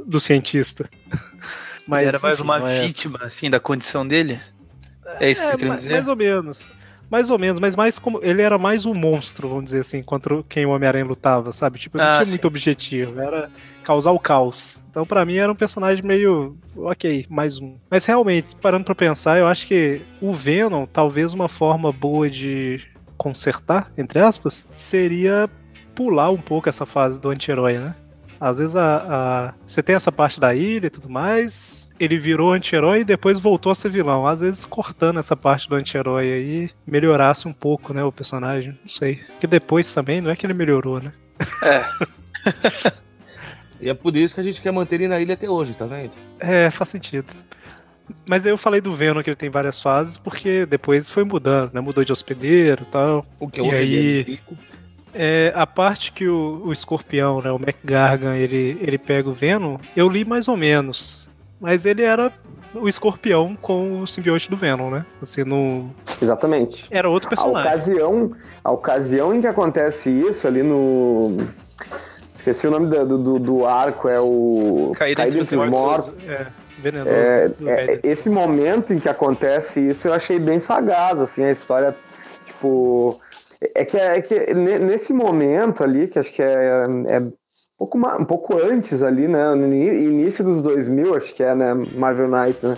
do 0.06 0.18
cientista. 0.18 0.88
Mas 1.86 2.06
era 2.06 2.18
mais 2.18 2.34
enfim, 2.34 2.44
uma 2.44 2.70
é- 2.70 2.86
vítima, 2.86 3.18
assim, 3.22 3.48
da 3.48 3.58
condição 3.58 4.06
dele? 4.06 4.38
É 5.20 5.30
isso 5.30 5.42
que 5.42 5.48
é, 5.48 5.50
você 5.52 5.56
quer 5.58 5.68
mais, 5.68 5.80
dizer? 5.80 5.92
mais 5.94 6.08
ou 6.08 6.16
menos. 6.16 6.70
Mais 7.10 7.30
ou 7.30 7.38
menos, 7.38 7.58
mas 7.58 7.74
mais 7.74 7.98
como. 7.98 8.20
Ele 8.22 8.42
era 8.42 8.58
mais 8.58 8.84
um 8.84 8.92
monstro, 8.92 9.48
vamos 9.48 9.64
dizer 9.64 9.80
assim, 9.80 10.02
contra 10.02 10.42
quem 10.46 10.66
o 10.66 10.70
Homem-Aranha 10.70 11.06
lutava, 11.06 11.52
sabe? 11.52 11.78
Tipo, 11.78 11.96
ele 11.96 12.04
não 12.04 12.10
Ah, 12.10 12.16
tinha 12.16 12.26
sim. 12.26 12.32
muito 12.32 12.46
objetivo, 12.46 13.18
era 13.18 13.50
causar 13.82 14.10
o 14.10 14.18
caos. 14.18 14.78
Então, 14.90 15.06
pra 15.06 15.24
mim, 15.24 15.36
era 15.36 15.50
um 15.50 15.54
personagem 15.56 16.04
meio. 16.04 16.54
Ok, 16.76 17.24
mais 17.30 17.58
um. 17.58 17.76
Mas 17.90 18.04
realmente, 18.04 18.54
parando 18.56 18.84
pra 18.84 18.94
pensar, 18.94 19.38
eu 19.38 19.46
acho 19.46 19.66
que 19.66 20.02
o 20.20 20.34
Venom, 20.34 20.84
talvez 20.84 21.32
uma 21.32 21.48
forma 21.48 21.90
boa 21.90 22.28
de 22.28 22.78
consertar, 23.16 23.90
entre 23.96 24.20
aspas, 24.20 24.68
seria 24.74 25.48
pular 25.94 26.30
um 26.30 26.36
pouco 26.40 26.68
essa 26.68 26.84
fase 26.86 27.18
do 27.18 27.30
anti-herói, 27.30 27.78
né? 27.78 27.94
Às 28.40 28.58
vezes 28.58 28.76
a, 28.76 28.96
a- 29.48 29.54
você 29.66 29.82
tem 29.82 29.96
essa 29.96 30.12
parte 30.12 30.38
da 30.38 30.54
ilha 30.54 30.86
e 30.86 30.90
tudo 30.90 31.08
mais, 31.08 31.87
ele 31.98 32.18
virou 32.18 32.52
anti-herói 32.52 33.00
e 33.00 33.04
depois 33.04 33.40
voltou 33.40 33.72
a 33.72 33.74
ser 33.74 33.90
vilão. 33.90 34.26
Às 34.26 34.40
vezes 34.40 34.64
cortando 34.64 35.18
essa 35.18 35.36
parte 35.36 35.68
do 35.68 35.74
anti-herói 35.74 36.32
aí, 36.32 36.70
melhorasse 36.86 37.48
um 37.48 37.52
pouco, 37.52 37.92
né, 37.92 38.02
o 38.04 38.12
personagem. 38.12 38.78
Não 38.82 38.88
sei. 38.88 39.16
Porque 39.16 39.46
depois 39.46 39.92
também, 39.92 40.20
não 40.20 40.30
é 40.30 40.36
que 40.36 40.46
ele 40.46 40.54
melhorou, 40.54 41.00
né? 41.00 41.12
É, 41.62 41.84
E 43.80 43.88
é 43.88 43.94
por 43.94 44.16
isso 44.16 44.34
que 44.34 44.40
a 44.40 44.44
gente 44.44 44.60
quer 44.60 44.72
manter 44.72 44.96
ele 44.96 45.08
na 45.08 45.20
ilha 45.20 45.34
até 45.34 45.48
hoje, 45.48 45.72
tá 45.74 45.86
vendo? 45.86 46.10
É, 46.40 46.70
faz 46.70 46.90
sentido. 46.90 47.26
Mas 48.28 48.44
aí 48.44 48.52
eu 48.52 48.58
falei 48.58 48.80
do 48.80 48.94
Venom 48.94 49.22
que 49.22 49.30
ele 49.30 49.36
tem 49.36 49.50
várias 49.50 49.80
fases, 49.80 50.16
porque 50.16 50.66
depois 50.66 51.08
foi 51.10 51.24
mudando, 51.24 51.74
né? 51.74 51.80
Mudou 51.80 52.04
de 52.04 52.12
hospedeiro 52.12 52.82
e 52.82 52.90
tal. 52.90 53.26
O 53.38 53.48
que 53.48 53.60
E 53.60 53.70
aí-. 53.70 54.40
É, 55.14 55.52
a 55.54 55.66
parte 55.66 56.12
que 56.12 56.28
o, 56.28 56.62
o 56.64 56.72
escorpião, 56.72 57.40
né, 57.40 57.50
o 57.50 57.56
McGargan, 57.56 58.36
ele, 58.36 58.78
ele 58.80 58.98
pega 58.98 59.28
o 59.28 59.32
Venom, 59.32 59.78
eu 59.96 60.08
li 60.08 60.24
mais 60.24 60.48
ou 60.48 60.56
menos. 60.56 61.27
Mas 61.60 61.84
ele 61.84 62.02
era 62.02 62.32
o 62.74 62.88
escorpião 62.88 63.56
com 63.60 64.00
o 64.02 64.06
simbionte 64.06 64.48
do 64.50 64.56
Venom, 64.56 64.90
né? 64.90 65.04
Assim, 65.22 65.42
não. 65.44 65.90
Exatamente. 66.20 66.86
Era 66.90 67.08
outro 67.08 67.28
A 67.28 67.30
personagem. 67.30 67.60
ocasião, 67.68 68.32
a 68.62 68.70
ocasião 68.70 69.34
em 69.34 69.40
que 69.40 69.46
acontece 69.46 70.10
isso 70.10 70.46
ali 70.46 70.62
no. 70.62 71.36
Esqueci 72.34 72.66
o 72.66 72.70
nome 72.70 72.86
do, 72.86 73.18
do, 73.18 73.38
do 73.38 73.66
arco, 73.66 74.08
é 74.08 74.20
o. 74.20 74.92
Caída 74.96 75.26
entre 75.26 75.56
os 75.56 75.68
Mortos. 75.70 76.22
É, 76.24 76.46
venenoso. 76.78 77.10
É, 77.10 77.50
é, 77.66 78.00
esse 78.04 78.30
momento 78.30 78.92
em 78.94 79.00
que 79.00 79.08
acontece 79.08 79.80
isso 79.80 80.06
eu 80.06 80.12
achei 80.12 80.38
bem 80.38 80.60
sagaz, 80.60 81.20
assim, 81.20 81.42
a 81.44 81.50
história, 81.50 81.94
tipo. 82.44 83.20
É 83.74 83.84
que, 83.84 83.96
é 83.96 84.20
que 84.22 84.54
ne- 84.54 84.78
nesse 84.78 85.12
momento 85.12 85.82
ali, 85.82 86.06
que 86.06 86.16
acho 86.16 86.32
que 86.32 86.40
é, 86.40 86.84
é 87.08 87.22
pouco, 87.78 87.98
um 87.98 88.24
pouco 88.24 88.56
antes 88.58 89.02
ali, 89.02 89.28
né? 89.28 89.54
No 89.54 89.72
início 89.72 90.42
dos 90.44 90.60
2000, 90.62 91.14
acho 91.14 91.32
que 91.34 91.42
é, 91.42 91.54
né? 91.54 91.74
Marvel 91.94 92.28
Knight, 92.28 92.64
né? 92.66 92.76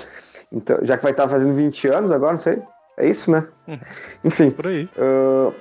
Então, 0.53 0.78
já 0.82 0.96
que 0.96 1.03
vai 1.03 1.12
estar 1.12 1.28
fazendo 1.28 1.55
20 1.55 1.88
anos 1.88 2.12
agora, 2.12 2.32
não 2.32 2.38
sei. 2.38 2.61
É 2.98 3.09
isso, 3.09 3.30
né? 3.30 3.46
Uhum. 3.66 3.78
Enfim. 4.24 4.51
Por 4.51 4.66
aí. 4.66 4.88
ah, 4.98 5.53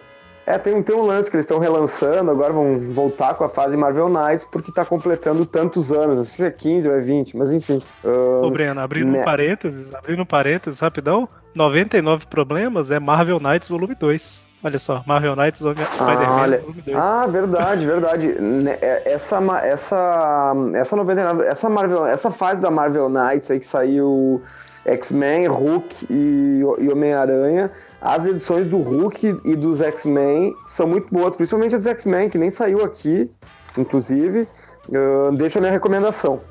é, 0.45 0.57
tem, 0.57 0.73
um- 0.73 0.81
tem 0.81 0.95
um 0.95 1.03
lance 1.05 1.29
que 1.29 1.35
eles 1.37 1.45
estão 1.45 1.59
relançando, 1.59 2.31
agora 2.31 2.51
vão 2.51 2.79
voltar 2.91 3.35
com 3.35 3.43
a 3.43 3.49
fase 3.49 3.77
Marvel 3.77 4.09
Knights, 4.09 4.45
porque 4.51 4.71
tá 4.73 4.83
completando 4.83 5.45
tantos 5.45 5.91
anos, 5.91 6.15
não 6.15 6.23
sei 6.23 6.35
se 6.37 6.43
é 6.45 6.51
15 6.51 6.89
ou 6.89 6.95
é 6.95 6.99
20, 6.99 7.37
mas 7.37 7.51
enfim. 7.51 7.81
ah, 8.03 8.41
Ô, 8.45 8.49
Breno, 8.49 8.81
abrindo 8.81 9.11
né. 9.11 9.23
parênteses, 9.23 9.93
abrindo 9.93 10.25
parênteses 10.25 10.79
rapidão, 10.79 11.29
99 11.53 12.25
problemas 12.25 12.89
é 12.89 12.99
Marvel 12.99 13.39
Knights 13.39 13.69
Volume 13.69 13.93
2. 13.95 14.48
Olha 14.61 14.77
só, 14.79 15.01
Marvel 15.07 15.35
Knights 15.37 15.61
Spider-Man 15.95 16.41
olha. 16.41 16.57
Volume 16.59 16.81
2. 16.81 16.97
Ah, 16.97 17.25
verdade, 17.27 17.85
verdade. 17.85 18.35
É- 18.81 19.13
Essa, 19.13 19.37
essa, 19.63 20.53
essa 20.75 20.95
99, 20.95 21.43
essa 21.45 21.69
Marvel, 21.69 22.05
essa 22.05 22.29
fase 22.29 22.59
da 22.59 22.69
Marvel 22.69 23.07
Knights 23.09 23.49
aí 23.51 23.59
que 23.59 23.65
saiu 23.67 24.41
X-Men, 24.85 25.47
Hulk 25.47 26.07
e, 26.09 26.61
e 26.79 26.89
Homem-Aranha, 26.89 27.71
as 28.01 28.25
edições 28.25 28.67
do 28.67 28.77
Hulk 28.79 29.39
e 29.45 29.55
dos 29.55 29.79
X-Men 29.79 30.53
são 30.67 30.85
muito 30.87 31.13
boas, 31.13 31.35
principalmente 31.37 31.75
as 31.75 31.81
dos 31.83 31.87
X-Men, 31.91 32.29
que 32.29 32.37
nem 32.37 32.49
saiu 32.51 32.83
aqui, 32.83 33.31
inclusive. 33.77 34.45
ah, 34.93 35.31
deixo 35.35 35.57
a 35.57 35.61
minha 35.61 35.71
recomendação. 35.73 36.41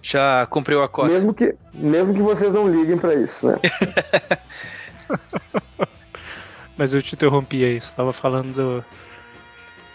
Já 0.00 0.44
cumpriu 0.46 0.82
a 0.82 0.88
cota. 0.88 1.08
Mesmo 1.08 1.32
que, 1.32 1.54
mesmo 1.72 2.12
que 2.12 2.22
vocês 2.22 2.52
não 2.52 2.66
liguem 2.68 2.98
pra 2.98 3.14
isso, 3.14 3.46
né? 3.46 3.56
Mas 6.76 6.94
eu 6.94 7.02
te 7.02 7.14
interrompi 7.14 7.64
aí, 7.64 7.80
você 7.80 7.88
tava 7.96 8.12
falando 8.12 8.52
do. 8.54 8.84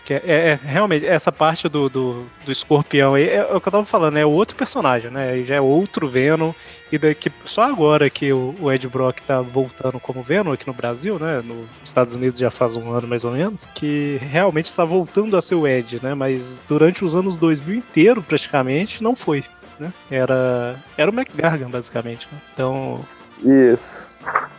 Que 0.06 0.14
é, 0.14 0.22
é- 0.26 0.48
é- 0.52 0.60
realmente, 0.64 1.06
essa 1.06 1.34
parte 1.34 1.68
do, 1.68 1.90
do, 1.90 2.26
do 2.46 2.52
escorpião 2.52 3.16
aí 3.16 3.28
é, 3.28 3.44
o 3.44 3.60
que 3.60 3.68
eu 3.68 3.72
tava 3.72 3.86
falando, 3.86 4.16
é 4.16 4.26
outro 4.26 4.56
personagem, 4.56 5.12
né? 5.12 5.44
Já 5.44 5.56
é 5.56 5.62
outro 5.62 6.08
Venom. 6.08 6.54
E 6.90 6.98
daqui, 6.98 7.30
só 7.46 7.64
agora 7.64 8.10
que 8.10 8.32
o, 8.32 8.56
o 8.62 8.72
Ed 8.72 8.88
Brock 8.88 9.20
tá 9.28 9.42
voltando 9.42 10.00
como 10.00 10.24
Venom 10.24 10.54
aqui 10.54 10.66
no 10.66 10.72
Brasil, 10.74 11.20
né? 11.20 11.44
Nos 11.44 11.68
Estados 11.84 12.14
Unidos 12.14 12.40
já 12.40 12.50
faz 12.50 12.78
um 12.78 12.90
ano 12.94 13.06
mais 13.06 13.26
ou 13.26 13.32
menos. 13.32 13.62
Que 13.76 14.18
realmente 14.22 14.68
está 14.68 14.86
voltando 14.86 15.36
a 15.36 15.42
ser 15.42 15.56
o 15.56 15.68
Ed, 15.68 16.00
né? 16.02 16.14
Mas 16.14 16.58
durante 16.70 17.04
os 17.04 17.14
anos 17.14 17.36
2000 17.36 17.76
inteiro, 17.76 18.24
praticamente, 18.24 19.04
não 19.04 19.14
foi. 19.14 19.44
Né? 19.78 19.92
Era, 20.10 20.76
era 20.98 21.12
o 21.12 21.14
McGargan, 21.14 21.70
basicamente. 21.70 22.28
Né? 22.32 22.40
Então, 22.54 23.06
Isso. 23.44 24.10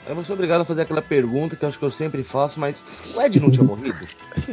Eu 0.06 0.14
não 0.14 0.24
sou 0.24 0.34
obrigado 0.34 0.62
a 0.62 0.64
fazer 0.64 0.82
aquela 0.82 1.02
pergunta 1.02 1.54
que 1.54 1.62
eu 1.64 1.68
acho 1.68 1.78
que 1.78 1.84
eu 1.84 1.90
sempre 1.90 2.22
faço, 2.22 2.58
mas 2.58 2.82
o 3.14 3.20
Ed 3.20 3.38
não 3.40 3.50
tinha 3.50 3.64
morrido? 3.64 3.98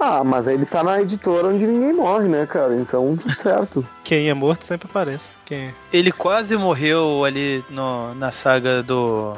Ah, 0.00 0.22
mas 0.24 0.46
aí 0.46 0.54
ele 0.54 0.64
tá 0.64 0.84
na 0.84 1.02
editora 1.02 1.48
onde 1.48 1.66
ninguém 1.66 1.92
morre, 1.92 2.28
né, 2.28 2.46
cara? 2.46 2.72
Então, 2.76 3.16
tudo 3.16 3.34
certo. 3.34 3.84
quem 4.04 4.28
é 4.30 4.34
morto 4.34 4.64
sempre 4.64 4.86
aparece. 4.88 5.26
Quem 5.44 5.58
é? 5.58 5.74
Ele 5.92 6.12
quase 6.12 6.56
morreu 6.56 7.24
ali 7.24 7.64
no- 7.68 8.14
na 8.14 8.30
saga 8.30 8.80
do, 8.80 9.32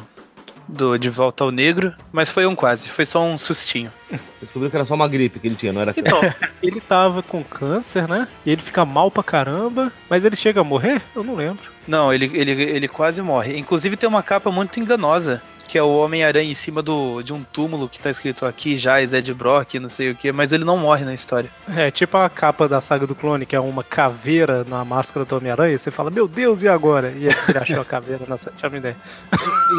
do 0.69 0.99
De 0.99 1.09
Volta 1.09 1.45
ao 1.45 1.51
Negro, 1.51 1.95
mas 2.13 2.31
foi 2.31 2.45
um 2.45 2.55
quase, 2.55 2.91
foi 2.91 3.07
só 3.07 3.23
um 3.25 3.39
sustinho. 3.39 3.91
Descobriu 4.39 4.69
que 4.71 4.77
era 4.77 4.85
só 4.85 4.93
uma 4.95 5.09
gripe 5.09 5.39
que 5.41 5.47
ele 5.49 5.57
tinha, 5.57 5.73
não 5.73 5.81
era 5.81 5.95
Então, 5.97 6.21
ele 6.63 6.79
tava 6.79 7.23
com 7.23 7.43
câncer, 7.43 8.07
né? 8.07 8.29
E 8.45 8.51
ele 8.51 8.61
fica 8.61 8.85
mal 8.85 9.11
pra 9.11 9.23
caramba, 9.23 9.91
mas 10.11 10.27
ele 10.27 10.37
chega 10.37 10.61
a 10.61 10.65
morrer? 10.65 11.01
Eu 11.17 11.25
não 11.25 11.37
lembro. 11.37 11.70
Não, 11.87 12.13
ele, 12.13 12.31
ele, 12.35 12.51
ele 12.53 12.89
quase 12.89 13.21
morre. 13.23 13.57
Inclusive 13.59 13.97
tem 13.97 14.09
uma 14.09 14.23
capa 14.23 14.51
muito 14.51 14.79
enganosa, 14.79 15.43
que 15.67 15.79
é 15.79 15.83
o 15.83 15.97
Homem-Aranha 15.99 16.51
em 16.51 16.55
cima 16.55 16.83
do, 16.83 17.23
de 17.23 17.33
um 17.33 17.43
túmulo 17.45 17.89
que 17.89 17.99
tá 18.01 18.11
escrito 18.11 18.45
aqui, 18.45 18.77
Jais, 18.77 19.13
Ed 19.13 19.33
Brock, 19.33 19.75
não 19.75 19.89
sei 19.89 20.11
o 20.11 20.15
que, 20.17 20.33
mas 20.33 20.53
ele 20.53 20.65
não 20.65 20.77
morre 20.77 21.05
na 21.05 21.15
história. 21.15 21.49
É 21.77 21.91
tipo 21.91 22.17
a 22.17 22.29
capa 22.29 22.69
da 22.69 22.81
saga 22.81 23.07
do 23.07 23.15
clone, 23.15 23.47
que 23.47 23.55
é 23.55 23.61
uma 23.61 23.83
caveira 23.85 24.65
na 24.65 24.85
máscara 24.85 25.25
do 25.25 25.37
Homem-Aranha, 25.37 25.79
você 25.79 25.91
fala, 25.91 26.11
meu 26.11 26.27
Deus, 26.27 26.63
e 26.63 26.69
agora? 26.69 27.11
E 27.17 27.27
ele 27.27 27.59
achou 27.61 27.81
a 27.81 27.85
caveira 27.85 28.25
na 28.29 28.37
tinha 28.37 28.69
uma 28.69 28.79
ideia. 28.79 28.97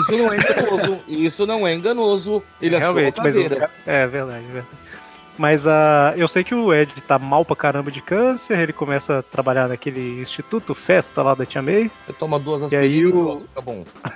Isso 0.02 0.18
não 0.18 0.32
é 0.34 0.38
enganoso. 0.38 0.99
Isso 1.08 1.45
não 1.45 1.68
é 1.68 1.74
enganoso. 1.74 2.43
Ele 2.62 2.76
achou 2.78 2.93
Realmente, 2.93 3.20
a 3.20 3.24
mas 3.24 3.36
o 3.38 3.43
caveira. 3.43 3.68
ca- 3.68 3.74
É 3.91 4.08
verdade, 4.08 4.45
é 4.45 4.54
verdade. 4.54 4.68
Mas 5.38 5.65
ah, 5.65 6.13
eu 6.17 6.27
sei 6.27 6.43
que 6.43 6.53
o 6.53 6.73
Ed 6.73 6.93
tá 7.01 7.17
mal 7.17 7.43
pra 7.43 7.55
caramba 7.55 7.89
de 7.89 8.01
câncer, 8.01 8.59
ele 8.59 8.73
começa 8.73 9.19
a 9.19 9.23
trabalhar 9.23 9.67
naquele 9.67 10.21
instituto, 10.21 10.75
festa 10.75 11.23
lá 11.23 11.34
da 11.34 11.45
Tia 11.45 11.61
May. 11.61 11.89
Você 12.05 12.13
toma 12.13 12.38
duas 12.39 12.71
E 12.71 12.75
aí 12.75 12.86
aspirinas 12.88 13.13
e 13.13 13.17
o- 13.17 13.23
pronto, 13.23 13.47
fica 13.47 13.61
bom. 13.61 13.86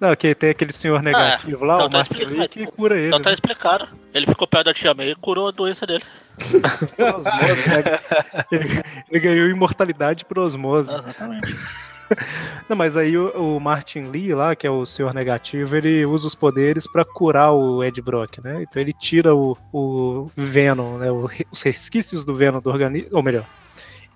Não, 0.00 0.16
que 0.16 0.34
tem 0.34 0.50
aquele 0.50 0.72
senhor 0.72 1.00
negativo 1.00 1.64
lá, 1.64 1.74
então 1.76 1.86
o 1.86 1.90
tá 1.90 1.98
Martin. 1.98 2.24
Lee, 2.24 2.48
que 2.48 2.66
cura 2.66 2.96
ele. 2.98 3.06
Então 3.06 3.22
tá 3.22 3.30
né? 3.30 3.34
explicado. 3.34 3.86
Ele 4.12 4.26
ficou 4.26 4.48
perto 4.48 4.64
da 4.64 4.74
tia 4.74 4.92
May 4.94 5.12
e 5.12 5.14
curou 5.14 5.46
a 5.46 5.52
doença 5.52 5.86
dele. 5.86 6.02
Né? 6.40 6.42
ele, 8.50 8.82
ele 9.10 9.20
ganhou 9.20 9.48
imortalidade 9.48 10.24
por 10.24 10.40
osmose. 10.40 10.92
Exatamente. 10.92 11.56
Não, 12.68 12.76
mas 12.76 12.96
aí 12.96 13.16
o, 13.16 13.56
o 13.56 13.60
Martin 13.60 14.04
Lee 14.04 14.34
lá, 14.34 14.54
que 14.54 14.66
é 14.66 14.70
o 14.70 14.84
senhor 14.84 15.12
negativo, 15.14 15.76
ele 15.76 16.04
usa 16.06 16.26
os 16.26 16.34
poderes 16.34 16.90
pra 16.90 17.04
curar 17.04 17.52
o 17.52 17.82
Ed 17.82 18.00
Brock, 18.00 18.38
né? 18.38 18.62
Então 18.62 18.80
ele 18.80 18.92
tira 18.92 19.34
o, 19.34 19.56
o 19.72 20.30
Venom, 20.36 20.98
né? 20.98 21.08
os 21.10 21.62
resquícios 21.62 22.24
do 22.24 22.34
Venom 22.34 22.60
do 22.60 22.70
organismo, 22.70 23.08
ou 23.12 23.22
melhor, 23.22 23.46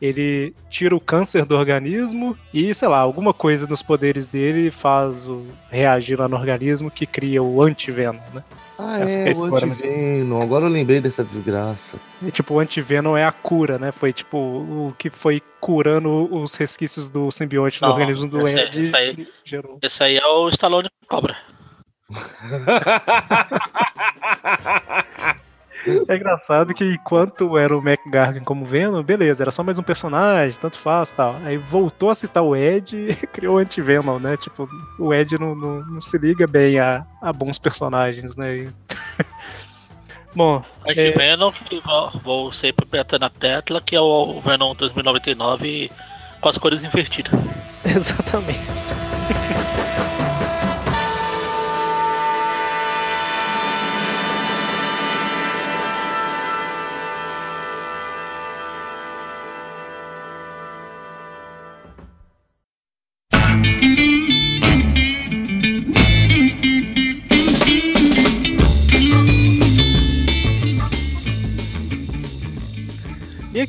ele 0.01 0.55
tira 0.70 0.94
o 0.94 1.01
câncer 1.01 1.44
do 1.44 1.57
organismo 1.57 2.36
e, 2.53 2.74
sei 2.74 2.88
lá, 2.88 2.99
alguma 2.99 3.32
coisa 3.32 3.66
nos 3.66 3.82
poderes 3.82 4.28
dele 4.28 4.70
faz 4.70 5.26
o 5.26 5.47
reagir 5.70 6.18
lá 6.18 6.28
no 6.28 6.36
organismo 6.36 6.90
que 6.90 7.07
cria 7.07 7.42
o 7.42 7.62
anti-Venom, 7.62 8.18
né? 8.34 8.44
Ah, 8.78 9.01
Essa 9.01 9.16
é 9.16 9.20
é, 9.20 9.22
a 9.22 9.26
o 9.28 9.30
história, 9.30 9.66
antiveno. 9.68 10.42
Agora 10.42 10.66
eu 10.66 10.70
lembrei 10.70 11.01
dessa 11.01 11.24
desgraça. 11.24 11.97
E, 12.22 12.30
tipo, 12.30 12.55
o 12.55 12.59
anti-Venom 12.61 13.16
é 13.16 13.24
a 13.24 13.32
cura, 13.32 13.78
né? 13.78 13.90
Foi 13.90 14.12
tipo 14.12 14.36
o 14.36 14.94
que 14.99 15.09
foi 15.09 15.42
curando 15.61 16.28
os 16.34 16.55
resquícios 16.55 17.09
do 17.09 17.30
simbionte 17.30 17.80
no 17.80 17.88
organismo 17.88 18.28
do 18.28 18.42
esse- 18.42 18.59
Ed 18.59 18.80
esse 18.82 18.94
aí- 18.97 19.28
gerou. 19.44 19.78
Esse 19.82 20.03
aí 20.05 20.18
é 20.18 20.26
o 20.26 20.47
Stallone 20.51 20.88
Cobra. 21.09 21.36
É 26.09 26.16
engraçado 26.16 26.74
que 26.74 26.84
enquanto 26.84 27.57
era 27.57 27.76
o 27.76 27.80
McGargan 27.87 28.43
como 28.45 28.64
Venom, 28.66 29.03
beleza, 29.03 29.43
era 29.45 29.51
só 29.51 29.62
mais 29.62 29.78
um 29.78 29.82
personagem, 29.82 30.59
tanto 30.61 30.78
faz 30.78 31.11
tal. 31.11 31.37
Aí 31.45 31.57
voltou 31.57 32.11
a 32.11 32.14
citar 32.14 32.43
o 32.43 32.55
Ed 32.57 32.97
e 33.22 33.26
criou 33.26 33.57
o 33.57 33.59
anti-Venom, 33.59 34.18
né? 34.18 34.37
Tipo, 34.37 34.68
o 34.99 35.12
Ed 35.14 35.39
não, 35.39 35.55
não, 35.55 35.80
não 35.87 36.01
se 36.01 36.18
liga 36.18 36.47
bem 36.47 36.78
a, 36.78 37.05
a 37.22 37.32
bons 37.32 37.59
personagens, 37.59 38.34
né? 38.37 38.57
E- 38.57 38.68
Bom, 40.34 40.62
A 40.84 40.89
gente 40.93 41.01
É. 41.01 41.11
Venom, 41.12 41.51
que 41.51 41.80
vou, 41.80 42.11
vou 42.22 42.53
sempre 42.53 42.84
apertar 42.84 43.18
na 43.18 43.30
tecla, 43.30 43.80
que 43.80 43.97
é 43.97 44.01
o 44.01 44.39
Venom 44.41 44.74
2099 44.74 45.91
com 46.43 46.49
as 46.51 46.59
cores 46.59 46.84
invertidas. 46.84 47.32
exatamente. 47.84 48.61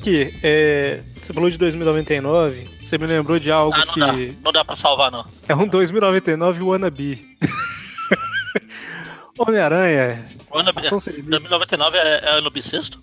Aqui, 0.08 0.34
é, 0.42 1.02
você 1.22 1.34
falou 1.34 1.50
de 1.50 1.58
2099, 1.58 2.68
você 2.82 2.98
me 2.98 3.06
lembrou 3.06 3.38
de 3.38 3.52
algo 3.52 3.76
Ah, 3.76 3.86
não 3.86 3.94
que. 3.94 4.00
dá. 4.00 4.14
Não 4.44 4.52
dá 4.54 4.64
pra 4.66 4.76
salvar, 4.76 5.12
não. 5.12 5.26
É 5.48 5.56
um 5.56 5.68
2099 5.68 6.64
wannabe. 6.64 7.38
Homem-Aranha. 9.38 10.26
Limites. 10.56 10.90
2099 10.90 11.98
é, 11.98 12.22
é 12.24 12.30
ano 12.38 12.50
bissexto? 12.50 13.00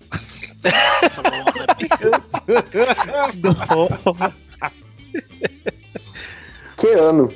Que 6.77 6.87
ano? 6.87 7.31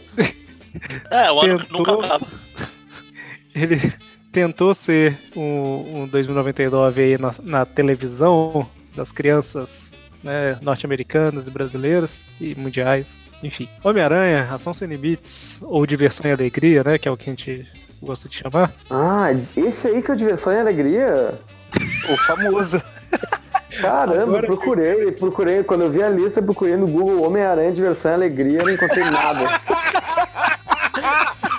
é, 1.09 1.31
o 1.31 1.39
ano 1.41 1.59
que 1.59 1.65
Tentou. 1.67 1.95
nunca 1.95 2.05
acaba. 2.05 2.27
Ele 3.55 3.93
tentou 4.31 4.75
ser 4.75 5.17
um, 5.35 6.03
um 6.03 6.07
2099 6.07 7.01
aí 7.01 7.17
na, 7.17 7.33
na 7.41 7.65
televisão 7.65 8.69
das 8.99 9.13
crianças 9.13 9.89
né, 10.21 10.59
norte-americanas 10.61 11.47
e 11.47 11.51
brasileiras 11.51 12.25
e 12.41 12.53
mundiais. 12.53 13.15
Enfim, 13.41 13.69
Homem-Aranha, 13.81 14.49
Ação 14.53 14.73
Sem 14.73 14.89
Limites, 14.89 15.57
ou 15.61 15.85
Diversão 15.85 16.29
e 16.29 16.33
Alegria, 16.33 16.83
né? 16.83 16.97
Que 16.97 17.07
é 17.07 17.11
o 17.11 17.15
que 17.15 17.29
a 17.29 17.33
gente 17.33 17.65
gosta 18.01 18.27
de 18.27 18.35
chamar. 18.35 18.69
Ah, 18.89 19.29
esse 19.55 19.87
aí 19.87 20.01
que 20.01 20.11
é 20.11 20.13
o 20.13 20.17
Diversão 20.17 20.51
e 20.51 20.59
Alegria? 20.59 21.33
O 22.11 22.17
famoso. 22.17 22.81
Caramba, 23.81 24.23
Agora- 24.23 24.47
procurei, 24.47 25.11
procurei. 25.13 25.63
Quando 25.63 25.83
eu 25.83 25.89
vi 25.89 26.03
a 26.03 26.09
lista, 26.09 26.41
eu 26.41 26.43
procurei 26.43 26.75
no 26.75 26.85
Google 26.87 27.23
Homem-Aranha, 27.25 27.71
Diversão 27.71 28.11
e 28.11 28.15
Alegria, 28.15 28.59
não 28.59 28.71
encontrei 28.71 29.05
nada. 29.05 29.61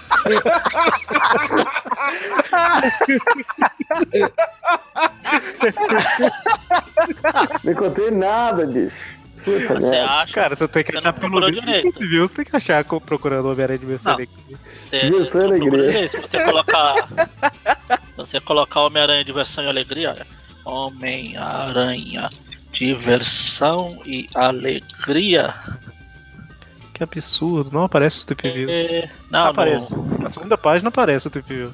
não 7.65 7.73
encontrei 7.73 8.11
nada, 8.11 8.67
bicho. 8.67 9.21
Puta 9.45 9.75
Você 9.75 9.91
merda. 9.91 10.05
acha? 10.07 10.35
Cara, 10.35 10.55
você 10.55 10.69
tem 10.69 10.85
que 10.85 10.93
Você 10.93 10.99
achar 10.99 11.13
pelo 11.15 11.41
menos 11.41 11.65
viu? 11.99 12.29
Você 12.29 12.35
tem 12.35 12.45
que 12.45 12.55
achar 12.55 12.85
procurando 12.85 13.47
Homem-Aranha 13.47 13.79
Diversão 13.79 14.13
e 14.21 14.27
Não. 14.27 14.27
Alegria. 14.27 14.57
E 14.93 15.11
procura 15.11 15.45
alegria. 15.45 16.09
Se 16.09 16.21
você 16.21 16.45
colocar. 16.45 16.95
se 17.89 18.17
você 18.17 18.41
colocar 18.41 18.81
Homem-Aranha 18.83 19.25
Diversão 19.25 19.65
e 19.65 19.69
Alegria, 19.69 20.11
olha. 20.11 20.27
Homem-Aranha 20.65 22.31
Diversão 22.73 24.01
e 24.05 24.29
Alegria. 24.35 25.55
Que 27.01 27.05
absurdo, 27.05 27.71
não 27.73 27.85
aparece 27.85 28.19
os 28.19 28.27
Trip 28.27 28.47
Views. 28.51 28.71
É, 28.71 29.09
não, 29.31 29.47
aparece. 29.47 29.91
no, 29.95 30.19
Na 30.19 30.29
segunda 30.29 30.59
página 30.59 30.91
aparece 30.91 31.27
o 31.27 31.31
Trip 31.31 31.49
View. 31.49 31.73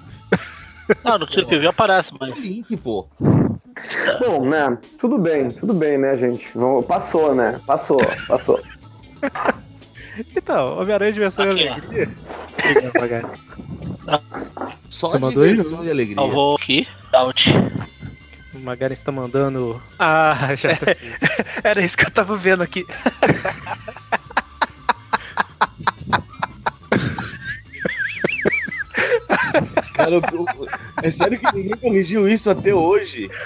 não, 1.02 1.18
no 1.18 1.26
Trip 1.26 1.58
View 1.58 1.68
aparece, 1.68 2.12
mas. 2.20 2.38
Link, 2.38 2.76
pô. 2.76 3.08
Bom, 4.20 4.46
né? 4.48 4.78
Tudo 5.00 5.18
bem, 5.18 5.48
tudo 5.48 5.74
bem, 5.74 5.98
né, 5.98 6.16
gente? 6.16 6.46
Vamos- 6.54 6.86
Passou, 6.86 7.34
né? 7.34 7.60
Passou, 7.66 8.00
passou. 8.28 8.60
Então, 10.34 10.78
Homem-Aranha 10.78 11.12
Diversão 11.12 11.44
e 11.44 11.50
Aqui, 11.50 11.68
ó. 11.68 11.72
Alegria. 11.74 12.08
Obrigado, 12.70 13.00
Magari. 13.00 13.26
Só 14.88 15.08
Você 15.08 15.18
mandou 15.18 15.44
ele? 15.44 15.60
e 15.84 15.90
alegria. 15.90 16.16
Eu 16.16 16.30
vou 16.30 16.56
aqui, 16.56 16.88
out. 17.12 17.52
Magaren 18.54 18.94
está 18.94 19.12
mandando. 19.12 19.80
Ah, 19.98 20.34
já 20.56 20.74
tá 20.74 20.92
assim. 20.92 21.10
Era 21.62 21.84
isso 21.84 21.98
que 21.98 22.06
eu 22.06 22.10
tava 22.10 22.34
vendo 22.34 22.62
aqui. 22.62 22.86
Cara, 30.06 30.20
é 31.02 31.10
sério 31.10 31.38
que 31.38 31.52
ninguém 31.52 31.76
corrigiu 31.76 32.28
isso 32.28 32.48
até 32.48 32.72
hoje. 32.72 33.28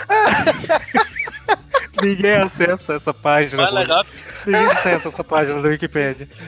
Ninguém 2.03 2.33
acessa 2.33 2.95
essa 2.95 3.13
página. 3.13 3.69
Legal 3.71 4.05
Ninguém 4.47 4.67
acessa 4.67 5.09
essa 5.09 5.25
página 5.25 5.61
da 5.63 5.69
Wikipedia. 5.69 6.29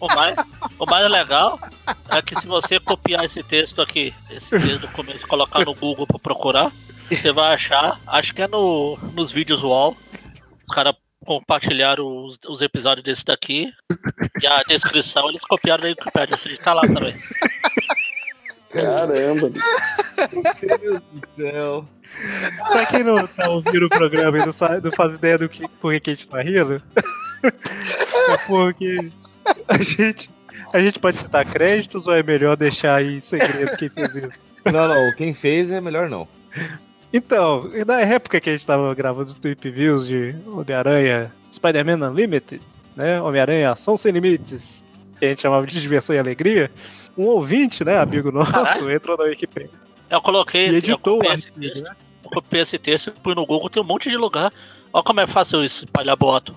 O 0.00 0.14
mais, 0.14 0.36
o 0.78 0.84
mais 0.84 1.10
legal 1.10 1.58
é 2.10 2.20
que 2.20 2.38
se 2.38 2.46
você 2.46 2.78
copiar 2.78 3.24
esse 3.24 3.42
texto 3.42 3.80
aqui, 3.80 4.12
esse 4.30 4.50
texto 4.50 4.80
do 4.80 4.88
começo, 4.88 5.24
e 5.24 5.26
colocar 5.26 5.64
no 5.64 5.74
Google 5.74 6.06
pra 6.06 6.18
procurar, 6.18 6.70
você 7.08 7.32
vai 7.32 7.54
achar, 7.54 7.98
acho 8.06 8.34
que 8.34 8.42
é 8.42 8.46
no, 8.46 8.98
nos 9.14 9.32
vídeos 9.32 9.62
wall. 9.62 9.96
Os 10.68 10.74
caras 10.74 10.94
compartilharam 11.24 12.24
os, 12.24 12.38
os 12.46 12.60
episódios 12.60 13.04
desse 13.04 13.24
daqui. 13.24 13.72
E 14.40 14.46
a 14.46 14.62
descrição 14.68 15.28
eles 15.28 15.40
copiaram 15.40 15.82
da 15.82 15.88
Wikipedia. 15.88 16.38
Seja, 16.38 16.58
tá 16.58 16.74
lá 16.74 16.82
também. 16.82 17.14
Caramba. 18.70 19.50
Meu 20.62 20.78
Deus 20.78 21.02
do 21.12 21.28
céu. 21.36 21.88
Pra 22.70 22.86
quem 22.86 23.02
não 23.02 23.26
tá 23.26 23.48
ouvindo 23.48 23.86
o 23.86 23.88
programa 23.88 24.38
e 24.38 24.44
não, 24.44 24.52
sabe, 24.52 24.84
não 24.84 24.92
faz 24.92 25.14
ideia 25.14 25.38
do 25.38 25.48
que, 25.48 25.66
por 25.80 25.98
que 26.00 26.10
a 26.10 26.14
gente 26.14 26.28
tá 26.28 26.42
rindo, 26.42 26.80
é 27.42 28.36
porque 28.46 29.10
a 29.66 29.82
gente, 29.82 30.30
a 30.72 30.80
gente 30.80 30.98
pode 30.98 31.16
citar 31.16 31.44
créditos 31.44 32.06
ou 32.06 32.14
é 32.14 32.22
melhor 32.22 32.56
deixar 32.56 32.96
aí 32.96 33.16
em 33.16 33.20
segredo 33.20 33.76
quem 33.76 33.88
fez 33.88 34.16
isso? 34.16 34.44
Não, 34.64 34.88
não, 34.88 35.12
quem 35.16 35.34
fez 35.34 35.70
é 35.70 35.80
melhor 35.80 36.08
não. 36.08 36.28
Então, 37.16 37.70
na 37.86 38.00
época 38.00 38.40
que 38.40 38.50
a 38.50 38.52
gente 38.52 38.66
tava 38.66 38.92
gravando 38.92 39.28
os 39.28 39.36
Tweep 39.36 39.70
Views 39.70 40.04
de 40.04 40.34
Homem-Aranha 40.48 41.32
Spider-Man 41.52 42.10
Unlimited, 42.10 42.60
né? 42.96 43.22
Homem-Aranha 43.22 43.70
Ação 43.70 43.96
Sem 43.96 44.10
Limites, 44.10 44.84
que 45.20 45.24
a 45.24 45.28
gente 45.28 45.42
chamava 45.42 45.64
de 45.64 45.80
Diversão 45.80 46.16
e 46.16 46.18
Alegria, 46.18 46.72
um 47.16 47.26
ouvinte, 47.26 47.84
né, 47.84 47.96
amigo 47.98 48.32
nosso, 48.32 48.90
entrou 48.90 49.16
na 49.16 49.22
Wikipedia 49.24 49.70
Eu 50.10 50.20
coloquei 50.20 50.64
esse, 50.64 50.72
eu 50.72 50.78
editou 50.78 51.14
o 51.14 51.18
copiei 51.20 51.34
esse 51.34 51.46
artigo, 51.46 51.60
texto, 51.60 51.84
né? 51.84 51.96
eu 52.24 52.30
copiei 52.30 52.62
esse 52.62 52.78
texto 52.80 53.06
e 53.06 53.10
pus 53.12 53.36
no 53.36 53.46
Google, 53.46 53.70
tem 53.70 53.80
um 53.80 53.86
monte 53.86 54.10
de 54.10 54.16
lugar. 54.16 54.52
Olha 54.92 55.04
como 55.04 55.20
é 55.20 55.26
fácil 55.28 55.64
isso, 55.64 55.84
espalhar 55.84 56.16
boato. 56.16 56.56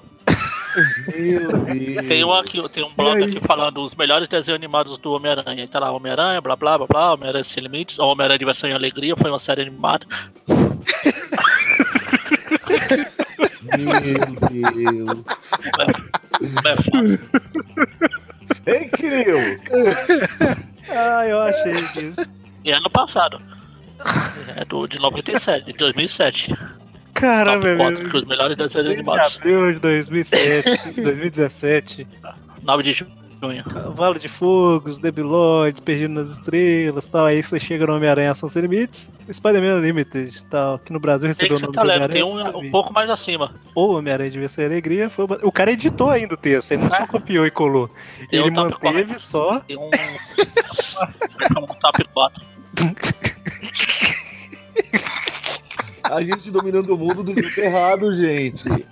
Meu 1.16 1.48
Deus. 1.48 2.08
Tem 2.08 2.24
um 2.24 2.32
aqui, 2.32 2.70
tem 2.70 2.84
um 2.84 2.94
blog 2.94 3.24
aqui 3.24 3.40
falando 3.40 3.84
os 3.84 3.96
melhores 3.96 4.28
desenhos 4.28 4.58
animados 4.58 4.98
do 4.98 5.12
Homem-Aranha. 5.12 5.68
Tá 5.68 5.80
lá, 5.80 5.92
Homem-Aranha, 5.92 6.40
blá 6.42 6.56
blá 6.56 6.78
blá 6.78 6.88
blá, 6.88 7.14
Homem-Aranha 7.14 7.44
Sem 7.44 7.64
Limites, 7.64 7.98
Homem-Aranha 7.98 8.38
Diversão 8.38 8.70
e 8.70 8.74
Alegria, 8.74 9.16
foi 9.16 9.32
uma 9.32 9.40
série 9.40 9.62
animada. 9.64 10.06
Meu 13.78 14.26
Deus. 14.50 15.24
Não 16.42 16.72
é 16.72 16.76
fácil. 16.78 17.20
Fake 18.64 19.04
news. 19.04 19.60
Ah, 20.90 21.26
eu 21.26 21.42
achei 21.42 21.72
disso. 21.72 22.28
E 22.64 22.72
ano 22.72 22.90
passado. 22.90 23.42
É 24.56 24.64
do, 24.66 24.88
de 24.88 25.00
97, 25.00 25.66
de 25.66 25.74
2007. 25.74 26.56
Caramba, 27.20 27.66
Top 27.68 27.78
4, 27.78 28.00
meu. 28.02 28.10
que 28.12 28.18
os 28.18 28.26
melhores 28.26 28.58
desenhos 28.58 28.74
3 28.74 28.86
de 28.88 28.94
animados. 28.94 29.38
abril 29.38 29.74
de 29.74 29.80
2007, 29.80 31.02
2017. 31.02 32.08
9 32.64 32.84
de 32.84 32.94
junho. 32.94 33.12
Cavalo 33.72 34.18
de 34.18 34.28
Fogo, 34.28 34.90
os 34.90 34.98
Debiloides, 34.98 35.80
Perdido 35.80 36.12
nas 36.12 36.28
Estrelas 36.30 37.06
tal. 37.06 37.28
Aí 37.28 37.44
você 37.44 37.60
chega 37.60 37.86
no 37.86 37.94
Homem-Aranha 37.96 38.32
Ação 38.32 38.50
Sem 38.50 38.64
Limites, 38.64 39.12
Spider-Man 39.32 39.76
Unlimited 39.76 40.44
tal, 40.46 40.80
que 40.80 40.92
no 40.92 41.00
Brasil 41.00 41.28
recebeu 41.28 41.58
o 41.58 41.60
nome 41.60 41.72
tá 41.74 41.82
de 41.84 41.88
lendo, 41.88 42.10
tem 42.10 42.24
Homem-Aranha. 42.24 42.58
um, 42.58 42.68
um 42.68 42.72
pouco 42.72 42.92
mais 42.92 43.08
acima. 43.12 43.54
Ou 43.76 43.96
Homem-Aranha 43.96 44.32
de 44.32 44.40
Vencer 44.40 44.64
a 44.64 44.68
Alegria. 44.68 45.08
Foi... 45.08 45.26
o- 45.44 45.52
cara 45.52 45.72
editou 45.72 46.10
ainda 46.10 46.34
o 46.34 46.38
texto, 46.38 46.72
ele 46.72 46.82
não 46.82 46.90
só 46.92 47.06
copiou 47.06 47.46
e 47.46 47.52
colou. 47.52 47.92
Tem 48.32 48.40
ele 48.40 48.50
um 48.50 48.54
manteve 48.54 49.20
só. 49.20 49.60
Tem 49.60 49.78
um. 49.78 49.92
um 51.62 51.68
top 51.80 52.04
4. 52.12 52.44
A 56.12 56.22
gente 56.24 56.50
dominando 56.52 56.94
o 56.94 56.98
mundo 56.98 57.24
do 57.24 57.34
jeito 57.34 57.60
errado, 57.60 58.16
gente. 58.16 58.64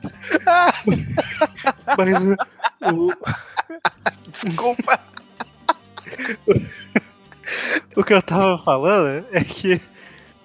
Mas 1.97 2.21
o, 2.93 3.13
Desculpa. 4.31 4.99
o 7.95 8.03
que 8.03 8.13
eu 8.13 8.21
tava 8.21 8.57
falando 8.57 9.25
é 9.31 9.43
que 9.43 9.79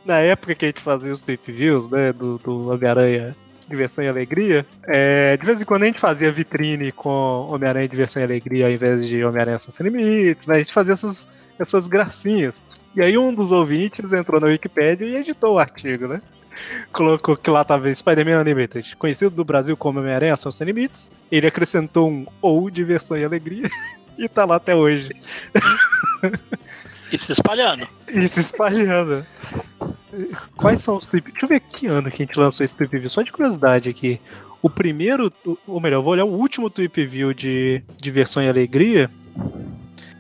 na 0.05 0.19
época 0.19 0.55
que 0.55 0.65
a 0.65 0.69
gente 0.69 0.81
fazia 0.81 1.13
os 1.13 1.23
trip 1.23 1.51
views, 1.51 1.91
né, 1.91 2.13
do, 2.13 2.39
do 2.39 2.71
Homem-Aranha 2.71 3.35
Diversão 3.69 4.03
e 4.03 4.09
Alegria, 4.09 4.67
é, 4.85 5.37
de 5.37 5.47
vez 5.47 5.63
em 5.63 5.65
quando 5.65 5.85
a 5.85 5.87
gente 5.87 6.01
fazia 6.01 6.33
vitrine 6.33 6.91
com 6.91 7.47
Homem-Aranha 7.49 7.89
Diversão 7.89 8.21
e 8.21 8.25
Alegria 8.25 8.67
ao 8.67 8.73
invés 8.73 9.07
de 9.07 9.25
Homem-Aranha 9.25 9.59
Sem 9.59 9.87
Limites, 9.87 10.47
né, 10.47 10.57
a 10.57 10.59
gente 10.59 10.73
fazia 10.73 10.95
essas, 10.95 11.29
essas 11.59 11.87
gracinhas. 11.87 12.65
E 12.95 13.01
aí 13.01 13.17
um 13.17 13.33
dos 13.33 13.53
ouvintes 13.53 14.13
entrou 14.13 14.41
na 14.41 14.49
Wikipédia 14.49 15.05
e 15.05 15.17
editou 15.17 15.55
o 15.55 15.59
artigo, 15.59 16.09
né? 16.09 16.21
Colocou 16.93 17.37
que 17.37 17.51
lá 17.51 17.65
tava 17.65 17.93
Spider-Man 17.93 18.41
Unlimited, 18.41 18.97
conhecido 18.97 19.31
do 19.31 19.45
Brasil 19.45 19.77
como 19.77 20.01
Homem-Aranha 20.01 20.35
Ação 20.35 20.51
Sem 20.51 20.67
Limites. 20.67 21.11
Ele 21.31 21.47
acrescentou 21.47 22.11
um 22.11 22.27
ou 22.41 22.69
Diversão 22.71 23.17
e 23.17 23.25
Alegria 23.25 23.69
e 24.19 24.29
tá 24.29 24.45
lá 24.45 24.57
até 24.57 24.75
hoje. 24.75 25.11
E 27.13 27.19
se 27.19 27.33
espalhando. 27.33 27.87
E 28.13 28.29
se 28.29 28.41
espalhando. 28.41 29.27
Quais 30.57 30.81
são 30.81 30.97
os 30.97 31.07
trip? 31.07 31.31
Deixa 31.31 31.45
eu 31.45 31.49
ver 31.49 31.61
que 31.61 31.87
ano 31.87 32.11
que 32.11 32.23
a 32.23 32.27
gente 32.27 32.39
lançou 32.39 32.65
esse 32.65 32.75
trip 32.75 32.99
view. 32.99 33.11
Só 33.11 33.23
de 33.23 33.33
curiosidade 33.33 33.89
aqui. 33.89 34.21
O 34.63 34.69
primeiro, 34.69 35.33
ou 35.67 35.81
melhor, 35.81 36.03
vou 36.03 36.13
olhar 36.13 36.25
o 36.25 36.33
último 36.33 36.69
trip 36.69 37.05
view 37.07 37.33
de 37.33 37.83
Diversão 37.99 38.43
e 38.43 38.49
Alegria. 38.49 39.11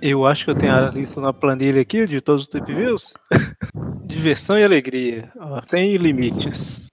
Eu 0.00 0.26
acho 0.26 0.44
que 0.44 0.50
eu 0.50 0.54
tenho 0.54 0.74
a 0.74 0.90
lista 0.90 1.20
na 1.20 1.32
planilha 1.32 1.80
aqui 1.80 2.06
de 2.06 2.20
todos 2.20 2.42
os 2.42 2.48
trip 2.48 2.72
views. 2.72 3.12
Diversão 4.10 4.58
e 4.58 4.64
Alegria. 4.64 5.30
sem 5.66 5.96
limites. 5.96 6.88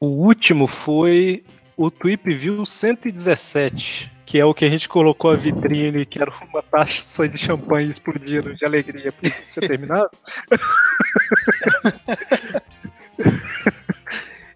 O 0.00 0.06
último 0.06 0.66
foi 0.66 1.44
o 1.76 1.90
Tweep 1.90 2.34
View 2.34 2.64
117, 2.64 4.10
que 4.24 4.38
é 4.38 4.44
o 4.44 4.54
que 4.54 4.64
a 4.64 4.70
gente 4.70 4.88
colocou 4.88 5.30
a 5.30 5.36
vitrine, 5.36 6.06
que 6.06 6.20
era 6.20 6.32
uma 6.50 6.62
taça 6.62 7.28
de 7.28 7.36
champanhe 7.36 7.90
explodindo 7.90 8.54
de 8.54 8.64
alegria 8.64 9.12
porque 9.12 9.30
tinha 9.52 9.68
terminado. 9.68 10.10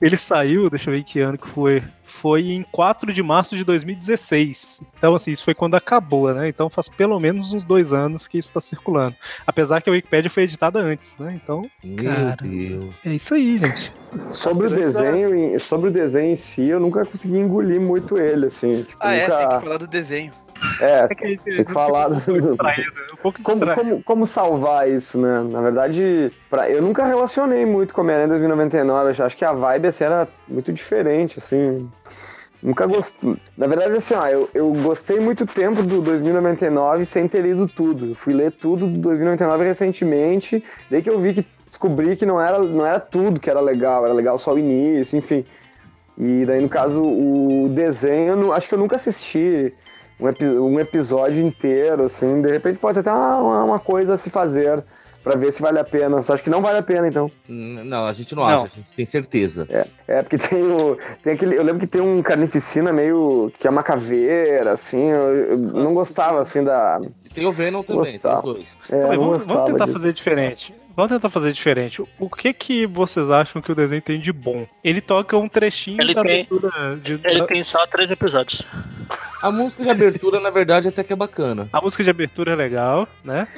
Ele 0.02 0.16
saiu, 0.16 0.68
deixa 0.68 0.90
eu 0.90 0.94
ver 0.94 1.04
que 1.04 1.20
ano 1.20 1.38
que 1.38 1.48
foi. 1.48 1.82
Foi 2.04 2.50
em 2.50 2.62
4 2.72 3.12
de 3.12 3.22
março 3.22 3.56
de 3.56 3.64
2016. 3.64 4.82
Então, 4.98 5.14
assim, 5.14 5.30
isso 5.30 5.44
foi 5.44 5.54
quando 5.54 5.76
acabou, 5.76 6.34
né? 6.34 6.48
Então 6.48 6.68
faz 6.68 6.88
pelo 6.88 7.18
menos 7.20 7.52
uns 7.52 7.64
dois 7.64 7.92
anos 7.92 8.26
que 8.28 8.36
isso 8.36 8.48
está 8.50 8.60
circulando. 8.60 9.14
Apesar 9.46 9.80
que 9.80 9.88
a 9.88 9.92
Wikipédia 9.92 10.28
foi 10.28 10.42
editada 10.42 10.78
antes, 10.80 11.16
né? 11.18 11.40
Então, 11.42 11.70
Meu 11.82 12.04
Cara. 12.04 12.36
Deus. 12.42 12.92
é 13.06 13.14
isso 13.14 13.32
aí, 13.34 13.56
gente. 13.58 13.92
Sobre 14.28 14.66
o 14.66 14.70
desenho, 14.70 15.34
em- 15.34 15.58
sobre 15.58 15.88
o 15.88 15.92
desenho 15.92 16.32
em 16.32 16.36
si, 16.36 16.66
eu 16.68 16.80
nunca 16.80 17.06
consegui 17.06 17.38
engolir 17.38 17.80
muito 17.80 18.18
ele, 18.18 18.46
assim. 18.46 18.82
Tipo, 18.82 18.98
Ah, 19.00 19.14
é, 19.14 19.22
nunca... 19.22 19.36
tem 19.38 19.48
que 19.58 19.64
falar 19.64 19.78
do 19.78 19.86
desenho. 19.86 20.32
É, 20.80 21.00
É 21.00 21.08
Tem 21.08 21.64
que 21.64 21.72
falar 21.72 22.08
um 22.10 22.20
pouco 22.20 22.32
do- 22.40 22.48
distraído, 22.48 22.90
um 23.12 23.16
pouco 23.16 23.42
Como, 23.42 23.74
como, 23.74 24.02
como 24.02 24.26
salvar 24.26 24.88
isso, 24.90 25.18
né? 25.18 25.42
Na 25.42 25.60
verdade, 25.60 26.32
pra, 26.50 26.68
eu 26.68 26.82
nunca 26.82 27.04
relacionei 27.06 27.64
muito 27.64 27.94
com 27.94 28.00
Homem-Aranha 28.00 28.28
2099. 28.28 29.10
Acho, 29.10 29.22
acho 29.24 29.36
que 29.36 29.44
a 29.44 29.52
vibe 29.52 29.88
assim, 29.88 30.04
era 30.04 30.26
muito 30.48 30.72
diferente, 30.72 31.38
assim. 31.38 31.88
Nunca 32.62 32.86
gostei. 32.86 33.36
Na 33.56 33.66
verdade, 33.66 33.96
assim, 33.96 34.14
ó, 34.14 34.26
eu, 34.28 34.48
eu 34.54 34.72
gostei 34.72 35.18
muito 35.18 35.44
tempo 35.46 35.82
do 35.82 36.00
2099 36.00 37.04
sem 37.04 37.26
ter 37.26 37.42
lido 37.42 37.66
tudo. 37.66 38.10
Eu 38.10 38.14
fui 38.14 38.32
ler 38.32 38.52
tudo 38.52 38.86
do 38.86 38.98
2099 38.98 39.64
recentemente, 39.64 40.62
daí 40.90 41.02
que 41.02 41.10
eu 41.10 41.18
vi 41.18 41.34
que 41.34 41.46
descobri 41.66 42.14
que 42.16 42.24
não 42.26 42.40
era, 42.40 42.58
não 42.60 42.86
era 42.86 43.00
tudo 43.00 43.40
que 43.40 43.50
era 43.50 43.60
legal, 43.60 44.04
era 44.04 44.14
legal 44.14 44.38
só 44.38 44.54
o 44.54 44.58
início, 44.58 45.18
enfim. 45.18 45.44
E 46.16 46.44
daí, 46.46 46.60
no 46.60 46.68
caso, 46.68 47.02
o 47.02 47.68
desenho, 47.70 48.52
acho 48.52 48.68
que 48.68 48.74
eu 48.74 48.78
nunca 48.78 48.96
assisti 48.96 49.72
um, 50.22 50.28
epi- 50.28 50.46
um 50.46 50.80
episódio 50.80 51.40
inteiro, 51.40 52.04
assim. 52.04 52.40
De 52.42 52.50
repente 52.50 52.78
pode 52.78 52.94
ser 52.94 53.00
até 53.00 53.12
uma, 53.12 53.64
uma 53.64 53.78
coisa 53.80 54.14
a 54.14 54.16
se 54.16 54.30
fazer 54.30 54.82
pra 55.22 55.34
ver 55.36 55.52
se 55.52 55.62
vale 55.62 55.78
a 55.78 55.84
pena. 55.84 56.22
Só 56.22 56.34
acho 56.34 56.42
que 56.42 56.50
não 56.50 56.60
vale 56.60 56.78
a 56.78 56.82
pena, 56.82 57.06
então. 57.08 57.30
Não, 57.48 58.06
a 58.06 58.12
gente 58.12 58.34
não, 58.34 58.42
Não. 58.42 58.64
acha, 58.64 58.72
a 58.72 58.76
gente 58.76 58.88
tem 58.96 59.06
certeza. 59.06 59.66
É, 60.08 60.22
porque 60.22 60.38
tem 60.38 60.62
o. 60.62 60.96
Tem 61.22 61.34
aquele. 61.34 61.56
Eu 61.56 61.62
lembro 61.62 61.80
que 61.80 61.86
tem 61.86 62.00
um 62.00 62.22
carnificina 62.22 62.92
meio. 62.92 63.52
que 63.58 63.66
é 63.66 63.70
uma 63.70 63.82
caveira, 63.82 64.72
assim. 64.72 65.10
Eu, 65.10 65.34
eu 65.52 65.58
não 65.58 65.94
gostava, 65.94 66.40
assim, 66.40 66.62
da. 66.64 67.00
Tem 67.34 67.46
o 67.46 67.52
Venom 67.52 67.82
também, 67.82 68.02
tem 68.04 68.12
Gostava. 68.20 68.46
os 68.48 68.54
dois. 68.54 68.66
É, 68.90 69.00
Não, 69.00 69.08
mas 69.08 69.16
não 69.18 69.24
vamos, 69.26 69.46
vamos 69.46 69.70
tentar 69.70 69.84
disso. 69.86 69.98
fazer 69.98 70.12
diferente. 70.12 70.74
Vamos 70.94 71.10
tentar 71.12 71.30
fazer 71.30 71.52
diferente. 71.54 72.02
O 72.18 72.28
que 72.28 72.52
que 72.52 72.86
vocês 72.86 73.30
acham 73.30 73.62
que 73.62 73.72
o 73.72 73.74
desenho 73.74 74.02
tem 74.02 74.20
de 74.20 74.30
bom? 74.30 74.66
Ele 74.84 75.00
toca 75.00 75.34
um 75.38 75.48
trechinho 75.48 75.98
Ele 75.98 76.12
da 76.12 76.20
tem- 76.22 76.32
abertura 76.42 76.96
de, 77.02 77.18
Ele 77.24 77.40
da- 77.40 77.46
tem 77.46 77.62
só 77.62 77.86
três 77.86 78.10
episódios. 78.10 78.66
A 79.42 79.50
música 79.50 79.82
de 79.82 79.88
abertura, 79.90 80.38
na 80.38 80.50
verdade, 80.50 80.88
até 80.88 81.02
que 81.02 81.10
é 81.14 81.16
bacana. 81.16 81.66
A 81.72 81.80
música 81.80 82.04
de 82.04 82.10
abertura 82.10 82.52
é 82.52 82.56
legal, 82.56 83.08
né? 83.24 83.48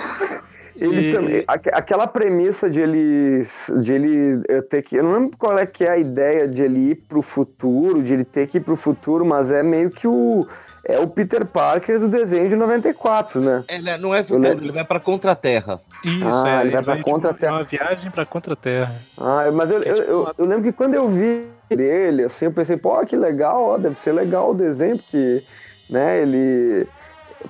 Ele 0.76 1.10
E- 1.10 1.12
também, 1.14 1.44
aque- 1.46 1.70
aquela 1.72 2.06
premissa 2.06 2.68
de 2.68 2.80
ele, 2.80 3.42
de 3.80 3.92
ele 3.92 4.42
eh, 4.48 4.60
ter 4.62 4.82
que. 4.82 4.96
Eu 4.96 5.04
não 5.04 5.12
lembro 5.12 5.36
qual 5.38 5.56
é 5.58 5.64
que 5.66 5.84
é 5.84 5.90
a 5.90 5.96
ideia 5.98 6.48
de 6.48 6.62
ele 6.64 6.90
ir 6.90 6.94
pro 7.08 7.22
futuro, 7.22 8.02
de 8.02 8.12
ele 8.12 8.24
ter 8.24 8.48
que 8.48 8.58
ir 8.58 8.60
pro 8.60 8.76
futuro, 8.76 9.24
mas 9.24 9.50
é 9.50 9.62
meio 9.62 9.90
que 9.90 10.06
o. 10.08 10.46
É 10.86 10.98
o 10.98 11.06
Peter 11.08 11.46
Parker 11.46 11.98
do 11.98 12.08
desenho 12.08 12.46
de 12.48 12.56
94, 12.56 13.40
né? 13.40 13.64
Ele 13.68 13.96
não 13.96 14.14
é 14.14 14.22
futuro, 14.22 14.46
ele 14.46 14.70
vai 14.72 14.84
pra 14.84 15.00
Contra-Terra. 15.00 15.80
Isso, 16.04 16.26
Ah, 16.26 16.58
é, 16.58 16.60
ele 16.62 16.70
vai 16.72 16.82
pra 16.82 16.96
tipo, 16.96 17.10
Contra-Terra. 17.10 17.52
é 17.52 17.56
uma 17.56 17.62
viagem 17.64 18.10
pra 18.10 18.26
Contra-Terra. 18.26 18.94
Ah, 19.16 19.50
mas 19.50 19.70
eu, 19.70 19.82
eu, 19.82 19.96
eu, 19.96 20.32
eu 20.36 20.44
lembro 20.44 20.64
que 20.64 20.72
quando 20.72 20.92
eu 20.92 21.08
vi 21.08 21.46
ele, 21.70 22.24
assim, 22.24 22.44
eu 22.44 22.52
pensei, 22.52 22.76
pô, 22.76 22.94
que 23.06 23.16
legal, 23.16 23.62
ó, 23.62 23.78
deve 23.78 23.98
ser 23.98 24.12
legal 24.12 24.50
o 24.50 24.54
desenho, 24.54 24.98
porque, 24.98 25.42
né, 25.88 26.20
ele. 26.20 26.86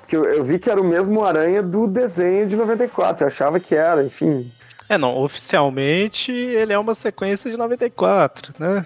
Porque 0.00 0.16
eu, 0.16 0.24
eu 0.24 0.44
vi 0.44 0.58
que 0.58 0.68
era 0.70 0.80
o 0.80 0.84
mesmo 0.84 1.24
aranha 1.24 1.62
do 1.62 1.86
desenho 1.86 2.46
de 2.46 2.56
94, 2.56 3.24
eu 3.24 3.28
achava 3.28 3.58
que 3.60 3.74
era, 3.74 4.04
enfim. 4.04 4.50
É, 4.88 4.98
não, 4.98 5.16
oficialmente 5.16 6.30
ele 6.30 6.72
é 6.72 6.78
uma 6.78 6.94
sequência 6.94 7.50
de 7.50 7.56
94, 7.56 8.54
né? 8.58 8.84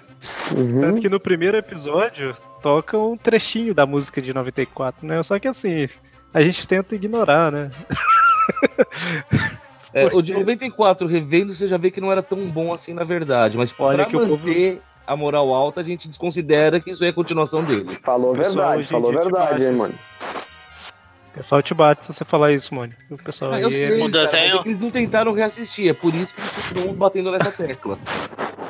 Uhum. 0.57 0.81
Tanto 0.81 1.01
que 1.01 1.09
no 1.09 1.19
primeiro 1.19 1.57
episódio 1.57 2.37
toca 2.63 2.97
um 2.97 3.17
trechinho 3.17 3.75
da 3.75 3.85
música 3.85 4.23
de 4.23 4.33
94, 4.33 5.07
né? 5.07 5.21
Só 5.23 5.39
que 5.39 5.49
assim, 5.49 5.89
a 6.33 6.41
gente 6.41 6.69
tenta 6.69 6.95
ignorar, 6.95 7.51
né? 7.51 7.71
É, 9.95 10.05
o 10.13 10.21
de 10.21 10.35
94, 10.35 11.07
revendo, 11.07 11.55
você 11.55 11.67
já 11.67 11.79
vê 11.79 11.91
que 11.91 11.99
não 12.01 12.13
era 12.13 12.23
tão 12.23 12.39
bom 12.41 12.75
assim 12.75 12.93
na 12.93 13.05
verdade. 13.05 13.57
Mas 13.57 13.75
Olha 13.79 13.97
pra 13.97 14.05
que 14.07 14.17
o 14.17 14.21
povo- 14.21 14.47
manter 14.47 14.81
a 15.07 15.17
moral 15.17 15.55
alta, 15.55 15.81
a 15.81 15.83
gente 15.85 16.07
desconsidera 16.07 16.79
que 16.79 16.91
isso 16.91 17.03
é 17.03 17.09
a 17.09 17.13
continuação 17.13 17.65
dele. 17.65 17.95
Falou 18.03 18.35
Pessoal, 18.35 18.73
verdade, 18.73 18.87
falou 18.87 19.11
te 19.11 19.17
verdade, 19.19 19.63
hein, 19.65 19.71
isso. 19.71 19.79
mano. 19.79 19.95
O 21.39 21.41
pessoal 21.41 21.63
te 21.63 21.73
bate 21.73 22.05
se 22.05 22.13
você 22.13 22.25
falar 22.25 22.53
isso, 22.53 22.75
mano. 22.75 22.93
O 23.11 23.17
pessoal 23.17 23.53
Ah, 23.53 23.61
eu 23.61 23.71
sei, 23.71 24.03
O 24.03 24.09
desenho- 24.09 24.59
é 24.59 24.69
eles 24.69 24.81
não 24.81 24.91
tentaram 24.91 25.33
reassistir, 25.33 25.89
é 25.89 25.93
por 25.93 26.13
isso 26.15 26.33
que 26.35 26.41
eles 26.41 26.51
continuam 26.53 26.95
batendo 26.95 27.31
nessa 27.31 27.53
tecla. 27.53 27.97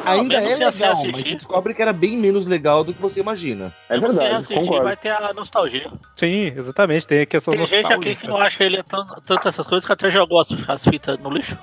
Ainda 0.05 0.37
é 0.37 0.41
legal, 0.55 0.71
mas 1.13 1.23
você 1.23 1.35
descobre 1.35 1.75
que 1.75 1.83
era 1.83 1.93
bem 1.93 2.17
menos 2.17 2.47
legal 2.47 2.83
do 2.85 2.95
que 2.95 3.01
você 3.03 3.21
imagina. 3.21 3.73
É 3.91 3.95
Se 3.95 4.01
você 4.01 4.07
verdade, 4.19 4.35
assistir, 4.37 4.55
concordo. 4.55 4.85
vai 4.85 4.97
ter 4.97 5.11
a 5.11 5.33
nostalgia. 5.35 5.91
Sim, 6.17 6.53
exatamente, 6.57 7.07
tem 7.07 7.21
a 7.23 7.27
questão 7.27 7.53
Tem 7.55 7.67
gente 7.67 7.93
aqui 7.93 8.15
que 8.15 8.27
não 8.27 8.37
acha 8.39 8.65
ele 8.65 8.83
tão- 8.83 9.05
tanto 9.27 9.49
essas 9.49 9.67
coisas 9.67 9.85
que 9.87 9.93
até 9.93 10.11
jogou 10.11 10.41
as, 10.41 10.49
as 10.69 10.85
fitas 10.85 11.19
no 11.19 11.31
lixo. 11.31 11.59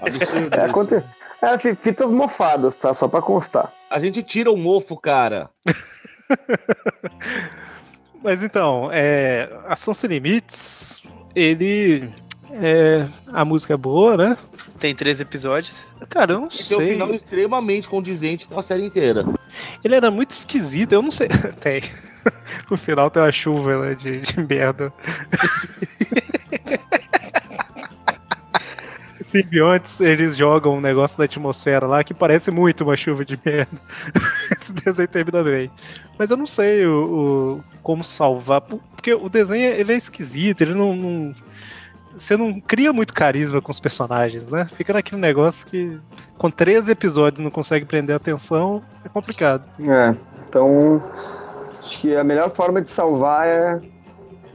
Absurdo. 0.00 0.54
É, 0.54 0.64
aconte... 0.64 1.02
é, 1.42 1.58
fi- 1.58 1.74
fitas 1.76 2.10
mofadas, 2.10 2.76
tá? 2.76 2.92
Só 2.94 3.06
pra 3.06 3.20
constar. 3.22 3.70
A 3.88 4.00
gente 4.00 4.20
tira 4.22 4.50
o 4.50 4.56
mofo, 4.56 4.96
cara. 4.96 5.48
Mas 8.22 8.42
então, 8.42 8.90
é, 8.92 9.48
Ação 9.68 9.94
Sem 9.94 10.10
Limites, 10.10 11.02
ele. 11.34 12.10
É, 12.52 13.06
a 13.32 13.44
música 13.44 13.74
é 13.74 13.76
boa, 13.76 14.16
né? 14.16 14.36
Tem 14.78 14.94
três 14.94 15.20
episódios. 15.20 15.86
Cara, 16.08 16.32
eu 16.32 16.40
não 16.40 16.48
E 16.48 16.50
tem 16.50 16.76
um 16.76 16.80
sei. 16.80 16.92
final 16.94 17.14
extremamente 17.14 17.88
condizente 17.88 18.46
com 18.46 18.58
a 18.58 18.62
série 18.62 18.84
inteira. 18.84 19.24
Ele 19.84 19.94
era 19.94 20.10
muito 20.10 20.32
esquisito, 20.32 20.92
eu 20.92 21.00
não 21.02 21.10
sei. 21.10 21.28
Tem. 21.60 21.82
No 22.70 22.76
final 22.76 23.10
tem 23.10 23.22
uma 23.22 23.32
chuva 23.32 23.80
né, 23.80 23.94
de, 23.94 24.20
de 24.20 24.40
merda. 24.42 24.92
Simbiontes, 29.30 30.00
eles 30.00 30.36
jogam 30.36 30.76
um 30.76 30.80
negócio 30.80 31.16
da 31.16 31.24
atmosfera 31.24 31.86
lá 31.86 32.02
que 32.02 32.12
parece 32.12 32.50
muito 32.50 32.82
uma 32.84 32.96
chuva 32.96 33.24
de 33.24 33.38
merda. 33.44 33.70
Esse 34.60 34.72
desenho 34.72 35.08
termina 35.08 35.42
bem. 35.42 35.70
Mas 36.18 36.30
eu 36.30 36.36
não 36.36 36.46
sei 36.46 36.84
o, 36.86 37.60
o- 37.60 37.64
como 37.82 38.02
salvar. 38.02 38.60
Porque 38.60 39.14
o 39.14 39.28
desenho 39.28 39.64
ele 39.72 39.92
é 39.92 39.96
esquisito, 39.96 40.62
ele 40.62 40.74
não, 40.74 40.94
não- 40.96 41.34
Você 42.16 42.36
não 42.36 42.60
cria 42.60 42.92
muito 42.92 43.14
carisma 43.14 43.60
com 43.62 43.70
os 43.70 43.78
personagens, 43.80 44.48
né? 44.50 44.68
Fica 44.72 44.92
naquele 44.92 45.20
negócio 45.20 45.66
que 45.66 45.96
com 46.36 46.50
13 46.50 46.90
episódios 46.90 47.40
não 47.40 47.50
consegue 47.50 47.84
prender 47.86 48.14
a 48.14 48.16
atenção, 48.16 48.82
é 49.04 49.08
complicado. 49.08 49.70
É, 49.88 50.14
então. 50.48 51.02
Acho 51.78 52.00
que 52.00 52.14
a 52.16 52.24
melhor 52.24 52.50
forma 52.50 52.82
de 52.82 52.88
salvar 52.88 53.46
é 53.46 53.80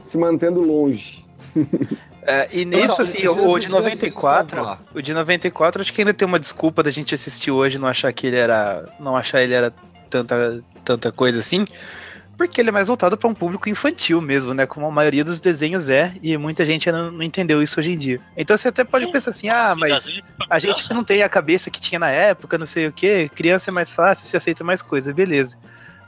se 0.00 0.16
mantendo 0.18 0.60
longe. 0.60 1.24
É, 2.26 2.48
e 2.50 2.64
nisso, 2.64 3.00
assim, 3.00 3.22
não, 3.22 3.48
o, 3.48 3.58
de 3.58 3.68
não, 3.68 3.78
não, 3.78 3.84
94, 3.84 4.56
não, 4.60 4.70
não. 4.70 4.78
o 4.94 5.00
de 5.00 5.14
94, 5.14 5.80
acho 5.80 5.92
que 5.92 6.00
ainda 6.00 6.12
tem 6.12 6.26
uma 6.26 6.40
desculpa 6.40 6.82
da 6.82 6.90
gente 6.90 7.14
assistir 7.14 7.52
hoje 7.52 7.76
e 7.76 7.78
não 7.78 7.86
achar 7.86 8.12
que 8.12 8.26
ele 8.26 8.36
era. 8.36 8.88
não 8.98 9.16
achar 9.16 9.42
ele 9.42 9.54
era 9.54 9.72
tanta, 10.10 10.62
tanta 10.84 11.12
coisa 11.12 11.38
assim. 11.38 11.64
Porque 12.36 12.60
ele 12.60 12.68
é 12.68 12.72
mais 12.72 12.88
voltado 12.88 13.16
para 13.16 13.28
um 13.28 13.34
público 13.34 13.68
infantil 13.68 14.20
mesmo, 14.20 14.52
né? 14.52 14.66
Como 14.66 14.84
a 14.86 14.90
maioria 14.90 15.24
dos 15.24 15.40
desenhos 15.40 15.88
é, 15.88 16.12
e 16.22 16.36
muita 16.36 16.66
gente 16.66 16.88
ainda 16.88 17.10
não 17.10 17.22
entendeu 17.22 17.62
isso 17.62 17.80
hoje 17.80 17.92
em 17.92 17.96
dia. 17.96 18.20
Então 18.36 18.56
você 18.56 18.68
até 18.68 18.84
pode 18.84 19.10
pensar 19.10 19.30
assim, 19.30 19.48
ah, 19.48 19.74
mas 19.74 20.06
a 20.50 20.58
gente 20.58 20.92
não 20.92 21.02
tem 21.02 21.22
a 21.22 21.28
cabeça 21.28 21.70
que 21.70 21.80
tinha 21.80 21.98
na 21.98 22.10
época, 22.10 22.58
não 22.58 22.66
sei 22.66 22.88
o 22.88 22.92
que, 22.92 23.30
criança 23.30 23.70
é 23.70 23.72
mais 23.72 23.90
fácil, 23.90 24.26
se 24.26 24.36
aceita 24.36 24.62
mais 24.62 24.82
coisa, 24.82 25.14
beleza. 25.14 25.56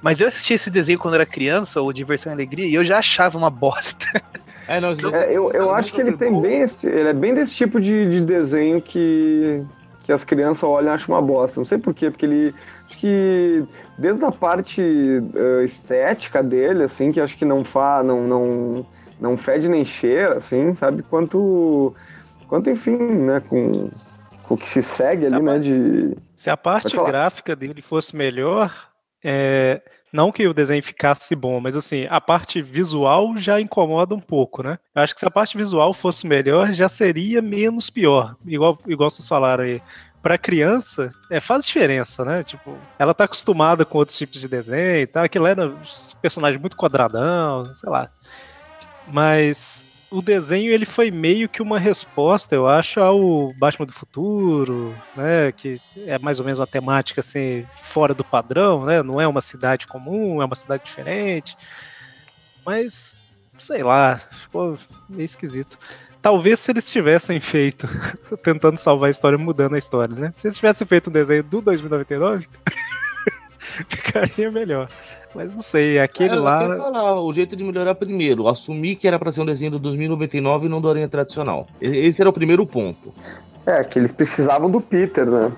Mas 0.03 0.21
eu 0.21 0.29
assisti 0.29 0.53
esse 0.53 0.71
desenho 0.71 0.99
quando 0.99 1.15
era 1.15 1.25
criança, 1.25 1.81
ou 1.81 1.93
Diversão 1.93 2.31
e 2.31 2.35
Alegria, 2.35 2.67
e 2.67 2.75
eu 2.75 2.85
já 2.85 2.99
achava 2.99 3.39
uma 3.39 3.51
bosta. 3.51 4.07
É, 4.69 4.81
não, 4.81 4.91
É, 5.13 5.33
eu, 5.33 5.51
eu 5.53 5.75
acho 5.75 5.93
que 5.93 6.01
ele 6.01 6.17
tem 6.17 6.41
bem 6.41 6.61
esse. 6.61 6.87
Ele 6.87 7.09
é 7.09 7.13
bem 7.15 7.35
desse 7.35 7.55
tipo 7.55 7.81
de, 7.81 8.09
de 8.11 8.21
desenho 8.21 8.83
que, 8.83 9.65
que 10.03 10.13
as 10.13 10.25
crianças 10.25 10.63
olham 10.63 10.91
e 10.91 10.95
acham 10.95 11.15
uma 11.15 11.23
bosta. 11.23 11.59
Não 11.59 11.65
sei 11.65 11.79
porquê, 11.79 12.11
porque 12.11 12.27
ele. 12.27 12.55
Acho 12.87 12.99
que 12.99 13.65
desde 13.97 14.25
a 14.25 14.31
parte 14.31 14.83
eh, 14.83 15.65
estética 15.65 16.43
dele, 16.43 16.85
assim, 16.85 17.11
que 17.11 17.21
acho 17.21 17.37
que 17.37 17.45
não 17.45 17.65
fa, 17.65 18.03
não, 18.03 18.23
não, 18.27 18.87
não 19.21 19.37
fede 19.37 19.69
nem 19.69 19.85
cheira, 19.85 20.37
assim, 20.37 20.75
sabe? 20.75 21.03
Quanto. 21.03 21.95
Quanto, 22.47 22.71
enfim, 22.71 22.97
né, 22.97 23.43
com, 23.47 23.91
com 24.43 24.55
o 24.55 24.57
que 24.57 24.69
se 24.69 24.83
segue 24.83 25.27
ali, 25.27 25.43
né? 25.43 25.59
De. 25.59 26.17
Se 26.37 26.51
a 26.51 26.57
parte 26.57 26.95
gráfica 26.95 27.57
dele 27.57 27.83
fosse 27.83 28.15
melhor, 28.15 28.89
é, 29.25 29.83
não 30.13 30.33
que 30.33 30.47
o 30.47 30.55
desenho 30.55 30.83
ficasse 30.83 31.35
bom, 31.35 31.61
mas 31.61 31.77
assim, 31.77 32.07
a 32.09 32.21
parte 32.21 32.63
visual 32.63 33.37
já 33.37 33.61
incomoda 33.61 34.15
um 34.15 34.21
pouco, 34.21 34.63
né? 34.63 34.79
Eu 34.95 35.03
acho 35.03 35.15
que 35.15 35.21
se 35.21 35.27
a 35.27 35.31
parte 35.31 35.57
visual 35.57 35.93
fosse 35.93 36.27
melhor, 36.27 36.73
já 36.73 36.89
seria 36.89 37.43
menos 37.43 37.91
pior. 37.91 38.37
Igual, 38.47 38.79
igual 38.87 39.11
vocês 39.11 39.29
falaram 39.29 39.65
aí. 39.65 39.83
Pra 40.21 40.37
criança, 40.37 41.11
é, 41.31 41.39
faz 41.39 41.65
diferença, 41.65 42.25
né? 42.25 42.43
Tipo, 42.43 42.77
ela 42.99 43.15
tá 43.15 43.25
acostumada 43.25 43.85
com 43.85 43.99
outros 43.99 44.19
tipos 44.19 44.41
de 44.41 44.49
desenho 44.49 45.03
e 45.03 45.07
tal. 45.07 45.23
Aquilo 45.23 45.47
era 45.47 45.69
um 45.69 45.81
personagem 46.21 46.59
muito 46.59 46.77
quadradão, 46.77 47.65
sei 47.77 47.89
lá. 47.89 48.11
Mas 49.07 49.88
o 50.11 50.23
desenho 50.23 50.73
ele 50.73 50.87
foi 50.87 51.11
meio 51.11 51.49
que 51.49 51.61
uma 51.61 51.79
resposta, 51.79 52.55
eu 52.55 52.67
acho, 52.67 53.01
ao 53.01 53.53
Batman 53.55 53.87
do 53.87 53.93
Futuro, 53.93 54.95
né? 55.17 55.53
Que 55.53 55.81
é 56.07 56.19
mais 56.19 56.39
ou 56.39 56.45
menos 56.45 56.59
uma 56.59 56.67
temática 56.67 57.21
assim 57.21 57.67
fora 57.83 58.15
do 58.15 58.25
padrão, 58.25 58.85
né? 58.85 59.03
Não 59.03 59.21
é 59.21 59.29
uma 59.29 59.43
cidade 59.43 59.87
comum, 59.87 60.41
é 60.41 60.45
uma 60.45 60.57
cidade 60.57 60.85
diferente. 60.85 61.57
Mas 62.65 63.19
sei 63.59 63.83
lá, 63.83 64.17
ficou 64.17 64.79
meio 65.09 65.25
esquisito. 65.25 65.77
Talvez 66.23 66.61
se 66.61 66.71
eles 66.71 66.91
tivessem 66.91 67.41
feito, 67.41 67.89
tentando 68.43 68.79
salvar 68.79 69.09
a 69.09 69.11
história, 69.11 69.39
mudando 69.39 69.75
a 69.75 69.79
história, 69.79 70.15
né? 70.15 70.31
Se 70.33 70.47
eles 70.47 70.57
tivessem 70.57 70.87
feito 70.87 71.11
um 71.11 71.13
desenho 71.13 71.43
do 71.43 71.61
2099, 71.61 72.49
ficaria 73.89 74.51
melhor. 74.51 74.89
Mas 75.35 75.53
não 75.53 75.61
sei, 75.61 75.99
aquele 75.99 76.35
É, 76.35 76.37
eu 76.37 76.43
lá. 76.43 76.77
falar, 76.77 77.21
o 77.21 77.33
jeito 77.33 77.55
de 77.55 77.63
melhorar 77.63 77.95
primeiro, 77.95 78.49
assumir 78.49 78.97
que 78.97 79.07
era 79.07 79.19
pra 79.19 79.31
ser 79.31 79.43
um 79.43 79.47
desenho 79.47 79.73
do 79.73 79.79
2099 79.79 80.67
e 80.67 80.69
não 80.69 80.81
do 80.81 80.89
Aranha 80.89 81.09
tradicional. 81.09 81.67
Esse 81.81 82.21
era 82.21 82.31
o 82.31 82.33
primeiro 82.33 82.67
ponto. 82.67 83.13
É, 83.67 83.85
que 83.85 83.99
eles 83.99 84.13
precisavam 84.13 84.71
do 84.71 84.81
Peter, 84.81 85.27
né? 85.27 85.53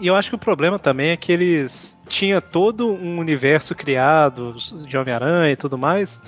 E 0.00 0.06
eu 0.06 0.14
acho 0.14 0.30
que 0.30 0.34
o 0.34 0.38
problema 0.38 0.78
também 0.78 1.10
é 1.10 1.16
que 1.16 1.32
eles 1.32 1.96
tinha 2.08 2.40
todo 2.40 2.88
um 2.92 3.18
universo 3.18 3.74
criado 3.74 4.54
de 4.86 4.96
Homem-Aranha 4.96 5.52
e 5.52 5.56
tudo 5.56 5.78
mais. 5.78 6.20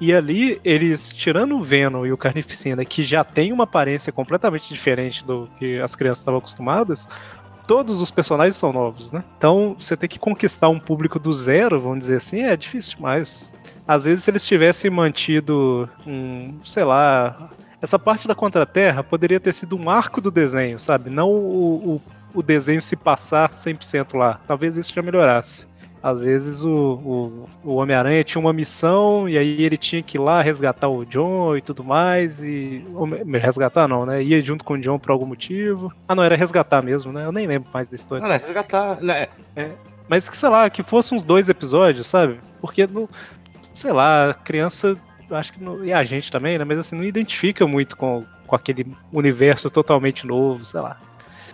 E 0.00 0.12
ali, 0.12 0.60
eles, 0.62 1.08
tirando 1.08 1.56
o 1.56 1.62
Venom 1.62 2.04
e 2.04 2.12
o 2.12 2.16
Carnificina, 2.18 2.84
que 2.84 3.02
já 3.02 3.24
tem 3.24 3.52
uma 3.52 3.64
aparência 3.64 4.12
completamente 4.12 4.68
diferente 4.68 5.24
do 5.24 5.48
que 5.58 5.80
as 5.80 5.96
crianças 5.96 6.18
estavam 6.18 6.38
acostumadas, 6.38 7.08
todos 7.66 8.00
os 8.00 8.10
personagens 8.10 8.56
são 8.56 8.72
novos, 8.72 9.12
né? 9.12 9.24
Então, 9.36 9.76
você 9.78 9.96
tem 9.96 10.08
que 10.08 10.18
conquistar 10.18 10.68
um 10.68 10.78
público 10.78 11.18
do 11.18 11.32
zero, 11.32 11.80
vamos 11.80 12.00
dizer 12.00 12.16
assim, 12.16 12.42
é 12.42 12.56
difícil 12.56 12.96
demais. 12.96 13.52
Às 13.86 14.04
vezes, 14.04 14.24
se 14.24 14.30
eles 14.30 14.44
tivessem 14.44 14.90
mantido 14.90 15.88
um, 16.06 16.58
sei 16.64 16.84
lá, 16.84 17.50
essa 17.80 17.98
parte 17.98 18.26
da 18.26 18.34
Contra-Terra 18.34 19.02
poderia 19.02 19.38
ter 19.38 19.52
sido 19.52 19.76
um 19.76 19.88
arco 19.88 20.20
do 20.20 20.30
desenho, 20.30 20.80
sabe? 20.80 21.08
Não 21.10 21.30
o, 21.30 22.00
o, 22.34 22.38
o 22.40 22.42
desenho 22.42 22.82
se 22.82 22.96
passar 22.96 23.50
100% 23.50 24.16
lá. 24.16 24.40
Talvez 24.46 24.76
isso 24.76 24.92
já 24.92 25.02
melhorasse. 25.02 25.66
Às 26.06 26.22
vezes 26.22 26.62
o, 26.62 26.70
o, 26.70 27.48
o 27.64 27.74
Homem-Aranha 27.74 28.22
tinha 28.22 28.40
uma 28.40 28.52
missão 28.52 29.28
e 29.28 29.36
aí 29.36 29.60
ele 29.60 29.76
tinha 29.76 30.00
que 30.00 30.16
ir 30.16 30.20
lá 30.20 30.40
resgatar 30.40 30.88
o 30.88 31.04
John 31.04 31.56
e 31.56 31.60
tudo 31.60 31.82
mais. 31.82 32.40
E. 32.40 32.86
Resgatar 33.42 33.88
não, 33.88 34.06
né? 34.06 34.22
Ia 34.22 34.40
junto 34.40 34.64
com 34.64 34.74
o 34.74 34.78
John 34.78 35.00
por 35.00 35.10
algum 35.10 35.26
motivo. 35.26 35.92
Ah, 36.06 36.14
não, 36.14 36.22
era 36.22 36.36
resgatar 36.36 36.80
mesmo, 36.80 37.12
né? 37.12 37.24
Eu 37.24 37.32
nem 37.32 37.44
lembro 37.48 37.68
mais 37.74 37.88
da 37.88 37.96
história. 37.96 38.22
Não, 38.22 38.28
né, 38.28 38.36
resgatar, 38.36 39.00
né, 39.02 39.26
Mas 40.08 40.28
que, 40.28 40.38
sei 40.38 40.48
lá, 40.48 40.70
que 40.70 40.84
fosse 40.84 41.12
uns 41.12 41.24
dois 41.24 41.48
episódios, 41.48 42.06
sabe? 42.06 42.38
Porque, 42.60 42.86
não, 42.86 43.08
sei 43.74 43.90
lá, 43.90 44.30
a 44.30 44.34
criança, 44.34 44.96
acho 45.28 45.54
que, 45.54 45.64
não, 45.64 45.84
e 45.84 45.92
a 45.92 46.04
gente 46.04 46.30
também, 46.30 46.56
né? 46.56 46.64
Mas 46.64 46.78
assim, 46.78 46.94
não 46.94 47.02
identifica 47.02 47.66
muito 47.66 47.96
com, 47.96 48.24
com 48.46 48.54
aquele 48.54 48.86
universo 49.12 49.68
totalmente 49.68 50.24
novo, 50.24 50.64
sei 50.64 50.80
lá. 50.80 51.00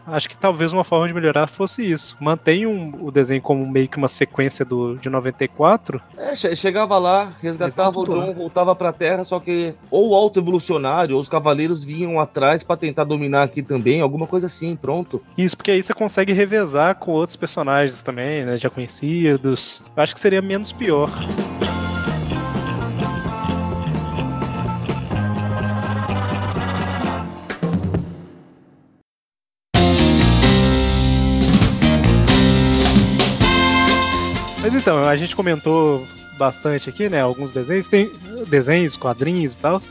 Acho 0.07 0.29
que 0.29 0.37
talvez 0.37 0.73
uma 0.73 0.85
forma 0.85 1.07
de 1.07 1.15
melhorar 1.15 1.47
fosse 1.49 1.83
isso. 1.89 2.16
Mantém 2.20 2.66
um, 2.66 2.93
o 3.01 3.11
desenho 3.11 3.41
como 3.41 3.66
meio 3.66 3.89
que 3.89 3.97
uma 3.97 4.09
sequência 4.09 4.65
do, 4.65 4.97
de 4.97 5.09
94. 5.09 6.01
É, 6.16 6.35
che- 6.35 6.57
chegava 6.57 6.99
lá, 6.99 7.33
resgatava 7.41 7.91
o 7.99 8.05
tá 8.05 8.12
tudo 8.12 8.20
John, 8.27 8.35
voltava 8.35 8.74
pra 8.74 8.93
Terra, 8.93 9.24
só 9.24 9.39
que 9.39 9.74
ou 9.91 10.11
o 10.11 10.15
alto 10.15 10.41
evolucionário, 10.41 11.15
ou 11.16 11.20
os 11.23 11.29
cavaleiros 11.29 11.85
vinham 11.85 12.19
atrás 12.20 12.62
pra 12.62 12.77
tentar 12.77 13.05
dominar 13.05 13.45
aqui 13.45 13.62
também, 13.62 14.01
alguma 14.01 14.27
coisa 14.27 14.47
assim, 14.49 14.74
pronto. 14.77 15.23
Isso, 15.39 15.57
porque 15.57 15.70
aí 15.70 15.83
você 15.83 15.95
consegue 15.95 16.33
revezar 16.33 16.97
com 16.97 17.12
outros 17.12 17.37
personagens 17.37 18.03
também, 18.03 18.45
né? 18.45 18.57
Já 18.57 18.69
conhecidos. 18.69 19.85
Eu 19.97 20.03
acho 20.03 20.15
que 20.15 20.20
seria 20.20 20.43
menos 20.43 20.73
pior. 20.73 21.09
Mas 34.73 34.81
então, 34.81 35.07
a 35.07 35.15
gente 35.19 35.36
comentou 35.36 36.07
bastante 36.39 36.89
aqui, 36.89 37.07
né? 37.07 37.20
Alguns 37.20 37.51
desenhos, 37.51 37.86
tem 37.86 38.11
desenhos, 38.49 38.97
quadrinhos 38.97 39.55
e 39.55 39.59
tal. 39.59 39.82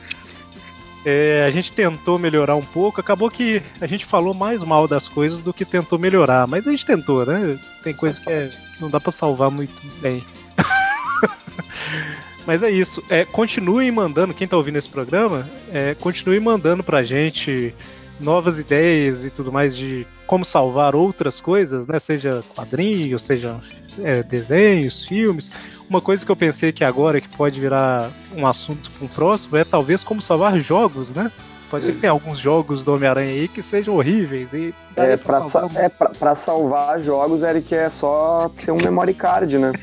É, 1.05 1.45
a 1.47 1.51
gente 1.51 1.71
tentou 1.71 2.17
melhorar 2.17 2.55
um 2.55 2.63
pouco, 2.63 2.99
acabou 2.99 3.29
que 3.29 3.61
a 3.79 3.85
gente 3.85 4.03
falou 4.05 4.33
mais 4.33 4.63
mal 4.63 4.87
das 4.87 5.07
coisas 5.07 5.39
do 5.39 5.53
que 5.53 5.65
tentou 5.65 5.99
melhorar, 5.99 6.47
mas 6.47 6.67
a 6.67 6.71
gente 6.71 6.83
tentou, 6.83 7.23
né? 7.23 7.59
Tem 7.83 7.93
coisas 7.93 8.17
que, 8.17 8.27
é- 8.31 8.51
não 8.79 8.89
dá 8.89 8.99
pra 8.99 9.11
salvar 9.11 9.51
muito 9.51 9.71
bem. 10.01 10.23
mas 12.47 12.63
é 12.63 12.71
isso. 12.71 13.03
É, 13.07 13.23
continuem 13.23 13.91
mandando, 13.91 14.33
quem 14.33 14.47
tá 14.47 14.57
ouvindo 14.57 14.77
esse 14.79 14.89
programa, 14.89 15.47
é, 15.71 15.93
continue 15.93 16.39
mandando 16.39 16.83
pra 16.83 17.03
gente 17.03 17.71
novas 18.19 18.57
ideias 18.57 19.23
e 19.25 19.29
tudo 19.29 19.51
mais 19.51 19.77
de 19.77 20.07
como 20.31 20.45
salvar 20.45 20.95
outras 20.95 21.41
coisas, 21.41 21.85
né? 21.85 21.99
Seja 21.99 22.41
quadrinhos, 22.55 23.21
seja 23.23 23.59
é, 24.01 24.23
desenhos, 24.23 25.05
filmes. 25.05 25.51
Uma 25.89 25.99
coisa 25.99 26.25
que 26.25 26.31
eu 26.31 26.37
pensei 26.37 26.71
que 26.71 26.85
agora 26.85 27.19
que 27.19 27.27
pode 27.35 27.59
virar 27.59 28.09
um 28.33 28.47
assunto 28.47 28.89
para 28.89 29.03
um 29.03 29.09
próximo 29.09 29.57
é 29.57 29.65
talvez 29.65 30.05
como 30.05 30.21
salvar 30.21 30.57
jogos, 30.61 31.13
né? 31.13 31.29
Pode 31.69 31.85
ser 31.85 31.91
que 31.95 31.99
tenha 31.99 32.11
alguns 32.11 32.39
jogos 32.39 32.85
do 32.85 32.93
Homem-Aranha 32.95 33.29
aí 33.29 33.47
que 33.49 33.61
sejam 33.61 33.95
horríveis 33.97 34.53
e 34.53 34.73
É, 34.95 35.17
pra 35.17 35.41
salvar 35.41 35.69
sa- 35.69 35.79
é, 35.81 35.89
pra, 35.89 36.09
pra 36.09 36.33
salvar 36.35 37.01
jogos, 37.01 37.43
Eric, 37.43 37.75
é 37.75 37.89
só 37.89 38.49
ter 38.63 38.71
um 38.71 38.77
memory 38.77 39.13
card, 39.13 39.57
né? 39.57 39.73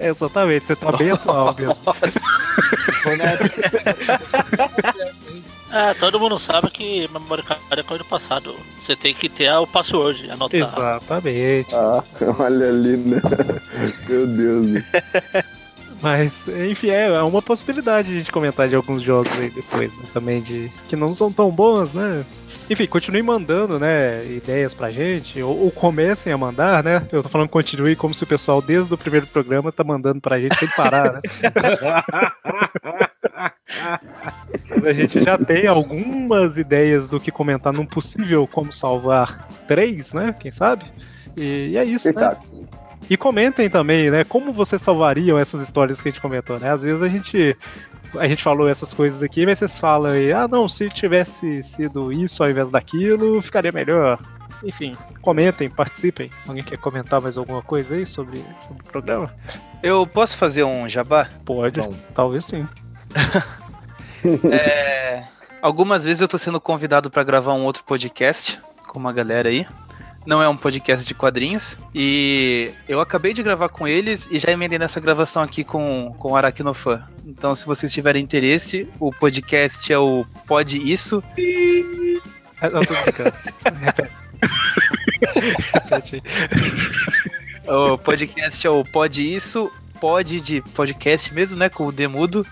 É, 0.00 0.08
exatamente, 0.10 0.66
você 0.66 0.74
tá 0.74 0.90
bem 0.90 1.12
atual 1.12 1.54
mesmo. 1.56 1.76
Época 3.06 5.04
É, 5.74 5.92
todo 5.94 6.20
mundo 6.20 6.38
sabe 6.38 6.70
que 6.70 7.10
memory 7.12 7.42
card 7.42 7.60
é 7.72 7.82
coisa 7.82 8.04
do 8.04 8.08
passado. 8.08 8.54
Você 8.80 8.94
tem 8.94 9.12
que 9.12 9.28
ter 9.28 9.52
o 9.54 9.66
password, 9.66 10.30
anotar. 10.30 10.60
Exatamente. 10.60 11.74
Ah, 11.74 12.04
olha 12.38 12.68
ali, 12.68 12.96
né? 12.96 13.20
Meu 14.08 14.24
Deus. 14.24 14.84
Mas, 16.00 16.46
enfim, 16.46 16.90
é, 16.90 17.06
é 17.06 17.22
uma 17.22 17.42
possibilidade 17.42 18.06
de 18.06 18.14
a 18.14 18.18
gente 18.18 18.30
comentar 18.30 18.68
de 18.68 18.76
alguns 18.76 19.02
jogos 19.02 19.32
aí 19.36 19.50
depois, 19.50 19.96
né? 19.96 20.04
Também 20.12 20.40
de. 20.40 20.70
que 20.88 20.94
não 20.94 21.12
são 21.12 21.32
tão 21.32 21.50
bons, 21.50 21.92
né? 21.92 22.24
Enfim, 22.70 22.86
continue 22.86 23.22
mandando, 23.22 23.78
né, 23.78 24.24
ideias 24.24 24.72
pra 24.72 24.90
gente, 24.90 25.42
ou, 25.42 25.64
ou 25.64 25.70
comecem 25.70 26.32
a 26.32 26.38
mandar, 26.38 26.82
né? 26.82 27.06
Eu 27.12 27.22
tô 27.22 27.28
falando 27.28 27.48
continue 27.48 27.94
como 27.94 28.14
se 28.14 28.24
o 28.24 28.26
pessoal 28.26 28.62
desde 28.62 28.94
o 28.94 28.96
primeiro 28.96 29.26
programa 29.26 29.70
tá 29.70 29.84
mandando 29.84 30.20
pra 30.20 30.40
gente 30.40 30.56
sem 30.56 30.68
parar, 30.68 31.12
né? 31.12 31.20
A 34.86 34.92
gente 34.92 35.22
já 35.22 35.38
tem 35.38 35.66
algumas 35.66 36.56
ideias 36.58 37.06
do 37.06 37.20
que 37.20 37.30
comentar 37.30 37.72
num 37.72 37.86
possível 37.86 38.46
como 38.46 38.72
salvar 38.72 39.48
três, 39.66 40.12
né? 40.12 40.34
Quem 40.38 40.52
sabe? 40.52 40.84
E, 41.36 41.70
e 41.70 41.76
é 41.76 41.84
isso, 41.84 42.10
Quem 42.12 42.20
né? 42.20 42.28
sabe? 42.28 42.46
E 43.08 43.16
comentem 43.16 43.68
também, 43.68 44.10
né? 44.10 44.24
Como 44.24 44.52
vocês 44.52 44.80
salvariam 44.80 45.38
essas 45.38 45.60
histórias 45.60 46.00
que 46.00 46.08
a 46.08 46.10
gente 46.12 46.20
comentou, 46.20 46.58
né? 46.58 46.70
Às 46.70 46.82
vezes 46.82 47.02
a 47.02 47.08
gente 47.08 47.56
a 48.18 48.28
gente 48.28 48.42
falou 48.42 48.68
essas 48.68 48.94
coisas 48.94 49.22
aqui, 49.22 49.44
mas 49.44 49.58
vocês 49.58 49.78
falam 49.78 50.12
aí, 50.12 50.32
ah, 50.32 50.46
não, 50.46 50.68
se 50.68 50.88
tivesse 50.88 51.62
sido 51.62 52.12
isso 52.12 52.42
ao 52.42 52.50
invés 52.50 52.70
daquilo, 52.70 53.42
ficaria 53.42 53.72
melhor. 53.72 54.18
Enfim, 54.62 54.96
comentem, 55.20 55.68
participem. 55.68 56.30
Alguém 56.46 56.62
quer 56.62 56.78
comentar 56.78 57.20
mais 57.20 57.36
alguma 57.36 57.60
coisa 57.60 57.94
aí 57.94 58.06
sobre, 58.06 58.38
sobre 58.66 58.82
o 58.82 58.90
programa? 58.90 59.34
Eu 59.82 60.06
posso 60.06 60.38
fazer 60.38 60.64
um 60.64 60.88
jabá? 60.88 61.28
Pode, 61.44 61.80
Bom. 61.80 61.92
talvez 62.14 62.44
sim. 62.44 62.66
É, 64.50 65.24
algumas 65.60 66.02
vezes 66.02 66.22
eu 66.22 66.28
tô 66.28 66.38
sendo 66.38 66.58
convidado 66.58 67.10
pra 67.10 67.22
gravar 67.22 67.52
um 67.52 67.64
outro 67.64 67.84
podcast 67.84 68.58
com 68.88 68.98
uma 68.98 69.12
galera 69.12 69.50
aí. 69.50 69.66
Não 70.24 70.42
é 70.42 70.48
um 70.48 70.56
podcast 70.56 71.04
de 71.06 71.12
quadrinhos. 71.12 71.78
E 71.94 72.70
eu 72.88 73.02
acabei 73.02 73.34
de 73.34 73.42
gravar 73.42 73.68
com 73.68 73.86
eles 73.86 74.26
e 74.30 74.38
já 74.38 74.50
emendei 74.50 74.78
nessa 74.78 74.98
gravação 74.98 75.42
aqui 75.42 75.62
com, 75.62 76.14
com 76.18 76.32
o 76.32 76.36
Aracnofan. 76.36 77.06
Então, 77.26 77.54
se 77.54 77.66
vocês 77.66 77.92
tiverem 77.92 78.22
interesse, 78.22 78.88
o 78.98 79.12
podcast 79.12 79.92
é 79.92 79.98
o 79.98 80.24
Pode 80.46 80.78
Isso. 80.90 81.22
Não, 82.62 82.80
tô 82.82 82.94
brincando. 83.02 83.34
Repete. 83.80 84.10
Repete 85.74 86.14
aí. 86.16 86.22
O 87.66 87.96
podcast 87.96 88.66
é 88.66 88.68
o 88.68 88.84
Pode 88.84 89.22
Isso. 89.22 89.72
Pode 89.98 90.38
de 90.38 90.60
podcast 90.60 91.32
mesmo, 91.32 91.58
né? 91.58 91.70
Com 91.70 91.86
o 91.86 91.92
Demudo. 91.92 92.46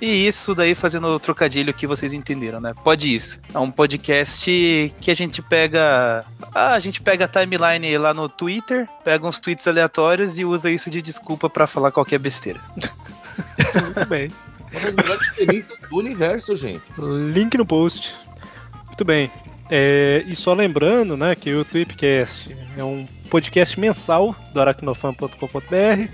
E 0.00 0.26
isso 0.26 0.54
daí 0.54 0.74
fazendo 0.74 1.08
o 1.08 1.18
trocadilho 1.18 1.74
que 1.74 1.86
vocês 1.86 2.12
entenderam, 2.12 2.60
né? 2.60 2.72
Pode 2.84 3.12
isso. 3.12 3.40
É 3.52 3.58
um 3.58 3.70
podcast 3.70 4.94
que 5.00 5.10
a 5.10 5.14
gente 5.14 5.42
pega. 5.42 6.24
Ah, 6.54 6.74
a 6.74 6.78
gente 6.78 7.00
pega 7.00 7.24
a 7.24 7.28
timeline 7.28 7.98
lá 7.98 8.14
no 8.14 8.28
Twitter, 8.28 8.88
pega 9.04 9.26
uns 9.26 9.40
tweets 9.40 9.66
aleatórios 9.66 10.38
e 10.38 10.44
usa 10.44 10.70
isso 10.70 10.88
de 10.88 11.02
desculpa 11.02 11.50
pra 11.50 11.66
falar 11.66 11.90
qualquer 11.90 12.18
besteira. 12.18 12.60
Muito 12.76 14.06
bem. 14.08 14.30
uma 14.70 14.80
das 14.80 14.94
melhores 14.94 15.28
experiências 15.28 15.78
do 15.80 15.96
universo, 15.96 16.56
gente. 16.56 16.82
Link 17.32 17.56
no 17.56 17.66
post. 17.66 18.14
Muito 18.86 19.04
bem. 19.04 19.30
É, 19.70 20.24
e 20.26 20.34
só 20.34 20.54
lembrando, 20.54 21.16
né, 21.16 21.34
que 21.34 21.54
o 21.54 21.64
Tweepcast 21.64 22.56
é 22.76 22.82
um 22.82 23.06
podcast 23.28 23.78
mensal 23.78 24.34
do 24.52 24.60
aracnofan.com.br, 24.60 26.10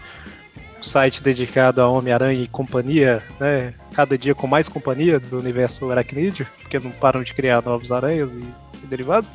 site 0.84 1.22
dedicado 1.22 1.80
a 1.80 1.88
Homem-Aranha 1.88 2.42
e 2.42 2.48
companhia, 2.48 3.22
né, 3.40 3.74
cada 3.94 4.16
dia 4.16 4.34
com 4.34 4.46
mais 4.46 4.68
companhia 4.68 5.18
do 5.18 5.38
universo 5.38 5.90
aracnídeo, 5.90 6.46
porque 6.60 6.78
não 6.78 6.90
param 6.90 7.22
de 7.22 7.32
criar 7.32 7.62
novos 7.62 7.90
aranhas 7.90 8.32
e, 8.34 8.44
e 8.82 8.86
derivados. 8.86 9.32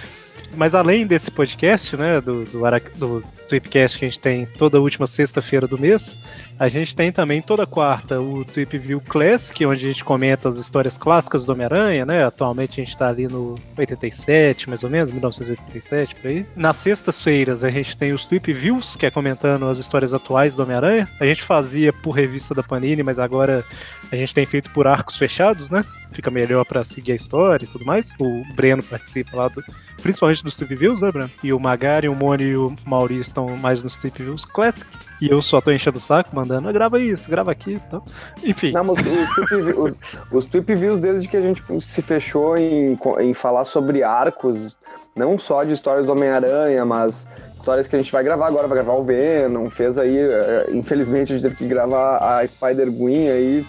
Mas 0.56 0.74
além 0.74 1.06
desse 1.06 1.30
podcast, 1.32 1.96
né, 1.98 2.22
do, 2.22 2.46
do, 2.46 2.60
do 2.98 3.24
Tweepcast 3.48 4.00
que 4.00 4.06
a 4.06 4.08
gente 4.08 4.20
tem 4.20 4.46
toda 4.46 4.80
última 4.80 5.06
sexta-feira 5.08 5.68
do 5.68 5.78
mês, 5.78 6.18
a 6.58 6.70
gente 6.70 6.96
tem 6.96 7.12
também 7.12 7.42
toda 7.42 7.66
quarta 7.66 8.20
o 8.20 8.46
Tweep 8.46 8.78
View 8.78 9.02
Classic, 9.02 9.66
onde 9.66 9.86
a 9.86 9.88
gente 9.90 10.04
comenta 10.04 10.48
as 10.48 10.58
histórias 10.58 10.98
clássicas 10.98 11.46
do 11.46 11.52
Homem-Aranha, 11.52 12.06
né? 12.06 12.26
Atualmente 12.26 12.80
a 12.80 12.84
gente 12.84 12.96
tá 12.98 13.10
ali 13.10 13.28
no 13.28 13.60
87, 13.78 14.70
mais 14.70 14.84
ou 14.84 14.90
menos, 14.90 15.12
1987, 15.12 16.16
por 16.16 16.28
aí. 16.30 16.46
Nas 16.56 16.78
sextas-feiras 16.78 17.64
a 17.64 17.70
gente 17.70 17.98
tem 17.98 18.14
os 18.14 18.26
Tweep 18.26 18.52
Views, 18.54 18.96
que 18.96 19.06
é 19.06 19.12
comentando 19.12 19.68
as 19.68 19.78
histórias 19.78 20.14
atuais 20.14 20.56
do 20.56 20.64
Homem-Aranha. 20.64 21.08
A 21.20 21.26
gente 21.26 21.44
fazia 21.44 21.92
por 21.92 22.12
revista 22.12 22.54
da 22.54 22.64
Panini, 22.64 23.04
mas 23.04 23.20
agora 23.20 23.66
a 24.12 24.16
gente 24.16 24.34
tem 24.34 24.46
feito 24.46 24.70
por 24.72 24.88
arcos 24.88 25.18
fechados, 25.18 25.70
né? 25.70 25.84
Fica 26.12 26.32
melhor 26.32 26.64
pra 26.64 26.84
seguir 26.84 27.12
a 27.12 27.16
história 27.16 27.66
e 27.66 27.68
tudo 27.68 27.86
mais. 27.86 28.14
O 28.18 28.44
Breno 28.54 28.82
participa 28.82 29.36
lá 29.36 29.48
do, 29.50 29.62
principalmente 30.06 30.44
dos 30.44 30.56
Trip 30.56 30.76
Views, 30.76 31.02
né, 31.02 31.12
Bruno? 31.12 31.32
E 31.44 31.52
o 31.52 31.60
Magari, 31.60 32.08
o 32.08 32.14
Moni 32.14 32.44
e 32.44 32.56
o 32.56 32.76
Maurício 32.86 33.24
estão 33.24 33.48
mais 33.58 33.82
nos 33.82 33.98
Trip 33.98 34.22
Views 34.22 34.46
Classic. 34.46 34.88
E 35.20 35.28
eu 35.32 35.42
só 35.42 35.60
tô 35.60 35.72
enchendo 35.72 35.98
o 35.98 36.00
saco, 36.00 36.30
mandando, 36.36 36.70
"Ah, 36.70 36.72
grava 36.72 37.00
isso, 37.00 37.28
grava 37.28 37.52
aqui 37.52 37.72
e 37.74 37.80
tal. 37.80 38.06
Enfim, 38.44 38.72
Não, 38.72 38.84
os 38.92 39.02
vi- 39.02 39.96
os, 40.32 40.46
tweep 40.46 40.76
views, 40.76 41.00
desde 41.02 41.28
que 41.28 41.36
a 41.36 41.42
gente 41.42 41.64
se 41.82 42.04
fechou 42.04 42.56
em, 42.56 42.96
em 43.22 43.34
falar 43.34 43.64
sobre 43.64 44.04
arcos, 44.04 44.78
não 45.16 45.40
só 45.40 45.64
de 45.64 45.74
histórias 45.74 46.06
do 46.06 46.12
Homem-Aranha, 46.12 46.86
mas 46.86 47.26
histórias 47.56 47.88
que 47.88 47.96
a 47.96 48.00
gente 48.00 48.12
vai 48.12 48.24
gravar 48.24 48.46
agora, 48.46 48.68
vai 48.68 48.78
gravar 48.78 48.94
o 49.00 49.04
Venom, 49.04 49.72
fez 49.72 49.98
aí, 49.98 50.16
eh, 50.20 50.68
infelizmente 50.72 51.32
a 51.34 51.36
gente 51.36 51.42
teve 51.44 51.56
que 51.56 51.68
gravar 51.68 52.18
a 52.18 52.46
Spider-Gwen 52.48 53.30
aí, 53.30 53.66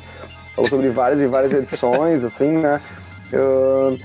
falou 0.55 0.69
sobre 0.69 0.91
várias 0.91 1.19
e 1.21 1.27
várias 1.27 1.53
edições, 1.55 2.23
assim, 2.25 2.59
né? 2.59 2.79
Ahn, 3.33 3.97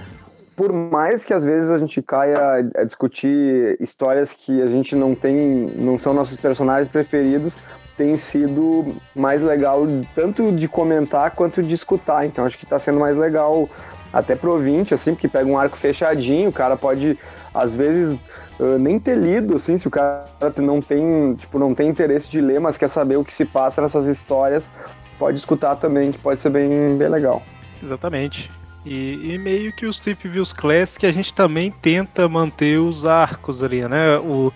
por 0.61 0.71
mais 0.71 1.25
que 1.25 1.33
às 1.33 1.43
vezes 1.43 1.71
a 1.71 1.79
gente 1.79 2.03
caia 2.03 2.71
a 2.75 2.83
discutir 2.83 3.75
histórias 3.79 4.31
que 4.31 4.61
a 4.61 4.67
gente 4.67 4.95
não 4.95 5.15
tem, 5.15 5.35
não 5.75 5.97
são 5.97 6.13
nossos 6.13 6.37
personagens 6.37 6.87
preferidos, 6.87 7.57
tem 7.97 8.15
sido 8.15 8.93
mais 9.15 9.41
legal 9.41 9.87
tanto 10.13 10.51
de 10.51 10.67
comentar 10.67 11.31
quanto 11.31 11.63
de 11.63 11.73
escutar. 11.73 12.27
Então 12.27 12.45
acho 12.45 12.59
que 12.59 12.67
tá 12.67 12.77
sendo 12.77 12.99
mais 12.99 13.17
legal 13.17 13.67
até 14.13 14.35
pro 14.35 14.51
ouvinte, 14.51 14.93
assim, 14.93 15.15
porque 15.15 15.27
pega 15.27 15.49
um 15.49 15.57
arco 15.57 15.75
fechadinho, 15.75 16.51
o 16.51 16.53
cara 16.53 16.77
pode, 16.77 17.17
às 17.51 17.75
vezes, 17.75 18.23
ah, 18.59 18.77
nem 18.77 18.99
ter 18.99 19.17
lido, 19.17 19.55
assim, 19.55 19.79
se 19.79 19.87
o 19.87 19.91
cara 19.91 20.27
não 20.57 20.79
tem, 20.79 21.33
tipo, 21.39 21.57
não 21.57 21.73
tem 21.73 21.89
interesse 21.89 22.29
de 22.29 22.39
ler, 22.39 22.59
mas 22.59 22.77
quer 22.77 22.87
saber 22.87 23.17
o 23.17 23.25
que 23.25 23.33
se 23.33 23.45
passa 23.45 23.81
nessas 23.81 24.05
histórias, 24.05 24.69
pode 25.17 25.39
escutar 25.39 25.75
também, 25.77 26.11
que 26.11 26.19
pode 26.19 26.39
ser 26.39 26.51
bem, 26.51 26.95
bem 26.99 27.09
legal. 27.09 27.41
Exatamente. 27.81 28.60
E, 28.85 29.33
e 29.33 29.37
meio 29.37 29.71
que 29.73 29.85
os 29.85 29.99
Trip 29.99 30.27
Views 30.27 30.51
Classic 30.53 31.05
a 31.05 31.11
gente 31.11 31.33
também 31.33 31.69
tenta 31.71 32.27
manter 32.27 32.79
os 32.79 33.05
arcos 33.05 33.61
ali, 33.61 33.87
né? 33.87 34.17
O, 34.17 34.51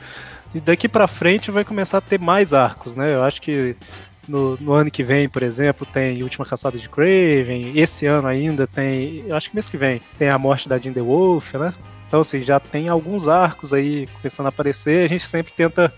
e 0.53 0.59
daqui 0.59 0.87
pra 0.89 1.07
frente 1.07 1.51
vai 1.51 1.63
começar 1.63 1.99
a 1.99 2.01
ter 2.01 2.19
mais 2.19 2.53
arcos, 2.53 2.95
né? 2.95 3.13
Eu 3.13 3.23
acho 3.23 3.41
que 3.41 3.75
no, 4.27 4.57
no 4.57 4.73
ano 4.73 4.89
que 4.89 5.03
vem, 5.03 5.29
por 5.29 5.43
exemplo, 5.43 5.85
tem 5.85 6.23
Última 6.23 6.45
Caçada 6.45 6.77
de 6.77 6.89
Craven. 6.89 7.73
Esse 7.75 8.07
ano 8.07 8.27
ainda 8.27 8.65
tem. 8.65 9.23
Eu 9.27 9.35
acho 9.35 9.49
que 9.49 9.55
mês 9.55 9.69
que 9.69 9.77
vem 9.77 10.01
tem 10.17 10.29
a 10.29 10.39
morte 10.39 10.67
da 10.67 10.79
Jean 10.79 10.93
The 10.93 11.01
Wolf, 11.01 11.53
né? 11.53 11.71
Então, 12.07 12.21
assim, 12.21 12.41
já 12.41 12.59
tem 12.59 12.89
alguns 12.89 13.27
arcos 13.27 13.73
aí 13.73 14.07
começando 14.19 14.47
a 14.47 14.49
aparecer. 14.49 15.05
A 15.05 15.07
gente 15.09 15.27
sempre 15.27 15.51
tenta 15.53 15.93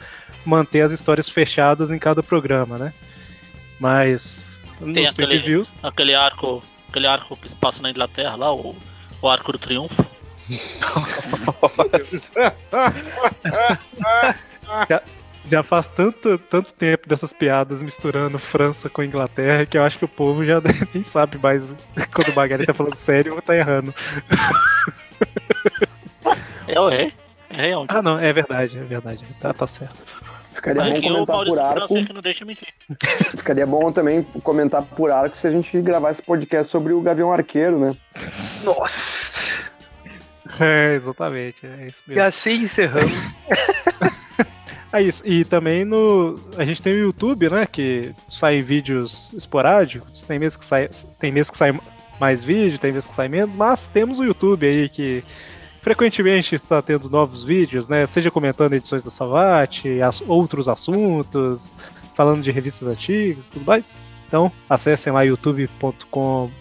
manter 0.45 0.81
as 0.81 0.91
histórias 0.91 1.29
fechadas 1.29 1.91
em 1.91 1.99
cada 1.99 2.21
programa, 2.21 2.77
né? 2.77 2.93
Mas 3.79 4.57
Tem 4.79 4.87
nos 4.87 5.11
aquele- 5.11 5.27
previews, 5.27 5.73
Aquele 5.83 6.15
arco, 6.15 6.63
aquele 6.89 7.07
arco 7.07 7.35
que 7.37 7.49
se 7.49 7.55
passa 7.55 7.81
na 7.81 7.89
Inglaterra 7.89 8.35
lá, 8.35 8.53
o, 8.53 8.75
o 9.21 9.29
arco 9.29 9.51
do 9.51 9.59
triunfo. 9.59 10.05
já 15.49 15.63
faz 15.63 15.87
tanto, 15.87 16.37
tanto 16.37 16.73
tempo 16.73 17.07
dessas 17.07 17.33
piadas 17.33 17.83
misturando 17.83 18.39
França 18.39 18.89
com 18.89 19.03
Inglaterra 19.03 19.65
que 19.65 19.77
eu 19.77 19.83
acho 19.83 19.97
que 19.97 20.05
o 20.05 20.09
povo 20.09 20.45
já 20.45 20.61
nem 20.93 21.03
sabe 21.03 21.37
mais 21.37 21.65
quando 22.13 22.29
o 22.29 22.35
Magari 22.35 22.65
tá 22.65 22.73
falando 22.73 22.95
sério 22.95 23.35
ou 23.35 23.41
tá 23.41 23.55
errando. 23.55 23.93
Eu 26.67 26.89
errei. 26.89 27.13
Errei 27.49 27.75
onde? 27.75 27.95
Ah, 27.95 28.01
não, 28.01 28.19
é 28.19 28.33
verdade, 28.33 28.77
é 28.77 28.83
verdade. 28.83 29.25
Tá, 29.39 29.53
tá 29.53 29.65
certo. 29.65 29.95
Ficaria 30.67 30.91
Mas 30.91 31.01
bom 31.01 31.09
comentar 31.25 31.45
por 31.45 31.59
arco. 31.59 31.87
França 31.87 32.07
que 32.07 32.13
não 32.13 32.21
deixa 32.21 32.45
mentir. 32.45 32.67
Ficaria 33.37 33.65
bom 33.65 33.91
também 33.91 34.23
comentar 34.43 34.83
por 34.83 35.11
arco 35.11 35.37
se 35.37 35.47
a 35.47 35.51
gente 35.51 35.81
gravar 35.81 36.11
esse 36.11 36.21
podcast 36.21 36.71
sobre 36.71 36.93
o 36.93 37.01
Gavião 37.01 37.31
Arqueiro, 37.31 37.79
né? 37.79 37.95
Nossa! 38.65 39.71
É, 40.59 40.95
exatamente, 40.95 41.65
é 41.65 41.87
isso 41.87 42.01
E 42.07 42.11
mesmo. 42.11 42.23
assim 42.23 42.63
encerramos. 42.63 43.13
É 44.93 45.01
isso. 45.01 45.21
E 45.25 45.43
também 45.43 45.83
no. 45.83 46.39
A 46.57 46.63
gente 46.63 46.81
tem 46.81 46.93
o 46.93 46.97
YouTube, 46.97 47.49
né? 47.49 47.67
Que 47.69 48.13
sai 48.29 48.61
vídeos 48.61 49.33
esporádicos. 49.33 50.23
Tem 50.23 50.39
meses 50.39 50.55
que 50.55 50.63
sai, 50.63 50.89
tem 51.19 51.29
meses 51.29 51.51
que 51.51 51.57
sai 51.57 51.77
mais 52.19 52.41
vídeo, 52.41 52.79
tem 52.79 52.91
vezes 52.93 53.07
que 53.07 53.13
sai 53.13 53.27
menos, 53.27 53.53
mas 53.55 53.85
temos 53.85 54.17
o 54.17 54.23
YouTube 54.23 54.65
aí 54.65 54.87
que 54.87 55.25
frequentemente 55.87 56.53
está 56.53 56.81
tendo 56.81 57.09
novos 57.09 57.45
vídeos, 57.45 57.87
né? 57.87 58.05
Seja 58.05 58.29
comentando 58.29 58.73
edições 58.73 59.03
da 59.03 59.09
Savate, 59.09 60.01
as- 60.01 60.19
outros 60.27 60.67
assuntos, 60.67 61.73
falando 62.13 62.41
de 62.43 62.51
revistas 62.51 62.89
antigas 62.89 63.47
e 63.47 63.51
tudo 63.53 63.65
mais. 63.65 63.95
Então, 64.27 64.51
acessem 64.69 65.13
lá 65.13 65.21
youtube.com.br 65.23 66.51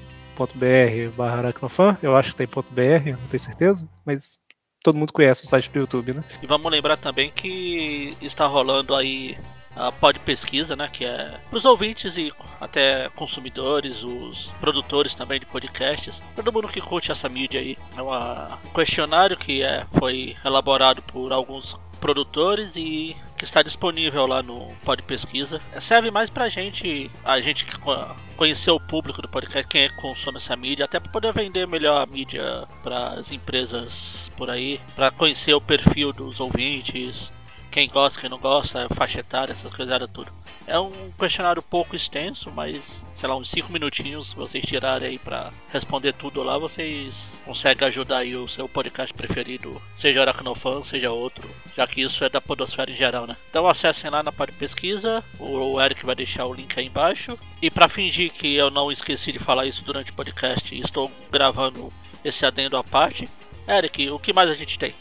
barra 1.17 1.39
aracnofan. 1.39 1.99
Eu 2.01 2.17
acho 2.17 2.37
que 2.37 2.37
tem 2.37 2.47
.br, 2.47 3.11
não 3.21 3.27
tenho 3.29 3.41
certeza, 3.41 3.89
mas 4.05 4.39
todo 4.81 4.97
mundo 4.97 5.13
conhece 5.13 5.45
o 5.45 5.49
site 5.49 5.73
do 5.73 5.81
YouTube, 5.81 6.13
né? 6.13 6.23
E 6.41 6.47
vamos 6.47 6.71
lembrar 6.71 6.97
também 6.97 7.29
que 7.35 8.17
está 8.23 8.47
rolando 8.47 8.95
aí 8.95 9.37
a 9.77 9.93
pod 9.93 10.19
pesquisa, 10.21 10.75
né? 10.75 10.89
Que 10.93 11.05
é 11.05 11.35
para 11.49 11.57
os 11.57 11.65
ouvintes 11.65 12.17
e 12.17 12.33
até 12.61 13.09
consumidores, 13.11 14.03
os 14.03 14.53
produtores 14.61 15.15
também 15.15 15.39
de 15.39 15.47
podcasts, 15.47 16.23
todo 16.35 16.53
mundo 16.53 16.69
que 16.69 16.81
curte 16.81 17.13
essa 17.13 17.29
mídia 17.29 17.61
aí. 17.61 17.77
É 17.97 18.03
um 18.03 18.73
questionário 18.75 19.37
que 19.37 19.63
é, 19.63 19.87
foi 19.99 20.37
elaborado 20.45 21.03
por 21.03 21.33
alguns 21.33 21.77
produtores 22.01 22.77
e 22.77 23.17
que 23.37 23.45
está 23.45 23.63
disponível 23.63 24.27
lá 24.27 24.43
no 24.43 24.71
Pod 24.85 25.03
Pesquisa. 25.03 25.61
Serve 25.81 26.11
mais 26.11 26.31
pra 26.31 26.49
gente, 26.49 27.11
a 27.25 27.41
gente 27.41 27.65
que 27.65 27.79
co- 27.79 28.15
conhecer 28.37 28.71
o 28.71 28.81
público 28.81 29.21
do 29.21 29.29
podcast, 29.29 29.67
quem 29.69 29.83
é 29.85 29.89
consome 29.91 30.37
essa 30.39 30.55
mídia, 30.57 30.85
até 30.85 30.99
para 31.01 31.11
poder 31.11 31.33
vender 31.33 31.67
melhor 31.67 32.01
a 32.03 32.07
mídia 32.07 32.65
para 32.83 33.09
as 33.15 33.33
empresas 33.33 34.31
por 34.37 34.49
aí, 34.51 34.81
para 34.95 35.11
conhecer 35.11 35.55
o 35.55 35.61
perfil 35.61 36.13
dos 36.13 36.39
ouvintes, 36.41 37.31
quem 37.77 37.91
gosta, 37.91 38.19
quem 38.19 38.31
não 38.31 38.39
gosta, 38.39 38.89
faixa 38.95 39.21
etária, 39.21 39.53
essas 39.53 39.71
coisas 39.71 40.09
tudo. 40.11 40.33
É 40.67 40.81
um 40.81 41.11
questionário 41.11 41.61
pouco 41.61 41.95
extenso, 41.95 42.51
mas 42.51 43.05
sei 43.13 43.29
lá, 43.29 43.37
uns 43.37 43.51
5 43.51 43.71
minutinhos 43.71 44.33
vocês 44.33 44.65
tirarem 44.65 45.11
aí 45.11 45.19
pra 45.19 45.51
responder 45.69 46.15
tudo 46.15 46.43
lá, 46.43 46.57
vocês 46.57 47.39
conseguem 47.45 47.87
ajudar 47.87 48.21
aí 48.21 48.35
o 48.35 48.49
seu 48.49 48.67
podcast 48.67 49.13
preferido, 49.13 49.79
seja 49.95 50.23
Aracnofan, 50.23 50.83
seja 50.83 51.11
outro, 51.11 51.47
já 51.77 51.87
que 51.87 52.01
isso 52.01 52.25
é 52.25 52.31
da 52.31 52.41
podosfera 52.41 52.91
em 52.91 52.97
geral, 52.97 53.27
né? 53.27 53.37
Então 53.51 53.69
acessem 53.69 54.09
lá 54.09 54.23
na 54.23 54.33
parte 54.33 54.53
de 54.53 54.59
pesquisa, 54.59 55.23
o 55.39 55.79
Eric 55.79 56.07
vai 56.07 56.15
deixar 56.15 56.47
o 56.47 56.55
link 56.55 56.79
aí 56.79 56.87
embaixo. 56.87 57.39
E 57.61 57.71
pra 57.71 57.91
fingir 57.91 58.33
que 58.33 58.55
eu 58.55 58.71
não 58.71 58.91
esqueci 58.91 59.33
de 59.33 59.39
falar 59.39 59.67
isso 59.67 59.85
durante 59.85 60.13
o 60.13 60.15
podcast, 60.15 60.75
estou 60.81 61.13
gravando 61.31 61.93
esse 62.25 62.47
adendo 62.47 62.79
à 62.79 62.83
parte. 62.83 63.29
Eric, 63.69 64.09
o 64.09 64.19
que 64.19 64.33
mais 64.33 64.49
a 64.49 64.55
gente 64.55 64.79
tem? 64.79 64.95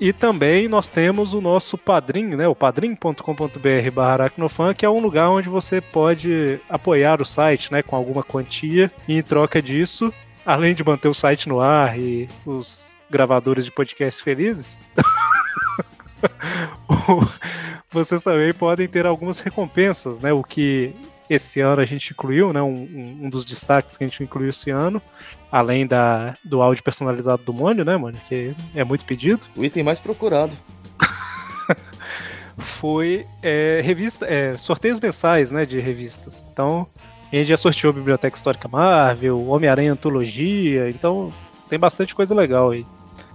E 0.00 0.12
também 0.12 0.68
nós 0.68 0.88
temos 0.88 1.34
o 1.34 1.40
nosso 1.40 1.76
padrinho, 1.76 2.36
né? 2.36 2.46
O 2.46 2.54
padrim.com.br 2.54 3.90
barra 3.92 4.12
aracnofan, 4.12 4.72
que 4.72 4.86
é 4.86 4.90
um 4.90 5.00
lugar 5.00 5.28
onde 5.30 5.48
você 5.48 5.80
pode 5.80 6.60
apoiar 6.68 7.20
o 7.20 7.26
site, 7.26 7.72
né? 7.72 7.82
Com 7.82 7.96
alguma 7.96 8.22
quantia. 8.22 8.90
E 9.08 9.18
em 9.18 9.22
troca 9.22 9.60
disso, 9.60 10.12
além 10.46 10.74
de 10.74 10.84
manter 10.84 11.08
o 11.08 11.14
site 11.14 11.48
no 11.48 11.60
ar 11.60 11.98
e 11.98 12.28
os 12.46 12.86
gravadores 13.10 13.64
de 13.64 13.72
podcast 13.72 14.22
felizes, 14.22 14.78
vocês 17.90 18.22
também 18.22 18.52
podem 18.52 18.86
ter 18.86 19.06
algumas 19.06 19.40
recompensas, 19.40 20.20
né? 20.20 20.32
O 20.32 20.44
que 20.44 20.94
esse 21.28 21.60
ano 21.60 21.82
a 21.82 21.84
gente 21.84 22.12
incluiu, 22.12 22.52
né? 22.52 22.62
Um- 22.62 23.18
um 23.24 23.30
dos 23.30 23.44
destaques 23.44 23.96
que 23.96 24.04
a 24.04 24.06
gente 24.06 24.22
incluiu 24.22 24.50
esse 24.50 24.70
ano, 24.70 25.02
além 25.50 25.86
da, 25.86 26.36
do 26.44 26.60
áudio 26.62 26.82
personalizado 26.82 27.42
do 27.42 27.52
Mônio, 27.52 27.84
né, 27.84 27.96
Mônio? 27.96 28.20
Que 28.28 28.54
é 28.74 28.84
muito 28.84 29.04
pedido 29.04 29.40
O 29.56 29.64
item 29.64 29.82
mais 29.82 29.98
procurado. 29.98 30.52
foi 32.58 33.24
é, 33.42 33.80
revista, 33.82 34.26
é, 34.26 34.56
sorteios 34.56 35.00
mensais, 35.00 35.50
né, 35.50 35.64
de 35.64 35.78
revistas. 35.78 36.42
Então, 36.52 36.86
a 37.32 37.36
gente 37.36 37.48
já 37.48 37.56
sorteou 37.56 37.90
a 37.90 37.94
Biblioteca 37.94 38.36
Histórica 38.36 38.68
Marvel, 38.68 39.48
Homem-Aranha 39.48 39.92
Antologia, 39.92 40.88
então 40.90 41.32
tem 41.68 41.78
bastante 41.78 42.14
coisa 42.14 42.34
legal 42.34 42.70
aí. 42.70 42.86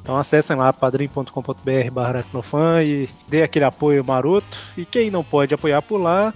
Então 0.02 0.18
acessem 0.18 0.58
lá 0.58 0.74
padrim.com.br 0.74 1.92
barra 1.92 2.26
e 2.84 3.10
dê 3.28 3.44
aquele 3.44 3.64
apoio 3.64 4.04
maroto. 4.04 4.58
E 4.76 4.84
quem 4.84 5.10
não 5.10 5.24
pode 5.24 5.54
apoiar 5.54 5.82
por 5.82 5.98
lá, 5.98 6.34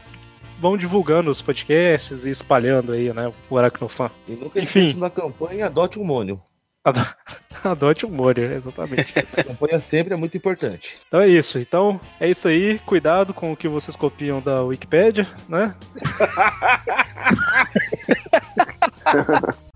vão 0.59 0.77
divulgando 0.77 1.29
os 1.31 1.41
podcasts 1.41 2.25
e 2.25 2.29
espalhando 2.29 2.91
aí, 2.93 3.11
né, 3.13 3.31
o 3.49 3.57
Aracnofan. 3.57 4.11
E 4.27 4.31
nunca 4.33 4.59
Enfim. 4.59 4.97
da 4.99 5.09
campanha 5.09 5.65
Adote 5.67 5.97
um 5.99 6.03
Mônio. 6.03 6.41
Ado- 6.83 7.05
Adote 7.63 8.05
o 8.05 8.09
Mônio, 8.09 8.51
exatamente. 8.53 9.13
A 9.35 9.43
campanha 9.43 9.79
sempre 9.79 10.13
é 10.13 10.17
muito 10.17 10.37
importante. 10.37 10.95
Então 11.07 11.19
é 11.19 11.27
isso. 11.27 11.57
Então 11.59 11.99
é 12.19 12.29
isso 12.29 12.47
aí. 12.47 12.79
Cuidado 12.85 13.33
com 13.33 13.51
o 13.51 13.57
que 13.57 13.67
vocês 13.67 13.95
copiam 13.95 14.39
da 14.41 14.61
Wikipédia, 14.63 15.27
né? 15.49 15.75